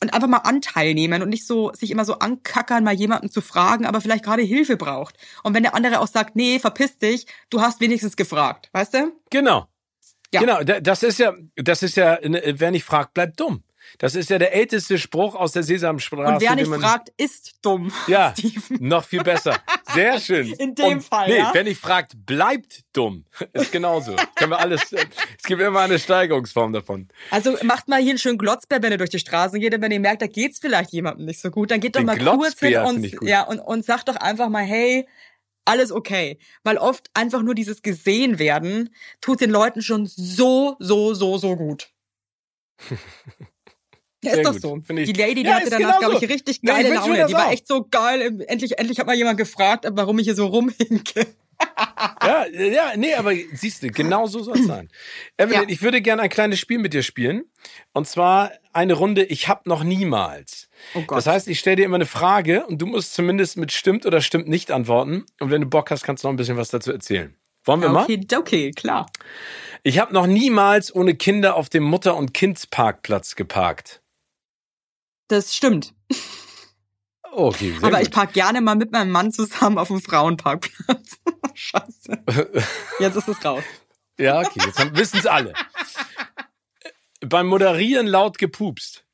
und 0.01 0.13
einfach 0.13 0.27
mal 0.27 0.37
Anteil 0.37 0.93
nehmen 0.93 1.21
und 1.21 1.29
nicht 1.29 1.45
so 1.45 1.73
sich 1.73 1.91
immer 1.91 2.05
so 2.05 2.19
ankackern, 2.19 2.83
mal 2.83 2.93
jemanden 2.93 3.29
zu 3.29 3.41
fragen, 3.41 3.85
aber 3.85 3.99
vielleicht 3.99 4.23
gerade 4.23 4.43
Hilfe 4.43 4.77
braucht. 4.77 5.15
Und 5.43 5.53
wenn 5.53 5.63
der 5.63 5.75
andere 5.75 5.99
auch 5.99 6.07
sagt, 6.07 6.35
nee, 6.35 6.59
verpiss 6.59 6.99
dich, 6.99 7.25
du 7.49 7.59
hast 7.59 7.81
wenigstens 7.81 8.15
gefragt, 8.15 8.69
weißt 8.71 8.93
du? 8.93 9.11
Genau. 9.29 9.67
Ja. 10.33 10.41
Genau, 10.41 10.61
das 10.63 11.03
ist 11.03 11.19
ja, 11.19 11.33
das 11.55 11.81
ist 11.83 11.97
ja, 11.97 12.19
wer 12.21 12.71
nicht 12.71 12.83
fragt, 12.83 13.13
bleibt 13.13 13.39
dumm. 13.39 13.63
Das 13.97 14.15
ist 14.15 14.29
ja 14.29 14.37
der 14.37 14.53
älteste 14.53 14.99
Spruch 14.99 15.35
aus 15.35 15.53
der 15.53 15.63
Sesamstraße. 15.63 16.33
Und 16.33 16.41
wer 16.41 16.55
nicht 16.55 16.67
fragt, 16.67 17.09
ist 17.17 17.55
dumm. 17.61 17.91
Ja, 18.07 18.33
noch 18.79 19.03
viel 19.03 19.23
besser. 19.23 19.57
Sehr 19.93 20.19
schön. 20.19 20.53
In 20.53 20.75
dem 20.75 20.85
Und, 20.85 21.03
Fall, 21.03 21.27
Nee, 21.27 21.37
ja? 21.39 21.49
wer 21.53 21.63
nicht 21.63 21.81
fragt, 21.81 22.13
bleibt 22.25 22.81
dumm. 22.93 23.25
Ist 23.53 23.71
genauso. 23.71 24.15
Können 24.35 24.51
wir 24.51 24.59
alles, 24.59 24.93
es 24.93 25.43
gibt 25.43 25.61
immer 25.61 25.79
eine 25.79 25.97
Steigerungsform 25.99 26.73
davon. 26.73 27.07
Also 27.31 27.57
macht 27.63 27.87
mal 27.87 27.99
hier 27.99 28.11
einen 28.11 28.19
schönen 28.19 28.37
Glotzbär, 28.37 28.81
wenn 28.83 28.91
ihr 28.91 28.97
durch 28.97 29.09
die 29.09 29.19
Straßen 29.19 29.59
geht 29.59 29.73
und 29.73 29.81
wenn 29.81 29.91
ihr 29.91 29.99
merkt, 29.99 30.21
da 30.21 30.27
geht's 30.27 30.59
vielleicht 30.59 30.91
jemandem 30.91 31.25
nicht 31.25 31.41
so 31.41 31.49
gut, 31.49 31.71
dann 31.71 31.79
geht 31.79 31.95
doch 31.95 32.01
Den 32.01 32.05
mal 32.05 32.37
kurz 32.37 32.59
hin 32.59 32.77
und, 32.77 33.23
ja, 33.23 33.43
und, 33.43 33.59
und 33.59 33.85
sagt 33.85 34.07
doch 34.07 34.15
einfach 34.15 34.49
mal, 34.49 34.63
hey, 34.63 35.07
alles 35.69 35.91
okay. 35.91 36.37
Weil 36.63 36.77
oft 36.77 37.09
einfach 37.13 37.41
nur 37.43 37.55
dieses 37.55 37.81
gesehen 37.81 38.39
werden, 38.39 38.89
tut 39.21 39.41
den 39.41 39.49
Leuten 39.51 39.81
schon 39.81 40.05
so, 40.05 40.75
so, 40.79 41.13
so, 41.13 41.37
so 41.37 41.55
gut. 41.55 41.89
Ja, 44.21 44.33
ist 44.33 44.45
doch 44.45 44.53
so. 44.53 44.81
Finde 44.81 45.03
ich- 45.03 45.13
Die 45.13 45.17
Lady, 45.17 45.35
die 45.35 45.43
Ja, 45.43 45.53
hatte 45.55 45.69
danach, 45.69 45.97
genau 45.97 45.99
glaube 45.99 46.15
so. 46.17 46.23
ich, 46.25 46.29
richtig 46.29 46.61
Nee, 46.61 46.71
ich 46.71 46.75
geile 46.75 46.89
mir 46.89 46.95
Laune. 46.95 47.25
Die 47.27 47.33
war 47.33 47.47
auch. 47.47 47.51
echt 47.51 47.65
so 47.65 47.87
geil. 47.89 48.43
Endlich, 48.49 48.77
endlich 48.77 48.99
hat 48.99 49.07
mal 49.07 49.15
jemand 49.15 49.37
gefragt, 49.37 49.85
warum 49.91 50.19
ich 50.19 50.25
hier 50.25 50.35
so 50.35 50.45
rumhinke. 50.47 51.25
Ja, 52.21 52.45
ja, 52.47 52.91
nee, 52.95 53.13
aber 53.13 53.33
siehst 53.53 53.83
du, 53.83 53.89
genau 53.89 54.27
so 54.27 54.41
soll 54.43 54.59
es 54.59 54.67
sein. 54.67 54.89
Evelyn, 55.37 55.63
Ja. 55.63 55.67
ich 55.69 55.81
würde 55.81 56.01
gerne 56.01 56.21
ein 56.21 56.29
kleines 56.29 56.59
Spiel 56.59 56.77
mit 56.79 56.93
dir 56.93 57.03
spielen. 57.03 57.43
Und 57.93 58.07
zwar 58.07 58.51
eine 58.71 58.93
Runde 58.93 59.23
Ich 59.25 59.47
hab 59.47 59.65
noch 59.65 59.83
niemals. 59.83 60.69
Oh 60.93 61.01
Gott. 61.01 61.17
Das 61.17 61.27
heißt, 61.27 61.47
ich 61.47 61.59
stelle 61.59 61.77
dir 61.77 61.85
immer 61.85 61.95
eine 61.95 62.05
Frage 62.05 62.65
und 62.67 62.81
du 62.81 62.85
musst 62.85 63.13
zumindest 63.13 63.57
mit 63.57 63.71
stimmt 63.71 64.05
oder 64.05 64.21
stimmt 64.21 64.47
nicht 64.47 64.71
antworten. 64.71 65.25
Und 65.39 65.51
wenn 65.51 65.61
du 65.61 65.67
Bock 65.67 65.91
hast, 65.91 66.03
kannst 66.03 66.23
du 66.23 66.27
noch 66.27 66.33
ein 66.33 66.37
bisschen 66.37 66.57
was 66.57 66.69
dazu 66.69 66.91
erzählen. 66.91 67.35
Wollen 67.65 67.81
wir 67.81 67.89
mal? 67.89 68.03
Okay, 68.03 68.25
okay, 68.37 68.71
klar. 68.71 69.07
Ich 69.83 69.99
habe 69.99 70.13
noch 70.13 70.27
niemals 70.27 70.93
ohne 70.95 71.15
Kinder 71.15 71.55
auf 71.55 71.69
dem 71.69 71.83
Mutter- 71.83 72.15
und 72.15 72.33
Kindsparkplatz 72.33 73.35
geparkt. 73.35 74.01
Das 75.27 75.55
stimmt. 75.55 75.93
Okay, 77.31 77.71
sehr 77.71 77.83
Aber 77.83 77.97
gut. 77.97 78.07
ich 78.07 78.11
park 78.11 78.33
gerne 78.33 78.61
mal 78.61 78.75
mit 78.75 78.91
meinem 78.91 79.11
Mann 79.11 79.31
zusammen 79.31 79.77
auf 79.77 79.87
dem 79.89 80.01
Frauenparkplatz. 80.01 81.17
Scheiße. 81.53 82.23
Jetzt 82.99 83.15
ist 83.15 83.27
es 83.27 83.45
raus. 83.45 83.63
ja, 84.17 84.39
okay, 84.39 84.59
jetzt 84.65 84.95
wissen 84.95 85.19
es 85.19 85.25
alle. 85.25 85.53
Beim 87.21 87.47
Moderieren 87.47 88.07
laut 88.07 88.37
gepupst. 88.37 89.05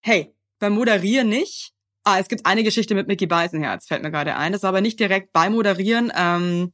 Hey, 0.00 0.32
beim 0.58 0.74
Moderieren 0.74 1.28
nicht. 1.28 1.72
Ah, 2.04 2.18
es 2.18 2.28
gibt 2.28 2.46
eine 2.46 2.62
Geschichte 2.62 2.94
mit 2.94 3.08
Mickey 3.08 3.26
Beisenherz, 3.26 3.86
fällt 3.86 4.02
mir 4.02 4.10
gerade 4.10 4.36
ein. 4.36 4.52
Das 4.52 4.62
war 4.62 4.68
aber 4.68 4.80
nicht 4.80 5.00
direkt 5.00 5.32
beim 5.32 5.52
Moderieren. 5.54 6.12
Ähm, 6.14 6.72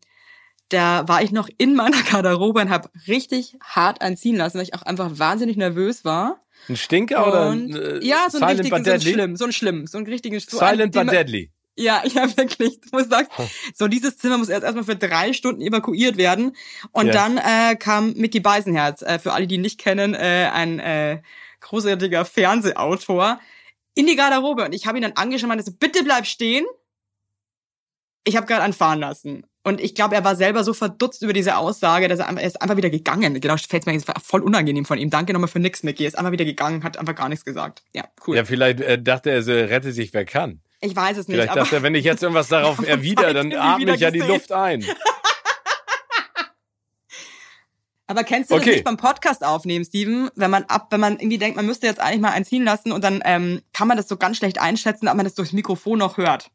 da 0.71 1.07
war 1.09 1.23
ich 1.23 1.31
noch 1.31 1.49
in 1.59 1.75
meiner 1.75 2.03
Garderobe 2.11 2.61
und 2.61 2.71
habe 2.71 2.91
richtig 3.07 3.57
hart 3.63 4.01
einziehen 4.01 4.37
lassen, 4.37 4.57
weil 4.59 4.65
ich 4.65 4.75
auch 4.75 4.83
einfach 4.83 5.19
wahnsinnig 5.19 5.57
nervös 5.57 6.05
war. 6.05 6.41
Ein 6.69 6.77
Stinker 6.77 7.27
oder 7.27 7.49
Und, 7.49 7.75
ein, 7.75 8.01
äh, 8.01 8.05
ja, 8.05 8.27
so 8.31 8.39
ein 8.39 8.49
Silent 8.49 8.61
richtigen, 8.61 8.85
so 8.85 8.91
ein 8.93 9.01
schlimm, 9.01 9.37
so 9.37 9.45
ein 9.45 9.53
schlimm, 9.53 9.87
so 9.87 9.99
ein 9.99 10.05
richtigen 10.05 10.39
so 10.41 10.59
Silent 10.59 10.97
einen, 10.97 11.07
but 11.07 11.15
Deadly. 11.15 11.51
Ja, 11.77 12.03
ja, 12.07 12.37
wirklich. 12.37 12.81
Du 12.81 13.03
sagst, 13.05 13.31
so 13.75 13.89
dieses 13.89 14.19
Zimmer 14.19 14.39
muss 14.39 14.49
erst 14.49 14.65
erstmal 14.65 14.85
für 14.85 14.97
drei 14.97 15.33
Stunden 15.33 15.63
evakuiert 15.63 16.17
werden. 16.17 16.55
Und 16.93 17.07
Ja. 17.07 17.13
dann 17.13 17.39
äh, 17.39 17.77
kam 17.77 18.13
Mickey 18.15 18.41
Beisenherz, 18.41 19.03
äh, 19.03 19.19
für 19.19 19.33
alle, 19.33 19.47
die 19.47 19.55
ihn 19.55 19.61
nicht 19.63 19.79
kennen, 19.81 20.15
äh, 20.15 20.51
ein 20.53 20.79
äh, 20.79 21.23
großartiger 21.61 22.25
Fernsehautor, 22.25 23.41
in 23.95 24.07
die 24.07 24.17
Garderobe. 24.17 24.65
Und 24.65 24.75
ich 24.75 24.87
habe 24.87 24.99
ihn 24.99 25.03
dann 25.03 25.13
angeschaut 25.13 25.45
und 25.45 25.49
meinte 25.49 25.65
so, 25.65 25.73
bitte 25.73 26.05
bleib 26.05 26.27
stehen. 26.27 26.67
Ich 28.25 28.37
habe 28.37 28.47
gerade 28.47 28.63
anfahren 28.63 29.01
lassen. 29.01 29.47
Und 29.63 29.79
ich 29.81 29.95
glaube, 29.95 30.15
er 30.15 30.25
war 30.25 30.37
selber 30.37 30.65
so 30.65 30.73
verdutzt 30.73 31.23
über 31.23 31.35
diese 31.35 31.57
Aussage, 31.59 32.09
dass 32.09 32.19
er, 32.19 32.29
einfach, 32.29 32.41
er 32.41 32.47
ist 32.49 32.63
einfach 32.63 32.77
wieder 32.79 32.89
gegangen. 32.89 33.39
Genau, 33.41 33.57
fällt 33.59 33.85
mir 33.85 33.93
jetzt 33.93 34.11
voll 34.25 34.41
unangenehm 34.41 34.87
von 34.87 34.97
ihm. 34.99 35.11
Danke 35.11 35.35
nochmal 35.35 35.49
für 35.49 35.59
nix, 35.59 35.83
Mickey. 35.83 36.05
Er 36.05 36.09
ist 36.09 36.19
einfach 36.19 36.33
wieder 36.33 36.47
gegangen, 36.47 36.83
hat 36.83 36.97
einfach 36.97 37.15
gar 37.15 37.29
nichts 37.29 37.45
gesagt. 37.45 37.83
Ja, 37.93 38.05
cool. 38.27 38.37
Ja, 38.37 38.45
vielleicht 38.47 38.81
äh, 38.81 39.01
dachte 39.03 39.31
er, 39.31 39.43
so, 39.43 39.53
rette 39.53 39.93
sich, 39.93 40.15
wer 40.15 40.25
kann. 40.25 40.63
Ich 40.81 40.97
weiß 40.97 41.19
es 41.19 41.29
nicht, 41.29 41.37
Vielleicht 41.37 41.55
dachte 41.57 41.77
er, 41.77 41.83
wenn 41.83 41.95
ich 41.95 42.07
jetzt 42.07 42.23
irgendwas 42.23 42.49
darauf 42.49 42.79
erwidere, 42.87 43.35
dann 43.35 43.53
atme 43.53 43.95
ich 43.95 44.01
ja 44.01 44.11
die. 44.11 44.21
Luft 44.21 44.51
ein. 44.51 44.83
Aber 48.07 48.25
kennst 48.25 48.51
du 48.51 48.55
Okay. 48.57 48.65
das 48.65 48.75
nicht 48.77 48.85
beim 48.85 48.97
Podcast 48.97 49.45
aufnehmen, 49.45 49.85
Steven? 49.85 50.31
Wenn 50.35 50.51
man 50.51 50.65
ab, 50.65 50.89
wenn 50.91 50.99
man 51.01 51.19
irgendwie 51.21 51.39
denkt, 51.39 51.57
man 51.57 51.67
müsste 51.67 51.87
jetzt 51.87 52.01
eigentlich 52.01 52.21
mal 52.21 52.33
einziehen 52.33 52.65
lassen 52.65 52.91
und 52.93 53.05
dann 53.05 53.23
ähm, 53.25 53.61
kann 53.73 53.87
man 53.87 53.97
das 53.97 54.09
so 54.09 54.17
ganz 54.17 54.37
schlecht 54.39 54.61
einschätzen, 54.61 55.07
ob 55.07 55.15
man 55.15 55.25
das 55.25 55.35
durchs 55.35 55.53
Mikrofon 55.53 55.99
noch 55.99 56.17
hört. 56.17 56.51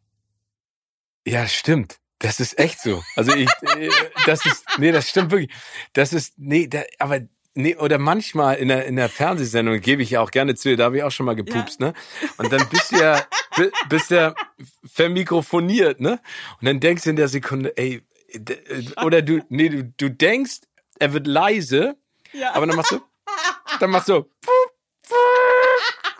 Ja, 1.25 1.47
stimmt. 1.47 1.99
Das 2.25 2.39
ist 2.39 2.57
echt 2.57 2.79
so. 2.81 3.03
Also 3.15 3.33
ich, 3.35 3.47
äh, 3.77 3.89
das 4.25 4.43
ist, 4.47 4.65
nee, 4.79 4.91
das 4.91 5.07
stimmt 5.09 5.29
wirklich. 5.31 5.51
Das 5.93 6.11
ist, 6.11 6.33
nee, 6.37 6.65
da, 6.67 6.81
aber, 6.97 7.19
nee, 7.53 7.75
oder 7.75 7.99
manchmal 7.99 8.55
in 8.55 8.69
der, 8.69 8.85
in 8.87 8.95
der 8.95 9.09
Fernsehsendung 9.09 9.79
gebe 9.79 10.01
ich 10.01 10.09
ja 10.09 10.21
auch 10.21 10.31
gerne 10.31 10.55
zu, 10.55 10.75
da 10.75 10.85
habe 10.85 10.97
ich 10.97 11.03
auch 11.03 11.11
schon 11.11 11.27
mal 11.27 11.35
gepupst, 11.35 11.79
ne? 11.79 11.93
Und 12.37 12.51
dann 12.51 12.67
bist 12.69 12.91
du 12.91 12.97
ja, 12.97 13.23
bi- 13.55 13.71
bist 13.89 14.09
ja 14.09 14.33
vermikrofoniert, 14.91 15.99
ne? 15.99 16.19
Und 16.59 16.65
dann 16.65 16.79
denkst 16.79 17.03
du 17.03 17.11
in 17.11 17.15
der 17.15 17.27
Sekunde, 17.27 17.77
ey, 17.77 18.01
äh, 18.33 18.41
oder 19.03 19.21
du, 19.21 19.41
nee, 19.49 19.69
du, 19.69 19.83
du 19.83 20.09
denkst, 20.09 20.61
er 20.97 21.13
wird 21.13 21.27
leise, 21.27 21.95
Ja. 22.33 22.55
aber 22.55 22.65
dann 22.65 22.75
machst 22.75 22.91
du, 22.91 23.01
dann 23.79 23.91
machst 23.91 24.09
du, 24.09 24.27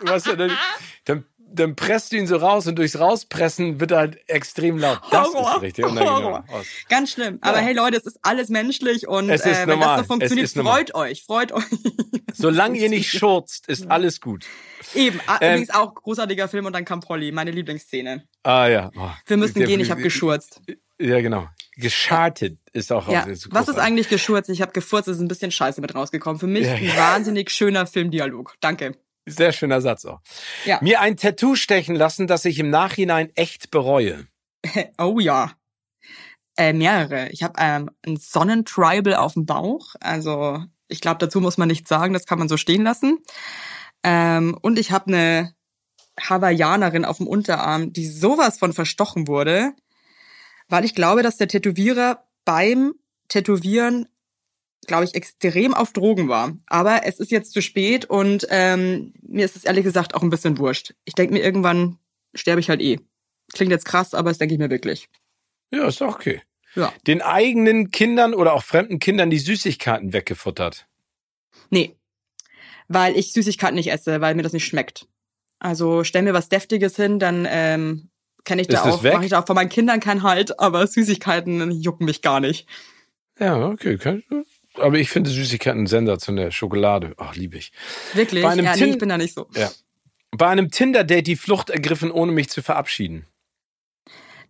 weißt 0.00 0.26
du, 0.28 0.36
dann, 0.36 0.56
dann, 1.04 1.24
dann 1.58 1.74
presst 1.76 2.12
du 2.12 2.16
ihn 2.16 2.26
so 2.26 2.36
raus 2.36 2.66
und 2.66 2.76
durchs 2.76 2.98
Rauspressen 2.98 3.80
wird 3.80 3.90
er 3.90 3.98
halt 3.98 4.28
extrem 4.28 4.78
laut. 4.78 5.00
Das 5.10 5.26
Horror. 5.28 5.56
ist 5.56 5.62
richtig 5.62 5.84
unangenehm. 5.86 6.42
Ganz 6.88 7.10
schlimm. 7.12 7.38
Aber 7.40 7.58
Ja. 7.58 7.64
hey 7.64 7.74
Leute, 7.74 7.96
es 7.96 8.06
ist 8.06 8.18
alles 8.22 8.48
menschlich 8.48 9.08
und 9.08 9.28
ist 9.30 9.44
äh, 9.44 9.54
wenn 9.66 9.68
normal. 9.78 9.98
das 9.98 10.06
so 10.06 10.12
funktioniert, 10.12 10.44
ist 10.44 10.56
freut 10.58 10.94
euch, 10.94 11.24
freut 11.24 11.52
euch. 11.52 11.64
Solange 12.34 12.78
ihr 12.78 12.88
nicht 12.88 13.10
schurzt, 13.18 13.68
ist 13.68 13.90
alles 13.90 14.20
gut. 14.20 14.46
Eben, 14.94 15.20
ah, 15.26 15.38
Ähm, 15.40 15.54
übrigens 15.62 15.74
auch 15.74 15.94
großartiger 15.94 16.48
Film 16.48 16.66
und 16.66 16.72
dann 16.74 16.84
kam 16.84 17.00
Polly, 17.00 17.32
meine 17.32 17.50
Lieblingsszene. 17.50 18.24
Ah 18.42 18.66
ja. 18.68 18.90
Oh, 18.96 19.10
Wir 19.26 19.36
müssen 19.36 19.58
der- 19.58 19.66
gehen, 19.66 19.80
ich 19.80 19.90
habe 19.90 20.02
geschurzt. 20.02 20.60
Ja, 20.98 21.20
genau. 21.20 21.46
Geschartet 21.76 22.58
ist 22.72 22.90
auch 22.90 23.06
Ja. 23.08 23.26
jetzt 23.26 23.48
Was 23.52 23.68
ist 23.68 23.78
eigentlich 23.78 24.08
geschurzt? 24.08 24.48
Ich 24.48 24.62
habe 24.62 24.72
gefurzt, 24.72 25.08
es 25.08 25.16
ist 25.16 25.22
ein 25.22 25.28
bisschen 25.28 25.50
scheiße 25.50 25.80
mit 25.82 25.94
rausgekommen. 25.94 26.40
Für 26.40 26.46
mich 26.46 26.64
Ja, 26.66 26.74
ein 26.74 26.84
ja. 26.84 26.96
wahnsinnig 26.96 27.50
schöner 27.50 27.86
Filmdialog. 27.86 28.54
Danke. 28.60 28.96
Sehr 29.26 29.52
schöner 29.52 29.80
Satz 29.80 30.04
auch. 30.04 30.20
Ja. 30.64 30.78
Mir 30.80 31.00
ein 31.00 31.16
Tattoo 31.16 31.56
stechen 31.56 31.96
lassen, 31.96 32.28
das 32.28 32.44
ich 32.44 32.58
im 32.60 32.70
Nachhinein 32.70 33.30
echt 33.34 33.70
bereue. 33.70 34.26
Oh 34.98 35.20
ja. 35.20 35.52
Äh, 36.56 36.72
mehrere. 36.72 37.28
Ich 37.28 37.42
habe 37.42 37.54
ähm, 37.58 37.90
ein 38.04 38.16
Sonnentribal 38.16 39.14
auf 39.14 39.34
dem 39.34 39.46
Bauch. 39.46 39.94
Also 40.00 40.64
ich 40.88 41.00
glaube, 41.00 41.18
dazu 41.18 41.40
muss 41.40 41.58
man 41.58 41.68
nichts 41.68 41.88
sagen, 41.88 42.14
das 42.14 42.26
kann 42.26 42.38
man 42.38 42.48
so 42.48 42.56
stehen 42.56 42.82
lassen. 42.82 43.18
Ähm, 44.02 44.56
und 44.62 44.78
ich 44.78 44.90
habe 44.90 45.06
eine 45.08 45.54
Hawaiianerin 46.20 47.04
auf 47.04 47.18
dem 47.18 47.26
Unterarm, 47.26 47.92
die 47.92 48.06
sowas 48.06 48.58
von 48.58 48.72
verstochen 48.72 49.28
wurde, 49.28 49.72
weil 50.68 50.84
ich 50.84 50.94
glaube, 50.94 51.22
dass 51.22 51.36
der 51.36 51.48
Tätowierer 51.48 52.24
beim 52.44 52.94
Tätowieren, 53.28 54.08
glaube 54.86 55.04
ich, 55.04 55.14
extrem 55.14 55.74
auf 55.74 55.92
Drogen 55.92 56.28
war. 56.28 56.56
Aber 56.66 57.04
es 57.04 57.18
ist 57.20 57.30
jetzt 57.30 57.52
zu 57.52 57.62
spät 57.62 58.04
und 58.04 58.46
ähm, 58.50 59.12
mir 59.22 59.44
ist 59.44 59.56
es 59.56 59.64
ehrlich 59.64 59.84
gesagt 59.84 60.14
auch 60.14 60.22
ein 60.22 60.30
bisschen 60.30 60.58
wurscht. 60.58 60.94
Ich 61.04 61.14
denke 61.14 61.32
mir, 61.34 61.40
irgendwann 61.42 61.98
sterbe 62.34 62.60
ich 62.60 62.68
halt 62.68 62.80
eh. 62.80 62.98
Klingt 63.52 63.70
jetzt 63.72 63.84
krass, 63.84 64.14
aber 64.14 64.30
das 64.30 64.38
denke 64.38 64.54
ich 64.54 64.58
mir 64.58 64.70
wirklich. 64.70 65.08
Ja, 65.72 65.86
ist 65.86 66.00
doch 66.00 66.14
okay. 66.14 66.42
Ja. 66.74 66.92
Den 67.06 67.22
eigenen 67.22 67.90
Kindern 67.90 68.34
oder 68.34 68.52
auch 68.52 68.62
fremden 68.62 68.98
Kindern 68.98 69.30
die 69.30 69.38
Süßigkeiten 69.38 70.12
weggefuttert. 70.12 70.86
Nee. 71.70 71.96
Weil 72.88 73.16
ich 73.16 73.32
Süßigkeiten 73.32 73.74
nicht 73.74 73.90
esse, 73.90 74.20
weil 74.20 74.34
mir 74.34 74.42
das 74.42 74.52
nicht 74.52 74.66
schmeckt. 74.66 75.08
Also 75.58 76.04
stell 76.04 76.22
mir 76.22 76.34
was 76.34 76.48
Deftiges 76.48 76.96
hin, 76.96 77.18
dann 77.18 77.46
ähm, 77.48 78.10
kenne 78.44 78.62
ich 78.62 78.68
da 78.68 78.78
Ist 78.78 78.84
das 78.84 78.94
auch, 78.94 79.02
mache 79.02 79.24
ich 79.24 79.30
da 79.30 79.40
auch 79.40 79.46
von 79.46 79.56
meinen 79.56 79.70
Kindern 79.70 80.00
keinen 80.00 80.22
Halt, 80.22 80.60
aber 80.60 80.86
Süßigkeiten 80.86 81.70
jucken 81.70 82.04
mich 82.04 82.20
gar 82.20 82.40
nicht. 82.40 82.68
Ja, 83.38 83.68
okay. 83.68 83.96
kann- 83.96 84.22
Aber 84.78 84.98
ich 84.98 85.10
finde 85.10 85.30
Süßigkeiten 85.30 85.86
sensationell. 85.86 86.52
Schokolade, 86.52 87.14
ach, 87.16 87.34
liebe 87.34 87.56
ich. 87.56 87.72
Wirklich? 88.14 88.42
Bei 88.42 88.50
einem 88.50 88.64
ja, 88.64 88.76
nee, 88.76 88.84
ich 88.84 88.98
bin 88.98 89.08
da 89.08 89.18
nicht 89.18 89.34
so. 89.34 89.48
Ja. 89.54 89.70
Bei 90.32 90.48
einem 90.48 90.70
Tinder-Date 90.70 91.26
die 91.26 91.36
Flucht 91.36 91.70
ergriffen, 91.70 92.10
ohne 92.10 92.32
mich 92.32 92.50
zu 92.50 92.62
verabschieden. 92.62 93.26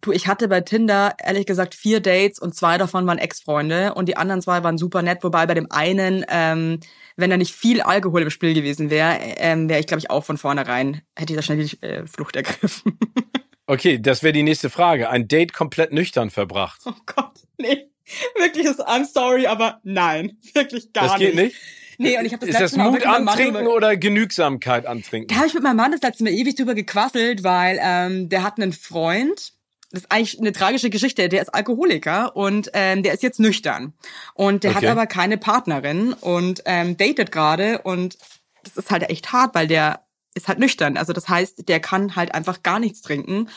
Du, 0.01 0.13
ich 0.13 0.27
hatte 0.27 0.49
bei 0.49 0.61
Tinder 0.61 1.17
ehrlich 1.23 1.47
gesagt 1.47 1.75
vier 1.75 2.01
Dates 2.01 2.39
und 2.39 2.55
zwei 2.55 2.79
davon 2.79 3.07
waren 3.07 3.19
Ex-Freunde 3.19 3.95
und 3.95 4.09
die 4.09 4.17
anderen 4.17 4.43
zwei 4.43 4.63
waren 4.63 4.79
super 4.79 5.03
nett, 5.03 5.25
wobei 5.25 5.47
bei 5.47 5.55
dem 5.55 5.71
einen, 5.71 6.25
ähm, 6.29 6.81
wenn 7.17 7.31
da 7.31 7.37
nicht 7.37 7.55
viel 7.55 7.81
Alkohol 7.81 8.23
im 8.23 8.31
Spiel 8.31 8.53
gewesen 8.53 8.91
wäre, 8.91 9.19
ähm, 9.39 9.69
wäre 9.69 9.81
ich 9.81 9.87
glaube 9.87 10.01
ich 10.01 10.11
auch 10.11 10.25
von 10.25 10.37
vornherein, 10.37 11.03
hätte 11.17 11.33
ich 11.33 11.37
da 11.37 11.43
schnell 11.43 11.65
die 11.65 11.83
äh, 11.83 12.07
Flucht 12.07 12.37
ergriffen. 12.37 12.99
okay, 13.67 13.99
das 13.99 14.23
wäre 14.23 14.33
die 14.33 14.43
nächste 14.43 14.71
Frage. 14.71 15.09
Ein 15.09 15.29
Date 15.29 15.53
komplett 15.53 15.93
nüchtern 15.93 16.31
verbracht. 16.31 16.83
Oh 16.85 16.93
Gott, 17.07 17.41
nee. 17.59 17.89
Wirklich 18.39 18.67
ist, 18.67 18.81
I'm 18.81 19.05
sorry, 19.05 19.47
aber 19.47 19.81
nein. 19.83 20.39
Wirklich 20.55 20.93
gar 20.93 21.03
nicht. 21.03 21.13
Das 21.13 21.19
geht 21.19 21.35
nicht? 21.35 21.45
nicht? 21.45 21.57
Nee, 21.99 22.19
und 22.19 22.27
ich 22.27 22.33
habe 22.33 22.47
das 22.47 22.61
Ist 22.61 22.75
das 22.75 22.77
Mut 22.77 23.07
antrinken 23.07 23.67
oder 23.67 23.97
Genügsamkeit 23.97 24.87
antrinken? 24.87 25.29
Da 25.29 25.37
habe 25.37 25.47
ich 25.47 25.55
mit 25.55 25.63
meinem 25.63 25.77
Mann 25.77 25.93
das 25.93 26.03
letzte 26.03 26.25
Mal 26.25 26.31
ewig 26.31 26.55
drüber 26.55 26.75
gequasselt, 26.75 27.43
weil 27.43 27.79
ähm, 27.83 28.29
der 28.29 28.43
hat 28.43 28.61
einen 28.61 28.73
Freund, 28.75 29.55
das 29.91 30.03
ist 30.03 30.13
eigentlich 30.13 30.39
eine 30.39 30.53
tragische 30.53 30.91
Geschichte. 30.91 31.29
Der 31.29 31.41
ist 31.41 31.55
Alkoholiker 31.55 32.37
und 32.37 32.71
ähm, 32.75 33.03
der 33.03 33.15
ist 33.15 33.23
jetzt 33.23 33.41
nüchtern. 33.41 33.95
Und 34.35 34.65
der 34.65 34.73
okay. 34.73 34.87
hat 34.87 34.91
aber 34.91 35.07
keine 35.07 35.39
Partnerin 35.39 36.13
und 36.13 36.63
ähm, 36.67 36.97
datet 36.97 37.33
gerade 37.33 37.81
und 37.83 38.19
das 38.63 38.77
ist 38.77 38.91
halt 38.91 39.09
echt 39.09 39.33
hart, 39.33 39.55
weil 39.55 39.67
der 39.67 40.01
ist 40.35 40.49
halt 40.49 40.59
nüchtern. 40.59 40.97
Also 40.97 41.13
das 41.13 41.29
heißt, 41.29 41.69
der 41.69 41.81
kann 41.81 42.15
halt 42.15 42.35
einfach 42.35 42.63
gar 42.63 42.79
nichts 42.79 43.01
trinken. 43.01 43.49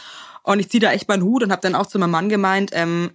Und 0.44 0.60
ich 0.60 0.70
ziehe 0.70 0.80
da 0.80 0.94
echt 0.94 1.10
meinen 1.10 1.24
Hut 1.24 1.44
und 1.44 1.52
habe 1.52 1.62
dann 1.62 1.76
auch 1.76 1.88
zu 1.88 2.00
meinem 2.00 2.12
Mann 2.12 2.30
gemeint, 2.30 2.72
ähm, 2.74 3.12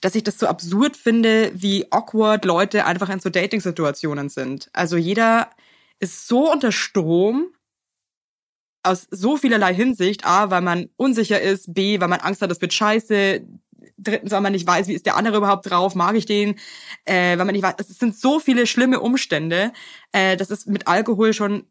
dass 0.00 0.14
ich 0.14 0.24
das 0.24 0.38
so 0.38 0.46
absurd 0.46 0.96
finde, 0.96 1.50
wie 1.54 1.90
awkward 1.90 2.44
Leute 2.44 2.84
einfach 2.84 3.08
in 3.08 3.20
so 3.20 3.30
Dating-Situationen 3.30 4.28
sind. 4.28 4.70
Also 4.72 4.96
jeder 4.96 5.50
ist 6.00 6.28
so 6.28 6.50
unter 6.50 6.72
Strom 6.72 7.48
aus 8.82 9.06
so 9.10 9.36
vielerlei 9.36 9.74
Hinsicht. 9.74 10.24
A, 10.24 10.50
weil 10.50 10.62
man 10.62 10.88
unsicher 10.96 11.40
ist. 11.40 11.74
B, 11.74 12.00
weil 12.00 12.08
man 12.08 12.20
Angst 12.20 12.42
hat, 12.42 12.50
das 12.50 12.60
wird 12.60 12.72
scheiße. 12.72 13.46
Drittens, 13.96 14.30
weil 14.30 14.40
man 14.40 14.52
nicht 14.52 14.66
weiß, 14.66 14.88
wie 14.88 14.94
ist 14.94 15.06
der 15.06 15.16
andere 15.16 15.36
überhaupt 15.38 15.68
drauf, 15.68 15.94
mag 15.94 16.14
ich 16.14 16.26
den, 16.26 16.56
äh, 17.04 17.36
weil 17.38 17.44
man 17.44 17.52
nicht 17.52 17.62
weiß, 17.62 17.74
es 17.78 17.98
sind 17.98 18.16
so 18.16 18.38
viele 18.38 18.66
schlimme 18.66 19.00
Umstände, 19.00 19.72
äh, 20.12 20.36
das 20.36 20.50
ist 20.50 20.68
mit 20.68 20.86
Alkohol 20.86 21.32
schon, 21.32 21.64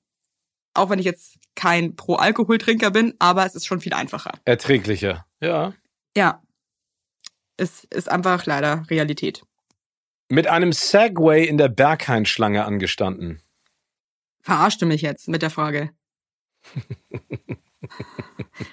auch 0.73 0.89
wenn 0.89 0.99
ich 0.99 1.05
jetzt 1.05 1.35
kein 1.55 1.95
Pro-Alkohol-Trinker 1.95 2.91
bin, 2.91 3.13
aber 3.19 3.45
es 3.45 3.55
ist 3.55 3.65
schon 3.65 3.81
viel 3.81 3.93
einfacher. 3.93 4.31
Erträglicher, 4.45 5.25
ja. 5.41 5.73
Ja, 6.15 6.41
es 7.57 7.83
ist 7.85 8.09
einfach 8.09 8.45
leider 8.45 8.85
Realität. 8.89 9.43
Mit 10.29 10.47
einem 10.47 10.71
Segway 10.73 11.45
in 11.45 11.57
der 11.57 11.69
Berghain-Schlange 11.69 12.65
angestanden. 12.65 13.41
Verarschte 14.41 14.85
mich 14.85 15.01
jetzt 15.01 15.27
mit 15.27 15.41
der 15.41 15.49
Frage. 15.49 15.91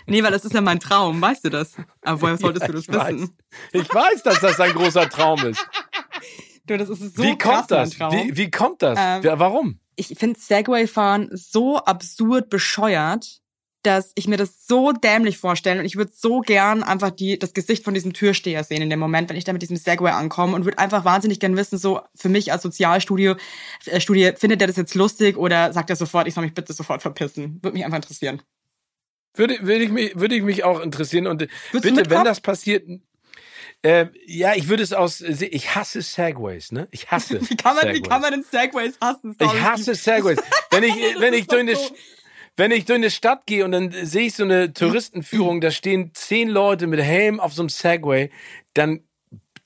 nee, 0.06 0.22
weil 0.22 0.30
das 0.30 0.44
ist 0.44 0.54
ja 0.54 0.60
mein 0.60 0.80
Traum, 0.80 1.20
weißt 1.20 1.44
du 1.44 1.50
das? 1.50 1.74
Aber 2.02 2.22
woher 2.22 2.36
solltest 2.38 2.62
ja, 2.62 2.68
du 2.68 2.74
das 2.74 2.88
wissen? 2.88 3.20
Weiß. 3.20 3.30
Ich 3.72 3.92
weiß, 3.92 4.22
dass 4.22 4.40
das 4.40 4.60
ein 4.60 4.72
großer 4.72 5.08
Traum 5.08 5.44
ist. 5.46 5.66
Du, 6.66 6.78
das 6.78 6.88
ist 6.88 7.14
so 7.14 7.22
wie 7.22 7.36
kommt 7.36 7.70
das? 7.70 8.00
Wie, 8.00 8.38
wie 8.38 8.50
kommt 8.50 8.80
das? 8.80 8.98
Ähm, 8.98 9.38
Warum? 9.38 9.80
Ich 9.96 10.06
finde 10.16 10.40
Segway-Fahren 10.40 11.28
so 11.30 11.76
absurd 11.76 12.48
bescheuert 12.48 13.42
dass 13.86 14.12
ich 14.14 14.26
mir 14.26 14.36
das 14.36 14.66
so 14.66 14.92
dämlich 14.92 15.38
vorstelle 15.38 15.80
und 15.80 15.86
ich 15.86 15.96
würde 15.96 16.12
so 16.14 16.40
gern 16.40 16.82
einfach 16.82 17.10
die, 17.10 17.38
das 17.38 17.54
Gesicht 17.54 17.84
von 17.84 17.94
diesem 17.94 18.12
Türsteher 18.12 18.64
sehen 18.64 18.82
in 18.82 18.90
dem 18.90 18.98
Moment, 18.98 19.28
wenn 19.28 19.36
ich 19.36 19.44
da 19.44 19.52
mit 19.52 19.62
diesem 19.62 19.76
Segway 19.76 20.10
ankomme 20.10 20.54
und 20.54 20.64
würde 20.64 20.78
einfach 20.78 21.04
wahnsinnig 21.04 21.40
gern 21.40 21.56
wissen, 21.56 21.78
so 21.78 22.00
für 22.14 22.28
mich 22.28 22.52
als 22.52 22.62
Sozialstudie, 22.62 23.34
äh, 23.86 24.00
Studie, 24.00 24.32
findet 24.36 24.60
der 24.60 24.68
das 24.68 24.76
jetzt 24.76 24.94
lustig 24.94 25.36
oder 25.36 25.72
sagt 25.72 25.90
er 25.90 25.96
sofort, 25.96 26.26
ich 26.26 26.34
soll 26.34 26.44
mich 26.44 26.54
bitte 26.54 26.72
sofort 26.72 27.02
verpissen? 27.02 27.58
Würde 27.62 27.74
mich 27.74 27.84
einfach 27.84 27.96
interessieren. 27.96 28.42
Würde, 29.34 29.58
würde, 29.62 29.84
ich, 29.84 29.90
mich, 29.90 30.18
würde 30.18 30.36
ich 30.36 30.42
mich 30.42 30.64
auch 30.64 30.80
interessieren 30.80 31.26
und 31.26 31.40
Würdest 31.72 31.94
bitte, 31.94 32.10
wenn 32.10 32.24
das 32.24 32.40
passiert, 32.40 32.84
äh, 33.82 34.06
ja, 34.26 34.54
ich 34.54 34.68
würde 34.68 34.82
es 34.82 34.94
aus. 34.94 35.20
Ich 35.20 35.74
hasse 35.74 36.00
Segways, 36.00 36.72
ne? 36.72 36.88
Ich 36.90 37.10
hasse. 37.10 37.38
wie 37.50 37.56
kann 37.56 37.74
man, 37.74 37.82
Segways. 37.82 37.98
wie 37.98 38.08
kann 38.08 38.20
man 38.22 38.30
denn 38.30 38.44
Segways 38.50 38.94
hassen? 38.98 39.36
Ich 39.38 39.60
hasse 39.60 39.94
Segways. 39.94 40.38
wenn 40.70 40.84
ich, 40.84 40.94
wenn 41.18 41.34
ich 41.34 41.46
durch 41.48 41.60
eine, 41.60 41.76
wenn 42.56 42.70
ich 42.70 42.84
durch 42.84 42.96
eine 42.96 43.10
Stadt 43.10 43.46
gehe 43.46 43.64
und 43.64 43.72
dann 43.72 43.90
sehe 43.90 44.26
ich 44.26 44.34
so 44.34 44.44
eine 44.44 44.72
Touristenführung, 44.72 45.60
da 45.60 45.70
stehen 45.70 46.12
zehn 46.14 46.48
Leute 46.48 46.86
mit 46.86 47.00
Helm 47.00 47.40
auf 47.40 47.52
so 47.52 47.62
einem 47.62 47.68
Segway, 47.68 48.30
dann 48.74 49.00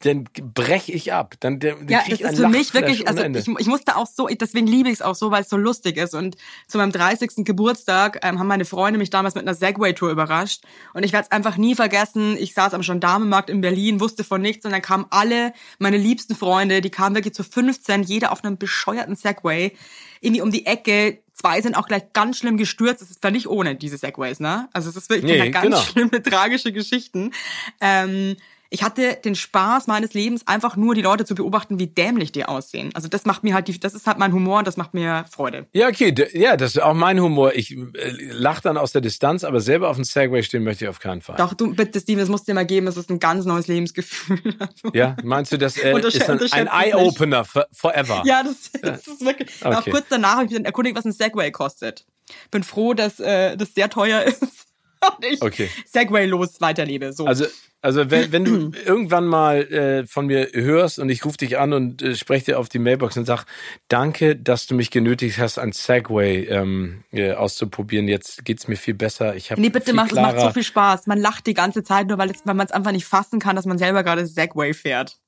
dann 0.01 0.29
breche 0.55 0.93
ich 0.93 1.13
ab. 1.13 1.35
Dann, 1.41 1.59
dann 1.59 1.89
ja, 1.89 2.03
das 2.09 2.21
ist 2.21 2.37
für 2.37 2.49
mich 2.49 2.73
wirklich, 2.73 3.09
also 3.09 3.25
ich, 3.25 3.49
ich 3.49 3.67
musste 3.67 3.97
auch 3.97 4.07
so, 4.07 4.29
deswegen 4.29 4.67
liebe 4.67 4.89
ich 4.89 4.97
es 4.97 5.03
auch 5.03 5.17
so, 5.17 5.31
weil 5.31 5.43
es 5.43 5.49
so 5.49 5.57
lustig 5.57 5.97
ist. 5.97 6.15
Und 6.15 6.37
zu 6.69 6.79
meinem 6.79 6.93
30. 6.93 7.45
Geburtstag 7.45 8.21
ähm, 8.23 8.39
haben 8.39 8.47
meine 8.47 8.65
Freunde 8.65 8.99
mich 8.99 9.11
damals 9.11 9.35
mit 9.35 9.43
einer 9.43 9.55
Segway-Tour 9.55 10.11
überrascht. 10.11 10.63
Und 10.95 11.03
ich 11.05 11.13
werde 11.13 11.27
es 11.27 11.33
einfach 11.33 11.57
nie 11.57 11.75
vergessen. 11.75 12.37
Ich 12.39 12.55
saß 12.55 12.75
am 12.75 12.83
Gendarmenmarkt 12.83 13.51
in 13.51 13.61
Berlin, 13.61 13.99
wusste 13.99 14.23
von 14.23 14.41
nichts 14.41 14.65
und 14.65 14.71
dann 14.71 14.83
kamen 14.83 15.07
alle 15.11 15.53
meine 15.79 15.97
liebsten 15.97 16.37
Freunde, 16.37 16.81
die 16.81 16.91
kamen 16.91 17.17
wirklich 17.17 17.35
zu 17.35 17.43
15, 17.43 18.05
jeder 18.05 18.31
auf 18.31 18.45
einem 18.45 18.57
bescheuerten 18.57 19.17
Segway, 19.17 19.73
irgendwie 20.21 20.43
um 20.43 20.53
die 20.53 20.67
Ecke, 20.67 21.19
Zwei 21.41 21.61
sind 21.61 21.77
auch 21.77 21.87
gleich 21.87 22.13
ganz 22.13 22.39
schlimm 22.39 22.57
gestürzt. 22.57 23.01
Das 23.01 23.11
ist 23.11 23.21
zwar 23.21 23.31
nicht 23.31 23.47
ohne 23.47 23.77
diese 23.77 23.97
Segways, 23.97 24.41
ne? 24.41 24.69
Also 24.73 24.91
es 24.91 24.97
ist 24.97 25.09
wirklich 25.09 25.41
nee, 25.41 25.51
ganz 25.51 25.65
genau. 25.65 25.81
schlimme, 25.81 26.21
tragische 26.23 26.73
Geschichten. 26.73 27.33
Ähm, 27.81 28.37
ich 28.71 28.83
hatte 28.83 29.19
den 29.25 29.35
Spaß 29.35 29.87
meines 29.87 30.13
Lebens, 30.13 30.47
einfach 30.47 30.77
nur 30.77 30.95
die 30.95 31.01
Leute 31.01 31.25
zu 31.25 31.35
beobachten, 31.35 31.79
wie 31.79 31.87
dämlich 31.87 32.33
die 32.33 32.45
aussehen. 32.45 32.91
Also 32.95 33.09
das 33.09 33.25
macht 33.25 33.43
mir 33.43 33.55
halt, 33.55 33.69
die, 33.69 33.81
das 33.81 33.95
ist 33.95 34.07
halt 34.07 34.19
mein 34.19 34.33
Humor 34.33 34.59
und 34.59 34.67
das 34.67 34.77
macht 34.77 34.93
mir 34.93 35.25
Freude. 35.31 35.67
Ja, 35.73 35.89
okay, 35.89 36.15
ja, 36.33 36.57
das 36.57 36.77
ist 36.77 36.83
auch 36.83 36.95
mein 36.95 37.19
Humor. 37.21 37.55
Ich 37.55 37.77
äh, 37.77 37.87
lach 38.31 38.61
dann 38.61 38.77
aus 38.77 38.93
der 38.93 39.01
Distanz, 39.01 39.45
aber 39.45 39.61
selber 39.61 39.89
auf 39.89 39.97
dem 39.97 40.05
Segway 40.05 40.43
stehen 40.43 40.65
möchte 40.65 40.85
ich 40.85 40.89
auf 40.89 41.01
keinen 41.01 41.23
Fall. 41.23 41.37
Doch, 41.37 41.55
du, 41.55 41.75
bitte, 41.75 41.99
Steven, 42.01 42.21
das 42.21 42.29
musst 42.29 42.47
du 42.47 42.53
dir 42.53 42.57
mal 42.57 42.67
geben. 42.67 42.87
Es 42.89 42.99
ist 42.99 43.11
ein 43.11 43.21
ganz 43.21 43.47
neues 43.47 43.69
Lebensgefühl. 43.69 44.57
ja, 44.93 45.17
meinst 45.23 45.51
du, 45.53 45.57
das 45.57 45.79
äh, 45.79 45.99
ist 45.99 46.29
ein, 46.29 46.69
ein 46.69 46.69
Eye-Opener 46.69 47.45
forever? 47.45 48.23
Ja, 48.27 48.43
das, 48.43 48.71
das 48.83 49.07
ist 49.07 49.25
wirklich. 49.25 49.51
Okay. 49.65 49.77
Auch 49.77 49.85
kurz 49.85 50.07
danach 50.11 50.35
habe 50.35 50.45
ich 50.45 50.51
mich 50.51 50.59
dann 50.59 50.67
erkundigt, 50.67 50.97
was 50.97 51.07
ein 51.07 51.13
Segway 51.13 51.51
kostet. 51.51 52.05
Bin 52.51 52.63
froh, 52.63 52.93
dass 52.93 53.19
äh, 53.21 53.57
das 53.57 53.75
sehr 53.75 53.89
teuer 53.89 54.23
ist. 54.41 54.68
und 55.17 55.25
ich 55.25 55.43
okay. 55.43 55.69
Segway 55.87 56.27
los 56.27 56.61
weiterlebe. 56.61 57.13
So. 57.13 57.27
Also 57.27 57.47
also 57.81 58.11
wenn, 58.11 58.33
wenn 58.33 58.45
du 58.45 58.73
irgendwann 58.85 59.27
mal 59.27 59.63
äh, 59.73 60.07
von 60.07 60.27
mir 60.27 60.49
hörst 60.53 60.99
und 60.99 61.11
ich 61.11 61.25
rufe 61.25 61.37
dich 61.37 61.59
an 61.59 61.73
und 61.73 62.03
äh, 62.03 62.17
spreche 62.17 62.47
dir 62.47 62.59
auf 62.59 62.69
die 62.69 62.81
Mailbox 62.81 63.17
und 63.17 63.25
sag, 63.25 63.45
danke, 63.87 64.35
dass 64.35 64.67
du 64.67 64.75
mich 64.75 64.91
genötigt 64.91 65.39
hast, 65.39 65.59
ein 65.59 65.73
Segway 65.73 66.45
ähm, 66.45 67.05
äh, 67.13 67.33
auszuprobieren. 67.33 68.09
Jetzt 68.09 68.45
geht's 68.45 68.67
mir 68.67 68.77
viel 68.77 68.95
besser. 68.95 69.37
Ich 69.37 69.51
habe 69.51 69.61
Nee, 69.61 69.71
bitte 69.71 69.93
macht, 69.93 70.11
es 70.11 70.17
macht 70.17 70.41
so 70.41 70.51
viel 70.51 70.65
Spaß. 70.65 71.07
Man 71.07 71.19
lacht 71.19 71.47
die 71.47 71.55
ganze 71.55 71.85
Zeit 71.85 72.09
nur, 72.09 72.19
weil, 72.19 72.31
es, 72.31 72.45
weil 72.45 72.55
man 72.55 72.67
es 72.67 72.73
einfach 72.73 72.93
nicht 72.93 73.07
fassen 73.07 73.39
kann, 73.39 73.55
dass 73.55 73.67
man 73.67 73.79
selber 73.79 74.03
gerade 74.03 74.27
Segway 74.27 74.75
fährt. 74.75 75.19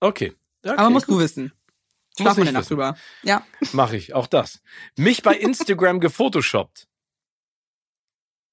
Okay. 0.00 0.32
okay 0.64 0.74
Aber 0.76 0.90
musst 0.90 1.06
gut. 1.06 1.16
du 1.16 1.20
wissen. 1.24 1.52
Schlaf 2.16 2.36
mal 2.36 2.42
eine 2.42 2.52
Nacht 2.52 2.70
drüber. 2.70 2.96
Ja. 3.22 3.44
Mach 3.72 3.92
ich, 3.92 4.14
auch 4.14 4.26
das. 4.26 4.60
Mich 4.96 5.22
bei 5.22 5.34
Instagram 5.34 6.00
gefotoshoppt. 6.00 6.86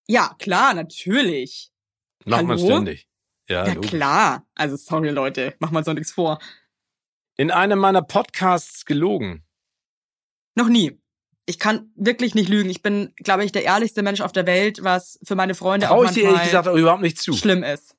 Ja, 0.09 0.35
klar, 0.39 0.73
natürlich. 0.73 1.71
Macht 2.25 2.45
man 2.45 2.57
ständig. 2.57 3.07
Ja, 3.47 3.67
ja 3.67 3.75
klar. 3.75 4.47
Also 4.55 4.75
sorry 4.75 5.09
Leute, 5.09 5.53
mach 5.59 5.69
mal 5.69 5.83
so 5.83 5.93
nichts 5.93 6.11
vor. 6.11 6.39
In 7.37 7.51
einem 7.51 7.77
meiner 7.77 8.01
Podcasts 8.01 8.85
gelogen. 8.85 9.43
Noch 10.55 10.67
nie. 10.67 10.99
Ich 11.45 11.59
kann 11.59 11.91
wirklich 11.95 12.33
nicht 12.33 12.49
lügen. 12.49 12.71
Ich 12.71 12.81
bin, 12.81 13.13
glaube 13.17 13.45
ich, 13.45 13.51
der 13.51 13.63
ehrlichste 13.63 14.01
Mensch 14.01 14.21
auf 14.21 14.31
der 14.31 14.47
Welt, 14.47 14.83
was 14.83 15.19
für 15.23 15.35
meine 15.35 15.53
Freunde 15.53 15.85
Trau 15.85 15.99
auch 15.99 16.05
ich 16.05 16.11
dir 16.11 16.23
ehrlich 16.23 16.43
gesagt 16.43 16.67
auch 16.67 16.75
überhaupt 16.75 17.01
nicht 17.03 17.19
zu. 17.19 17.33
schlimm 17.33 17.61
ist. 17.61 17.95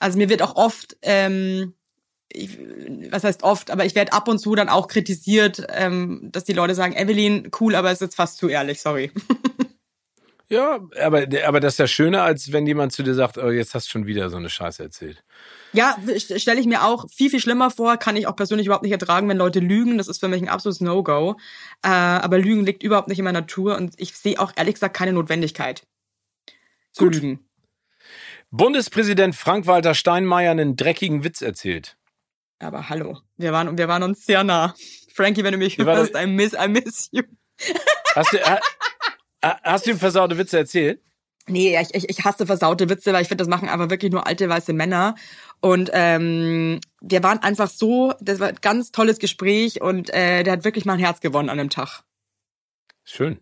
Also 0.00 0.18
mir 0.18 0.28
wird 0.28 0.42
auch 0.42 0.56
oft, 0.56 0.96
ähm, 1.02 1.74
ich, 2.28 2.58
was 3.10 3.22
heißt 3.22 3.44
oft, 3.44 3.70
aber 3.70 3.84
ich 3.84 3.94
werde 3.94 4.12
ab 4.12 4.26
und 4.26 4.40
zu 4.40 4.56
dann 4.56 4.68
auch 4.68 4.88
kritisiert, 4.88 5.64
ähm, 5.70 6.30
dass 6.32 6.44
die 6.44 6.52
Leute 6.52 6.74
sagen, 6.74 6.94
Evelyn, 6.94 7.50
cool, 7.60 7.76
aber 7.76 7.92
ist 7.92 8.00
jetzt 8.00 8.16
fast 8.16 8.38
zu 8.38 8.48
ehrlich, 8.48 8.80
sorry. 8.80 9.12
Ja, 10.50 10.80
aber, 11.00 11.26
aber 11.46 11.60
das 11.60 11.74
ist 11.74 11.78
ja 11.78 11.86
schöner, 11.86 12.22
als 12.22 12.52
wenn 12.52 12.66
jemand 12.66 12.92
zu 12.92 13.02
dir 13.02 13.14
sagt, 13.14 13.36
oh, 13.36 13.50
jetzt 13.50 13.74
hast 13.74 13.86
du 13.86 13.90
schon 13.90 14.06
wieder 14.06 14.30
so 14.30 14.38
eine 14.38 14.48
Scheiße 14.48 14.82
erzählt. 14.82 15.22
Ja, 15.74 15.96
stelle 16.16 16.58
ich 16.58 16.66
mir 16.66 16.84
auch 16.84 17.04
viel, 17.10 17.28
viel 17.28 17.40
schlimmer 17.40 17.70
vor, 17.70 17.98
kann 17.98 18.16
ich 18.16 18.26
auch 18.26 18.34
persönlich 18.34 18.66
überhaupt 18.66 18.82
nicht 18.82 18.92
ertragen, 18.92 19.28
wenn 19.28 19.36
Leute 19.36 19.60
lügen. 19.60 19.98
Das 19.98 20.08
ist 20.08 20.20
für 20.20 20.28
mich 20.28 20.40
ein 20.40 20.48
absolutes 20.48 20.80
No-Go. 20.80 21.36
Äh, 21.82 21.88
aber 21.88 22.38
Lügen 22.38 22.64
liegt 22.64 22.82
überhaupt 22.82 23.08
nicht 23.08 23.18
in 23.18 23.26
meiner 23.26 23.40
Natur 23.40 23.76
und 23.76 23.92
ich 23.98 24.16
sehe 24.16 24.40
auch 24.40 24.52
ehrlich 24.56 24.74
gesagt 24.74 24.96
keine 24.96 25.12
Notwendigkeit 25.12 25.86
zu 26.92 27.04
Gut. 27.04 27.14
lügen. 27.16 27.48
Bundespräsident 28.50 29.36
Frank-Walter 29.36 29.94
Steinmeier 29.94 30.52
einen 30.52 30.76
dreckigen 30.76 31.24
Witz 31.24 31.42
erzählt. 31.42 31.98
Aber 32.58 32.88
hallo, 32.88 33.18
wir 33.36 33.52
waren, 33.52 33.76
wir 33.76 33.88
waren 33.88 34.02
uns 34.02 34.24
sehr 34.24 34.42
nah. 34.44 34.74
Frankie, 35.14 35.44
wenn 35.44 35.52
du 35.52 35.58
mich 35.58 35.76
hörst, 35.76 36.14
I 36.16 36.26
miss, 36.26 36.54
I 36.54 36.68
miss 36.68 37.08
you. 37.12 37.22
Hast 38.14 38.32
du, 38.32 38.38
Hast 39.42 39.86
du 39.86 39.90
ihm 39.90 39.98
versaute 39.98 40.38
Witze 40.38 40.58
erzählt? 40.58 41.00
Nee, 41.46 41.78
ich, 41.92 42.08
ich 42.08 42.24
hasse 42.24 42.46
versaute 42.46 42.88
Witze, 42.88 43.12
weil 43.12 43.22
ich 43.22 43.28
finde, 43.28 43.42
das 43.42 43.48
machen 43.48 43.68
einfach 43.68 43.90
wirklich 43.90 44.12
nur 44.12 44.26
alte 44.26 44.48
weiße 44.48 44.72
Männer. 44.72 45.14
Und 45.60 45.90
ähm, 45.92 46.80
wir 47.00 47.22
waren 47.22 47.38
einfach 47.38 47.70
so, 47.70 48.12
das 48.20 48.38
war 48.38 48.48
ein 48.48 48.58
ganz 48.60 48.92
tolles 48.92 49.18
Gespräch 49.18 49.80
und 49.80 50.12
äh, 50.12 50.42
der 50.42 50.52
hat 50.54 50.64
wirklich 50.64 50.84
mein 50.84 50.98
Herz 50.98 51.20
gewonnen 51.20 51.48
an 51.48 51.58
dem 51.58 51.70
Tag. 51.70 52.02
Schön. 53.04 53.38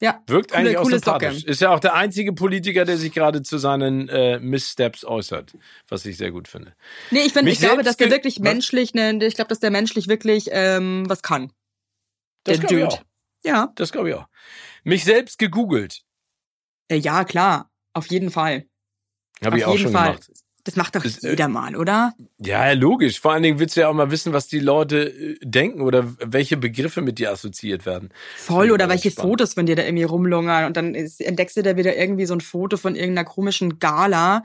Ja. 0.00 0.20
Wirkt 0.26 0.50
coole, 0.50 0.60
eigentlich 0.60 0.78
auch 0.78 0.84
sympathisch. 0.84 1.40
Socke. 1.40 1.50
Ist 1.50 1.60
ja 1.60 1.70
auch 1.70 1.78
der 1.78 1.94
einzige 1.94 2.32
Politiker, 2.32 2.84
der 2.84 2.96
sich 2.96 3.12
gerade 3.12 3.42
zu 3.42 3.58
seinen 3.58 4.08
äh, 4.08 4.40
Misssteps 4.40 5.04
äußert, 5.04 5.52
was 5.88 6.04
ich 6.06 6.16
sehr 6.16 6.32
gut 6.32 6.48
finde. 6.48 6.74
Nee, 7.12 7.20
ich 7.20 7.32
finde, 7.32 7.52
ich 7.52 7.60
glaube, 7.60 7.84
dass 7.84 7.98
der 7.98 8.10
wirklich 8.10 8.40
menschlich, 8.40 8.94
ne, 8.94 9.16
ich 9.24 9.36
glaube, 9.36 9.48
dass 9.48 9.60
der 9.60 9.70
menschlich 9.70 10.08
wirklich 10.08 10.48
ähm, 10.50 11.04
was 11.06 11.22
kann. 11.22 11.52
Das 12.42 12.58
der 12.58 12.66
glaube 12.66 12.82
ich 12.82 12.88
Dude. 12.88 13.02
auch. 13.02 13.11
Ja. 13.44 13.72
Das 13.76 13.92
glaube 13.92 14.10
ich 14.10 14.14
auch. 14.14 14.26
Mich 14.84 15.04
selbst 15.04 15.38
gegoogelt. 15.38 16.02
Äh, 16.88 16.96
ja, 16.96 17.24
klar. 17.24 17.70
Auf 17.92 18.06
jeden 18.06 18.30
Fall. 18.30 18.66
Habe 19.44 19.58
ich 19.58 19.64
Auf 19.64 19.70
auch 19.70 19.76
jeden 19.76 19.84
schon 19.84 19.92
Fall. 19.92 20.12
gemacht. 20.12 20.30
Das 20.64 20.76
macht 20.76 20.94
doch 20.94 21.04
äh, 21.04 21.10
jeder 21.22 21.48
mal, 21.48 21.74
oder? 21.74 22.14
Ja, 22.38 22.70
logisch. 22.72 23.20
Vor 23.20 23.32
allen 23.32 23.42
Dingen 23.42 23.58
willst 23.58 23.76
du 23.76 23.80
ja 23.80 23.88
auch 23.88 23.94
mal 23.94 24.12
wissen, 24.12 24.32
was 24.32 24.46
die 24.46 24.60
Leute 24.60 25.08
äh, 25.08 25.38
denken 25.42 25.80
oder 25.80 26.14
welche 26.20 26.56
Begriffe 26.56 27.02
mit 27.02 27.18
dir 27.18 27.32
assoziiert 27.32 27.84
werden. 27.84 28.10
Voll. 28.36 28.70
Oder 28.70 28.88
welche 28.88 29.10
spannend. 29.10 29.30
Fotos 29.30 29.54
von 29.54 29.66
dir 29.66 29.74
da 29.74 29.82
irgendwie 29.82 30.04
rumlungern 30.04 30.66
und 30.66 30.76
dann 30.76 30.94
entdeckst 30.94 31.56
du 31.56 31.62
da 31.62 31.76
wieder 31.76 31.96
irgendwie 31.96 32.26
so 32.26 32.34
ein 32.34 32.40
Foto 32.40 32.76
von 32.76 32.94
irgendeiner 32.94 33.24
komischen 33.28 33.80
Gala, 33.80 34.44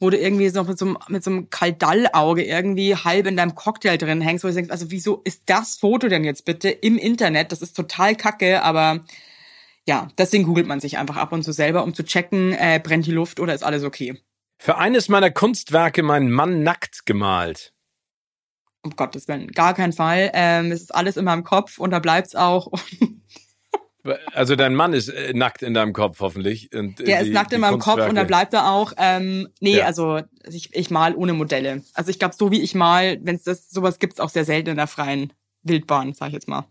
wo 0.00 0.08
du 0.08 0.16
irgendwie 0.16 0.48
so 0.48 0.64
mit 0.64 0.78
so 0.78 0.86
einem, 0.86 0.98
mit 1.08 1.22
so 1.22 1.30
einem 1.30 1.50
Kaldallauge 1.50 2.44
irgendwie 2.44 2.96
halb 2.96 3.26
in 3.26 3.36
deinem 3.36 3.54
Cocktail 3.54 3.98
drin 3.98 4.22
hängst, 4.22 4.44
wo 4.44 4.48
du 4.48 4.54
denkst, 4.54 4.70
also 4.70 4.90
wieso 4.90 5.20
ist 5.24 5.42
das 5.46 5.76
Foto 5.76 6.08
denn 6.08 6.24
jetzt 6.24 6.46
bitte 6.46 6.70
im 6.70 6.96
Internet? 6.96 7.52
Das 7.52 7.60
ist 7.60 7.76
total 7.76 8.14
kacke, 8.14 8.62
aber 8.62 9.04
ja, 9.86 10.08
deswegen 10.16 10.44
googelt 10.44 10.66
man 10.66 10.80
sich 10.80 10.96
einfach 10.96 11.16
ab 11.16 11.32
und 11.32 11.42
zu 11.42 11.52
selber, 11.52 11.82
um 11.82 11.92
zu 11.92 12.04
checken, 12.04 12.52
äh, 12.52 12.80
brennt 12.82 13.06
die 13.06 13.10
Luft 13.10 13.38
oder 13.38 13.54
ist 13.54 13.64
alles 13.64 13.84
okay. 13.84 14.18
Für 14.58 14.76
eines 14.78 15.08
meiner 15.08 15.30
Kunstwerke 15.30 16.02
meinen 16.02 16.30
Mann 16.30 16.62
nackt 16.62 17.06
gemalt. 17.06 17.72
Um 18.82 18.94
Gottes 18.96 19.28
Willen, 19.28 19.48
gar 19.48 19.74
kein 19.74 19.92
Fall. 19.92 20.30
Ähm, 20.34 20.72
es 20.72 20.82
ist 20.82 20.94
alles 20.94 21.16
in 21.16 21.24
meinem 21.24 21.44
Kopf 21.44 21.78
und 21.78 21.90
da 21.90 21.98
bleibt's 21.98 22.34
auch. 22.34 22.70
Also 24.32 24.56
dein 24.56 24.74
Mann 24.74 24.94
ist 24.94 25.08
äh, 25.08 25.34
nackt 25.34 25.60
in 25.60 25.74
deinem 25.74 25.92
Kopf 25.92 26.20
hoffentlich. 26.20 26.72
Und, 26.74 26.98
äh, 27.00 27.04
Der 27.04 27.20
die- 27.22 27.28
ist 27.28 27.34
nackt 27.34 27.52
in 27.52 27.60
meinem 27.60 27.78
Kopf 27.78 28.08
und 28.08 28.14
da 28.14 28.24
bleibt 28.24 28.54
er 28.54 28.70
auch. 28.70 28.92
Ähm, 28.96 29.48
nee, 29.60 29.78
Ja. 29.78 29.84
also 29.86 30.22
ich, 30.48 30.74
ich 30.74 30.88
mal 30.90 31.14
ohne 31.14 31.34
Modelle. 31.34 31.82
Also 31.92 32.10
ich 32.10 32.18
glaube, 32.18 32.34
so 32.34 32.50
wie 32.50 32.62
ich 32.62 32.74
mal, 32.74 33.18
wenn 33.22 33.34
es 33.36 33.42
das 33.42 33.68
sowas 33.68 33.98
gibt's 33.98 34.18
auch 34.20 34.30
sehr 34.30 34.46
selten 34.46 34.70
in 34.70 34.76
der 34.76 34.86
freien 34.86 35.32
Wildbahn, 35.62 36.14
sag 36.14 36.28
ich 36.28 36.32
jetzt 36.34 36.48
mal. 36.48 36.64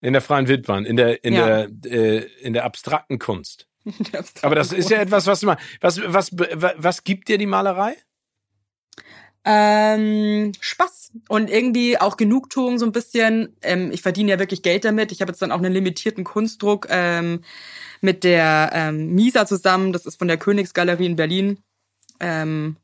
In 0.00 0.12
der 0.12 0.22
freien 0.22 0.46
Wildbahn, 0.46 0.84
in 0.84 0.96
der, 0.96 1.24
in 1.24 1.32
Ja. 1.34 1.66
der, 1.66 1.90
äh, 1.92 2.18
in 2.42 2.52
der 2.52 2.64
abstrakten 2.64 3.18
Kunst. 3.18 3.65
Aber 4.42 4.54
das 4.54 4.72
ist 4.72 4.90
ja 4.90 4.98
etwas, 4.98 5.26
was 5.26 5.40
du 5.40 5.46
mal, 5.46 5.58
was, 5.80 6.00
was, 6.02 6.30
was, 6.32 6.74
was 6.76 7.04
gibt 7.04 7.28
dir 7.28 7.38
die 7.38 7.46
Malerei? 7.46 7.96
Ähm, 9.48 10.52
Spaß 10.58 11.12
und 11.28 11.48
irgendwie 11.48 11.98
auch 11.98 12.16
Genugtuung 12.16 12.80
so 12.80 12.84
ein 12.84 12.90
bisschen. 12.90 13.56
Ähm, 13.62 13.92
ich 13.92 14.02
verdiene 14.02 14.32
ja 14.32 14.38
wirklich 14.40 14.62
Geld 14.62 14.84
damit. 14.84 15.12
Ich 15.12 15.20
habe 15.20 15.30
jetzt 15.30 15.40
dann 15.40 15.52
auch 15.52 15.58
einen 15.58 15.72
limitierten 15.72 16.24
Kunstdruck 16.24 16.88
ähm, 16.90 17.42
mit 18.00 18.24
der 18.24 18.70
ähm, 18.72 19.14
Misa 19.14 19.46
zusammen. 19.46 19.92
Das 19.92 20.04
ist 20.04 20.18
von 20.18 20.26
der 20.26 20.36
Königsgalerie 20.36 21.06
in 21.06 21.14
Berlin. 21.14 21.58
Ähm, 22.18 22.76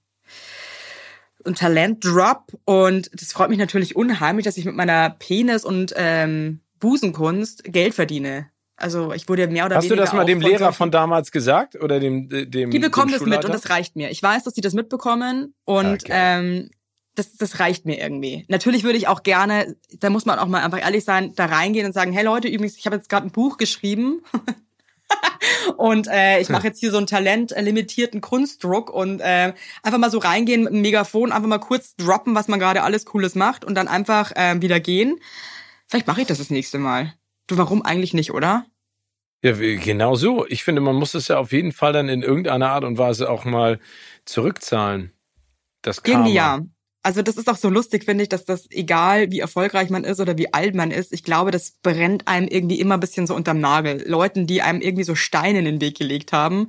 ein 1.44 1.56
Talent 1.56 2.04
Drop 2.04 2.52
und 2.64 3.10
das 3.12 3.32
freut 3.32 3.50
mich 3.50 3.58
natürlich 3.58 3.96
unheimlich, 3.96 4.44
dass 4.44 4.56
ich 4.56 4.64
mit 4.64 4.76
meiner 4.76 5.10
Penis- 5.10 5.64
und 5.64 5.92
ähm, 5.96 6.60
Busenkunst 6.78 7.64
Geld 7.64 7.94
verdiene. 7.94 8.51
Also 8.82 9.12
ich 9.12 9.28
wurde 9.28 9.46
mehr 9.46 9.66
oder 9.66 9.76
Hast 9.76 9.84
du 9.84 9.90
weniger 9.90 10.04
das 10.04 10.12
mal 10.12 10.24
dem 10.24 10.40
Lehrer 10.40 10.72
von 10.72 10.90
damals 10.90 11.30
gesagt 11.30 11.76
oder 11.76 12.00
dem, 12.00 12.28
äh, 12.30 12.46
dem 12.46 12.70
die 12.70 12.78
bekommen 12.78 13.12
dem 13.12 13.18
das 13.20 13.28
mit 13.28 13.44
und 13.44 13.54
das 13.54 13.70
reicht 13.70 13.96
mir. 13.96 14.10
Ich 14.10 14.22
weiß, 14.22 14.44
dass 14.44 14.54
die 14.54 14.60
das 14.60 14.72
mitbekommen 14.74 15.54
und 15.64 15.86
Ah, 15.86 15.96
geil. 15.96 16.38
ähm, 16.40 16.70
das, 17.14 17.36
das 17.36 17.60
reicht 17.60 17.84
mir 17.84 18.00
irgendwie. 18.00 18.44
Natürlich 18.48 18.84
würde 18.84 18.98
ich 18.98 19.06
auch 19.06 19.22
gerne, 19.22 19.76
da 20.00 20.10
muss 20.10 20.24
man 20.26 20.38
auch 20.38 20.46
mal 20.46 20.62
einfach 20.62 20.80
ehrlich 20.80 21.04
sein, 21.04 21.32
da 21.36 21.46
reingehen 21.46 21.86
und 21.86 21.92
sagen, 21.92 22.12
hey 22.12 22.24
Leute, 22.24 22.48
übrigens, 22.48 22.76
ich 22.76 22.86
habe 22.86 22.96
jetzt 22.96 23.08
gerade 23.08 23.26
ein 23.26 23.32
Buch 23.32 23.58
geschrieben 23.58 24.22
und 25.76 26.08
äh, 26.08 26.40
ich 26.40 26.48
mache 26.48 26.66
jetzt 26.66 26.80
hier 26.80 26.90
so 26.90 26.96
einen 26.96 27.06
talentlimitierten 27.06 28.20
Kunstdruck 28.20 28.90
und 28.90 29.20
äh, 29.20 29.52
einfach 29.82 29.98
mal 29.98 30.10
so 30.10 30.18
reingehen 30.18 30.62
mit 30.64 30.72
einem 30.72 30.82
Megafon, 30.82 31.32
einfach 31.32 31.48
mal 31.48 31.58
kurz 31.58 31.94
droppen, 31.96 32.34
was 32.34 32.48
man 32.48 32.58
gerade 32.58 32.82
alles 32.82 33.04
Cooles 33.04 33.34
macht 33.34 33.64
und 33.64 33.74
dann 33.74 33.88
einfach 33.88 34.32
ähm, 34.34 34.62
wieder 34.62 34.80
gehen. 34.80 35.18
Vielleicht 35.86 36.06
mache 36.06 36.22
ich 36.22 36.26
das 36.26 36.38
das 36.38 36.50
nächste 36.50 36.78
Mal. 36.78 37.14
Du, 37.46 37.58
warum 37.58 37.82
eigentlich 37.82 38.14
nicht, 38.14 38.32
oder? 38.32 38.64
Ja, 39.42 39.52
genau 39.52 40.14
so. 40.14 40.46
Ich 40.46 40.62
finde, 40.62 40.80
man 40.80 40.94
muss 40.94 41.14
es 41.14 41.28
ja 41.28 41.38
auf 41.38 41.52
jeden 41.52 41.72
Fall 41.72 41.92
dann 41.92 42.08
in 42.08 42.22
irgendeiner 42.22 42.70
Art 42.70 42.84
und 42.84 42.96
Weise 42.96 43.28
auch 43.28 43.44
mal 43.44 43.80
zurückzahlen. 44.24 45.12
Das 45.82 46.02
Karma. 46.02 46.20
Irgendwie 46.20 46.34
ja. 46.34 46.60
Also 47.04 47.22
das 47.22 47.36
ist 47.36 47.48
auch 47.48 47.56
so 47.56 47.68
lustig, 47.68 48.04
finde 48.04 48.22
ich, 48.22 48.28
dass 48.28 48.44
das, 48.44 48.70
egal 48.70 49.32
wie 49.32 49.40
erfolgreich 49.40 49.90
man 49.90 50.04
ist 50.04 50.20
oder 50.20 50.38
wie 50.38 50.54
alt 50.54 50.76
man 50.76 50.92
ist, 50.92 51.12
ich 51.12 51.24
glaube, 51.24 51.50
das 51.50 51.72
brennt 51.82 52.28
einem 52.28 52.46
irgendwie 52.46 52.78
immer 52.78 52.94
ein 52.94 53.00
bisschen 53.00 53.26
so 53.26 53.34
unterm 53.34 53.58
Nagel. 53.58 54.08
Leuten, 54.08 54.46
die 54.46 54.62
einem 54.62 54.80
irgendwie 54.80 55.02
so 55.02 55.16
Steine 55.16 55.58
in 55.58 55.64
den 55.64 55.80
Weg 55.80 55.98
gelegt 55.98 56.32
haben, 56.32 56.68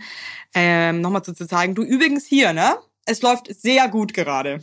ähm, 0.56 1.02
nochmal 1.02 1.24
so 1.24 1.34
zu 1.34 1.48
zeigen, 1.48 1.76
du 1.76 1.84
übrigens 1.84 2.26
hier, 2.26 2.52
ne? 2.54 2.78
Es 3.06 3.22
läuft 3.22 3.54
sehr 3.54 3.88
gut 3.90 4.16
gerade. 4.16 4.60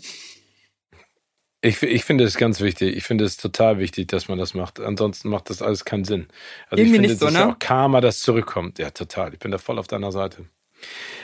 Ich, 1.63 1.83
ich 1.83 2.05
finde 2.05 2.25
es 2.25 2.37
ganz 2.39 2.61
wichtig. 2.61 2.97
Ich 2.97 3.05
finde 3.05 3.25
es 3.25 3.37
total 3.37 3.79
wichtig, 3.79 4.09
dass 4.09 4.29
man 4.29 4.39
das 4.39 4.55
macht. 4.55 4.81
Ansonsten 4.81 5.29
macht 5.29 5.51
das 5.51 5.61
alles 5.61 5.85
keinen 5.85 6.05
Sinn. 6.05 6.29
Also 6.71 6.83
Irgendwie 6.83 6.85
ich 6.85 6.93
finde, 6.93 7.09
nicht 7.11 7.19
so, 7.19 7.27
das 7.27 7.35
ist 7.35 7.41
ne? 7.41 7.47
ja 7.47 7.53
auch 7.53 7.59
Karma, 7.59 8.01
das 8.01 8.21
zurückkommt. 8.21 8.79
Ja, 8.79 8.91
total. 8.91 9.35
Ich 9.35 9.39
bin 9.41 9.51
da 9.51 9.59
voll 9.59 9.79
auf 9.79 9.87
deiner 9.87 10.11
Seite. 10.11 10.47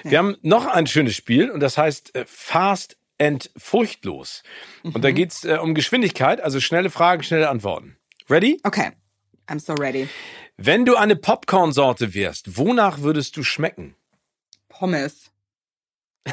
Wir 0.05 0.19
haben 0.19 0.37
noch 0.43 0.67
ein 0.67 0.87
schönes 0.87 1.15
Spiel 1.17 1.51
und 1.51 1.61
das 1.61 1.79
heißt 1.79 2.15
äh, 2.15 2.25
Fast 2.27 2.99
and 3.19 3.51
Furchtlos. 3.57 4.43
Und 4.83 4.97
Mhm. 4.97 5.01
da 5.01 5.11
geht's 5.11 5.45
äh, 5.45 5.57
um 5.57 5.75
Geschwindigkeit, 5.75 6.43
also 6.43 6.61
schnelle 6.61 6.91
Fragen, 6.91 7.23
schnelle 7.23 7.49
Antworten. 7.49 7.97
Ready? 8.29 8.61
Okay, 8.65 8.91
I'm 9.49 9.59
so 9.59 9.73
ready. 9.73 10.07
Wenn 10.59 10.85
du 10.85 10.97
eine 10.97 11.17
Popcorn-Sorte 11.17 12.13
wärst, 12.13 12.59
wonach 12.59 13.01
würdest 13.01 13.39
du 13.39 13.43
schmecken? 13.43 13.95
Pommes. 14.69 15.31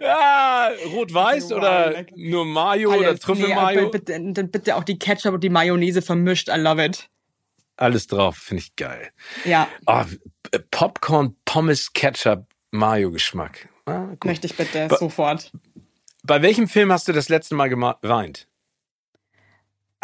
ja, 0.00 0.70
rot-weiß 0.92 1.52
oder 1.52 2.04
nur 2.14 2.44
Mayo 2.44 2.94
oder 2.94 3.08
Alles. 3.08 3.20
Trüffelmayo? 3.20 3.82
Nee, 3.84 3.88
bitte, 3.90 4.20
bitte, 4.20 4.44
bitte 4.44 4.76
auch 4.76 4.84
die 4.84 4.98
Ketchup 4.98 5.34
und 5.34 5.44
die 5.44 5.48
Mayonnaise 5.50 6.02
vermischt. 6.02 6.48
I 6.48 6.56
love 6.58 6.84
it. 6.84 7.08
Alles 7.76 8.06
drauf, 8.06 8.36
finde 8.36 8.62
ich 8.62 8.74
geil. 8.76 9.10
Ja, 9.44 9.68
äh, 9.86 10.04
Popcorn, 10.70 11.36
Pommes, 11.44 11.92
Ketchup, 11.92 12.46
Mayo-Geschmack. 12.70 13.68
Ah, 13.84 14.08
möchte 14.24 14.46
ich 14.46 14.56
bitte 14.56 14.88
Ba- 14.88 14.96
sofort. 14.96 15.52
Bei 16.22 16.40
welchem 16.42 16.68
Film 16.68 16.90
hast 16.90 17.06
du 17.06 17.12
das 17.12 17.28
letzte 17.28 17.54
Mal 17.54 17.68
geweint? 17.68 18.48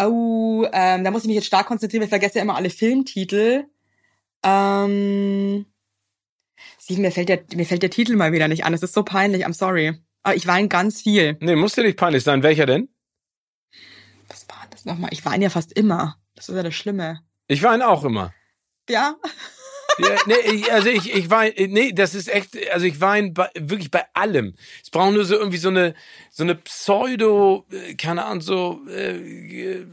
Oh, 0.00 0.66
ähm, 0.72 1.04
da 1.04 1.10
muss 1.10 1.22
ich 1.22 1.26
mich 1.28 1.36
jetzt 1.36 1.46
stark 1.46 1.66
konzentrieren, 1.66 2.00
weil 2.02 2.06
ich 2.06 2.10
vergesse 2.10 2.36
ja 2.38 2.42
immer 2.42 2.56
alle 2.56 2.70
Filmtitel. 2.70 3.64
Ähm, 4.44 5.66
sieh, 6.82 6.96
mir 6.96 7.12
fällt, 7.12 7.28
der, 7.28 7.44
mir 7.54 7.64
fällt 7.64 7.82
der 7.82 7.90
Titel 7.90 8.16
mal 8.16 8.32
wieder 8.32 8.48
nicht 8.48 8.64
an. 8.64 8.74
Es 8.74 8.82
ist 8.82 8.94
so 8.94 9.04
peinlich, 9.04 9.46
I'm 9.46 9.54
sorry. 9.54 9.94
Aber 10.22 10.34
ich 10.34 10.46
weine 10.46 10.68
ganz 10.68 11.02
viel. 11.02 11.36
Nee, 11.40 11.56
muss 11.56 11.74
dir 11.74 11.82
nicht 11.82 11.98
peinlich 11.98 12.24
sein. 12.24 12.42
Welcher 12.42 12.66
denn? 12.66 12.88
Was 14.28 14.48
war 14.48 14.66
das 14.70 14.84
nochmal? 14.84 15.10
Ich 15.12 15.24
weine 15.24 15.44
ja 15.44 15.50
fast 15.50 15.72
immer. 15.72 16.16
Das 16.34 16.48
ist 16.48 16.56
ja 16.56 16.62
das 16.62 16.74
Schlimme. 16.74 17.20
Ich 17.46 17.62
weine 17.62 17.88
auch 17.88 18.04
immer. 18.04 18.32
Ja? 18.88 19.16
Ja, 19.98 20.16
nee, 20.26 20.34
ich, 20.54 20.72
also 20.72 20.88
ich, 20.88 21.14
ich 21.14 21.28
weine, 21.28 21.52
nee, 21.68 21.92
das 21.92 22.14
ist 22.14 22.28
echt, 22.28 22.56
also 22.72 22.86
ich 22.86 23.00
weine 23.00 23.32
bei, 23.32 23.50
wirklich 23.54 23.90
bei 23.90 24.04
allem. 24.14 24.54
Es 24.82 24.90
braucht 24.90 25.12
nur 25.12 25.24
so 25.24 25.34
irgendwie 25.34 25.58
so 25.58 25.68
eine, 25.68 25.94
so 26.30 26.44
eine 26.44 26.54
Pseudo, 26.54 27.66
äh, 27.70 27.94
keine 27.94 28.24
Ahnung, 28.24 28.40
so 28.40 28.80
äh, 28.88 29.84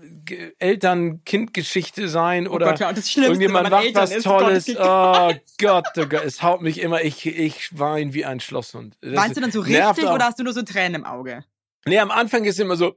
Eltern-Kind-Geschichte 0.60 2.08
sein 2.08 2.48
oder 2.48 2.68
Oh 2.68 2.70
Gott, 2.70 2.80
ja, 2.80 2.94
das 2.94 3.12
Schlimmste, 3.12 3.34
irgendjemand 3.34 3.70
macht 3.70 3.86
Eltern 3.86 4.04
was 4.04 4.12
ist. 4.12 4.24
Tolles. 4.24 4.66
Gott, 4.66 4.78
oh 4.80 5.34
Gott, 5.60 5.86
oh 5.98 6.06
Gott, 6.08 6.24
es 6.26 6.44
haut 6.44 6.62
mich 6.62 6.80
immer, 6.80 7.02
ich, 7.04 7.26
ich 7.26 7.78
weine 7.78 8.14
wie 8.14 8.26
ein 8.26 8.40
Schlosshund. 8.40 8.98
Das 9.02 9.16
Weinst 9.16 9.38
du 9.38 9.42
dann 9.42 9.52
so 9.52 9.62
richtig 9.62 10.06
oder 10.06 10.26
hast 10.26 10.40
du 10.40 10.44
nur 10.44 10.54
so 10.54 10.62
Tränen 10.62 10.96
im 10.96 11.06
Auge? 11.06 11.44
Nee, 11.86 12.00
am 12.00 12.12
Anfang 12.12 12.44
ist 12.46 12.60
immer 12.60 12.76
so, 12.76 12.96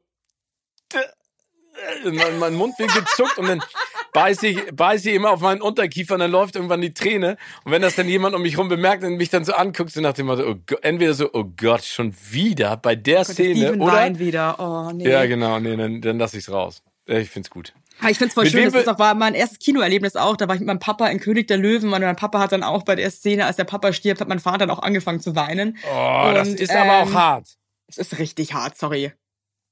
mein, 2.05 2.39
mein 2.39 2.55
Mundwinkel 2.55 3.05
zuckt 3.17 3.39
und 3.39 3.49
dann 3.49 3.63
beiße 4.13 4.47
ich, 4.47 4.59
beiße 4.75 5.11
ich 5.11 5.17
immer 5.17 5.31
auf 5.31 5.41
meinen 5.41 5.63
Unterkiefer 5.63 6.15
und 6.15 6.21
dann 6.21 6.31
läuft 6.31 6.57
irgendwann 6.57 6.81
die 6.81 6.95
Träne. 6.95 7.37
Und 7.65 7.73
wenn 7.73 7.83
das 7.83 7.97
dann 7.97 8.09
jemand 8.09 8.35
um 8.35 8.43
mich 8.43 8.59
rum 8.59 8.69
bemerkt 8.69 9.05
und 9.05 9.17
mich 9.17 9.31
dann 9.31 9.45
so 9.45 9.53
anguckt, 9.53 9.93
so 9.93 10.01
nach 10.01 10.13
dem 10.13 10.27
Motto, 10.27 10.43
oh 10.49 10.57
Gott, 10.67 10.83
entweder 10.83 11.15
so, 11.15 11.31
oh 11.33 11.45
Gott, 11.45 11.85
schon 11.85 12.15
wieder 12.31 12.77
bei 12.77 12.95
der 12.95 13.19
Gott, 13.19 13.29
der 13.29 13.35
Szene, 13.35 13.55
Steven 13.55 13.81
oder? 13.81 13.93
weint 13.93 14.19
wieder. 14.19 14.57
Oh, 14.59 14.93
nee. 14.93 15.09
Ja, 15.09 15.27
genau, 15.27 15.59
nee, 15.59 15.77
dann, 15.77 16.01
dann 16.01 16.19
lass 16.19 16.35
ich's 16.35 16.51
raus. 16.51 16.83
Ja, 17.13 17.19
Ich 17.19 17.31
find's 17.31 17.51
gut. 17.51 17.75
Aber 18.01 18.11
ich 18.11 18.19
find's 18.19 18.35
voll 18.35 18.45
Mit 18.45 18.53
schön, 18.53 18.65
das 18.65 18.75
ist 18.75 18.89
auch, 18.89 18.99
war 18.99 19.15
mein 19.15 19.35
erstes 19.35 19.59
Kinoerlebnis 19.59 20.17
auch. 20.17 20.37
Da 20.37 20.49
war 20.49 20.55
ich 20.55 20.61
mit 20.61 20.67
meinem 20.67 20.79
Papa 20.79 21.07
in 21.09 21.21
König 21.21 21.47
der 21.47 21.59
Löwen 21.59 21.93
und 21.93 22.01
mein 22.01 22.17
Papa 22.17 22.41
hat 22.41 22.53
dann 22.53 22.63
auch 22.63 22.83
bei 22.85 22.97
der 22.97 23.11
Szene, 23.11 23.47
als 23.47 23.57
der 23.57 23.65
Papa 23.65 23.93
stirbt, 23.93 24.21
hat 24.21 24.29
mein 24.29 24.41
Vater 24.41 24.59
dann 24.59 24.71
auch 24.71 24.81
angefangen 24.81 25.21
zu 25.21 25.37
weinen. 25.37 25.79
Oh, 25.85 26.31
das 26.35 26.49
Und, 26.49 26.61
ist 26.61 26.73
aber 26.73 27.03
auch 27.03 27.09
ähm, 27.09 27.15
hart. 27.15 27.49
Es 27.87 27.99
ist 27.99 28.19
richtig 28.19 28.55
hart, 28.55 28.77
sorry. 28.79 29.13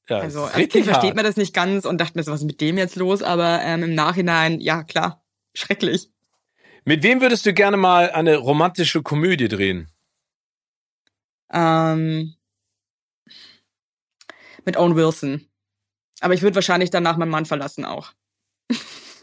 Ja, 0.08 0.18
Also 0.18 0.44
als 0.44 0.68
Kind 0.68 0.84
versteht 0.84 1.14
man 1.16 1.24
das 1.24 1.36
nicht 1.36 1.54
ganz 1.54 1.86
und 1.86 1.98
dachte 1.98 2.18
mir 2.18 2.22
so, 2.22 2.32
was 2.32 2.40
ist 2.40 2.46
mit 2.46 2.60
dem 2.60 2.76
jetzt 2.76 2.96
los? 2.96 3.22
Aber 3.22 3.60
ähm, 3.62 3.84
im 3.84 3.94
Nachhinein, 3.94 4.60
ja 4.60 4.82
klar, 4.84 5.24
schrecklich. 5.54 6.10
Mit 6.84 7.02
wem 7.02 7.20
würdest 7.20 7.46
du 7.46 7.52
gerne 7.52 7.76
mal 7.76 8.10
eine 8.10 8.36
romantische 8.36 9.02
Komödie 9.02 9.48
drehen? 9.48 9.88
Ähm, 11.52 12.34
mit 14.64 14.76
Owen 14.76 14.94
Wilson. 14.94 15.49
Aber 16.20 16.34
ich 16.34 16.42
würde 16.42 16.54
wahrscheinlich 16.54 16.90
danach 16.90 17.16
meinen 17.16 17.30
Mann 17.30 17.46
verlassen 17.46 17.84
auch. 17.84 18.12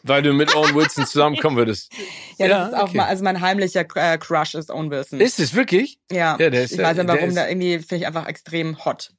Weil 0.03 0.21
du 0.21 0.33
mit 0.33 0.55
Owen 0.55 0.75
Wilson 0.75 1.05
zusammenkommen 1.07 1.57
würdest. 1.57 1.91
Ja, 2.37 2.47
das 2.47 2.69
ist 2.69 2.75
auch 2.75 2.93
mal, 2.93 3.05
also 3.05 3.23
mein 3.23 3.41
heimlicher 3.41 3.85
äh, 3.95 4.17
Crush 4.17 4.55
ist 4.55 4.71
Owen 4.71 4.89
Wilson. 4.89 5.19
Ist 5.19 5.39
es 5.39 5.53
wirklich? 5.53 5.99
Ja. 6.11 6.37
Ja, 6.39 6.49
der 6.49 6.63
ist 6.63 6.71
ich 6.71 6.77
ja- 6.77 6.85
weiß 6.85 6.97
nicht 6.97 7.07
warum, 7.07 7.35
da 7.35 7.47
irgendwie 7.47 7.79
finde 7.79 7.97
ich 7.97 8.07
einfach 8.07 8.27
extrem 8.27 8.83
hot. 8.85 9.11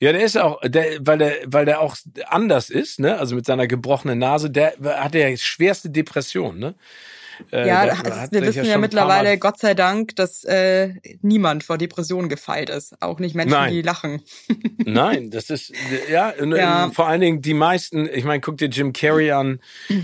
Ja, 0.00 0.10
der 0.10 0.22
ist 0.22 0.36
auch, 0.36 0.60
der, 0.64 0.98
weil 1.06 1.18
der, 1.18 1.36
weil 1.46 1.64
der 1.64 1.80
auch 1.80 1.96
anders 2.26 2.70
ist, 2.70 2.98
ne? 2.98 3.18
Also 3.18 3.36
mit 3.36 3.46
seiner 3.46 3.68
gebrochenen 3.68 4.18
Nase, 4.18 4.50
der 4.50 4.74
hat 4.82 5.14
ja 5.14 5.36
schwerste 5.36 5.90
Depression, 5.90 6.58
ne? 6.58 6.74
Äh, 7.52 7.66
ja, 7.68 7.84
ist, 7.84 8.32
wir 8.32 8.42
wissen 8.42 8.64
ja, 8.64 8.72
paar 8.72 8.80
mittlerweile, 8.80 9.28
Mal- 9.30 9.38
Gott 9.38 9.58
sei 9.58 9.74
Dank, 9.74 10.16
dass 10.16 10.44
äh, 10.44 10.94
niemand 11.22 11.64
vor 11.64 11.78
Depressionen 11.78 12.28
gefeilt 12.28 12.70
ist. 12.70 12.94
Auch 13.00 13.18
nicht 13.18 13.34
Menschen, 13.34 13.52
Nein. 13.52 13.72
die 13.72 13.82
lachen. 13.82 14.22
Nein, 14.84 15.30
das 15.30 15.50
ist 15.50 15.72
ja, 16.10 16.32
Ja. 16.42 16.86
äh, 16.86 16.90
vor 16.90 17.06
allen 17.08 17.20
Dingen 17.20 17.42
die 17.42 17.54
meisten. 17.54 18.08
Ich 18.12 18.24
meine, 18.24 18.40
guck 18.40 18.58
dir 18.58 18.68
Jim 18.68 18.92
Carrey 18.92 19.30
an, 19.32 19.60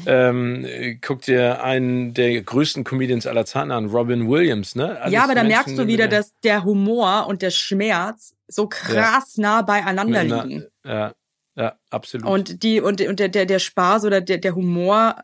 ähm, 0.06 0.64
äh, 0.64 0.94
guck 0.96 1.22
dir 1.22 1.62
einen 1.62 2.14
der 2.14 2.40
größten 2.42 2.84
Comedians 2.84 3.26
aller 3.26 3.44
Zeiten 3.44 3.70
an, 3.70 3.86
Robin 3.86 4.28
Williams, 4.28 4.74
ne? 4.74 5.00
Alles 5.00 5.12
ja, 5.12 5.24
aber 5.24 5.34
da 5.34 5.42
Menschen 5.42 5.56
merkst 5.56 5.76
du 5.78 5.82
mit 5.82 5.88
wieder, 5.88 6.04
einer- 6.04 6.16
dass 6.16 6.32
der 6.44 6.64
Humor 6.64 7.26
und 7.28 7.42
der 7.42 7.50
Schmerz 7.50 8.34
so 8.46 8.66
krass 8.68 9.36
nah 9.36 9.62
beieinander 9.62 10.24
liegen. 10.24 10.64
Ja, 10.84 11.12
ja, 11.56 11.74
absolut. 11.90 12.26
Und 12.26 12.62
die 12.62 12.80
und, 12.80 13.00
und 13.00 13.18
der, 13.20 13.28
der, 13.28 13.44
der 13.46 13.58
Spaß 13.58 14.04
oder 14.04 14.20
der, 14.20 14.38
der 14.38 14.54
Humor 14.54 15.16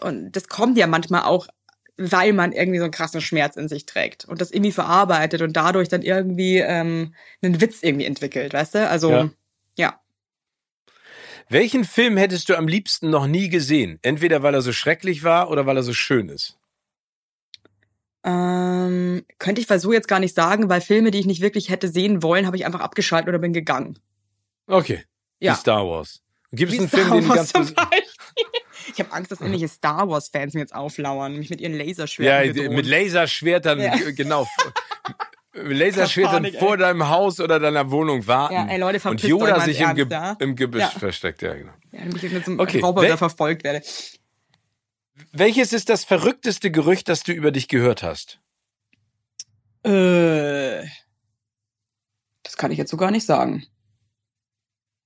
und 0.00 0.32
das 0.32 0.48
kommt 0.48 0.78
ja 0.78 0.86
manchmal 0.86 1.22
auch, 1.22 1.48
weil 1.96 2.32
man 2.32 2.52
irgendwie 2.52 2.78
so 2.78 2.84
einen 2.84 2.92
krassen 2.92 3.20
Schmerz 3.20 3.56
in 3.56 3.68
sich 3.68 3.86
trägt 3.86 4.24
und 4.24 4.40
das 4.40 4.50
irgendwie 4.50 4.72
verarbeitet 4.72 5.42
und 5.42 5.56
dadurch 5.56 5.88
dann 5.88 6.02
irgendwie 6.02 6.58
ähm, 6.58 7.14
einen 7.42 7.60
Witz 7.60 7.82
irgendwie 7.82 8.06
entwickelt, 8.06 8.52
weißt 8.52 8.76
du? 8.76 8.88
Also 8.88 9.10
Ja. 9.10 9.30
ja. 9.76 10.00
Welchen 11.48 11.84
Film 11.84 12.16
hättest 12.16 12.48
du 12.48 12.56
am 12.56 12.68
liebsten 12.68 13.10
noch 13.10 13.26
nie 13.26 13.48
gesehen? 13.48 13.98
Entweder 14.02 14.42
weil 14.42 14.54
er 14.54 14.62
so 14.62 14.72
schrecklich 14.72 15.24
war 15.24 15.50
oder 15.50 15.66
weil 15.66 15.76
er 15.76 15.82
so 15.82 15.92
schön 15.92 16.28
ist. 16.28 16.56
Ähm, 18.22 19.24
könnte 19.38 19.60
ich 19.60 19.66
so 19.66 19.92
jetzt 19.92 20.08
gar 20.08 20.20
nicht 20.20 20.34
sagen, 20.34 20.68
weil 20.68 20.80
Filme, 20.80 21.10
die 21.10 21.18
ich 21.18 21.26
nicht 21.26 21.40
wirklich 21.40 21.70
hätte 21.70 21.88
sehen 21.88 22.22
wollen, 22.22 22.46
habe 22.46 22.56
ich 22.56 22.66
einfach 22.66 22.80
abgeschaltet 22.80 23.28
oder 23.28 23.38
bin 23.38 23.52
gegangen. 23.52 23.98
Okay. 24.66 25.04
Ja. 25.40 25.54
Wie 25.54 25.56
Star 25.56 25.86
Wars. 25.86 26.22
Gibt 26.52 26.72
es 26.72 26.78
einen 26.78 26.88
Film, 26.88 27.10
den 27.10 27.28
du 27.28 27.34
ganz. 27.34 27.52
Ich 28.92 28.98
habe 29.00 29.12
Angst, 29.12 29.30
dass 29.30 29.40
irgendwelche 29.40 29.68
Star 29.68 30.08
Wars-Fans 30.08 30.54
mir 30.54 30.60
jetzt 30.60 30.74
auflauern, 30.74 31.36
mich 31.36 31.50
mit 31.50 31.60
ihren 31.60 31.74
Ja, 31.74 31.84
Laserschwertern 31.84 32.52
bedrohen. 32.54 32.76
mit 32.76 32.86
Laserschwertern, 32.86 33.80
Ja. 33.80 33.96
genau. 34.12 34.46
mit 35.54 35.76
Laserschwertern 35.78 36.42
Panik, 36.44 36.58
vor 36.58 36.76
deinem 36.76 37.08
Haus 37.08 37.40
oder 37.40 37.58
deiner 37.60 37.90
Wohnung 37.90 38.26
warten. 38.26 38.54
Ja, 38.54 38.66
ey, 38.68 38.78
Leute, 38.78 39.08
und 39.08 39.22
Yoda 39.22 39.60
sich 39.60 39.80
im, 39.80 39.94
Ge 39.94 40.06
ja? 40.10 40.36
im 40.40 40.56
Gebüsch 40.56 40.80
Ja. 40.82 40.88
versteckt, 40.90 41.42
ja, 41.42 41.54
genau. 41.54 41.72
ja, 41.92 42.00
damit 42.00 42.22
ich 42.22 42.32
mit 42.32 42.44
so 42.44 42.50
einem 42.52 42.60
Okay, 42.60 42.80
Roboter 42.80 43.08
wel- 43.08 43.16
verfolgt 43.16 43.64
werde. 43.64 43.82
Welches 45.32 45.72
ist 45.72 45.88
das 45.90 46.04
verrückteste 46.04 46.70
Gerücht, 46.70 47.08
das 47.08 47.22
du 47.22 47.32
über 47.32 47.50
dich 47.50 47.68
gehört 47.68 48.02
hast? 48.02 48.40
Äh, 49.84 50.84
das 52.42 52.56
kann 52.56 52.70
ich 52.70 52.78
jetzt 52.78 52.90
so 52.90 52.96
gar 52.96 53.10
nicht 53.10 53.26
sagen. 53.26 53.66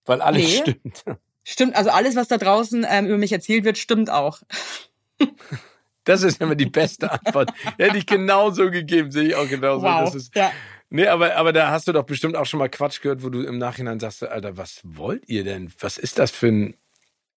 Weil 0.04 0.20
alles 0.20 0.42
Nee. 0.42 0.56
stimmt. 0.58 1.04
Stimmt, 1.44 1.76
also 1.76 1.90
alles, 1.90 2.16
was 2.16 2.28
da 2.28 2.38
draußen 2.38 2.86
ähm, 2.88 3.06
über 3.06 3.18
mich 3.18 3.32
erzählt 3.32 3.64
wird, 3.64 3.78
stimmt 3.78 4.10
auch. 4.10 4.40
Das 6.06 6.22
ist 6.22 6.38
immer 6.42 6.54
die 6.54 6.66
beste 6.66 7.10
Antwort. 7.10 7.50
Hätte 7.78 7.96
ich 7.96 8.04
genauso 8.04 8.70
gegeben, 8.70 9.10
sehe 9.10 9.28
ich 9.28 9.34
auch 9.36 9.48
genauso. 9.48 9.86
Das 9.86 10.14
ist, 10.14 10.36
ja. 10.36 10.52
nee, 10.90 11.06
aber, 11.06 11.34
aber 11.36 11.54
da 11.54 11.70
hast 11.70 11.88
du 11.88 11.92
doch 11.92 12.04
bestimmt 12.04 12.36
auch 12.36 12.44
schon 12.44 12.58
mal 12.58 12.68
Quatsch 12.68 13.00
gehört, 13.00 13.22
wo 13.22 13.30
du 13.30 13.40
im 13.42 13.56
Nachhinein 13.56 13.98
sagst, 13.98 14.22
Alter, 14.22 14.58
was 14.58 14.82
wollt 14.84 15.26
ihr 15.30 15.44
denn? 15.44 15.72
Was 15.80 15.96
ist 15.96 16.18
das 16.18 16.30
für 16.30 16.48
ein, 16.48 16.76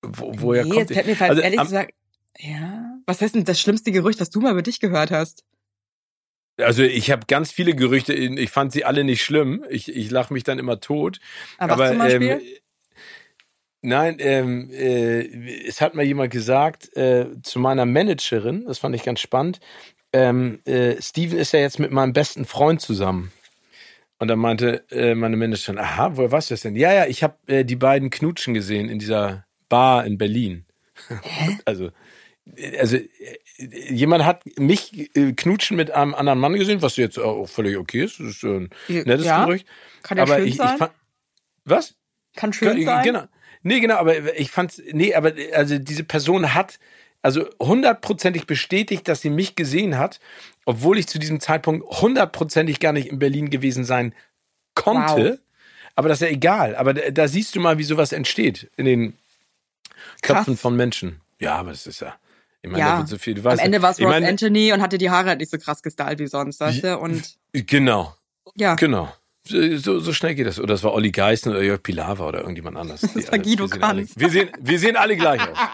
wo, 0.02 0.34
woher 0.42 0.66
nee, 0.66 0.70
kommt 0.70 0.90
jetzt 0.90 1.08
ihr? 1.08 1.16
fällt 1.16 1.20
mir 1.22 1.30
Also, 1.30 1.42
ehrlich 1.42 1.60
am- 1.62 1.68
gesagt, 1.68 1.92
ja. 2.40 2.98
Was 3.06 3.22
heißt 3.22 3.36
denn 3.36 3.46
das 3.46 3.62
schlimmste 3.62 3.94
Gerücht, 3.94 4.20
was 4.20 4.32
du 4.32 4.42
mal 4.42 4.52
über 4.52 4.64
dich 4.64 4.82
gehört 4.82 5.12
hast? 5.12 5.46
Also 6.60 6.84
ich 6.84 7.10
habe 7.10 7.26
ganz 7.26 7.52
viele 7.54 7.74
Gerüchte, 7.74 8.14
ich 8.14 8.50
fand 8.50 8.74
sie 8.74 8.84
alle 8.84 9.06
nicht 9.06 9.24
schlimm. 9.24 9.64
Ich, 9.70 9.88
ich 9.96 10.12
lache 10.12 10.34
mich 10.34 10.44
dann 10.44 10.60
immer 10.60 10.82
tot. 10.82 11.22
Aber, 11.58 11.78
was 11.78 11.90
zum 11.92 12.00
Beispiel? 12.00 12.30
ähm, 12.32 12.42
nein, 13.88 14.18
ähm, 14.20 14.70
äh, 14.72 15.66
es 15.66 15.82
hat 15.82 15.96
mal 15.96 16.06
jemand 16.06 16.32
gesagt 16.32 16.96
äh, 16.96 17.26
zu 17.42 17.60
meiner 17.60 17.86
Managerin, 17.86 18.66
das 18.66 18.80
fand 18.80 18.96
ich 18.96 19.04
ganz 19.04 19.20
spannend. 19.20 19.60
Ähm, 20.14 20.60
äh, 20.66 21.02
Steven 21.02 21.38
ist 21.38 21.54
ja 21.54 21.60
jetzt 21.60 21.80
mit 21.80 21.92
meinem 21.92 22.14
besten 22.14 22.46
Freund 22.46 22.82
zusammen. 22.82 23.32
Und 24.20 24.30
dann 24.30 24.40
meinte 24.40 24.84
äh, 24.90 25.16
meine 25.16 25.38
Managerin, 25.38 25.78
aha, 25.78 26.18
woher 26.18 26.32
weißt 26.32 26.50
du 26.50 26.54
das 26.54 26.62
denn? 26.62 26.76
Ja, 26.76 26.94
ja, 26.94 27.06
ich 27.06 27.24
habe 27.24 27.36
äh, 27.48 27.64
die 27.64 27.76
beiden 27.76 28.10
knutschen 28.10 28.54
gesehen 28.54 28.90
in 28.90 29.00
dieser 29.00 29.46
Bar 29.70 30.06
in 30.06 30.18
Berlin. 30.18 30.66
also, 31.66 31.92
äh, 32.56 32.78
also 32.80 32.98
äh, 32.98 33.08
jemand 33.58 34.26
hat 34.26 34.44
mich 34.58 35.16
äh, 35.16 35.34
knutschen 35.34 35.78
mit 35.78 35.92
einem 35.92 36.16
anderen 36.16 36.40
Mann 36.40 36.54
gesehen, 36.54 36.82
was 36.82 36.98
jetzt 36.98 37.20
auch 37.20 37.46
völlig 37.48 37.78
okay 37.78 38.06
ist. 38.06 38.20
Das 38.20 38.28
ist 38.28 38.44
ein 38.44 38.70
nettes 38.88 39.26
ja, 39.26 39.46
Gerücht. 39.46 39.68
kann 40.04 40.18
ja 40.18 40.24
aber 40.24 40.38
schön 40.38 40.48
ich, 40.48 40.56
sein. 40.56 40.74
ich 40.74 40.78
fand, 40.78 40.92
was? 41.66 41.96
kann 42.38 42.54
schön 42.54 42.86
sein. 42.86 43.04
Genau. 43.04 43.24
Nee, 43.68 43.81
genau, 43.81 43.95
aber 43.98 44.39
ich 44.39 44.49
fand's, 44.49 44.81
nee, 44.94 45.14
aber 45.14 45.34
also 45.53 45.77
diese 45.77 46.06
Person 46.06 46.53
hat 46.53 46.80
also 47.22 47.45
hundertprozentig 47.60 48.48
bestätigt, 48.48 49.07
dass 49.10 49.22
sie 49.22 49.30
mich 49.30 49.56
gesehen 49.56 49.98
hat, 49.98 50.22
obwohl 50.65 50.98
ich 50.98 51.07
zu 51.07 51.19
diesem 51.19 51.41
Zeitpunkt 51.41 51.85
hundertprozentig 52.02 52.80
gar 52.80 52.94
nicht 52.94 53.10
in 53.10 53.19
Berlin 53.19 53.49
gewesen 53.49 53.84
sein 53.84 54.14
konnte. 54.73 55.31
Wow. 55.31 55.39
Aber 55.95 56.07
das 56.07 56.22
ist 56.22 56.27
ja 56.27 56.34
egal. 56.34 56.76
Aber 56.77 56.94
da, 56.94 57.10
da 57.11 57.27
siehst 57.27 57.56
du 57.56 57.60
mal, 57.60 57.77
wie 57.77 57.84
sowas 57.84 58.14
entsteht 58.14 58.72
in 58.77 58.85
den 58.85 59.18
Köpfen 60.22 60.53
Krass. 60.53 60.61
von 60.61 60.76
Menschen. 60.77 61.19
Ja, 61.41 61.56
aber 61.56 61.72
das 61.72 61.88
ist 61.88 61.99
ja, 61.99 62.15
ich 62.61 62.69
meine, 62.69 62.84
Ja. 62.84 63.06
so 63.06 63.18
viel. 63.18 63.34
Du 63.34 63.41
Am 63.41 63.45
weißt, 63.45 63.64
Ende 63.64 63.81
war 63.81 63.91
es 63.91 63.99
Ross 63.99 64.14
Anthony 64.14 64.72
und 64.72 64.81
hatte 64.81 64.98
die 64.98 65.10
Haare 65.10 65.27
halt 65.30 65.39
nicht 65.39 65.52
so 65.52 65.57
krass 65.57 65.84
gestylt 65.84 66.19
wie 66.19 66.27
sonst, 66.27 66.61
weißt 66.61 66.84
du? 66.84 66.98
Und 66.99 67.38
Genau, 67.52 68.15
ja, 68.56 68.76
genau. 68.76 69.11
So, 69.48 69.99
so 69.99 70.14
schnell 70.14 70.36
geht 70.36 70.48
das. 70.48 70.60
Oder 70.60 70.74
das 70.74 70.84
war 70.84 70.94
Olli 70.94 71.11
Geißen 71.11 71.52
oder 71.52 71.61
Jörg 71.61 71.82
Pilawa 71.84 72.28
oder 72.28 72.40
irgendjemand 72.40 72.78
anders. 72.78 73.02
Die 73.02 73.24
war 73.26 73.34
alle- 73.34 73.41
Guido 73.41 73.64
wir 73.65 73.69
sehen 73.69 73.84
alle-. 73.84 74.07
Wir 74.15 74.30
sehen, 74.30 74.49
wir 74.60 74.80
sehen 74.80 74.95
alle 74.95 75.15
gleich 75.18 75.41
aus. 75.41 75.57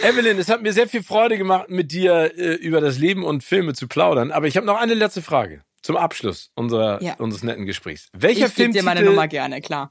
Evelyn, 0.00 0.38
es 0.38 0.48
hat 0.48 0.62
mir 0.62 0.72
sehr 0.72 0.88
viel 0.88 1.02
Freude 1.04 1.38
gemacht, 1.38 1.70
mit 1.70 1.92
dir 1.92 2.36
äh, 2.36 2.54
über 2.54 2.80
das 2.80 2.98
Leben 2.98 3.22
und 3.24 3.44
Filme 3.44 3.74
zu 3.74 3.86
plaudern. 3.86 4.32
Aber 4.32 4.46
ich 4.48 4.56
habe 4.56 4.66
noch 4.66 4.76
eine 4.80 4.94
letzte 4.94 5.22
Frage 5.22 5.62
zum 5.82 5.96
Abschluss 5.96 6.50
unserer, 6.54 7.00
Ja. 7.02 7.14
unseres 7.14 7.42
netten 7.44 7.64
Gesprächs. 7.66 8.08
Welcher 8.12 8.46
ich 8.46 8.54
gebe 8.54 8.72
dir 8.72 8.82
meine 8.82 9.02
Nummer 9.02 9.28
gerne, 9.28 9.60
klar. 9.60 9.90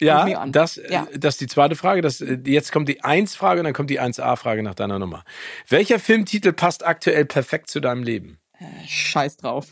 Ja, 0.00 0.46
das, 0.46 0.78
äh, 0.78 0.90
Ja. 0.92 1.06
das 1.14 1.34
ist 1.34 1.40
die 1.42 1.46
zweite 1.46 1.76
Frage. 1.76 2.00
Das, 2.00 2.20
äh, 2.20 2.38
jetzt 2.46 2.72
kommt 2.72 2.88
die 2.88 3.02
1-Frage 3.04 3.60
und 3.60 3.64
dann 3.64 3.74
kommt 3.74 3.90
die 3.90 4.00
1a-Frage 4.00 4.62
nach 4.62 4.74
deiner 4.74 4.98
Nummer. 4.98 5.22
Welcher 5.68 5.98
Filmtitel 6.00 6.52
passt 6.52 6.84
aktuell 6.84 7.24
perfekt 7.24 7.70
zu 7.70 7.78
deinem 7.80 8.02
Leben? 8.02 8.38
Scheiß 8.88 9.36
drauf. 9.36 9.66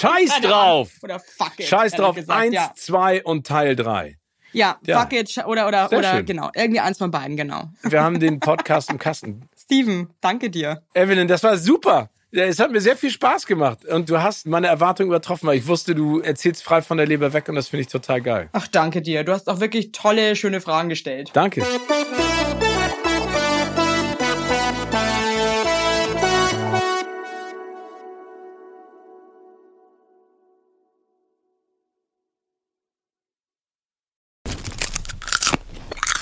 Scheiß 0.00 0.40
drauf! 0.42 0.90
Oder 1.02 1.18
fuck 1.20 1.52
it. 1.58 1.66
Scheiß 1.66 1.92
drauf! 1.92 2.14
gesagt, 2.16 2.38
Eins, 2.40 2.54
Ja, 2.54 2.72
zwei 2.76 3.22
und 3.22 3.46
Teil 3.46 3.76
drei. 3.76 4.16
ja, 4.52 4.78
Ja. 4.86 5.00
fuck 5.00 5.12
it. 5.12 5.36
Oder, 5.46 5.68
oder, 5.68 5.88
Sehr 5.88 5.98
oder, 5.98 6.14
schön. 6.16 6.26
genau. 6.26 6.50
Irgendwie 6.54 6.80
eins 6.80 6.98
von 6.98 7.10
beiden, 7.10 7.36
genau. 7.36 7.64
Wir 7.82 8.02
haben 8.02 8.18
den 8.20 8.40
Podcast 8.40 8.90
im 8.90 8.98
Kasten. 8.98 9.48
Steven, 9.58 10.10
danke 10.20 10.50
dir. 10.50 10.82
Evelyn, 10.94 11.28
das 11.28 11.42
war 11.42 11.56
super. 11.56 12.10
Es 12.32 12.60
hat 12.60 12.70
mir 12.70 12.80
sehr 12.80 12.96
viel 12.96 13.10
Spaß 13.10 13.44
gemacht 13.46 13.84
und 13.86 14.08
du 14.08 14.22
hast 14.22 14.46
meine 14.46 14.68
Erwartungen 14.68 15.08
übertroffen, 15.10 15.48
weil 15.48 15.58
ich 15.58 15.66
wusste, 15.66 15.96
du 15.96 16.20
erzählst 16.20 16.62
frei 16.62 16.80
von 16.80 16.96
der 16.96 17.06
Leber 17.06 17.32
weg 17.32 17.48
und 17.48 17.56
das 17.56 17.66
finde 17.68 17.82
ich 17.82 17.88
total 17.88 18.20
geil. 18.20 18.48
Ach, 18.52 18.68
danke 18.68 19.02
dir. 19.02 19.24
Du 19.24 19.32
hast 19.32 19.48
auch 19.48 19.58
wirklich 19.58 19.90
tolle, 19.90 20.36
schöne 20.36 20.60
Fragen 20.60 20.88
gestellt. 20.88 21.30
Danke. 21.32 21.66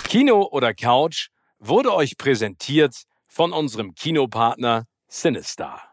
Kino 0.08 0.48
oder 0.50 0.72
Couch 0.72 1.28
wurde 1.58 1.92
euch 1.92 2.16
präsentiert 2.16 3.02
von 3.26 3.52
unserem 3.52 3.92
Kinopartner 3.94 4.86
Sinistar. 5.06 5.87